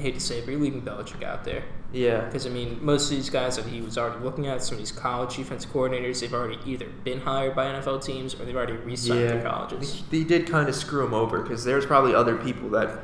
hate 0.00 0.14
to 0.14 0.20
say 0.20 0.38
it, 0.38 0.44
but 0.44 0.52
you're 0.52 0.60
leaving 0.60 0.82
Belichick 0.82 1.22
out 1.22 1.44
there. 1.44 1.62
Yeah, 1.92 2.20
Because, 2.24 2.46
I 2.46 2.50
mean, 2.50 2.78
most 2.84 3.04
of 3.10 3.16
these 3.16 3.30
guys 3.30 3.56
that 3.56 3.64
he 3.66 3.80
was 3.80 3.96
already 3.96 4.22
looking 4.22 4.46
at, 4.48 4.62
some 4.62 4.74
of 4.74 4.78
these 4.80 4.92
college 4.92 5.36
defensive 5.36 5.70
coordinators, 5.72 6.20
they've 6.20 6.34
already 6.34 6.58
either 6.66 6.86
been 7.04 7.20
hired 7.20 7.54
by 7.54 7.66
NFL 7.66 8.04
teams 8.04 8.34
or 8.34 8.44
they've 8.44 8.56
already 8.56 8.74
re 8.74 8.96
signed 8.96 9.28
their 9.30 9.42
colleges. 9.42 10.02
They 10.10 10.24
did 10.24 10.46
kind 10.48 10.68
of 10.68 10.74
screw 10.74 11.06
him 11.06 11.14
over 11.14 11.40
because 11.42 11.64
there's 11.64 11.86
probably 11.86 12.14
other 12.14 12.36
people 12.36 12.68
that 12.70 12.98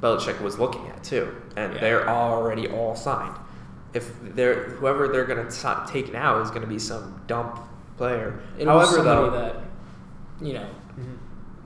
Belichick 0.00 0.40
was 0.42 0.58
looking 0.58 0.86
at 0.88 1.02
too, 1.02 1.34
and 1.56 1.74
Yeah. 1.74 1.80
they're 1.80 2.08
already 2.08 2.68
all 2.68 2.94
signed. 2.94 3.34
If 3.94 4.12
they're 4.34 4.64
whoever 4.70 5.08
they're 5.08 5.24
gonna 5.24 5.48
take 5.90 6.12
now 6.12 6.40
is 6.40 6.50
gonna 6.50 6.66
be 6.66 6.78
some 6.78 7.20
dump 7.26 7.58
player. 7.96 8.40
Be 8.58 8.64
However, 8.64 9.02
though, 9.02 9.30
that, 9.30 9.56
you 10.40 10.52
know. 10.54 10.66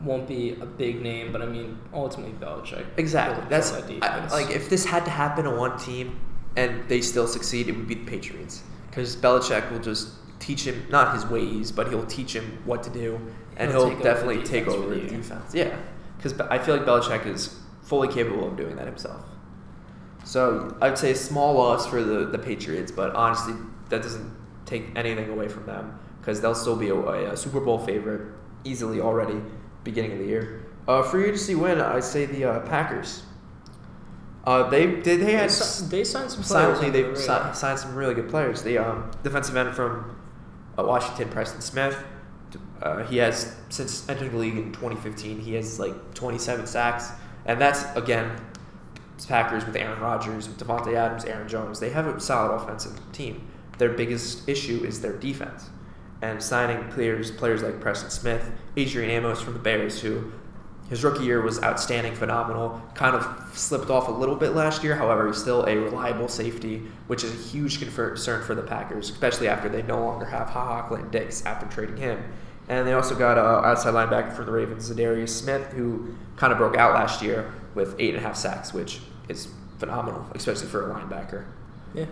Won't 0.03 0.27
be 0.27 0.53
a 0.61 0.67
big 0.67 1.01
name, 1.03 1.33
but 1.33 1.43
I 1.43 1.47
mean, 1.47 1.79
ultimately 1.93 2.35
Belichick. 2.35 2.85
exactly 2.97 3.45
that's 3.49 3.73
I, 3.73 4.27
like 4.29 4.51
if 4.51 4.69
this 4.69 4.85
had 4.85 5.05
to 5.05 5.11
happen 5.11 5.45
to 5.45 5.51
one 5.51 5.79
team 5.79 6.19
and 6.57 6.89
they 6.89 7.01
still 7.01 7.27
succeed, 7.27 7.69
it 7.69 7.77
would 7.77 7.89
be 7.89 7.95
the 7.95 8.05
Patriots 8.05 8.63
because 8.91 9.17
Belichick 9.17 9.71
will 9.71 9.81
just 9.81 10.11
teach 10.39 10.67
him 10.67 10.85
not 10.91 11.15
his 11.15 11.25
ways, 11.27 11.73
but 11.73 11.89
he'll 11.89 12.07
teach 12.07 12.35
him 12.35 12.59
what 12.65 12.83
to 12.83 12.91
do, 12.91 13.19
and 13.57 13.71
He'll 13.71 13.87
he'll, 13.87 13.95
take 13.95 14.03
definitely 14.03 14.43
take 14.43 14.67
over 14.67 14.95
the 14.95 15.01
defense. 15.07 15.55
Yeah, 15.55 15.75
because 16.17 16.39
I 16.41 16.59
feel 16.59 16.77
like 16.77 16.87
Belichick 16.87 17.27
is 17.27 17.59
fully 17.83 18.09
capable 18.09 18.49
of 18.49 18.57
doing 18.57 18.77
that 18.77 18.87
himself. 18.87 19.25
So 20.25 20.77
I'd 20.81 20.99
say 20.99 21.13
a 21.13 21.17
small 21.17 21.55
loss 21.55 21.87
for 21.87 22.03
the, 22.03 22.27
the 22.27 22.39
Patriots, 22.39 22.93
but 22.93 23.15
honestly, 23.15 23.55
that 23.89 24.03
doesn't 24.03 24.31
take 24.67 24.85
anything 24.97 25.29
away 25.31 25.49
from 25.49 25.67
them 25.67 25.99
because 26.21 26.41
they'll 26.41 26.55
still 26.55 26.77
be 26.77 26.89
a, 26.89 26.97
a, 27.33 27.37
Super 27.37 27.61
Bowl 27.61 27.79
favorite 27.79 28.33
easily 28.65 29.01
already 29.01 29.41
beginning 29.85 30.13
of 30.13 30.19
the 30.19 30.27
year. 30.27 30.65
Uh, 30.89 31.03
free 31.03 31.25
agency 31.25 31.55
win, 31.55 31.81
I'd 31.81 32.05
say 32.05 32.27
the 32.27 32.45
uh, 32.45 32.61
Packers. 32.61 33.23
Uh, 34.45 34.69
they 34.69 34.87
did 34.87 35.05
they 35.05 35.17
They, 35.19 35.33
had 35.35 35.51
si- 35.51 35.87
they 35.87 36.03
signed 36.05 36.31
some 36.31 36.43
players. 36.43 36.79
silently 36.79 36.91
they 36.91 37.15
si- 37.15 37.55
signed 37.55 37.79
some 37.79 37.95
really 37.95 38.15
good 38.15 38.29
players. 38.29 38.63
The 38.63 38.79
um, 38.79 39.11
defensive 39.23 39.57
end 39.57 39.75
from 39.75 40.17
uh, 40.77 40.83
Washington, 40.83 41.29
Preston 41.29 41.61
Smith. 41.61 41.97
Uh, 42.83 43.05
he 43.05 43.19
has 43.19 43.55
since 43.69 44.09
entering 44.09 44.33
the 44.33 44.39
league 44.39 44.57
in 44.57 44.73
2015. 44.73 45.39
He 45.39 45.55
has 45.55 45.79
like 45.79 46.15
27 46.15 46.67
sacks, 46.67 47.13
and 47.47 47.61
that's 47.61 47.85
again 47.97 48.33
Packers 49.29 49.65
with 49.65 49.77
Aaron 49.77 50.01
Rodgers, 50.01 50.49
with 50.49 50.59
Davante 50.59 50.95
Adams, 50.95 51.25
Aaron 51.25 51.47
Jones. 51.47 51.79
They 51.79 51.91
have 51.91 52.09
a 52.09 52.19
solid 52.19 52.53
offensive 52.57 52.99
team. 53.13 53.47
Their 53.79 53.91
biggest 53.91 54.49
issue 54.49 54.83
is 54.85 55.01
their 55.01 55.17
defense, 55.17 55.71
and 56.23 56.43
signing 56.43 56.89
players 56.91 57.31
players 57.31 57.63
like 57.63 57.81
Preston 57.81 58.11
Smith, 58.11 58.51
Adrian 58.77 59.11
Amos 59.11 59.43
from 59.43 59.53
the 59.53 59.59
Bears, 59.59 60.01
who 60.01 60.33
his 60.89 61.03
rookie 61.03 61.25
year 61.25 61.41
was 61.41 61.63
outstanding, 61.63 62.15
phenomenal. 62.15 62.81
Kind 62.95 63.17
of 63.17 63.57
slipped 63.57 63.91
off 63.91 64.09
a 64.09 64.11
little 64.11 64.37
bit 64.37 64.55
last 64.55 64.85
year. 64.85 64.95
However, 64.95 65.27
he's 65.27 65.39
still 65.39 65.65
a 65.65 65.77
reliable 65.77 66.29
safety, 66.29 66.83
which 67.07 67.25
is 67.25 67.33
a 67.33 67.49
huge 67.49 67.81
concern 67.81 68.43
for 68.43 68.55
the 68.55 68.63
Packers, 68.63 69.11
especially 69.11 69.49
after 69.49 69.69
they 69.69 69.83
no 69.83 70.05
longer 70.05 70.27
have 70.27 70.49
Ha 70.51 70.83
Ha 70.83 70.97
Dix 71.11 71.45
after 71.47 71.67
trading 71.67 71.97
him. 71.97 72.23
And 72.69 72.87
they 72.87 72.93
also 72.93 73.15
got 73.15 73.39
an 73.39 73.65
outside 73.65 73.95
linebacker 73.95 74.37
for 74.37 74.45
the 74.45 74.53
Ravens, 74.53 74.91
Za'Darius 74.91 75.31
Smith, 75.31 75.73
who 75.73 76.15
kind 76.37 76.53
of 76.53 76.59
broke 76.59 76.77
out 76.77 76.95
last 76.95 77.23
year 77.23 77.53
with 77.75 77.97
eight 77.99 78.15
and 78.15 78.23
a 78.23 78.27
half 78.27 78.37
sacks, 78.37 78.73
which 78.73 79.01
is 79.29 79.49
phenomenal, 79.79 80.27
especially 80.35 80.69
for 80.69 80.91
a 80.91 80.95
linebacker. 80.95 81.47
Yeah. 81.95 82.07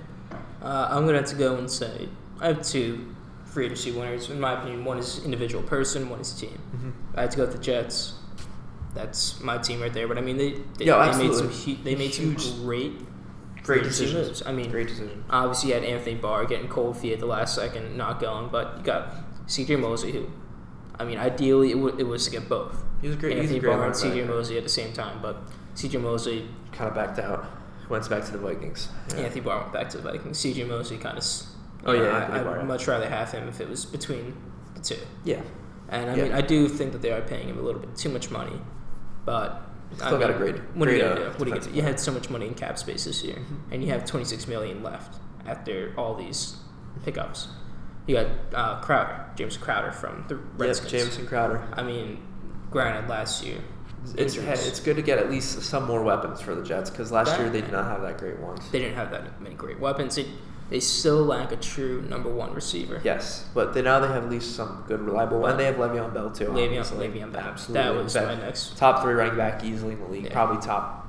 Uh, 0.63 0.89
I'm 0.91 1.05
going 1.05 1.15
to 1.15 1.21
have 1.21 1.31
to 1.31 1.37
go 1.37 1.57
and 1.57 1.71
say 1.71 2.09
I 2.41 2.49
have 2.49 2.63
two 2.63 3.15
free 3.51 3.67
agency 3.67 3.91
winners. 3.93 4.31
In 4.31 4.41
my 4.41 4.59
opinion, 4.59 4.85
one 4.85 4.99
is 4.99 5.25
individual 5.25 5.63
person, 5.65 6.09
one 6.09 6.21
is 6.21 6.33
team. 6.33 6.59
Mm-hmm. 6.75 6.91
I 7.17 7.23
had 7.23 7.31
to 7.33 7.37
go 7.37 7.43
with 7.45 7.53
the 7.57 7.63
Jets. 7.63 8.15
That's 8.95 9.41
my 9.41 9.59
team 9.59 9.81
right 9.81 9.93
there. 9.93 10.09
But 10.09 10.19
I 10.19 10.21
mean, 10.21 10.37
they 10.37 10.53
they, 10.79 10.87
Yeah, 10.87 11.11
they 11.13 11.29
made 11.29 11.35
some 11.35 11.49
hu- 11.51 11.83
they 11.83 11.95
made 11.95 12.11
Huge- 12.15 12.41
some 12.41 12.65
great 12.65 12.93
Great 13.63 13.85
decisions. 13.85 14.29
moves. 14.29 14.43
I 14.47 14.53
mean, 14.53 14.71
Great 14.71 14.89
decision. 14.89 15.25
obviously 15.31 15.69
you 15.69 15.75
had 15.75 15.85
Anthony 15.85 16.17
Barr 16.17 16.45
getting 16.47 16.67
cold 16.69 16.97
feet 16.97 17.13
at 17.13 17.21
the 17.21 17.27
last 17.27 17.55
second, 17.55 17.97
not 17.97 18.19
going, 18.21 18.49
but 18.51 18.79
you 18.79 18.83
got 18.85 19.15
C.J. 19.47 19.77
Mosley, 19.77 20.13
who, 20.13 20.31
I 20.99 21.05
mean, 21.05 21.19
ideally 21.19 21.71
it, 21.73 21.75
w- 21.75 21.95
it 21.99 22.05
was 22.05 22.25
to 22.25 22.31
get 22.31 22.49
both. 22.49 22.83
He 23.03 23.09
was 23.09 23.17
great. 23.17 23.37
Anthony 23.37 23.61
Barr 23.61 23.85
and 23.87 23.95
C.J. 23.95 24.25
Mosley 24.25 24.57
at 24.57 24.63
the 24.63 24.69
same 24.71 24.93
time, 24.95 25.21
but 25.21 25.37
C.J. 25.75 25.99
Mosley, 25.99 26.49
Kind 26.73 26.89
of 26.89 26.95
backed 26.95 27.19
out. 27.19 27.45
Went 27.91 28.09
back 28.09 28.25
to 28.25 28.33
the 28.33 28.39
Vikings. 28.39 28.89
Yeah. 29.11 29.23
Anthony 29.25 29.41
Barr 29.43 29.61
went 29.61 29.73
back 29.73 29.89
to 29.91 29.99
the 29.99 30.03
Vikings. 30.11 30.39
C.J. 30.39 30.65
Mosley 30.65 30.97
kind 30.97 31.19
of. 31.19 31.25
Oh, 31.85 31.93
yeah, 31.93 32.29
I, 32.31 32.61
I'd 32.61 32.67
much 32.67 32.87
rather 32.87 33.09
have 33.09 33.31
him 33.33 33.49
if 33.49 33.61
it 33.61 33.69
was 33.69 33.85
between 33.87 34.37
the 34.75 34.81
two. 34.81 34.97
Yeah. 35.25 35.41
And 35.89 36.11
I 36.11 36.15
Yeah. 36.15 36.23
mean, 36.25 36.33
I 36.33 36.41
do 36.43 36.69
think 36.69 36.93
that 36.93 37.03
they 37.03 37.11
are 37.13 37.23
paying 37.23 37.49
him 37.49 37.59
a 37.59 37.63
little 37.63 37.81
bit 37.81 37.97
too 37.97 38.09
much 38.11 38.31
money, 38.31 38.61
but 39.25 39.63
Still 39.97 40.07
I 40.07 40.11
got 40.11 40.21
mean, 40.21 40.31
a 40.31 40.39
great- 40.39 40.61
What 40.77 40.89
are 40.89 40.93
you 40.93 41.03
gonna 41.03 41.13
uh, 41.13 41.17
do? 41.17 41.25
What 41.39 41.43
are 41.43 41.45
you 41.47 41.55
gonna 41.59 41.67
do? 41.67 41.77
You 41.77 41.83
had 41.83 41.99
so 41.99 42.13
much 42.13 42.31
money 42.31 42.47
in 42.47 42.55
cap 42.55 42.79
space 42.79 43.05
this 43.05 43.25
year, 43.25 43.39
and 43.73 43.83
you 43.83 43.91
have 43.91 44.05
26 44.05 44.47
million 44.47 44.83
left 44.85 45.17
after 45.47 45.93
all 45.97 46.15
these 46.15 46.59
pickups. 47.05 47.49
You 48.07 48.17
got 48.17 48.27
uh, 48.55 48.81
Crowder, 48.83 49.25
James 49.37 49.57
Crowder 49.57 49.91
from 49.93 50.25
the 50.29 50.37
Redskins. 50.37 50.93
Jameson 50.93 51.27
Crowder. 51.27 51.63
I 51.73 51.83
mean, 51.83 52.23
granted, 52.71 53.09
last 53.09 53.45
year 53.45 53.59
It's 54.05 54.37
injuries. 54.37 54.67
it's 54.69 54.81
good 54.81 54.97
to 54.97 55.03
get 55.03 55.19
at 55.19 55.29
least 55.31 55.63
some 55.63 55.87
more 55.87 56.03
weapons 56.03 56.41
for 56.41 56.55
the 56.55 56.63
Jets 56.63 56.89
because 56.91 57.11
last 57.11 57.31
That- 57.33 57.41
year 57.41 57.51
they 57.51 57.61
did 57.61 57.73
not 57.73 57.85
have 57.87 58.03
that 58.03 58.19
great 58.19 58.39
ones. 58.39 58.61
they 58.71 58.79
didn't 58.79 58.95
have 58.97 59.11
that 59.11 59.41
many 59.41 59.55
great 59.57 59.81
weapons. 59.81 60.15
They, 60.17 60.27
they 60.71 60.79
still 60.79 61.25
lack 61.25 61.51
a 61.51 61.57
true 61.57 62.01
number 62.03 62.31
one 62.33 62.55
receiver. 62.55 63.01
Yes, 63.05 63.45
but 63.55 63.75
they, 63.75 63.83
now 63.83 63.99
they 63.99 64.07
have 64.07 64.25
at 64.25 64.31
least 64.31 64.55
some 64.55 64.85
good 64.87 65.01
reliable, 65.01 65.45
and 65.45 65.59
they 65.59 65.65
have 65.65 65.75
Le'Veon 65.75 66.15
Bell 66.15 66.31
too. 66.31 66.47
Le'Veon, 66.47 66.67
obviously. 66.67 67.09
Le'Veon 67.09 67.33
Bell. 67.33 67.43
absolutely. 67.43 67.83
That 67.83 68.03
was 68.03 68.15
my 68.15 68.35
next. 68.37 68.79
top 68.79 69.03
three 69.03 69.15
running 69.15 69.37
back 69.37 69.65
easily 69.65 69.95
in 69.95 70.01
the 70.01 70.07
league. 70.07 70.25
Yeah. 70.27 70.33
Probably 70.33 70.65
top. 70.65 71.09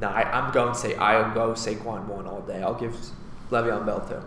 No, 0.00 0.08
I, 0.08 0.22
I'm 0.22 0.52
going 0.52 0.72
to 0.72 0.78
say 0.78 0.94
I'll 0.94 1.34
go 1.34 1.52
Saquon 1.52 2.06
one 2.06 2.26
all 2.26 2.40
day. 2.40 2.62
I'll 2.62 2.74
give 2.74 2.96
Le'Veon 3.50 3.84
Bell 3.84 4.00
two. 4.08 4.24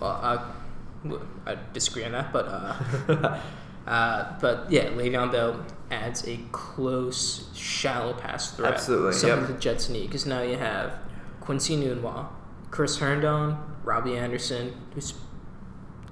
Well, 0.00 0.10
I, 0.10 1.50
I 1.50 1.56
disagree 1.74 2.04
on 2.04 2.12
that, 2.12 2.32
but 2.32 2.46
uh, 2.48 3.38
uh, 3.86 4.38
but 4.40 4.72
yeah, 4.72 4.84
Le'Veon 4.86 5.30
Bell 5.30 5.66
adds 5.90 6.26
a 6.26 6.38
close, 6.50 7.50
shallow 7.54 8.14
pass 8.14 8.52
threat. 8.52 8.72
Absolutely, 8.72 9.12
something 9.12 9.40
yep. 9.40 9.48
the 9.48 9.60
Jets 9.60 9.90
need 9.90 10.06
because 10.06 10.24
now 10.24 10.40
you 10.40 10.56
have 10.56 10.98
Quincy 11.40 11.76
Enunwa, 11.76 12.28
Chris 12.76 12.98
Herndon, 12.98 13.56
Robbie 13.84 14.18
Anderson, 14.18 14.74
who's 14.92 15.14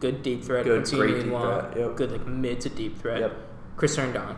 good 0.00 0.22
deep 0.22 0.42
threat. 0.42 0.64
Good, 0.64 0.86
great 0.86 1.14
deep 1.14 1.26
Enunwa, 1.26 1.72
threat, 1.72 1.76
yep. 1.76 1.96
good 1.96 2.10
like 2.10 2.26
mid 2.26 2.58
to 2.62 2.70
deep 2.70 2.96
threat. 2.96 3.20
Yep. 3.20 3.36
Chris 3.76 3.96
Herndon, 3.96 4.34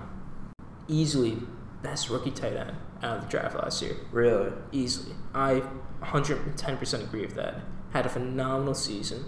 easily 0.89 1.39
best 1.85 2.11
rookie 2.11 2.33
tight 2.33 2.55
end 2.55 2.73
out 3.01 3.19
of 3.19 3.23
the 3.23 3.29
draft 3.29 3.55
last 3.55 3.81
year. 3.81 3.95
Really? 4.11 4.51
Easily. 4.73 5.15
I 5.37 5.63
110% 6.03 7.05
agree 7.05 7.21
with 7.21 7.37
that. 7.37 7.61
Had 7.93 8.07
a 8.07 8.09
phenomenal 8.09 8.75
season. 8.75 9.27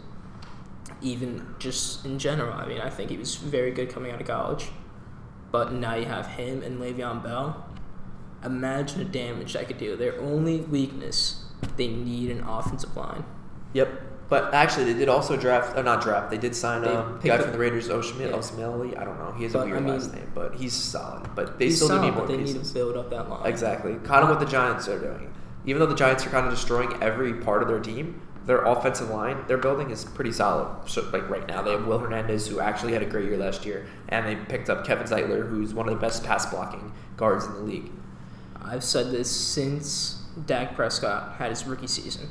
Even 1.00 1.54
just 1.60 2.04
in 2.04 2.18
general. 2.18 2.52
I 2.52 2.66
mean, 2.66 2.80
I 2.80 2.90
think 2.90 3.10
he 3.10 3.16
was 3.16 3.36
very 3.36 3.70
good 3.70 3.90
coming 3.90 4.10
out 4.10 4.20
of 4.20 4.26
college. 4.26 4.70
But 5.52 5.72
now 5.72 5.94
you 5.94 6.06
have 6.06 6.26
him 6.26 6.64
and 6.64 6.80
Le'Veon 6.80 7.22
Bell. 7.22 7.64
Imagine 8.44 8.98
the 8.98 9.04
damage 9.04 9.52
that 9.52 9.68
could 9.68 9.78
do. 9.78 9.94
Their 9.94 10.20
only 10.20 10.62
weakness, 10.62 11.44
they 11.76 11.88
need 11.88 12.30
an 12.30 12.40
offensive 12.44 12.96
line. 12.96 13.24
Yep. 13.72 13.88
But 14.28 14.52
actually, 14.52 14.92
they 14.92 14.98
did 14.98 15.08
also 15.08 15.36
draft, 15.36 15.76
or 15.78 15.82
not 15.82 16.02
draft. 16.02 16.30
They 16.30 16.36
did 16.36 16.54
sign 16.54 16.82
They 16.82 16.88
a 16.88 17.18
guy 17.22 17.38
from 17.38 17.52
the 17.52 17.58
Raiders, 17.58 17.88
Oshmi- 17.88 18.20
Yeah. 18.30 19.00
I 19.00 19.04
don't 19.04 19.18
know. 19.18 19.32
He 19.36 19.44
has 19.44 19.54
But, 19.54 19.60
a 19.60 19.64
weird 19.66 19.78
I 19.78 19.80
mean- 19.80 19.94
last 19.94 20.12
name, 20.12 20.30
but 20.34 20.54
he's 20.56 20.74
solid. 20.74 21.30
But 21.34 21.58
they 21.58 21.70
still 21.70 21.88
do 21.88 21.94
solid, 21.94 22.04
need 22.06 22.10
more 22.14 22.26
but 22.26 22.28
they 22.32 22.36
pieces. 22.38 22.54
need 22.56 22.64
to 22.66 22.74
build 22.74 22.96
up 22.98 23.10
that 23.10 23.30
line. 23.30 23.46
Exactly. 23.46 23.94
Kind 24.04 24.24
of 24.24 24.28
what 24.28 24.38
the 24.40 24.46
Giants 24.46 24.86
are 24.88 24.98
doing. 24.98 25.32
Even 25.64 25.80
though 25.80 25.86
the 25.86 25.94
Giants 25.94 26.26
are 26.26 26.30
kind 26.30 26.46
of 26.46 26.52
destroying 26.52 26.92
every 27.02 27.34
part 27.34 27.62
of 27.62 27.68
their 27.68 27.80
team, 27.80 28.20
their 28.44 28.62
offensive 28.64 29.08
line, 29.10 29.38
their 29.46 29.58
building 29.58 29.90
is 29.90 30.04
pretty 30.04 30.32
solid. 30.32 30.66
So, 30.86 31.06
like 31.12 31.28
right 31.30 31.46
now, 31.48 31.62
they 31.62 31.72
have 31.72 31.86
Will 31.86 31.98
Hernandez, 31.98 32.48
who 32.48 32.60
actually 32.60 32.92
had 32.92 33.02
a 33.02 33.06
great 33.06 33.26
year 33.28 33.36
last 33.38 33.64
year, 33.66 33.86
and 34.10 34.26
they 34.26 34.36
picked 34.36 34.68
up 34.70 34.84
Kevin 34.86 35.06
Zeitler, 35.06 35.48
who's 35.48 35.72
one 35.74 35.88
of 35.88 35.94
the 35.94 36.00
best 36.00 36.22
pass 36.24 36.46
blocking 36.46 36.92
guards 37.16 37.46
in 37.46 37.54
the 37.54 37.60
league. 37.60 37.90
I've 38.62 38.84
said 38.84 39.10
this 39.10 39.30
since 39.30 40.17
Dak 40.46 40.74
Prescott 40.74 41.36
had 41.36 41.50
his 41.50 41.64
rookie 41.66 41.86
season. 41.86 42.28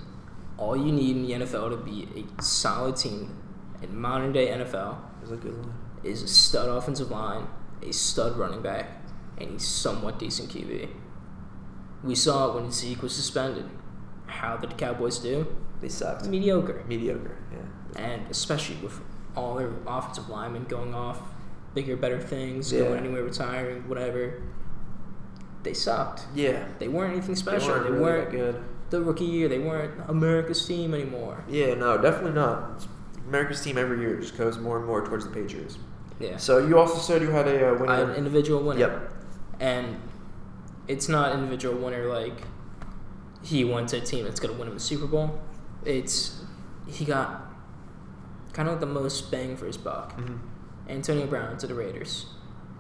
All 0.58 0.76
you 0.76 0.92
need 0.92 1.16
in 1.18 1.24
the 1.26 1.46
NFL 1.46 1.70
to 1.72 1.78
be 1.78 2.08
a 2.38 2.42
solid 2.42 2.96
team 2.96 3.38
in 3.82 4.00
modern 4.00 4.32
day 4.32 4.48
NFL 4.48 4.98
is 5.24 5.32
a 5.32 5.36
good 5.36 5.58
one. 5.58 5.74
is 6.04 6.22
a 6.24 6.28
stud 6.28 6.70
offensive 6.70 7.12
line, 7.12 7.48
a 7.84 7.92
stud 7.92 8.38
running 8.38 8.62
back, 8.62 8.88
and 9.38 9.58
a 9.58 9.60
somewhat 9.60 10.18
decent 10.20 10.50
QB. 10.50 10.90
We 12.04 12.16
saw 12.16 12.50
it 12.52 12.56
when 12.62 12.72
Zeke 12.72 13.02
was 13.02 13.16
suspended. 13.16 13.66
How 14.28 14.58
did 14.58 14.72
the 14.72 14.76
Cowboys 14.76 15.20
do? 15.20 15.48
They 15.82 15.90
sucked. 15.90 16.28
Mediocre. 16.28 16.84
Mediocre. 16.88 17.38
Yeah. 17.52 18.02
And 18.02 18.28
especially 18.30 18.76
with 18.78 19.00
all 19.36 19.56
their 19.56 19.72
offensive 19.86 20.30
linemen 20.30 20.64
going 20.66 20.94
off 20.94 21.20
bigger, 21.74 21.96
better 21.96 22.20
things, 22.20 22.72
Yeah. 22.72 22.82
going 22.86 23.00
anywhere, 23.00 23.24
retiring, 23.24 23.88
whatever, 23.88 24.42
they 25.64 25.74
sucked. 25.74 26.24
Yeah. 26.36 26.66
They 26.80 26.88
weren't 26.88 27.14
anything 27.14 27.36
They 27.36 27.40
special. 27.42 27.70
weren't 27.70 27.84
They 27.86 27.90
really 27.92 28.02
weren't 28.04 28.32
good. 28.32 28.64
the 28.90 29.02
rookie 29.02 29.26
year. 29.26 29.48
They 29.50 29.60
weren't 29.60 29.94
America's 30.08 30.66
team 30.66 30.94
anymore. 30.94 31.44
Yeah, 31.50 31.74
no, 31.74 31.98
definitely 31.98 32.32
not. 32.34 32.86
America's 33.28 33.62
team 33.62 33.78
every 33.78 34.00
year 34.00 34.16
just 34.20 34.38
goes 34.38 34.58
more 34.58 34.78
and 34.78 34.86
more 34.86 35.06
towards 35.06 35.26
the 35.26 35.32
Patriots. 35.32 35.78
Yeah. 36.20 36.38
So 36.38 36.60
you 36.66 36.78
also 36.80 36.98
said 37.00 37.22
you 37.22 37.30
had 37.32 37.48
a 37.48 37.70
uh, 37.70 37.74
winner. 37.74 37.92
I 37.92 37.98
had 37.98 38.10
an 38.10 38.16
individual 38.16 38.64
winner. 38.64 38.80
Yep. 38.80 39.14
And 39.60 39.98
it's 40.88 41.10
not 41.10 41.34
individual 41.34 41.76
winner 41.78 42.06
like 42.08 42.44
he 43.44 43.64
went 43.66 43.90
to 43.90 43.98
a 43.98 44.02
team 44.02 44.24
that's 44.26 44.40
going 44.40 44.54
to 44.54 44.58
win 44.60 44.68
him 44.70 44.74
the 44.74 44.80
Super 44.80 45.06
Bowl. 45.06 45.40
It's 45.84 46.42
he 46.88 47.04
got 47.06 47.42
kind 48.54 48.68
of 48.70 48.76
like 48.76 48.80
the 48.80 48.86
most 48.88 49.30
bang 49.30 49.58
for 49.58 49.66
his 49.66 49.78
buck. 49.78 50.18
Mhm. 50.18 50.40
Antonio 50.90 51.28
Brown 51.28 51.58
to 51.58 51.68
the 51.68 51.76
Raiders. 51.76 52.28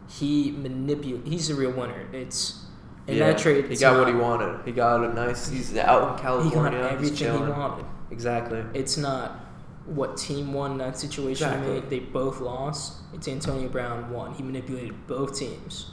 He 0.08 0.52
manipulate. 0.52 1.28
He's 1.28 1.50
the 1.50 1.56
real 1.56 1.72
winner. 1.72 2.08
It's 2.14 2.64
in 3.08 3.18
Yeah, 3.18 3.28
that 3.28 3.38
trade. 3.38 3.70
he 3.70 3.76
got 3.78 3.98
what 3.98 4.08
he 4.08 4.14
wanted. 4.14 4.60
He 4.66 4.72
got 4.72 5.04
a 5.04 5.14
nice. 5.14 5.50
He's 5.50 5.76
out 5.78 6.14
in 6.18 6.22
California. 6.22 6.78
He 6.80 6.84
got 6.84 6.94
everything 6.94 7.34
he 7.46 7.52
wanted. 7.52 7.86
Exactly. 8.12 8.64
It's 8.74 8.98
not 8.98 9.40
what 9.86 10.18
team 10.18 10.54
won 10.54 10.74
in 10.74 10.78
that 10.80 10.98
situation. 10.98 11.48
Exactly. 11.48 11.80
They 11.82 12.00
both 12.00 12.40
lost. 12.42 12.98
It's 13.14 13.28
Antonio 13.28 13.70
Brown 13.70 14.12
won. 14.12 14.34
He 14.34 14.44
manipulated 14.44 15.08
both 15.08 15.38
teams. 15.38 15.92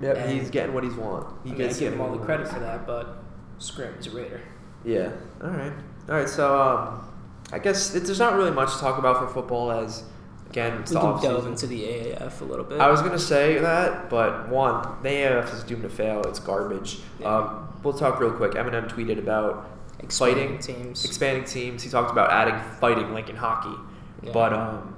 Yep, 0.00 0.16
And- 0.16 0.30
he's 0.32 0.50
getting 0.50 0.74
what 0.74 0.84
he's 0.84 0.94
want. 0.94 1.26
He 1.44 1.50
I 1.50 1.52
mean, 1.52 1.62
I 1.62 1.66
gets 1.68 1.78
give 1.78 1.92
him 1.92 2.00
all 2.00 2.10
the 2.12 2.18
credit 2.24 2.48
for 2.48 2.58
that, 2.60 2.86
but 2.86 3.22
screw 3.58 3.86
him, 3.86 3.94
he's 3.96 4.08
a 4.08 4.16
Raider. 4.16 4.40
Yeah. 4.84 5.10
All 5.42 5.50
right. 5.50 5.72
All 6.08 6.14
right. 6.16 6.28
So 6.28 6.60
um, 6.60 7.08
I 7.52 7.58
guess 7.58 7.94
it, 7.94 8.04
there's 8.04 8.18
not 8.18 8.34
really 8.34 8.50
much 8.50 8.72
to 8.74 8.78
talk 8.80 8.98
about 8.98 9.18
for 9.18 9.28
football 9.32 9.70
as 9.72 10.02
again 10.50 10.80
it's 10.80 10.92
We 10.92 10.98
can 11.00 11.20
delve 11.22 11.46
into 11.46 11.66
the 11.66 11.82
AAF 11.84 12.40
a 12.40 12.44
little 12.44 12.64
bit. 12.64 12.80
I 12.80 12.90
was 12.90 13.02
gonna 13.02 13.18
say 13.18 13.58
that, 13.58 14.08
but 14.10 14.48
one, 14.48 14.82
the 15.02 15.08
AAF 15.08 15.52
is 15.54 15.62
doomed 15.64 15.82
to 15.82 15.88
fail. 15.88 16.22
It's 16.22 16.38
garbage. 16.38 17.00
Yeah. 17.20 17.34
Um, 17.36 17.68
we'll 17.82 17.92
talk 17.94 18.20
real 18.20 18.32
quick. 18.32 18.52
Eminem 18.52 18.88
tweeted 18.88 19.18
about 19.18 19.68
Expanding 20.00 20.58
fighting 20.58 20.74
teams. 20.84 21.04
expanding 21.04 21.44
teams. 21.44 21.82
He 21.82 21.88
talked 21.90 22.10
about 22.10 22.30
adding 22.30 22.58
fighting 22.80 23.12
like 23.12 23.28
in 23.30 23.36
hockey, 23.36 23.74
Yeah. 24.22 24.32
but 24.32 24.52
um, 24.52 24.94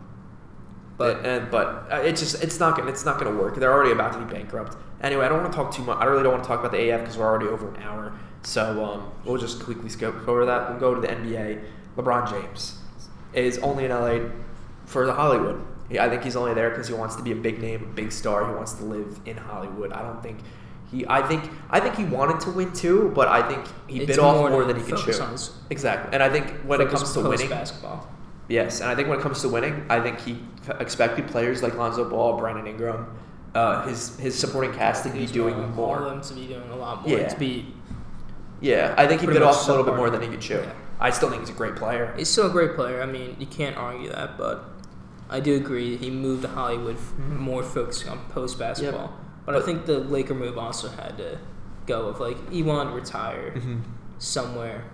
But- 0.96 1.22
but 1.22 1.26
and 1.26 1.50
but 1.50 1.66
uh, 1.92 1.96
it's 2.04 2.20
just 2.20 2.42
it's 2.42 2.58
not 2.58 2.76
gonna 2.76 2.90
it's 2.90 3.04
not 3.04 3.18
gonna 3.18 3.36
work. 3.36 3.54
They're 3.56 3.72
already 3.72 3.92
about 3.92 4.12
to 4.14 4.18
be 4.18 4.24
bankrupt. 4.32 4.76
Anyway, 5.00 5.24
I 5.24 5.28
don't 5.28 5.40
want 5.40 5.52
to 5.52 5.56
talk 5.56 5.72
too 5.72 5.84
much. 5.84 5.96
I 6.00 6.06
really 6.06 6.24
don't 6.24 6.32
want 6.32 6.42
to 6.42 6.48
talk 6.48 6.58
about 6.58 6.72
the 6.72 6.90
AF 6.90 7.00
because 7.02 7.16
we're 7.16 7.26
already 7.26 7.46
over 7.46 7.68
an 7.72 7.80
hour. 7.82 8.12
So 8.42 8.84
um, 8.84 9.12
we'll 9.24 9.36
just 9.38 9.62
quickly 9.62 9.88
skip 9.88 10.26
over 10.26 10.44
that. 10.46 10.70
We'll 10.70 10.80
go 10.80 10.94
to 10.96 11.00
the 11.00 11.06
NBA. 11.08 11.60
LeBron 11.96 12.28
James 12.28 12.78
is 13.32 13.58
only 13.58 13.84
in 13.84 13.92
LA 13.92 14.28
for 14.88 15.06
the 15.06 15.12
Hollywood. 15.12 15.60
Yeah, 15.90 16.04
I 16.04 16.08
think 16.10 16.22
he's 16.22 16.36
only 16.36 16.52
there 16.54 16.70
because 16.70 16.88
he 16.88 16.94
wants 16.94 17.16
to 17.16 17.22
be 17.22 17.32
a 17.32 17.36
big 17.36 17.60
name, 17.60 17.82
a 17.82 17.94
big 17.94 18.12
star. 18.12 18.46
He 18.46 18.52
wants 18.54 18.72
to 18.74 18.84
live 18.84 19.20
in 19.24 19.36
Hollywood. 19.36 19.92
I 19.92 20.02
don't 20.02 20.22
think 20.22 20.38
he. 20.90 21.06
I 21.06 21.22
think 21.26 21.50
I 21.70 21.80
think 21.80 21.94
he 21.96 22.04
wanted 22.04 22.40
to 22.40 22.50
win 22.50 22.72
too, 22.72 23.10
but 23.14 23.28
I 23.28 23.46
think 23.48 23.64
he 23.86 23.98
It's 23.98 24.06
bit 24.06 24.18
off 24.18 24.36
more 24.36 24.50
more 24.50 24.64
than 24.64 24.76
he 24.76 24.82
could 24.82 24.98
chew. 24.98 25.12
his- 25.12 25.50
Exactly, 25.70 26.10
and 26.12 26.22
I 26.22 26.28
think 26.28 26.46
when 26.66 26.80
it 26.80 26.88
comes 26.90 27.12
to 27.14 27.20
winning, 27.20 27.48
basketball. 27.48 28.06
Yes, 28.48 28.80
and 28.80 28.88
I 28.90 28.94
think 28.94 29.08
when 29.08 29.18
it 29.18 29.22
comes 29.22 29.40
to 29.42 29.48
winning, 29.48 29.84
I 29.90 30.00
think 30.00 30.18
he 30.20 30.38
expected 30.80 31.26
players 31.28 31.62
like 31.62 31.74
Lonzo 31.76 32.08
Ball, 32.08 32.38
Brandon 32.38 32.66
Ingram, 32.66 33.06
uh, 33.54 33.86
his 33.86 34.18
his 34.18 34.38
supporting 34.38 34.72
cast 34.72 35.04
to 35.04 35.10
be 35.10 35.26
doing 35.26 35.56
more. 35.74 35.98
All 35.98 36.04
of 36.04 36.10
them 36.10 36.20
to 36.22 36.34
be 36.34 36.46
doing 36.46 36.68
a 36.70 36.76
lot 36.76 37.06
more. 37.06 37.18
Yeah. 37.18 37.28
To 37.28 37.38
be, 37.38 37.74
Yeah, 38.60 38.94
I 38.98 39.06
think 39.06 39.20
he 39.20 39.26
bit 39.26 39.42
off 39.42 39.66
a 39.66 39.70
little 39.70 39.84
bit 39.84 39.96
more 39.96 40.10
than 40.10 40.20
he 40.22 40.28
could 40.28 40.40
chew. 40.40 40.54
Yeah. 40.56 40.72
I 41.00 41.10
still 41.10 41.30
think 41.30 41.42
he's 41.42 41.50
a 41.50 41.52
great 41.52 41.76
player. 41.76 42.12
he's 42.16 42.28
still 42.28 42.46
a 42.46 42.50
great 42.50 42.74
player. 42.74 43.00
I 43.02 43.06
mean, 43.06 43.36
you 43.38 43.46
can't 43.46 43.76
argue 43.76 44.10
that, 44.10 44.36
but 44.36 44.64
I 45.30 45.40
do 45.40 45.56
agree 45.56 45.96
he 45.96 46.10
moved 46.10 46.42
to 46.42 46.48
Hollywood 46.48 46.96
Mhm. 46.96 47.36
more 47.38 47.62
focusing 47.62 48.08
on 48.10 48.18
post 48.30 48.58
basketball. 48.58 49.12
But, 49.44 49.56
I 49.56 49.60
think 49.60 49.86
the 49.86 49.98
Laker 50.00 50.34
move 50.34 50.58
also 50.58 50.88
had 50.90 51.16
to 51.18 51.38
go 51.86 52.08
of 52.08 52.20
like 52.20 52.50
he 52.50 52.62
wanted 52.62 52.90
to 52.90 52.96
retire 52.96 53.52
Mm-hmm. 53.56 53.76
somewhere 54.18 54.84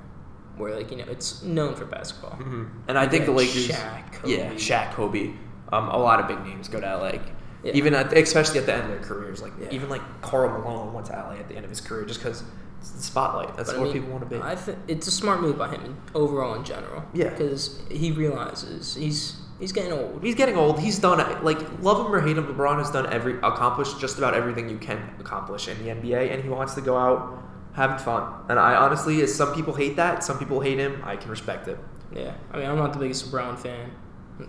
where 0.57 0.75
like 0.77 0.91
you 0.93 0.97
know 0.99 1.05
it's 1.11 1.43
known 1.43 1.75
for 1.75 1.85
basketball. 1.85 2.33
Mm-hmm. 2.39 2.65
And 2.89 2.99
I 2.99 3.09
think 3.09 3.25
the 3.27 3.33
Lakers, 3.33 3.69
Shaq, 3.69 4.13
Kobe. 4.13 4.37
yeah, 4.37 4.53
Shaq, 4.53 4.93
Kobe, 4.93 5.33
um, 5.73 5.89
a 5.89 5.97
lot 5.99 6.21
of 6.21 6.29
big 6.29 6.41
names 6.45 6.69
go 6.69 6.81
to 6.81 6.87
LA. 6.87 7.19
Yeah. 7.65 7.73
Even 7.73 7.95
at, 7.95 8.13
especially 8.13 8.59
at 8.61 8.67
the 8.67 8.75
end 8.75 8.83
of 8.85 8.91
their 8.91 9.01
careers, 9.01 9.41
like 9.43 9.53
Yeah. 9.61 9.69
even 9.73 9.89
like 9.89 10.03
Karl 10.23 10.51
Malone 10.51 10.93
went 10.93 11.07
to 11.07 11.13
LA 11.15 11.37
at 11.41 11.49
the 11.49 11.57
end 11.57 11.65
of 11.65 11.71
his 11.71 11.81
career 11.81 12.05
just 12.05 12.21
because 12.23 12.45
it's 12.81 12.91
the 12.91 13.03
spotlight. 13.03 13.57
That's 13.57 13.71
But 13.71 13.77
I 13.77 13.81
where 13.81 13.87
mean, 13.87 13.95
people 14.03 14.11
want 14.13 14.29
to 14.29 14.37
be. 14.37 14.41
I 14.43 14.55
think 14.55 14.79
it's 14.87 15.07
a 15.07 15.11
smart 15.11 15.41
move 15.41 15.57
by 15.59 15.69
him 15.71 15.97
overall 16.15 16.55
in 16.55 16.63
general. 16.65 17.03
Yeah. 17.15 17.31
because 17.31 17.81
he 17.91 18.13
realizes 18.13 18.95
he's 18.95 19.37
he's 19.65 19.73
getting 19.73 19.93
old. 19.93 20.23
He's 20.23 20.35
getting 20.35 20.57
old. 20.57 20.79
He's 20.79 20.99
done 20.99 21.19
like 21.43 21.59
love 21.81 22.05
him 22.05 22.15
or 22.15 22.21
hate 22.21 22.37
him. 22.37 22.47
LeBron 22.47 22.77
has 22.77 22.91
done 22.91 23.11
every 23.11 23.39
accomplished 23.39 23.99
just 23.99 24.19
about 24.19 24.35
everything 24.35 24.69
you 24.69 24.77
can 24.77 24.99
accomplish 25.19 25.69
in 25.69 25.79
the 25.83 25.91
NBA, 25.91 26.33
and 26.33 26.43
he 26.43 26.51
wants 26.51 26.75
to 26.75 26.83
go 26.83 26.99
out 26.99 27.43
having 27.73 27.97
fun. 27.97 28.31
And 28.51 28.59
I 28.59 28.75
honestly, 28.75 29.23
as 29.23 29.35
some 29.35 29.55
people 29.55 29.73
hate 29.73 29.97
that, 29.97 30.23
some 30.23 30.39
people 30.39 30.61
hate 30.61 30.79
him. 30.79 31.01
I 31.03 31.17
can 31.17 31.31
respect 31.31 31.67
it. 31.67 31.79
Yeah, 32.15 32.35
I 32.53 32.59
mean, 32.59 32.69
I'm 32.69 32.77
not 32.77 32.93
the 32.93 32.99
biggest 32.99 33.33
LeBron 33.33 33.59
fan. 33.59 33.91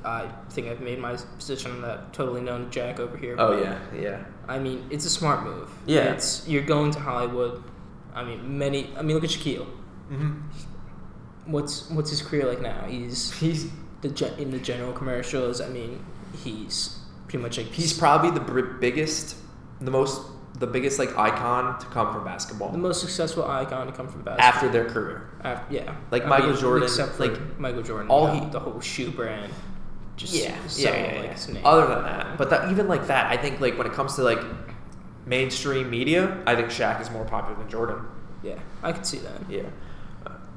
I 0.03 0.28
think 0.49 0.68
I've 0.68 0.82
made 0.82 0.99
my 0.99 1.16
position 1.16 1.72
on 1.72 1.82
that 1.84 2.11
totally 2.11 2.41
known 2.41 2.66
to 2.66 2.70
Jack 2.70 2.99
over 2.99 3.16
here. 3.16 3.38
Oh 3.39 3.57
yeah, 3.61 3.80
yeah, 3.97 4.26
I 4.49 4.59
mean, 4.59 4.86
it's 4.89 5.05
a 5.05 5.09
smart 5.09 5.43
move. 5.45 5.72
Yeah. 5.86 6.11
It's 6.11 6.45
you're 6.45 6.63
going 6.63 6.91
to 6.91 6.99
Hollywood. 6.99 7.63
I 8.13 8.26
mean, 8.26 8.57
many. 8.57 8.89
I 8.97 9.01
mean, 9.01 9.16
look 9.16 9.24
at 9.24 9.30
Shaquille. 9.30 9.68
mm-hmm. 10.11 10.41
What's 11.45 11.89
what's 11.89 12.09
his 12.09 12.22
career 12.22 12.47
like 12.47 12.59
now? 12.59 12.86
He's 12.86 13.32
he's 13.39 13.70
the 14.02 14.10
gen- 14.10 14.38
in 14.39 14.52
the 14.52 14.60
general 14.60 14.93
commercials. 14.93 15.62
I 15.62 15.68
mean, 15.70 16.04
he's 16.43 16.98
pretty 17.28 17.41
much 17.43 17.58
like 17.58 17.68
he's 17.68 17.93
probably 17.93 18.32
the 18.32 18.39
br- 18.39 18.62
biggest, 18.80 19.36
the 19.82 19.91
most, 19.91 20.22
the 20.60 20.68
biggest 20.68 21.00
like 21.00 21.18
icon 21.18 21.78
to 21.80 21.86
come 21.88 22.14
from 22.14 22.24
basketball 22.24 22.72
the 22.72 22.78
most 22.78 23.02
successful 23.02 23.43
icon 23.46 23.88
to 23.88 23.91
come 23.93 24.08
from 24.08 24.22
basketball. 24.22 24.48
after 24.48 24.70
their 24.70 24.86
career. 24.86 25.30
Yeah, 25.70 25.96
Like 26.12 26.26
Michael 26.28 26.56
Jordan, 26.56 26.84
except 26.84 27.14
for 27.16 27.28
like, 27.28 27.60
Michael 27.60 27.84
Jordan, 27.84 28.10
all 28.10 28.28
all 28.28 28.34
he- 28.34 28.50
the 28.50 28.60
whole 28.60 28.80
shoe 28.80 29.12
brand, 29.12 29.52
just 30.16 30.34
yeah, 30.34 30.56
selling, 30.68 31.00
yeah, 31.00 31.06
yeah, 31.12 31.16
like, 31.20 31.26
yeah. 31.26 31.34
his 31.34 31.50
name. 31.50 31.66
Other 31.66 31.88
than 31.88 32.04
that, 32.04 32.38
but 32.38 32.50
that, 32.52 32.72
even 32.72 32.88
like 32.88 33.08
that, 33.08 33.32
I 33.32 33.38
think 33.38 33.60
like 33.60 33.78
when 33.78 33.86
it 33.88 33.93
comes 33.93 34.16
to 34.16 34.24
like 34.24 34.39
mainstream 35.26 35.89
media, 35.89 36.41
I 36.46 36.56
think 36.56 36.70
Shaq 36.70 37.02
is 37.02 37.10
more 37.12 37.26
popular 37.26 37.58
than 37.60 37.70
Jordan. 37.70 38.06
yeah, 38.43 38.60
I 38.84 38.91
could 38.91 39.06
see 39.06 39.18
that. 39.20 39.41
Yeah. 39.50 39.64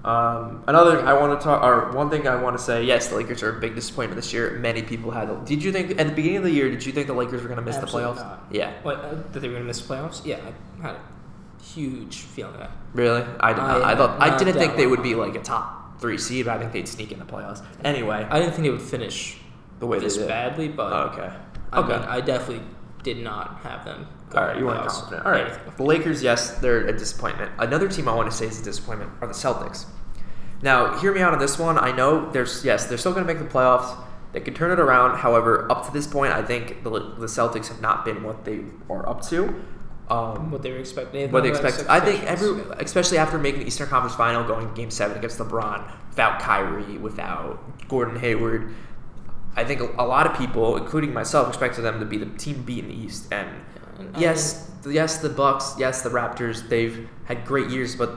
Um, 0.04 0.62
another 0.68 1.00
I 1.04 1.12
want 1.14 1.38
to 1.38 1.44
talk, 1.44 1.62
or 1.62 1.90
one 1.92 2.08
thing 2.08 2.26
I 2.28 2.36
want 2.40 2.56
to 2.56 2.62
say. 2.62 2.84
Yes, 2.84 3.08
the 3.08 3.16
Lakers 3.16 3.42
are 3.42 3.56
a 3.56 3.60
big 3.60 3.74
disappointment 3.74 4.16
this 4.16 4.32
year. 4.32 4.52
Many 4.58 4.82
people 4.82 5.10
had. 5.10 5.44
Did 5.44 5.62
you 5.62 5.72
think 5.72 5.90
at 6.00 6.06
the 6.06 6.12
beginning 6.14 6.38
of 6.38 6.44
the 6.44 6.50
year? 6.52 6.70
Did 6.70 6.86
you 6.86 6.92
think 6.92 7.08
the 7.08 7.14
Lakers 7.14 7.42
were 7.42 7.48
going 7.48 7.58
to 7.58 7.64
miss 7.64 7.76
Absolutely 7.76 8.14
the 8.14 8.20
playoffs? 8.20 8.24
not. 8.28 8.46
Yeah, 8.50 8.72
What, 8.82 8.98
uh, 9.00 9.14
that 9.32 9.40
they 9.40 9.48
were 9.48 9.54
going 9.54 9.64
to 9.64 9.66
miss 9.66 9.80
the 9.80 9.92
playoffs? 9.94 10.24
Yeah, 10.24 10.38
I 10.78 10.82
had 10.82 10.94
a 10.96 11.00
huge 11.62 12.16
feeling 12.18 12.54
of 12.54 12.60
that. 12.60 12.70
really. 12.94 13.24
I 13.40 13.52
did 13.52 13.58
not. 13.62 13.82
I 13.82 13.92
I, 13.92 13.96
thought 13.96 14.20
I 14.22 14.36
didn't 14.36 14.54
think 14.54 14.76
they 14.76 14.86
would 14.86 15.02
be 15.02 15.14
like 15.16 15.34
a 15.34 15.40
top 15.42 16.00
three 16.00 16.16
seed. 16.18 16.46
But 16.46 16.56
I 16.56 16.58
think 16.60 16.72
they'd 16.72 16.88
sneak 16.88 17.10
in 17.12 17.18
the 17.18 17.24
playoffs. 17.24 17.62
Anyway, 17.84 18.26
I 18.30 18.38
didn't 18.38 18.52
think 18.52 18.64
they 18.64 18.70
would 18.70 18.80
finish 18.80 19.38
the 19.80 19.86
way 19.86 19.98
this 19.98 20.14
they 20.14 20.20
did. 20.22 20.28
badly, 20.28 20.68
but 20.68 20.92
Oh, 20.92 21.10
okay. 21.12 21.32
I 21.72 21.78
okay. 21.80 21.88
mean, 21.98 22.02
I 22.08 22.20
definitely 22.20 22.64
did 23.02 23.18
not 23.18 23.60
have 23.62 23.84
them. 23.84 24.06
All 24.34 24.44
right, 24.44 24.58
you 24.58 24.66
weren't 24.66 24.86
confident. 24.86 25.24
All 25.26 25.32
right, 25.32 25.76
the 25.76 25.82
Lakers, 25.82 26.22
yes, 26.22 26.58
they're 26.58 26.86
a 26.86 26.92
disappointment. 26.96 27.50
Another 27.58 27.88
team 27.88 28.08
I 28.08 28.14
want 28.14 28.30
to 28.30 28.36
say 28.36 28.46
is 28.46 28.60
a 28.60 28.64
disappointment 28.64 29.10
are 29.20 29.26
the 29.26 29.32
Celtics. 29.34 29.86
Now, 30.60 30.98
hear 30.98 31.14
me 31.14 31.20
out 31.20 31.32
on 31.32 31.38
this 31.38 31.58
one. 31.58 31.78
I 31.78 31.92
know 31.92 32.30
there's 32.32 32.64
yes, 32.64 32.86
they're 32.86 32.98
still 32.98 33.12
going 33.12 33.26
to 33.26 33.32
make 33.32 33.42
the 33.42 33.48
playoffs. 33.48 33.96
They 34.32 34.40
can 34.40 34.52
turn 34.54 34.70
it 34.70 34.80
around. 34.80 35.18
However, 35.18 35.70
up 35.70 35.86
to 35.86 35.92
this 35.92 36.06
point, 36.06 36.32
I 36.32 36.42
think 36.42 36.82
the, 36.82 36.90
the 36.90 37.26
Celtics 37.26 37.68
have 37.68 37.80
not 37.80 38.04
been 38.04 38.22
what 38.22 38.44
they 38.44 38.60
are 38.90 39.08
up 39.08 39.22
to. 39.28 39.54
Um, 40.10 40.50
What 40.50 40.62
they 40.62 40.72
were 40.72 40.78
expecting. 40.78 41.30
what 41.30 41.42
they 41.42 41.50
expect. 41.50 41.84
I 41.88 42.00
think 42.00 42.24
every, 42.24 42.62
especially 42.78 43.18
after 43.18 43.38
making 43.38 43.60
the 43.60 43.66
Eastern 43.66 43.88
Conference 43.88 44.16
Final, 44.16 44.42
going 44.44 44.72
Game 44.74 44.90
Seven 44.90 45.16
against 45.18 45.38
LeBron, 45.38 45.90
without 46.10 46.40
Kyrie, 46.40 46.98
without 46.98 47.88
Gordon 47.88 48.18
Hayward, 48.18 48.74
I 49.56 49.64
think 49.64 49.80
a, 49.80 49.86
a 49.98 50.06
lot 50.06 50.26
of 50.26 50.36
people, 50.36 50.76
including 50.76 51.12
myself, 51.12 51.48
expected 51.48 51.82
them 51.82 52.00
to 52.00 52.06
be 52.06 52.16
the 52.16 52.26
team 52.36 52.62
beat 52.62 52.84
in 52.84 52.88
the 52.88 52.94
East. 52.96 53.32
And 53.32 53.48
I 54.14 54.18
yes, 54.18 54.70
yes, 54.86 55.18
the 55.18 55.28
Bucks, 55.28 55.74
yes, 55.78 56.02
the 56.02 56.10
Raptors, 56.10 56.68
they've 56.68 57.08
had 57.24 57.44
great 57.44 57.68
years, 57.70 57.96
but 57.96 58.10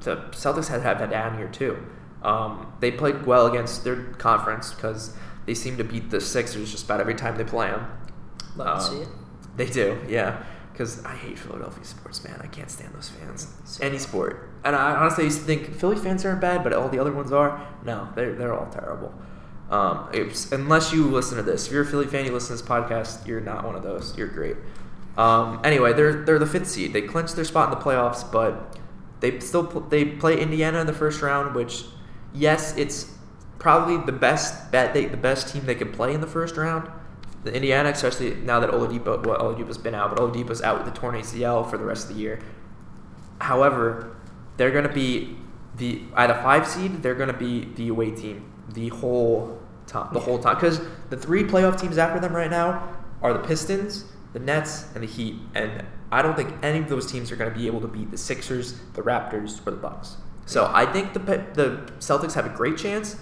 the 0.00 0.16
Celtics 0.32 0.68
have 0.68 0.82
had 0.82 1.00
a 1.00 1.06
down 1.06 1.38
year 1.38 1.48
too. 1.48 1.84
Um, 2.22 2.72
they 2.80 2.90
played 2.90 3.26
well 3.26 3.46
against 3.46 3.84
their 3.84 3.96
conference 4.14 4.72
because 4.72 5.14
they 5.46 5.54
seem 5.54 5.76
to 5.78 5.84
beat 5.84 6.10
the 6.10 6.20
Sixers 6.20 6.70
just 6.70 6.84
about 6.84 7.00
every 7.00 7.14
time 7.14 7.36
they 7.36 7.44
play 7.44 7.68
them. 7.68 7.86
Love 8.56 8.78
to 8.78 8.84
see 8.84 9.02
it. 9.02 9.08
They 9.56 9.66
do, 9.66 9.98
yeah. 10.08 10.42
Because 10.72 11.04
I 11.04 11.14
hate 11.14 11.38
Philadelphia 11.38 11.84
sports, 11.84 12.24
man. 12.24 12.40
I 12.42 12.46
can't 12.46 12.70
stand 12.70 12.94
those 12.94 13.10
fans. 13.10 13.48
Same. 13.64 13.88
Any 13.88 13.98
sport. 13.98 14.50
And 14.64 14.74
I 14.74 14.94
honestly 14.94 15.24
used 15.24 15.40
to 15.40 15.44
think 15.44 15.74
Philly 15.74 15.96
fans 15.96 16.24
aren't 16.24 16.40
bad, 16.40 16.62
but 16.62 16.72
all 16.72 16.88
the 16.88 16.98
other 16.98 17.12
ones 17.12 17.30
are. 17.32 17.66
No, 17.84 18.08
they're, 18.14 18.34
they're 18.34 18.54
all 18.54 18.70
terrible. 18.70 19.12
Um, 19.72 20.10
unless 20.52 20.92
you 20.92 21.06
listen 21.06 21.38
to 21.38 21.42
this. 21.42 21.66
If 21.66 21.72
you're 21.72 21.82
a 21.82 21.86
Philly 21.86 22.06
fan, 22.06 22.26
you 22.26 22.32
listen 22.32 22.54
to 22.56 22.62
this 22.62 22.70
podcast, 22.70 23.26
you're 23.26 23.40
not 23.40 23.64
one 23.64 23.74
of 23.74 23.82
those. 23.82 24.16
You're 24.18 24.28
great. 24.28 24.56
Um, 25.16 25.60
anyway, 25.64 25.94
they're, 25.94 26.24
they're 26.24 26.38
the 26.38 26.46
fifth 26.46 26.68
seed. 26.68 26.92
They 26.92 27.00
clinched 27.02 27.36
their 27.36 27.44
spot 27.44 27.72
in 27.72 27.78
the 27.78 27.82
playoffs, 27.82 28.30
but 28.30 28.78
they 29.20 29.40
still 29.40 29.66
pl- 29.66 29.80
they 29.82 30.04
play 30.04 30.38
Indiana 30.38 30.80
in 30.80 30.86
the 30.86 30.92
first 30.92 31.22
round, 31.22 31.54
which, 31.54 31.84
yes, 32.34 32.76
it's 32.76 33.16
probably 33.58 33.96
the 34.04 34.12
best 34.12 34.70
bet 34.70 34.92
they, 34.92 35.06
the 35.06 35.16
best 35.16 35.48
team 35.48 35.64
they 35.64 35.74
could 35.74 35.94
play 35.94 36.12
in 36.12 36.20
the 36.20 36.26
first 36.26 36.58
round. 36.58 36.90
The 37.44 37.54
Indiana, 37.54 37.88
especially 37.88 38.34
now 38.34 38.60
that 38.60 38.70
Oladipo, 38.70 39.24
well, 39.24 39.38
Oladipo's 39.38 39.78
been 39.78 39.94
out, 39.94 40.14
but 40.14 40.18
Oladipo's 40.18 40.60
out 40.60 40.84
with 40.84 40.92
the 40.92 40.98
torn 40.98 41.14
ACL 41.14 41.68
for 41.68 41.78
the 41.78 41.84
rest 41.84 42.10
of 42.10 42.14
the 42.14 42.20
year. 42.20 42.40
However, 43.40 44.16
they're 44.58 44.70
going 44.70 44.86
to 44.86 44.92
be 44.92 45.36
the 45.76 46.02
at 46.14 46.30
a 46.30 46.34
five 46.34 46.66
seed. 46.66 47.02
They're 47.02 47.14
going 47.14 47.32
to 47.32 47.38
be 47.38 47.64
the 47.74 47.88
away 47.88 48.10
team 48.10 48.52
the 48.74 48.88
whole 48.88 49.60
time. 49.92 50.12
The 50.12 50.20
whole 50.20 50.38
time, 50.38 50.56
because 50.56 50.80
the 51.10 51.16
three 51.16 51.44
playoff 51.44 51.80
teams 51.80 51.98
after 51.98 52.18
them 52.20 52.34
right 52.34 52.50
now 52.50 52.88
are 53.20 53.32
the 53.32 53.38
Pistons, 53.38 54.04
the 54.32 54.38
Nets, 54.38 54.86
and 54.94 55.02
the 55.02 55.08
Heat. 55.08 55.36
And 55.54 55.84
I 56.10 56.22
don't 56.22 56.36
think 56.36 56.54
any 56.62 56.78
of 56.78 56.88
those 56.88 57.10
teams 57.10 57.30
are 57.30 57.36
going 57.36 57.52
to 57.52 57.56
be 57.56 57.66
able 57.66 57.80
to 57.80 57.88
beat 57.88 58.10
the 58.10 58.18
Sixers, 58.18 58.78
the 58.94 59.02
Raptors, 59.02 59.66
or 59.66 59.70
the 59.70 59.76
Bucks. 59.76 60.16
So 60.46 60.70
I 60.72 60.86
think 60.86 61.12
the 61.12 61.20
the 61.20 61.92
Celtics 61.98 62.34
have 62.34 62.46
a 62.46 62.50
great 62.50 62.76
chance. 62.76 63.16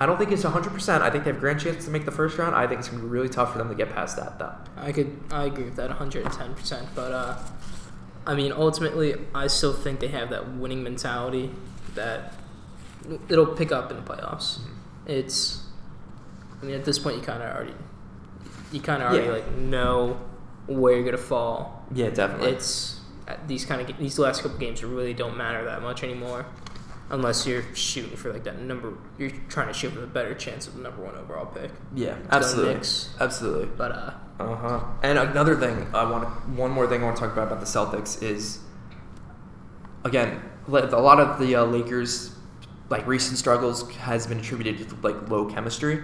I 0.00 0.06
don't 0.06 0.16
think 0.16 0.30
it's 0.30 0.44
100%. 0.44 1.00
I 1.00 1.10
think 1.10 1.24
they 1.24 1.30
have 1.30 1.38
a 1.38 1.40
grand 1.40 1.60
chance 1.60 1.84
to 1.86 1.90
make 1.90 2.04
the 2.04 2.12
first 2.12 2.38
round. 2.38 2.54
I 2.54 2.68
think 2.68 2.78
it's 2.78 2.88
going 2.88 3.02
to 3.02 3.06
be 3.06 3.10
really 3.10 3.28
tough 3.28 3.50
for 3.50 3.58
them 3.58 3.68
to 3.68 3.74
get 3.74 3.92
past 3.92 4.16
that, 4.16 4.38
though. 4.38 4.54
I 4.76 4.92
could 4.92 5.18
I 5.32 5.46
agree 5.46 5.64
with 5.64 5.76
that 5.76 5.88
110 5.88 6.54
percent, 6.54 6.88
but 6.94 7.12
uh, 7.12 7.38
I 8.26 8.34
mean 8.34 8.52
ultimately 8.52 9.16
I 9.34 9.48
still 9.48 9.72
think 9.72 10.00
they 10.00 10.08
have 10.08 10.30
that 10.30 10.52
winning 10.52 10.82
mentality 10.82 11.50
that 11.94 12.34
it'll 13.28 13.46
pick 13.46 13.72
up 13.72 13.90
in 13.90 13.96
the 13.96 14.02
playoffs. 14.02 14.60
It's 15.06 15.64
I 16.62 16.64
mean 16.66 16.74
at 16.74 16.84
this 16.84 16.98
point 16.98 17.16
you 17.16 17.22
kind 17.22 17.42
of 17.42 17.54
already 17.54 17.74
you 18.72 18.80
kind 18.80 19.02
of 19.02 19.10
already 19.12 19.26
Yeah. 19.26 19.32
like 19.32 19.52
know 19.56 20.20
where 20.66 20.94
you're 20.94 21.04
gonna 21.04 21.16
fall. 21.18 21.84
Yeah, 21.94 22.10
definitely. 22.10 22.50
It's 22.50 23.00
uh, 23.26 23.36
these 23.46 23.64
kind 23.64 23.80
of 23.80 23.98
these 23.98 24.18
last 24.18 24.42
couple 24.42 24.58
games 24.58 24.82
really 24.84 25.14
don't 25.14 25.36
matter 25.36 25.64
that 25.64 25.82
much 25.82 26.02
anymore. 26.02 26.46
Unless 27.10 27.46
you're 27.46 27.62
shooting 27.74 28.14
for 28.18 28.30
like 28.32 28.44
that 28.44 28.60
number, 28.60 28.92
you're 29.16 29.30
trying 29.48 29.68
to 29.68 29.72
shoot 29.72 29.92
for 29.92 30.00
the 30.00 30.06
better 30.06 30.34
chance 30.34 30.66
of 30.66 30.74
the 30.76 30.82
number 30.82 31.02
one 31.02 31.14
overall 31.14 31.46
pick. 31.46 31.70
yeah, 31.94 32.16
absolutely. 32.30 32.74
Absolutely. 33.18 33.64
But 33.78 33.92
uh, 33.92 34.10
Uh 34.38 34.54
huh. 34.56 34.80
And 35.02 35.18
another 35.18 35.56
thing 35.56 35.86
I 35.94 36.04
want 36.10 36.48
one 36.50 36.70
more 36.70 36.86
thing 36.86 37.00
I 37.00 37.04
want 37.06 37.16
to 37.16 37.22
talk 37.22 37.32
about 37.32 37.46
about 37.50 37.60
the 37.60 37.66
Celtics 37.66 38.22
is, 38.22 38.58
again, 40.04 40.42
a 40.66 40.70
lot 41.00 41.18
of 41.18 41.38
the 41.38 41.56
uh, 41.56 41.64
Lakers, 41.64 42.32
like 42.90 43.06
recent 43.06 43.38
struggles, 43.38 43.90
has 43.96 44.26
been 44.26 44.38
attributed 44.40 44.86
to 44.88 44.94
like 44.96 45.30
low 45.30 45.46
chemistry 45.46 46.02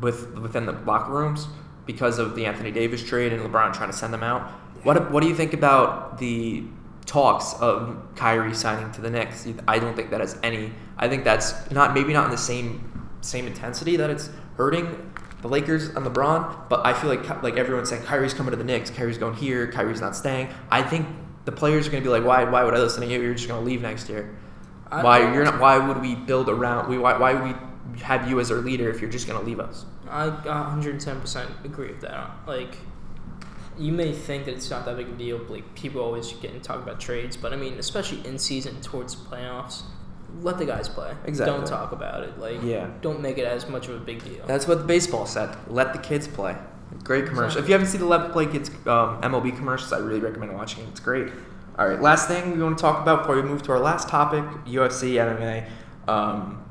with 0.00 0.34
within 0.38 0.66
the 0.66 0.72
locker 0.72 1.12
rooms 1.12 1.46
because 1.86 2.18
of 2.18 2.34
the 2.34 2.46
Anthony 2.46 2.70
Davis 2.70 3.02
trade 3.02 3.32
and 3.32 3.42
LeBron 3.42 3.72
trying 3.72 3.90
to 3.90 3.96
send 3.96 4.12
them 4.12 4.22
out. 4.22 4.42
What 4.82 5.10
What 5.10 5.22
do 5.22 5.28
you 5.28 5.34
think 5.34 5.52
about 5.54 6.18
the 6.18 6.64
talks 7.06 7.54
of 7.54 7.96
Kyrie 8.14 8.54
signing 8.54 8.92
to 8.92 9.00
the 9.00 9.10
Knicks? 9.10 9.46
I 9.66 9.78
don't 9.78 9.96
think 9.96 10.10
that 10.10 10.20
has 10.20 10.38
any. 10.42 10.72
I 10.98 11.08
think 11.08 11.24
that's 11.24 11.70
not 11.70 11.94
maybe 11.94 12.12
not 12.12 12.26
in 12.26 12.30
the 12.30 12.36
same 12.38 13.08
same 13.20 13.46
intensity 13.46 13.96
that 13.96 14.10
it's 14.10 14.30
hurting 14.56 15.12
the 15.40 15.48
Lakers 15.48 15.88
and 15.88 16.04
LeBron, 16.04 16.68
but 16.68 16.84
I 16.84 16.92
feel 16.92 17.10
like 17.10 17.42
like 17.42 17.56
everyone's 17.56 17.88
saying 17.88 18.02
Kyrie's 18.02 18.34
coming 18.34 18.50
to 18.50 18.56
the 18.56 18.64
Knicks, 18.64 18.90
Kyrie's 18.90 19.18
going 19.18 19.34
here, 19.34 19.70
Kyrie's 19.70 20.00
not 20.00 20.14
staying. 20.16 20.48
I 20.70 20.82
think 20.82 21.06
the 21.44 21.52
players 21.52 21.86
are 21.86 21.90
going 21.90 22.02
to 22.02 22.08
be 22.08 22.12
like, 22.12 22.24
why 22.24 22.44
why 22.44 22.64
would 22.64 22.74
I 22.74 22.78
listen 22.78 23.02
to 23.02 23.08
you? 23.08 23.20
You're 23.22 23.34
just 23.34 23.48
going 23.48 23.60
to 23.60 23.66
leave 23.66 23.80
next 23.82 24.08
year. 24.08 24.36
I- 24.90 25.02
why 25.02 25.32
you're 25.32 25.44
not? 25.44 25.60
Why 25.60 25.78
would 25.78 26.00
we 26.00 26.14
build 26.14 26.48
around? 26.48 26.88
We 26.88 26.98
why 26.98 27.16
why 27.18 27.34
would 27.34 27.42
we 27.42 27.54
have 28.02 28.28
you 28.28 28.40
as 28.40 28.50
our 28.50 28.58
leader 28.58 28.88
if 28.90 29.00
you're 29.00 29.10
just 29.10 29.26
going 29.26 29.38
to 29.38 29.44
leave 29.46 29.60
us? 29.60 29.84
I 30.08 30.28
110% 30.28 31.64
agree 31.64 31.88
with 31.88 32.00
that. 32.02 32.30
Like, 32.46 32.76
you 33.78 33.92
may 33.92 34.12
think 34.12 34.44
that 34.46 34.54
it's 34.54 34.70
not 34.70 34.84
that 34.86 34.96
big 34.96 35.08
a 35.08 35.12
deal. 35.12 35.38
but, 35.38 35.50
Like, 35.50 35.74
people 35.74 36.00
always 36.00 36.32
get 36.32 36.52
and 36.52 36.62
talk 36.62 36.82
about 36.82 37.00
trades, 37.00 37.36
but 37.36 37.52
I 37.52 37.56
mean, 37.56 37.74
especially 37.74 38.26
in 38.26 38.38
season 38.38 38.80
towards 38.80 39.14
the 39.14 39.28
playoffs, 39.28 39.82
let 40.42 40.58
the 40.58 40.66
guys 40.66 40.88
play. 40.88 41.14
Exactly. 41.24 41.56
Don't 41.56 41.66
talk 41.66 41.92
about 41.92 42.22
it. 42.24 42.38
Like, 42.38 42.62
Yeah. 42.62 42.88
don't 43.00 43.20
make 43.20 43.38
it 43.38 43.46
as 43.46 43.68
much 43.68 43.88
of 43.88 43.94
a 43.94 44.04
big 44.04 44.22
deal. 44.24 44.44
That's 44.46 44.66
what 44.66 44.78
the 44.78 44.84
baseball 44.84 45.26
said. 45.26 45.56
Let 45.68 45.92
the 45.92 45.98
kids 45.98 46.26
play. 46.28 46.56
Great 47.04 47.26
commercial. 47.26 47.60
If 47.60 47.68
you 47.68 47.72
haven't 47.72 47.88
seen 47.88 48.00
the 48.00 48.06
Let 48.06 48.32
Play 48.32 48.46
Kids 48.46 48.70
um, 48.86 49.20
MLB 49.20 49.54
commercials, 49.56 49.92
I 49.92 49.98
really 49.98 50.20
recommend 50.20 50.54
watching 50.54 50.84
it. 50.84 50.88
It's 50.88 51.00
great. 51.00 51.28
All 51.78 51.86
right, 51.86 52.00
last 52.00 52.28
thing 52.28 52.56
we 52.56 52.62
want 52.62 52.76
to 52.78 52.82
talk 52.82 53.00
about 53.02 53.20
before 53.20 53.36
we 53.36 53.42
move 53.42 53.62
to 53.64 53.72
our 53.72 53.78
last 53.78 54.08
topic: 54.08 54.42
UFC, 54.66 55.12
MMA. 55.14 55.68
Um, 56.08 56.64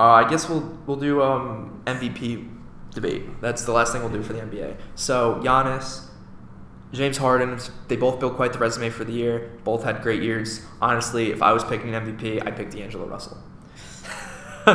uh, 0.00 0.04
I 0.04 0.28
guess 0.28 0.48
we'll 0.48 0.78
we'll 0.86 0.96
do 0.96 1.22
um, 1.22 1.82
MVP 1.86 2.48
debate. 2.92 3.40
That's 3.40 3.64
the 3.64 3.72
last 3.72 3.92
thing 3.92 4.02
we'll 4.02 4.12
do 4.12 4.22
for 4.22 4.32
the 4.32 4.40
NBA. 4.40 4.76
So 4.94 5.40
Giannis, 5.42 6.06
James 6.92 7.18
Harden, 7.18 7.58
they 7.88 7.96
both 7.96 8.20
built 8.20 8.36
quite 8.36 8.52
the 8.52 8.58
resume 8.58 8.90
for 8.90 9.04
the 9.04 9.12
year. 9.12 9.50
Both 9.64 9.84
had 9.84 10.02
great 10.02 10.22
years. 10.22 10.64
Honestly, 10.80 11.30
if 11.30 11.42
I 11.42 11.52
was 11.52 11.64
picking 11.64 11.94
an 11.94 12.06
MVP, 12.06 12.46
I'd 12.46 12.56
pick 12.56 12.70
D'Angelo 12.70 13.06
Russell. 13.06 13.38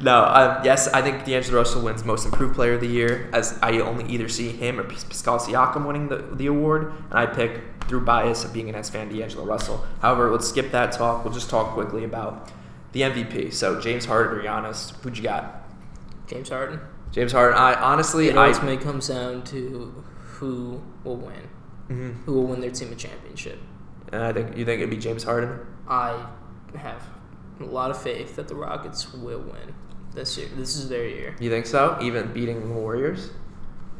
no, 0.00 0.24
um, 0.24 0.64
yes, 0.64 0.88
I 0.88 1.02
think 1.02 1.24
D'Angelo 1.26 1.58
Russell 1.58 1.82
wins 1.82 2.02
Most 2.02 2.24
Improved 2.24 2.54
Player 2.54 2.74
of 2.74 2.80
the 2.80 2.86
Year, 2.86 3.28
as 3.34 3.58
I 3.60 3.80
only 3.80 4.10
either 4.10 4.28
see 4.28 4.48
him 4.48 4.80
or 4.80 4.84
Pascal 4.84 5.38
Siakam 5.38 5.86
winning 5.86 6.08
the, 6.08 6.16
the 6.16 6.46
award, 6.46 6.94
and 7.10 7.18
I 7.18 7.26
pick 7.26 7.60
through 7.88 8.06
bias 8.06 8.42
of 8.44 8.54
being 8.54 8.70
an 8.70 8.74
Nets 8.74 8.88
fan 8.88 9.10
D'Angelo 9.10 9.44
Russell. 9.44 9.84
However, 10.00 10.30
let's 10.30 10.48
skip 10.48 10.70
that 10.70 10.92
talk. 10.92 11.24
We'll 11.24 11.34
just 11.34 11.50
talk 11.50 11.74
quickly 11.74 12.04
about 12.04 12.50
the 12.92 13.02
MVP. 13.02 13.52
So 13.52 13.80
James 13.80 14.04
Harden 14.04 14.38
or 14.38 14.42
Giannis, 14.42 14.92
who'd 15.02 15.16
you 15.16 15.22
got? 15.24 15.68
James 16.26 16.48
Harden. 16.48 16.80
James 17.10 17.32
Harden. 17.32 17.58
I 17.58 17.74
honestly, 17.74 18.28
It 18.28 18.36
I 18.36 18.48
ultimately 18.48 18.78
comes 18.82 19.08
down 19.08 19.42
to 19.44 20.04
who 20.38 20.80
will 21.04 21.16
win. 21.16 21.48
Mhm. 21.90 22.24
Who 22.24 22.32
will 22.34 22.46
win 22.46 22.60
their 22.60 22.70
team 22.70 22.92
a 22.92 22.94
championship. 22.94 23.58
And 24.12 24.22
I 24.22 24.32
think 24.32 24.56
you 24.56 24.64
think 24.64 24.80
it'd 24.80 24.90
be 24.90 24.96
James 24.96 25.24
Harden. 25.24 25.58
I 25.88 26.26
have 26.76 27.02
a 27.60 27.64
lot 27.64 27.90
of 27.90 28.00
faith 28.00 28.36
that 28.36 28.48
the 28.48 28.54
Rockets 28.54 29.12
will 29.12 29.40
win 29.40 29.74
this 30.14 30.36
year. 30.38 30.48
This 30.56 30.76
is 30.76 30.88
their 30.88 31.06
year. 31.06 31.36
You 31.38 31.50
think 31.50 31.66
so? 31.66 31.98
Even 32.00 32.32
beating 32.32 32.60
the 32.60 32.74
Warriors? 32.74 33.30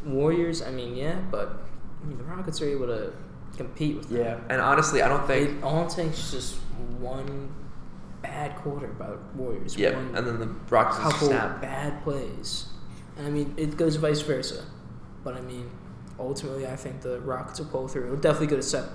Warriors, 0.04 0.62
I 0.62 0.70
mean, 0.70 0.96
yeah, 0.96 1.16
but 1.30 1.64
I 2.02 2.06
mean, 2.06 2.18
the 2.18 2.24
Rockets 2.24 2.60
are 2.60 2.66
able 2.68 2.86
to 2.86 3.12
compete 3.56 3.96
with 3.96 4.08
them. 4.08 4.18
Yeah. 4.18 4.38
And 4.48 4.60
honestly, 4.60 5.02
I 5.02 5.08
don't 5.08 5.26
think. 5.26 5.58
It, 5.58 5.62
all 5.62 5.86
is 5.86 6.30
just 6.30 6.56
one 6.98 7.54
bad 8.22 8.56
quarter 8.56 8.88
by 8.88 9.10
the 9.10 9.18
Warriors. 9.34 9.76
Yeah. 9.76 9.90
And 9.90 10.16
then 10.16 10.38
the 10.38 10.46
Rockets 10.70 10.98
couple 10.98 11.28
snap. 11.28 11.60
bad 11.60 12.02
plays. 12.02 12.66
And 13.16 13.26
I 13.26 13.30
mean, 13.30 13.54
it 13.56 13.76
goes 13.76 13.96
vice 13.96 14.20
versa. 14.20 14.64
But 15.24 15.34
I 15.34 15.40
mean, 15.40 15.70
ultimately, 16.18 16.66
I 16.66 16.76
think 16.76 17.00
the 17.02 17.20
Rockets 17.20 17.58
will 17.58 17.66
pull 17.66 17.88
through. 17.88 18.06
It'll 18.06 18.16
definitely 18.16 18.48
go 18.48 18.56
to 18.56 18.62
seven. 18.62 18.90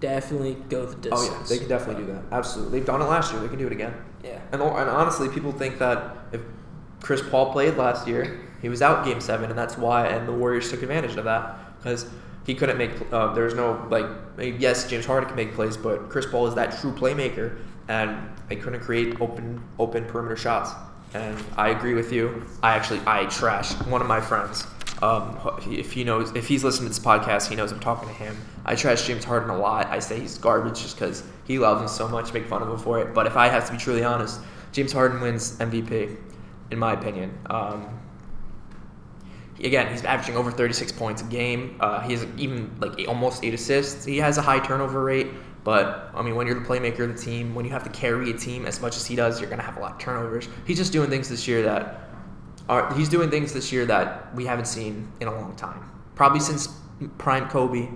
definitely 0.00 0.54
go 0.68 0.86
the 0.86 0.96
distance. 0.96 1.30
Oh 1.30 1.38
yeah, 1.38 1.46
they 1.48 1.58
can 1.58 1.68
definitely 1.68 2.04
do 2.04 2.12
that. 2.12 2.22
Absolutely, 2.32 2.78
they've 2.78 2.86
done 2.86 3.00
it 3.00 3.04
last 3.04 3.32
year. 3.32 3.40
They 3.40 3.48
can 3.48 3.58
do 3.58 3.66
it 3.66 3.72
again. 3.72 3.94
Yeah. 4.24 4.40
And, 4.52 4.60
and 4.60 4.90
honestly, 4.90 5.28
people 5.28 5.52
think 5.52 5.78
that 5.78 6.16
if 6.32 6.40
Chris 7.00 7.22
Paul 7.22 7.52
played 7.52 7.76
last 7.76 8.08
year, 8.08 8.40
he 8.60 8.68
was 8.68 8.82
out 8.82 9.04
Game 9.04 9.20
Seven, 9.20 9.50
and 9.50 9.58
that's 9.58 9.78
why. 9.78 10.06
And 10.08 10.26
the 10.26 10.32
Warriors 10.32 10.70
took 10.70 10.82
advantage 10.82 11.16
of 11.16 11.24
that 11.24 11.78
because 11.78 12.08
he 12.44 12.54
couldn't 12.54 12.78
make. 12.78 12.90
Uh, 13.12 13.32
there's 13.34 13.54
no 13.54 13.86
like. 13.90 14.06
Yes, 14.60 14.88
James 14.88 15.06
Harden 15.06 15.28
can 15.28 15.36
make 15.36 15.54
plays, 15.54 15.76
but 15.76 16.08
Chris 16.10 16.26
Paul 16.26 16.46
is 16.46 16.54
that 16.54 16.78
true 16.80 16.92
playmaker, 16.92 17.58
and 17.88 18.28
they 18.48 18.56
couldn't 18.56 18.80
create 18.80 19.20
open 19.20 19.62
open 19.78 20.04
perimeter 20.04 20.36
shots. 20.36 20.70
And 21.14 21.42
I 21.56 21.70
agree 21.70 21.94
with 21.94 22.12
you. 22.12 22.44
I 22.62 22.74
actually 22.74 23.00
I 23.06 23.24
trashed 23.26 23.86
one 23.88 24.00
of 24.00 24.06
my 24.06 24.20
friends. 24.20 24.66
Um, 25.02 25.38
if 25.70 25.92
he 25.92 26.04
knows, 26.04 26.34
if 26.34 26.48
he's 26.48 26.64
listening 26.64 26.90
to 26.90 26.94
this 26.94 27.04
podcast, 27.04 27.48
he 27.48 27.54
knows 27.54 27.70
I'm 27.70 27.80
talking 27.80 28.08
to 28.08 28.14
him. 28.14 28.36
I 28.64 28.74
trash 28.74 29.06
James 29.06 29.24
Harden 29.24 29.50
a 29.50 29.58
lot. 29.58 29.86
I 29.86 29.98
say 29.98 30.18
he's 30.18 30.38
garbage 30.38 30.80
just 30.80 30.98
because 30.98 31.22
he 31.44 31.58
loves 31.58 31.82
him 31.82 31.88
so 31.88 32.08
much, 32.08 32.32
make 32.32 32.46
fun 32.46 32.62
of 32.62 32.70
him 32.70 32.78
for 32.78 33.00
it. 33.00 33.12
But 33.12 33.26
if 33.26 33.36
I 33.36 33.48
have 33.48 33.66
to 33.66 33.72
be 33.72 33.78
truly 33.78 34.04
honest, 34.04 34.40
James 34.72 34.92
Harden 34.92 35.20
wins 35.20 35.58
MVP, 35.58 36.16
in 36.70 36.78
my 36.78 36.94
opinion. 36.94 37.36
Um, 37.46 38.00
again, 39.62 39.90
he's 39.90 40.04
averaging 40.04 40.36
over 40.36 40.50
36 40.50 40.92
points 40.92 41.20
a 41.20 41.26
game. 41.26 41.76
Uh, 41.80 42.00
he 42.00 42.12
has 42.12 42.26
even 42.38 42.74
like 42.80 43.06
almost 43.06 43.44
eight 43.44 43.54
assists. 43.54 44.04
He 44.04 44.16
has 44.18 44.38
a 44.38 44.42
high 44.42 44.60
turnover 44.60 45.04
rate, 45.04 45.28
but 45.66 46.12
I 46.14 46.22
mean, 46.22 46.36
when 46.36 46.46
you're 46.46 46.60
the 46.60 46.64
playmaker 46.64 47.00
of 47.00 47.16
the 47.16 47.20
team, 47.20 47.52
when 47.52 47.64
you 47.64 47.72
have 47.72 47.82
to 47.82 47.90
carry 47.90 48.30
a 48.30 48.38
team 48.38 48.66
as 48.66 48.80
much 48.80 48.94
as 48.96 49.04
he 49.04 49.16
does, 49.16 49.40
you're 49.40 49.50
gonna 49.50 49.64
have 49.64 49.76
a 49.76 49.80
lot 49.80 49.94
of 49.94 49.98
turnovers. 49.98 50.48
He's 50.64 50.76
just 50.76 50.92
doing 50.92 51.10
things 51.10 51.28
this 51.28 51.48
year 51.48 51.62
that 51.62 52.08
are 52.68 52.94
he's 52.94 53.08
doing 53.08 53.30
things 53.30 53.52
this 53.52 53.72
year 53.72 53.84
that 53.86 54.32
we 54.36 54.46
haven't 54.46 54.66
seen 54.66 55.10
in 55.20 55.26
a 55.26 55.34
long 55.34 55.56
time. 55.56 55.90
Probably 56.14 56.38
since 56.38 56.68
prime 57.18 57.48
Kobe. 57.48 57.88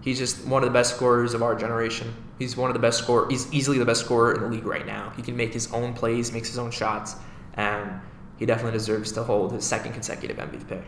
He's 0.00 0.16
just 0.16 0.46
one 0.46 0.62
of 0.62 0.70
the 0.70 0.72
best 0.72 0.96
scorers 0.96 1.34
of 1.34 1.42
our 1.42 1.54
generation. 1.54 2.14
He's 2.38 2.56
one 2.56 2.70
of 2.70 2.74
the 2.74 2.80
best 2.80 3.00
scorer. 3.00 3.28
He's 3.28 3.52
easily 3.52 3.76
the 3.76 3.84
best 3.84 4.00
scorer 4.00 4.32
in 4.34 4.40
the 4.40 4.48
league 4.48 4.64
right 4.64 4.86
now. 4.86 5.12
He 5.14 5.20
can 5.20 5.36
make 5.36 5.52
his 5.52 5.70
own 5.74 5.92
plays, 5.92 6.32
makes 6.32 6.48
his 6.48 6.56
own 6.56 6.70
shots, 6.70 7.16
and 7.52 8.00
he 8.38 8.46
definitely 8.46 8.78
deserves 8.78 9.12
to 9.12 9.24
hold 9.24 9.52
his 9.52 9.66
second 9.66 9.92
consecutive 9.92 10.38
MVP. 10.38 10.82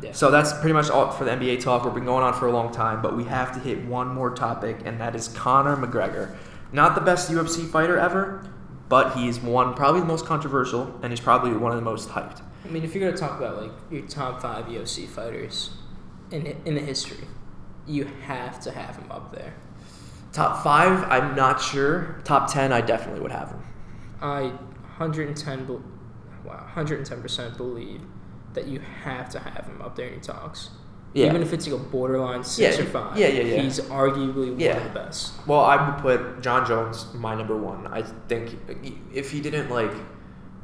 Yeah. 0.00 0.12
So 0.12 0.30
that's 0.30 0.52
pretty 0.52 0.74
much 0.74 0.90
all 0.90 1.10
for 1.10 1.24
the 1.24 1.30
NBA 1.30 1.60
talk. 1.60 1.84
We've 1.84 1.94
been 1.94 2.04
going 2.04 2.22
on 2.22 2.34
for 2.34 2.46
a 2.46 2.52
long 2.52 2.72
time, 2.72 3.00
but 3.00 3.16
we 3.16 3.24
have 3.24 3.52
to 3.52 3.60
hit 3.60 3.84
one 3.86 4.08
more 4.08 4.30
topic, 4.34 4.78
and 4.84 5.00
that 5.00 5.14
is 5.14 5.28
Conor 5.28 5.76
McGregor. 5.76 6.36
Not 6.72 6.94
the 6.94 7.00
best 7.00 7.30
UFC 7.30 7.66
fighter 7.66 7.96
ever, 7.98 8.46
but 8.88 9.16
he's 9.16 9.40
one 9.40 9.74
probably 9.74 10.00
the 10.00 10.06
most 10.06 10.26
controversial, 10.26 10.98
and 11.02 11.12
he's 11.12 11.20
probably 11.20 11.52
one 11.52 11.72
of 11.72 11.76
the 11.76 11.84
most 11.84 12.10
hyped. 12.10 12.42
I 12.64 12.68
mean, 12.68 12.84
if 12.84 12.94
you're 12.94 13.08
gonna 13.08 13.16
talk 13.16 13.38
about 13.38 13.62
like 13.62 13.70
your 13.90 14.02
top 14.02 14.42
five 14.42 14.66
UFC 14.66 15.06
fighters 15.06 15.70
in 16.30 16.46
in 16.64 16.74
the 16.74 16.80
history, 16.80 17.24
you 17.86 18.04
have 18.26 18.60
to 18.60 18.72
have 18.72 18.96
him 18.96 19.10
up 19.10 19.32
there. 19.34 19.54
Top 20.32 20.62
five, 20.62 21.04
I'm 21.10 21.34
not 21.34 21.60
sure. 21.60 22.20
Top 22.24 22.52
ten, 22.52 22.72
I 22.72 22.80
definitely 22.80 23.20
would 23.20 23.32
have 23.32 23.50
him. 23.50 23.62
I 24.20 24.42
110 24.98 25.66
be- 25.66 25.72
wow 26.44 26.56
110 26.74 27.20
percent 27.22 27.56
believe 27.56 28.00
that 28.56 28.66
you 28.66 28.80
have 29.04 29.28
to 29.30 29.38
have 29.38 29.64
him 29.66 29.80
up 29.80 29.94
there 29.94 30.06
in 30.08 30.14
your 30.14 30.22
talks. 30.22 30.70
Yeah. 31.14 31.26
Even 31.26 31.40
if 31.42 31.52
it's 31.52 31.66
like 31.66 31.80
a 31.80 31.82
borderline 31.82 32.42
six 32.44 32.76
Yeah, 32.76 32.84
or 32.84 32.88
five. 32.88 33.16
yeah, 33.16 33.28
yeah, 33.28 33.42
yeah. 33.42 33.62
He's 33.62 33.80
arguably 33.80 34.50
one 34.50 34.76
of 34.76 34.84
the 34.84 34.90
best. 34.98 35.32
Well, 35.46 35.60
I 35.60 35.88
would 35.88 36.02
put 36.02 36.42
Jon 36.42 36.66
Jones 36.66 37.06
my 37.14 37.34
number 37.34 37.56
one. 37.56 37.86
I 37.86 38.02
think 38.02 38.56
if 39.14 39.30
he 39.30 39.40
didn't 39.40 39.70
like, 39.70 39.92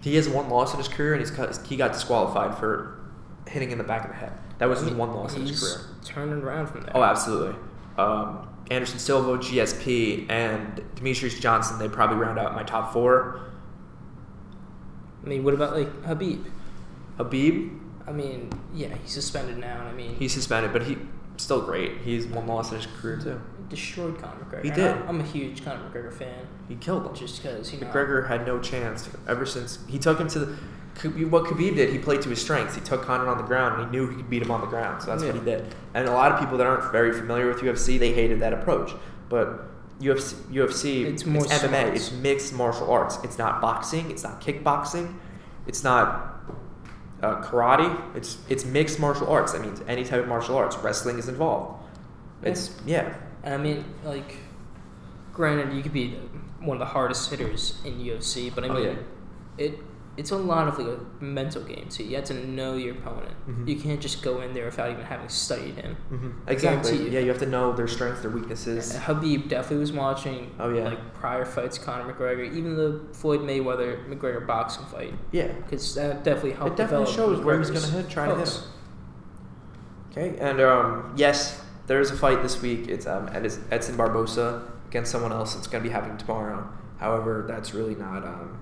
he 0.02 0.16
has 0.16 0.28
one 0.28 0.50
loss 0.50 0.72
in 0.72 0.78
his 0.78 0.88
career, 0.88 1.12
and 1.14 1.20
he's 1.22 1.30
cut, 1.30 1.58
he 1.66 1.76
got 1.76 1.92
disqualified 1.92 2.58
for 2.58 2.98
hitting 3.46 3.70
in 3.70 3.78
the 3.78 3.84
back 3.84 4.04
of 4.04 4.10
the 4.10 4.16
head. 4.16 4.32
That 4.58 4.68
was 4.68 4.82
I 4.82 4.86
his 4.86 4.94
one 4.94 5.14
loss 5.14 5.36
in 5.36 5.46
his 5.46 5.58
career. 5.62 5.86
Turning 6.04 6.42
around 6.42 6.66
from 6.66 6.82
there. 6.82 6.92
Oh, 6.96 7.02
absolutely. 7.02 7.54
Um, 7.96 8.48
Anderson 8.70 8.98
Silva, 8.98 9.38
GSP, 9.38 10.30
and 10.30 10.82
Demetrious 10.96 11.40
Johnson. 11.40 11.78
They 11.78 11.88
probably 11.88 12.16
round 12.16 12.38
out 12.38 12.54
my 12.54 12.62
top 12.62 12.92
four. 12.92 13.40
I 15.24 15.28
mean, 15.28 15.44
what 15.44 15.54
about 15.54 15.76
like 15.76 15.88
Khabib? 16.02 16.44
Khabib, 17.18 17.78
I 18.06 18.12
mean, 18.12 18.50
yeah, 18.74 18.94
he's 19.02 19.12
suspended 19.12 19.58
now, 19.58 19.80
and 19.80 19.88
I 19.88 19.92
mean, 19.92 20.16
he's 20.16 20.32
suspended, 20.32 20.72
but 20.72 20.82
he 20.82 20.98
still 21.36 21.62
great. 21.62 21.98
He's 21.98 22.26
one 22.26 22.46
loss 22.46 22.70
in 22.70 22.76
his 22.76 22.86
career 22.86 23.18
too. 23.18 23.40
destroyed 23.68 24.18
Conor 24.18 24.44
McGregor. 24.44 24.64
He 24.64 24.70
did. 24.70 24.96
I'm, 25.08 25.20
a 25.20 25.24
huge 25.24 25.64
Conor 25.64 25.88
McGregor 25.88 26.12
fan, 26.12 26.46
He 26.68 26.76
killed 26.76 27.06
him. 27.06 27.14
just 27.14 27.42
because 27.42 27.72
you 27.72 27.80
know. 27.80 27.86
McGregor 27.86 28.28
had 28.28 28.46
no 28.46 28.58
chance 28.60 29.08
ever 29.28 29.46
since 29.46 29.78
he 29.88 29.98
took 29.98 30.18
him 30.18 30.28
to 30.28 30.38
the. 30.38 30.58
What 31.30 31.44
Khabib 31.44 31.76
did, 31.76 31.88
he 31.90 31.98
played 31.98 32.20
to 32.22 32.28
his 32.28 32.42
strengths. 32.42 32.74
He 32.74 32.82
took 32.82 33.02
Conor 33.02 33.26
on 33.28 33.38
the 33.38 33.44
ground, 33.44 33.80
and 33.80 33.90
he 33.90 33.96
knew 33.96 34.10
he 34.10 34.16
could 34.16 34.28
beat 34.28 34.42
him 34.42 34.50
on 34.50 34.60
the 34.60 34.66
ground. 34.66 35.02
So 35.02 35.10
that's 35.10 35.22
what 35.24 35.34
he 35.34 35.40
did. 35.40 35.74
And 35.94 36.06
a 36.06 36.12
lot 36.12 36.32
of 36.32 36.38
people 36.38 36.58
that 36.58 36.66
aren't 36.66 36.92
very 36.92 37.12
familiar 37.12 37.48
with 37.48 37.58
UFC, 37.58 37.98
they 37.98 38.12
hated 38.12 38.40
that 38.40 38.52
approach. 38.52 38.92
But 39.30 39.64
UFC, 40.00 40.34
UFC 40.52 41.06
It's 41.06 41.24
more 41.24 41.44
MMA. 41.44 41.94
It's 41.94 42.12
mixed 42.12 42.52
martial 42.52 42.90
arts. 42.90 43.18
It's 43.24 43.38
not 43.38 43.62
boxing. 43.62 44.10
It's 44.10 44.22
not 44.22 44.42
kickboxing. 44.42 45.14
It's 45.66 45.82
not 45.82 46.31
uh, 47.22 47.40
karate. 47.42 48.00
It's 48.16 48.38
it's 48.48 48.64
mixed 48.64 48.98
martial 49.00 49.28
arts. 49.28 49.52
That 49.52 49.62
means 49.62 49.80
any 49.86 50.04
type 50.04 50.20
of 50.20 50.28
martial 50.28 50.56
arts. 50.56 50.76
Wrestling 50.78 51.18
is 51.18 51.28
involved. 51.28 51.82
It's 52.42 52.76
yeah. 52.86 53.14
And 53.44 53.54
I 53.54 53.56
mean, 53.56 53.84
like, 54.04 54.36
granted, 55.32 55.74
you 55.74 55.82
could 55.82 55.92
be 55.92 56.18
one 56.60 56.76
of 56.76 56.78
the 56.80 56.86
hardest 56.92 57.30
hitters 57.30 57.78
in 57.84 57.98
UFC, 57.98 58.52
but 58.54 58.64
I 58.64 58.68
Oh, 58.68 58.74
mean, 58.74 58.84
yeah. 58.84 58.94
it 59.64 59.78
it's 60.16 60.30
a 60.30 60.36
lot 60.36 60.68
of 60.68 60.78
like 60.78 60.88
a 60.88 61.24
mental 61.24 61.62
game 61.62 61.86
too. 61.88 62.04
You 62.04 62.16
have 62.16 62.24
to 62.26 62.34
know 62.46 62.74
your 62.76 62.94
opponent. 62.94 63.34
Mhm. 63.48 63.66
You 63.66 63.76
can't 63.80 64.00
just 64.00 64.22
go 64.22 64.42
in 64.42 64.52
there 64.52 64.66
without 64.66 64.90
even 64.90 65.04
having 65.04 65.28
studied 65.30 65.76
him. 65.76 65.96
hmm 66.10 66.30
I 66.46 66.54
guarantee 66.54 66.78
Exactly. 66.90 67.04
you. 67.06 67.10
Yeah, 67.12 67.20
you 67.20 67.28
have 67.28 67.38
to 67.38 67.46
know 67.46 67.72
their 67.72 67.88
strengths, 67.88 68.20
their 68.20 68.30
weaknesses. 68.30 68.92
Khabib 68.94 69.48
definitely 69.48 69.78
was 69.78 69.92
watching. 69.92 70.50
Oh, 70.60 70.68
yeah. 70.68 70.84
like 70.84 71.14
prior 71.14 71.44
fights, 71.46 71.78
Conor 71.78 72.12
McGregor, 72.12 72.44
even 72.54 72.76
the 72.76 73.00
Floyd 73.12 73.40
Mayweather 73.40 74.06
McGregor 74.08 74.46
boxing 74.46 74.84
fight, 74.86 75.14
Yeah. 75.30 75.48
because 75.52 75.94
that 75.94 76.24
definitely 76.24 76.52
helped. 76.52 76.72
It 76.72 76.76
definitely 76.82 77.10
shows 77.12 77.40
where 77.42 77.58
he's 77.58 77.70
gonna 77.70 77.86
hit, 77.86 78.10
try 78.10 78.28
to 78.28 78.34
hit 78.36 78.48
him. 78.48 78.62
Okay, 80.10 80.36
and 80.38 80.60
um, 80.60 81.14
yes, 81.16 81.62
there 81.86 82.00
is 82.00 82.10
a 82.10 82.16
fight 82.16 82.42
this 82.42 82.60
week. 82.60 82.88
It's 82.88 83.06
um, 83.06 83.30
Edson 83.32 83.96
Barbosa 83.96 84.62
against 84.88 85.10
someone 85.10 85.32
else. 85.32 85.56
It's 85.56 85.66
gonna 85.66 85.82
be 85.82 85.88
happening 85.90 86.18
tomorrow. 86.18 86.68
However, 86.98 87.44
that's 87.48 87.72
really 87.72 87.94
not 87.94 88.24
um, 88.24 88.58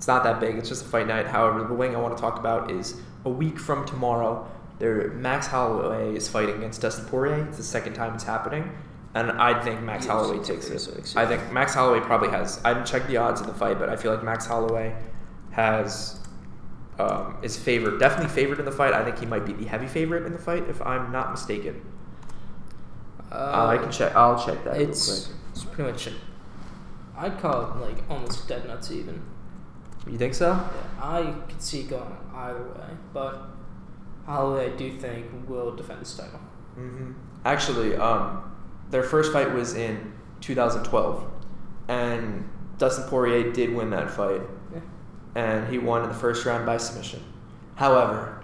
it's 0.00 0.08
not 0.08 0.24
that 0.24 0.40
big. 0.40 0.56
It's 0.56 0.70
just 0.70 0.86
a 0.86 0.88
fight 0.88 1.06
night. 1.06 1.26
However, 1.26 1.62
the 1.62 1.74
wing 1.74 1.94
I 1.94 1.98
want 1.98 2.16
to 2.16 2.20
talk 2.22 2.38
about 2.38 2.70
is 2.70 2.94
a 3.26 3.28
week 3.28 3.58
from 3.58 3.84
tomorrow. 3.84 4.50
There, 4.78 5.10
Max 5.10 5.46
Holloway 5.46 6.16
is 6.16 6.26
fighting 6.26 6.54
against 6.54 6.80
Dustin 6.80 7.04
Poirier. 7.04 7.44
It's 7.48 7.58
the 7.58 7.62
second 7.62 7.92
time 7.92 8.14
it's 8.14 8.24
happening, 8.24 8.72
and 9.12 9.30
I 9.32 9.62
think 9.62 9.82
Max 9.82 10.06
Holloway 10.06 10.38
takes 10.38 10.68
it. 10.68 10.78
236, 10.78 11.16
I 11.16 11.26
think 11.26 11.52
Max 11.52 11.74
Holloway 11.74 12.00
probably 12.00 12.30
has. 12.30 12.62
I 12.64 12.72
didn't 12.72 12.86
check 12.86 13.06
the 13.08 13.18
odds 13.18 13.42
of 13.42 13.46
the 13.46 13.52
fight, 13.52 13.78
but 13.78 13.90
I 13.90 13.96
feel 13.96 14.14
like 14.14 14.24
Max 14.24 14.46
Holloway 14.46 14.96
has 15.50 16.18
um, 16.98 17.36
is 17.42 17.58
favored, 17.58 18.00
definitely 18.00 18.30
favored 18.30 18.58
in 18.58 18.64
the 18.64 18.72
fight. 18.72 18.94
I 18.94 19.04
think 19.04 19.18
he 19.18 19.26
might 19.26 19.44
be 19.44 19.52
the 19.52 19.66
heavy 19.66 19.86
favorite 19.86 20.24
in 20.24 20.32
the 20.32 20.38
fight, 20.38 20.66
if 20.70 20.80
I'm 20.80 21.12
not 21.12 21.30
mistaken. 21.30 21.78
Uh, 23.30 23.66
I 23.66 23.76
can 23.76 23.92
check. 23.92 24.16
I'll 24.16 24.42
check 24.42 24.64
that 24.64 24.80
It's 24.80 25.30
it's 25.50 25.64
pretty 25.64 25.92
much. 25.92 26.08
I'd 27.18 27.38
call 27.38 27.64
it 27.64 27.76
like 27.86 28.02
almost 28.08 28.48
dead 28.48 28.66
nuts 28.66 28.90
even. 28.90 29.20
You 30.06 30.16
think 30.18 30.34
so? 30.34 30.52
Yeah, 30.52 31.02
I 31.02 31.34
could 31.48 31.60
see 31.62 31.80
it 31.80 31.90
going 31.90 32.16
either 32.34 32.62
way, 32.62 32.86
but 33.12 33.42
Holloway, 34.26 34.72
I 34.72 34.76
do 34.76 34.90
think, 34.96 35.26
will 35.48 35.74
defend 35.76 36.00
his 36.00 36.14
title. 36.16 36.40
hmm 36.74 37.12
Actually, 37.44 37.96
um, 37.96 38.42
their 38.90 39.02
first 39.02 39.32
fight 39.32 39.52
was 39.54 39.74
in 39.74 40.12
2012, 40.40 41.24
and 41.88 42.48
Dustin 42.78 43.04
Poirier 43.08 43.50
did 43.52 43.74
win 43.74 43.90
that 43.90 44.10
fight, 44.10 44.42
Yeah. 44.72 44.80
and 45.34 45.68
he 45.68 45.78
won 45.78 46.02
in 46.02 46.08
the 46.08 46.14
first 46.14 46.44
round 46.46 46.66
by 46.66 46.76
submission. 46.76 47.22
However, 47.76 48.42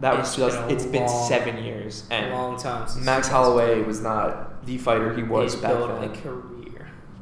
that 0.00 0.16
was 0.18 0.26
It's 0.28 0.36
2000, 0.36 0.66
been 0.68 0.76
it's 0.76 0.86
been 0.86 1.08
seven 1.08 1.62
years, 1.64 2.04
and 2.10 2.32
long 2.32 2.56
time 2.58 2.86
since 2.88 3.04
Max 3.04 3.28
Holloway 3.28 3.82
was 3.82 4.00
not 4.00 4.64
the 4.66 4.78
fighter 4.78 5.14
he 5.14 5.22
was 5.22 5.54
He's 5.54 5.62
back 5.62 5.72
then. 5.72 6.12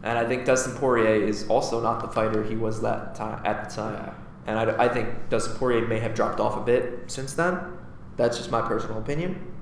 And 0.02 0.18
I 0.18 0.26
think 0.26 0.44
Dustin 0.46 0.74
Poirier 0.74 1.22
is 1.26 1.46
also 1.48 1.80
not 1.82 2.00
the 2.00 2.08
fighter 2.08 2.42
he 2.42 2.56
was 2.56 2.80
that 2.82 3.14
time 3.14 3.44
at 3.44 3.68
the 3.68 3.74
time. 3.74 3.94
Yeah. 3.94 4.14
And 4.46 4.58
I, 4.70 4.84
I 4.84 4.88
think 4.88 5.28
Dustin 5.28 5.56
Poirier 5.56 5.86
may 5.86 6.00
have 6.00 6.14
dropped 6.14 6.40
off 6.40 6.56
a 6.56 6.60
bit 6.62 7.10
since 7.10 7.34
then. 7.34 7.58
That's 8.16 8.36
just 8.38 8.50
my 8.50 8.62
personal 8.62 8.98
opinion. 8.98 9.52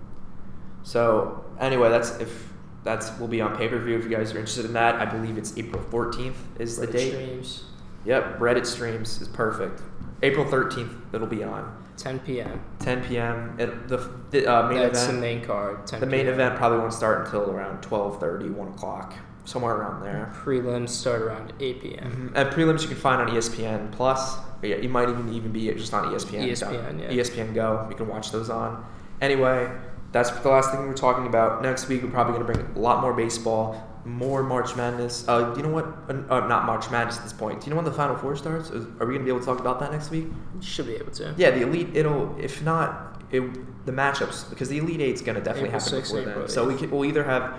So 0.82 1.44
anyway, 1.60 1.90
that's 1.90 2.18
if 2.18 2.52
that's 2.84 3.16
will 3.18 3.28
be 3.28 3.40
on 3.40 3.56
pay 3.56 3.68
per 3.68 3.78
view 3.78 3.96
if 3.98 4.04
you 4.04 4.10
guys 4.10 4.32
are 4.32 4.38
interested 4.38 4.64
in 4.64 4.72
that. 4.74 4.94
I 4.96 5.04
believe 5.04 5.36
it's 5.36 5.56
April 5.58 5.82
fourteenth 5.82 6.38
is 6.58 6.76
the 6.76 6.86
date. 6.86 7.12
streams, 7.12 7.64
Yep, 8.04 8.38
Reddit 8.38 8.64
streams 8.66 9.20
is 9.20 9.28
perfect. 9.28 9.82
April 10.22 10.46
thirteenth 10.48 10.92
it'll 11.12 11.26
be 11.26 11.42
on 11.44 11.84
10 11.96 12.20
p.m. 12.20 12.64
10 12.78 13.04
p.m. 13.04 13.56
It, 13.58 13.88
the 13.88 13.96
the 14.30 14.46
uh, 14.46 14.68
main 14.68 14.78
That's 14.78 15.02
event. 15.02 15.16
the 15.16 15.20
main 15.20 15.44
card. 15.44 15.86
10 15.86 16.00
the 16.00 16.06
main 16.06 16.26
event 16.28 16.56
probably 16.56 16.78
won't 16.78 16.92
start 16.92 17.26
until 17.26 17.50
around 17.50 17.82
12:30, 17.82 18.54
1 18.54 18.68
o'clock, 18.68 19.14
somewhere 19.48 19.74
around 19.76 20.02
there. 20.02 20.30
Prelims 20.44 20.90
start 20.90 21.22
around 21.22 21.52
8 21.58 21.80
p.m. 21.82 22.32
Mhm. 22.34 22.38
And 22.38 22.50
prelims 22.54 22.82
you 22.82 22.88
can 22.88 22.96
find 22.96 23.20
on 23.22 23.28
ESPN 23.34 23.90
Plus. 23.92 24.36
Yeah, 24.62 24.76
you 24.76 24.88
might 24.88 25.08
even 25.08 25.32
even 25.32 25.52
be 25.52 25.72
just 25.74 25.94
on 25.94 26.12
ESPN. 26.12 26.42
ESPN, 26.50 27.00
yeah. 27.00 27.10
ESPN 27.10 27.54
Go. 27.54 27.86
You 27.90 27.96
can 27.96 28.08
watch 28.08 28.30
those 28.32 28.50
on. 28.50 28.84
Anyway, 29.20 29.70
that's 30.12 30.30
the 30.30 30.48
last 30.48 30.70
thing 30.70 30.80
we're 30.86 30.94
talking 30.94 31.26
about. 31.26 31.62
Next 31.62 31.88
week 31.88 32.02
we're 32.02 32.10
probably 32.10 32.34
going 32.34 32.46
to 32.46 32.52
bring 32.52 32.76
a 32.76 32.78
lot 32.78 33.00
more 33.00 33.12
baseball. 33.14 33.84
more 34.04 34.42
March 34.42 34.74
Madness. 34.74 35.26
Uh, 35.28 35.52
you 35.56 35.62
know 35.62 35.68
what? 35.68 35.84
Uh, 36.08 36.14
uh, 36.34 36.46
not 36.46 36.64
March 36.64 36.90
Madness 36.90 37.18
at 37.18 37.24
this 37.24 37.32
point. 37.32 37.60
Do 37.60 37.66
you 37.66 37.70
know 37.70 37.76
when 37.76 37.84
the 37.84 37.92
Final 37.92 38.16
Four 38.16 38.36
starts? 38.36 38.70
Is, 38.70 38.84
are 39.00 39.06
we 39.06 39.12
gonna 39.14 39.24
be 39.24 39.28
able 39.30 39.40
to 39.40 39.44
talk 39.46 39.60
about 39.60 39.80
that 39.80 39.92
next 39.92 40.10
week? 40.10 40.26
Should 40.60 40.86
be 40.86 40.94
able 40.94 41.12
to. 41.12 41.34
Yeah, 41.36 41.50
the 41.50 41.62
elite. 41.62 41.88
It'll 41.94 42.34
if 42.40 42.62
not 42.62 43.22
it, 43.30 43.40
the 43.86 43.92
matchups 43.92 44.48
because 44.48 44.68
the 44.70 44.78
elite 44.78 45.00
eight's 45.02 45.20
gonna 45.20 45.40
definitely 45.42 45.70
April 45.70 45.80
happen 45.82 45.98
6th, 45.98 46.02
before 46.04 46.20
then. 46.20 46.28
April 46.30 46.48
So 46.48 46.66
we 46.68 46.74
8th. 46.74 46.90
we'll 46.90 47.04
either 47.04 47.24
have 47.24 47.52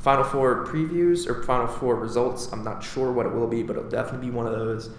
Final 0.00 0.24
Four 0.24 0.66
previews 0.66 1.26
or 1.28 1.42
Final 1.42 1.66
Four 1.66 1.96
results. 1.96 2.50
I'm 2.52 2.64
not 2.64 2.82
sure 2.82 3.12
what 3.12 3.26
it 3.26 3.32
will 3.32 3.46
be, 3.46 3.62
but 3.62 3.76
it'll 3.76 3.90
definitely 3.90 4.28
be 4.28 4.34
one 4.34 4.46
of 4.46 4.52
those. 4.52 4.90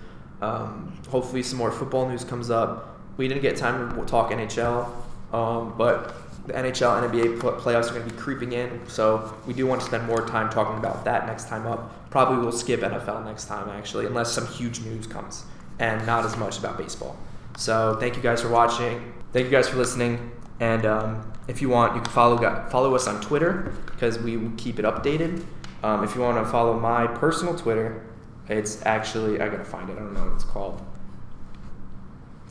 Um, 0.41 0.97
hopefully, 1.09 1.43
some 1.43 1.57
more 1.57 1.71
football 1.71 2.07
news 2.07 2.23
comes 2.23 2.49
up. 2.49 2.99
We 3.17 3.27
didn't 3.27 3.41
get 3.41 3.57
time 3.57 3.95
to 3.95 4.05
talk 4.05 4.31
NHL, 4.31 4.89
um, 5.33 5.75
but 5.77 6.15
the 6.47 6.53
NHL 6.53 7.03
and 7.03 7.13
NBA 7.13 7.39
playoffs 7.39 7.89
are 7.89 7.93
going 7.93 8.07
to 8.07 8.13
be 8.13 8.19
creeping 8.19 8.53
in, 8.53 8.81
so 8.87 9.35
we 9.45 9.53
do 9.53 9.67
want 9.67 9.81
to 9.81 9.87
spend 9.87 10.05
more 10.05 10.25
time 10.25 10.49
talking 10.49 10.77
about 10.77 11.05
that 11.05 11.27
next 11.27 11.47
time 11.47 11.67
up. 11.67 12.09
Probably 12.09 12.37
we'll 12.37 12.51
skip 12.51 12.81
NFL 12.81 13.25
next 13.25 13.45
time, 13.45 13.69
actually, 13.69 14.05
unless 14.05 14.31
some 14.31 14.47
huge 14.47 14.81
news 14.81 15.07
comes, 15.07 15.45
and 15.79 16.05
not 16.05 16.25
as 16.25 16.37
much 16.37 16.57
about 16.57 16.77
baseball. 16.77 17.17
So 17.57 17.97
thank 17.99 18.15
you 18.15 18.21
guys 18.21 18.41
for 18.41 18.49
watching. 18.49 19.13
Thank 19.33 19.45
you 19.45 19.51
guys 19.51 19.67
for 19.67 19.77
listening. 19.77 20.31
And 20.59 20.85
um, 20.85 21.30
if 21.51 21.61
you 21.61 21.67
want, 21.67 21.95
you 21.95 22.01
can 22.01 22.11
follow 22.11 22.37
follow 22.69 22.95
us 22.95 23.07
on 23.07 23.19
Twitter 23.19 23.73
because 23.87 24.17
we 24.17 24.49
keep 24.55 24.79
it 24.79 24.85
updated. 24.85 25.43
Um, 25.83 26.01
if 26.01 26.15
you 26.15 26.21
want 26.21 26.43
to 26.43 26.49
follow 26.49 26.79
my 26.79 27.05
personal 27.07 27.57
Twitter, 27.57 28.05
it's 28.47 28.83
actually 28.85 29.41
I 29.41 29.49
gotta 29.49 29.65
find 29.65 29.89
it. 29.89 29.97
I 29.97 29.99
don't 29.99 30.13
know 30.13 30.23
what 30.23 30.33
it's 30.35 30.45
called. 30.45 30.81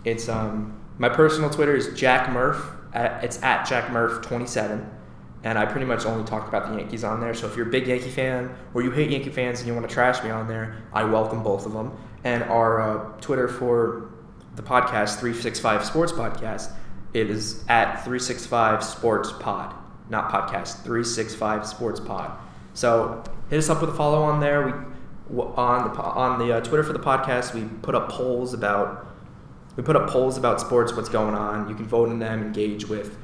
It's 0.05 0.28
um 0.28 0.78
my 0.98 1.09
personal 1.09 1.48
Twitter 1.48 1.74
is 1.74 1.94
Jack 1.98 2.31
Murph. 2.31 2.62
It's 2.94 3.43
at 3.43 3.66
Jack 3.66 3.90
Murph 3.90 4.20
twenty 4.20 4.47
seven, 4.47 4.86
and 5.44 5.59
I 5.59 5.64
pretty 5.64 5.86
much 5.86 6.05
only 6.05 6.24
talk 6.24 6.47
about 6.47 6.70
the 6.70 6.77
Yankees 6.77 7.02
on 7.02 7.20
there. 7.20 7.32
So 7.32 7.47
if 7.47 7.56
you're 7.56 7.68
a 7.68 7.70
big 7.70 7.86
Yankee 7.86 8.10
fan 8.10 8.55
or 8.74 8.82
you 8.82 8.90
hate 8.90 9.10
Yankee 9.10 9.31
fans 9.31 9.60
and 9.60 9.66
you 9.66 9.72
want 9.74 9.89
to 9.89 9.94
trash 9.94 10.22
me 10.22 10.28
on 10.28 10.47
there, 10.47 10.77
I 10.93 11.05
welcome 11.05 11.43
both 11.43 11.64
of 11.64 11.72
them. 11.72 11.97
And 12.24 12.43
our 12.44 12.81
uh, 12.82 13.18
Twitter 13.22 13.48
for 13.48 14.10
the 14.56 14.62
podcast 14.62 15.20
three 15.20 15.32
six 15.32 15.59
five 15.59 15.86
Sports 15.86 16.12
Podcast, 16.12 16.70
it 17.12 17.30
is 17.30 17.64
at 17.68 18.04
three 18.04 18.18
six 18.18 18.46
five 18.46 18.84
Sports 18.84 19.32
Pod, 19.40 19.74
not 20.08 20.30
podcast 20.30 20.82
three 20.84 21.04
six 21.04 21.34
five 21.34 21.66
Sports 21.66 22.00
Pod. 22.00 22.38
So 22.74 23.22
hit 23.48 23.58
us 23.58 23.68
up 23.68 23.80
with 23.80 23.90
a 23.90 23.94
follow 23.94 24.22
on 24.22 24.40
there. 24.40 24.66
We 24.66 24.72
on 25.38 25.92
the 25.92 26.00
on 26.00 26.38
the 26.38 26.56
uh, 26.56 26.60
Twitter 26.60 26.82
for 26.82 26.92
the 26.92 26.98
podcast 26.98 27.54
we 27.54 27.62
put 27.82 27.94
up 27.94 28.08
polls 28.08 28.52
about 28.52 29.06
we 29.76 29.82
put 29.82 29.96
up 29.96 30.10
polls 30.10 30.36
about 30.36 30.60
sports, 30.60 30.92
what's 30.94 31.08
going 31.08 31.34
on. 31.34 31.68
You 31.68 31.74
can 31.74 31.86
vote 31.86 32.10
in 32.10 32.18
them, 32.18 32.42
engage 32.42 32.86
with. 32.86 33.16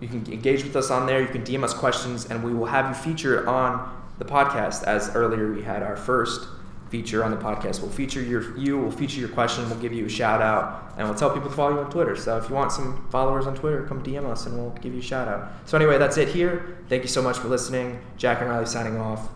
You 0.00 0.06
can 0.08 0.30
engage 0.32 0.62
with 0.62 0.76
us 0.76 0.90
on 0.90 1.06
there. 1.06 1.20
You 1.20 1.26
can 1.26 1.42
DM 1.42 1.64
us 1.64 1.74
questions, 1.74 2.26
and 2.26 2.44
we 2.44 2.54
will 2.54 2.66
have 2.66 2.88
you 2.88 2.94
featured 2.94 3.48
on 3.48 3.96
the 4.18 4.24
podcast. 4.24 4.84
As 4.84 5.14
earlier 5.14 5.52
we 5.52 5.62
had 5.62 5.82
our 5.82 5.96
first 5.96 6.46
feature 6.90 7.24
on 7.24 7.30
the 7.30 7.36
podcast. 7.36 7.80
We'll 7.80 7.90
feature 7.90 8.22
your 8.22 8.56
you. 8.58 8.78
We'll 8.78 8.90
feature 8.90 9.20
your 9.20 9.28
question. 9.28 9.68
We'll 9.68 9.78
give 9.78 9.92
you 9.92 10.06
a 10.06 10.08
shout 10.08 10.40
out, 10.40 10.94
and 10.96 11.08
we'll 11.08 11.18
tell 11.18 11.30
people 11.30 11.50
to 11.50 11.56
follow 11.56 11.74
you 11.74 11.80
on 11.80 11.90
Twitter. 11.90 12.16
So 12.16 12.36
if 12.38 12.48
you 12.48 12.54
want 12.54 12.72
some 12.72 13.06
followers 13.10 13.46
on 13.46 13.54
Twitter, 13.54 13.84
come 13.86 14.02
DM 14.02 14.24
us, 14.26 14.46
and 14.46 14.56
we'll 14.56 14.70
give 14.80 14.92
you 14.92 15.00
a 15.00 15.02
shout 15.02 15.28
out. 15.28 15.52
So 15.66 15.76
anyway, 15.76 15.98
that's 15.98 16.16
it 16.16 16.28
here. 16.28 16.78
Thank 16.88 17.02
you 17.02 17.08
so 17.08 17.22
much 17.22 17.38
for 17.38 17.48
listening. 17.48 18.00
Jack 18.16 18.40
and 18.40 18.50
Riley 18.50 18.66
signing 18.66 18.98
off. 18.98 19.28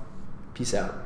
Peace 0.55 0.75
out. 0.75 1.02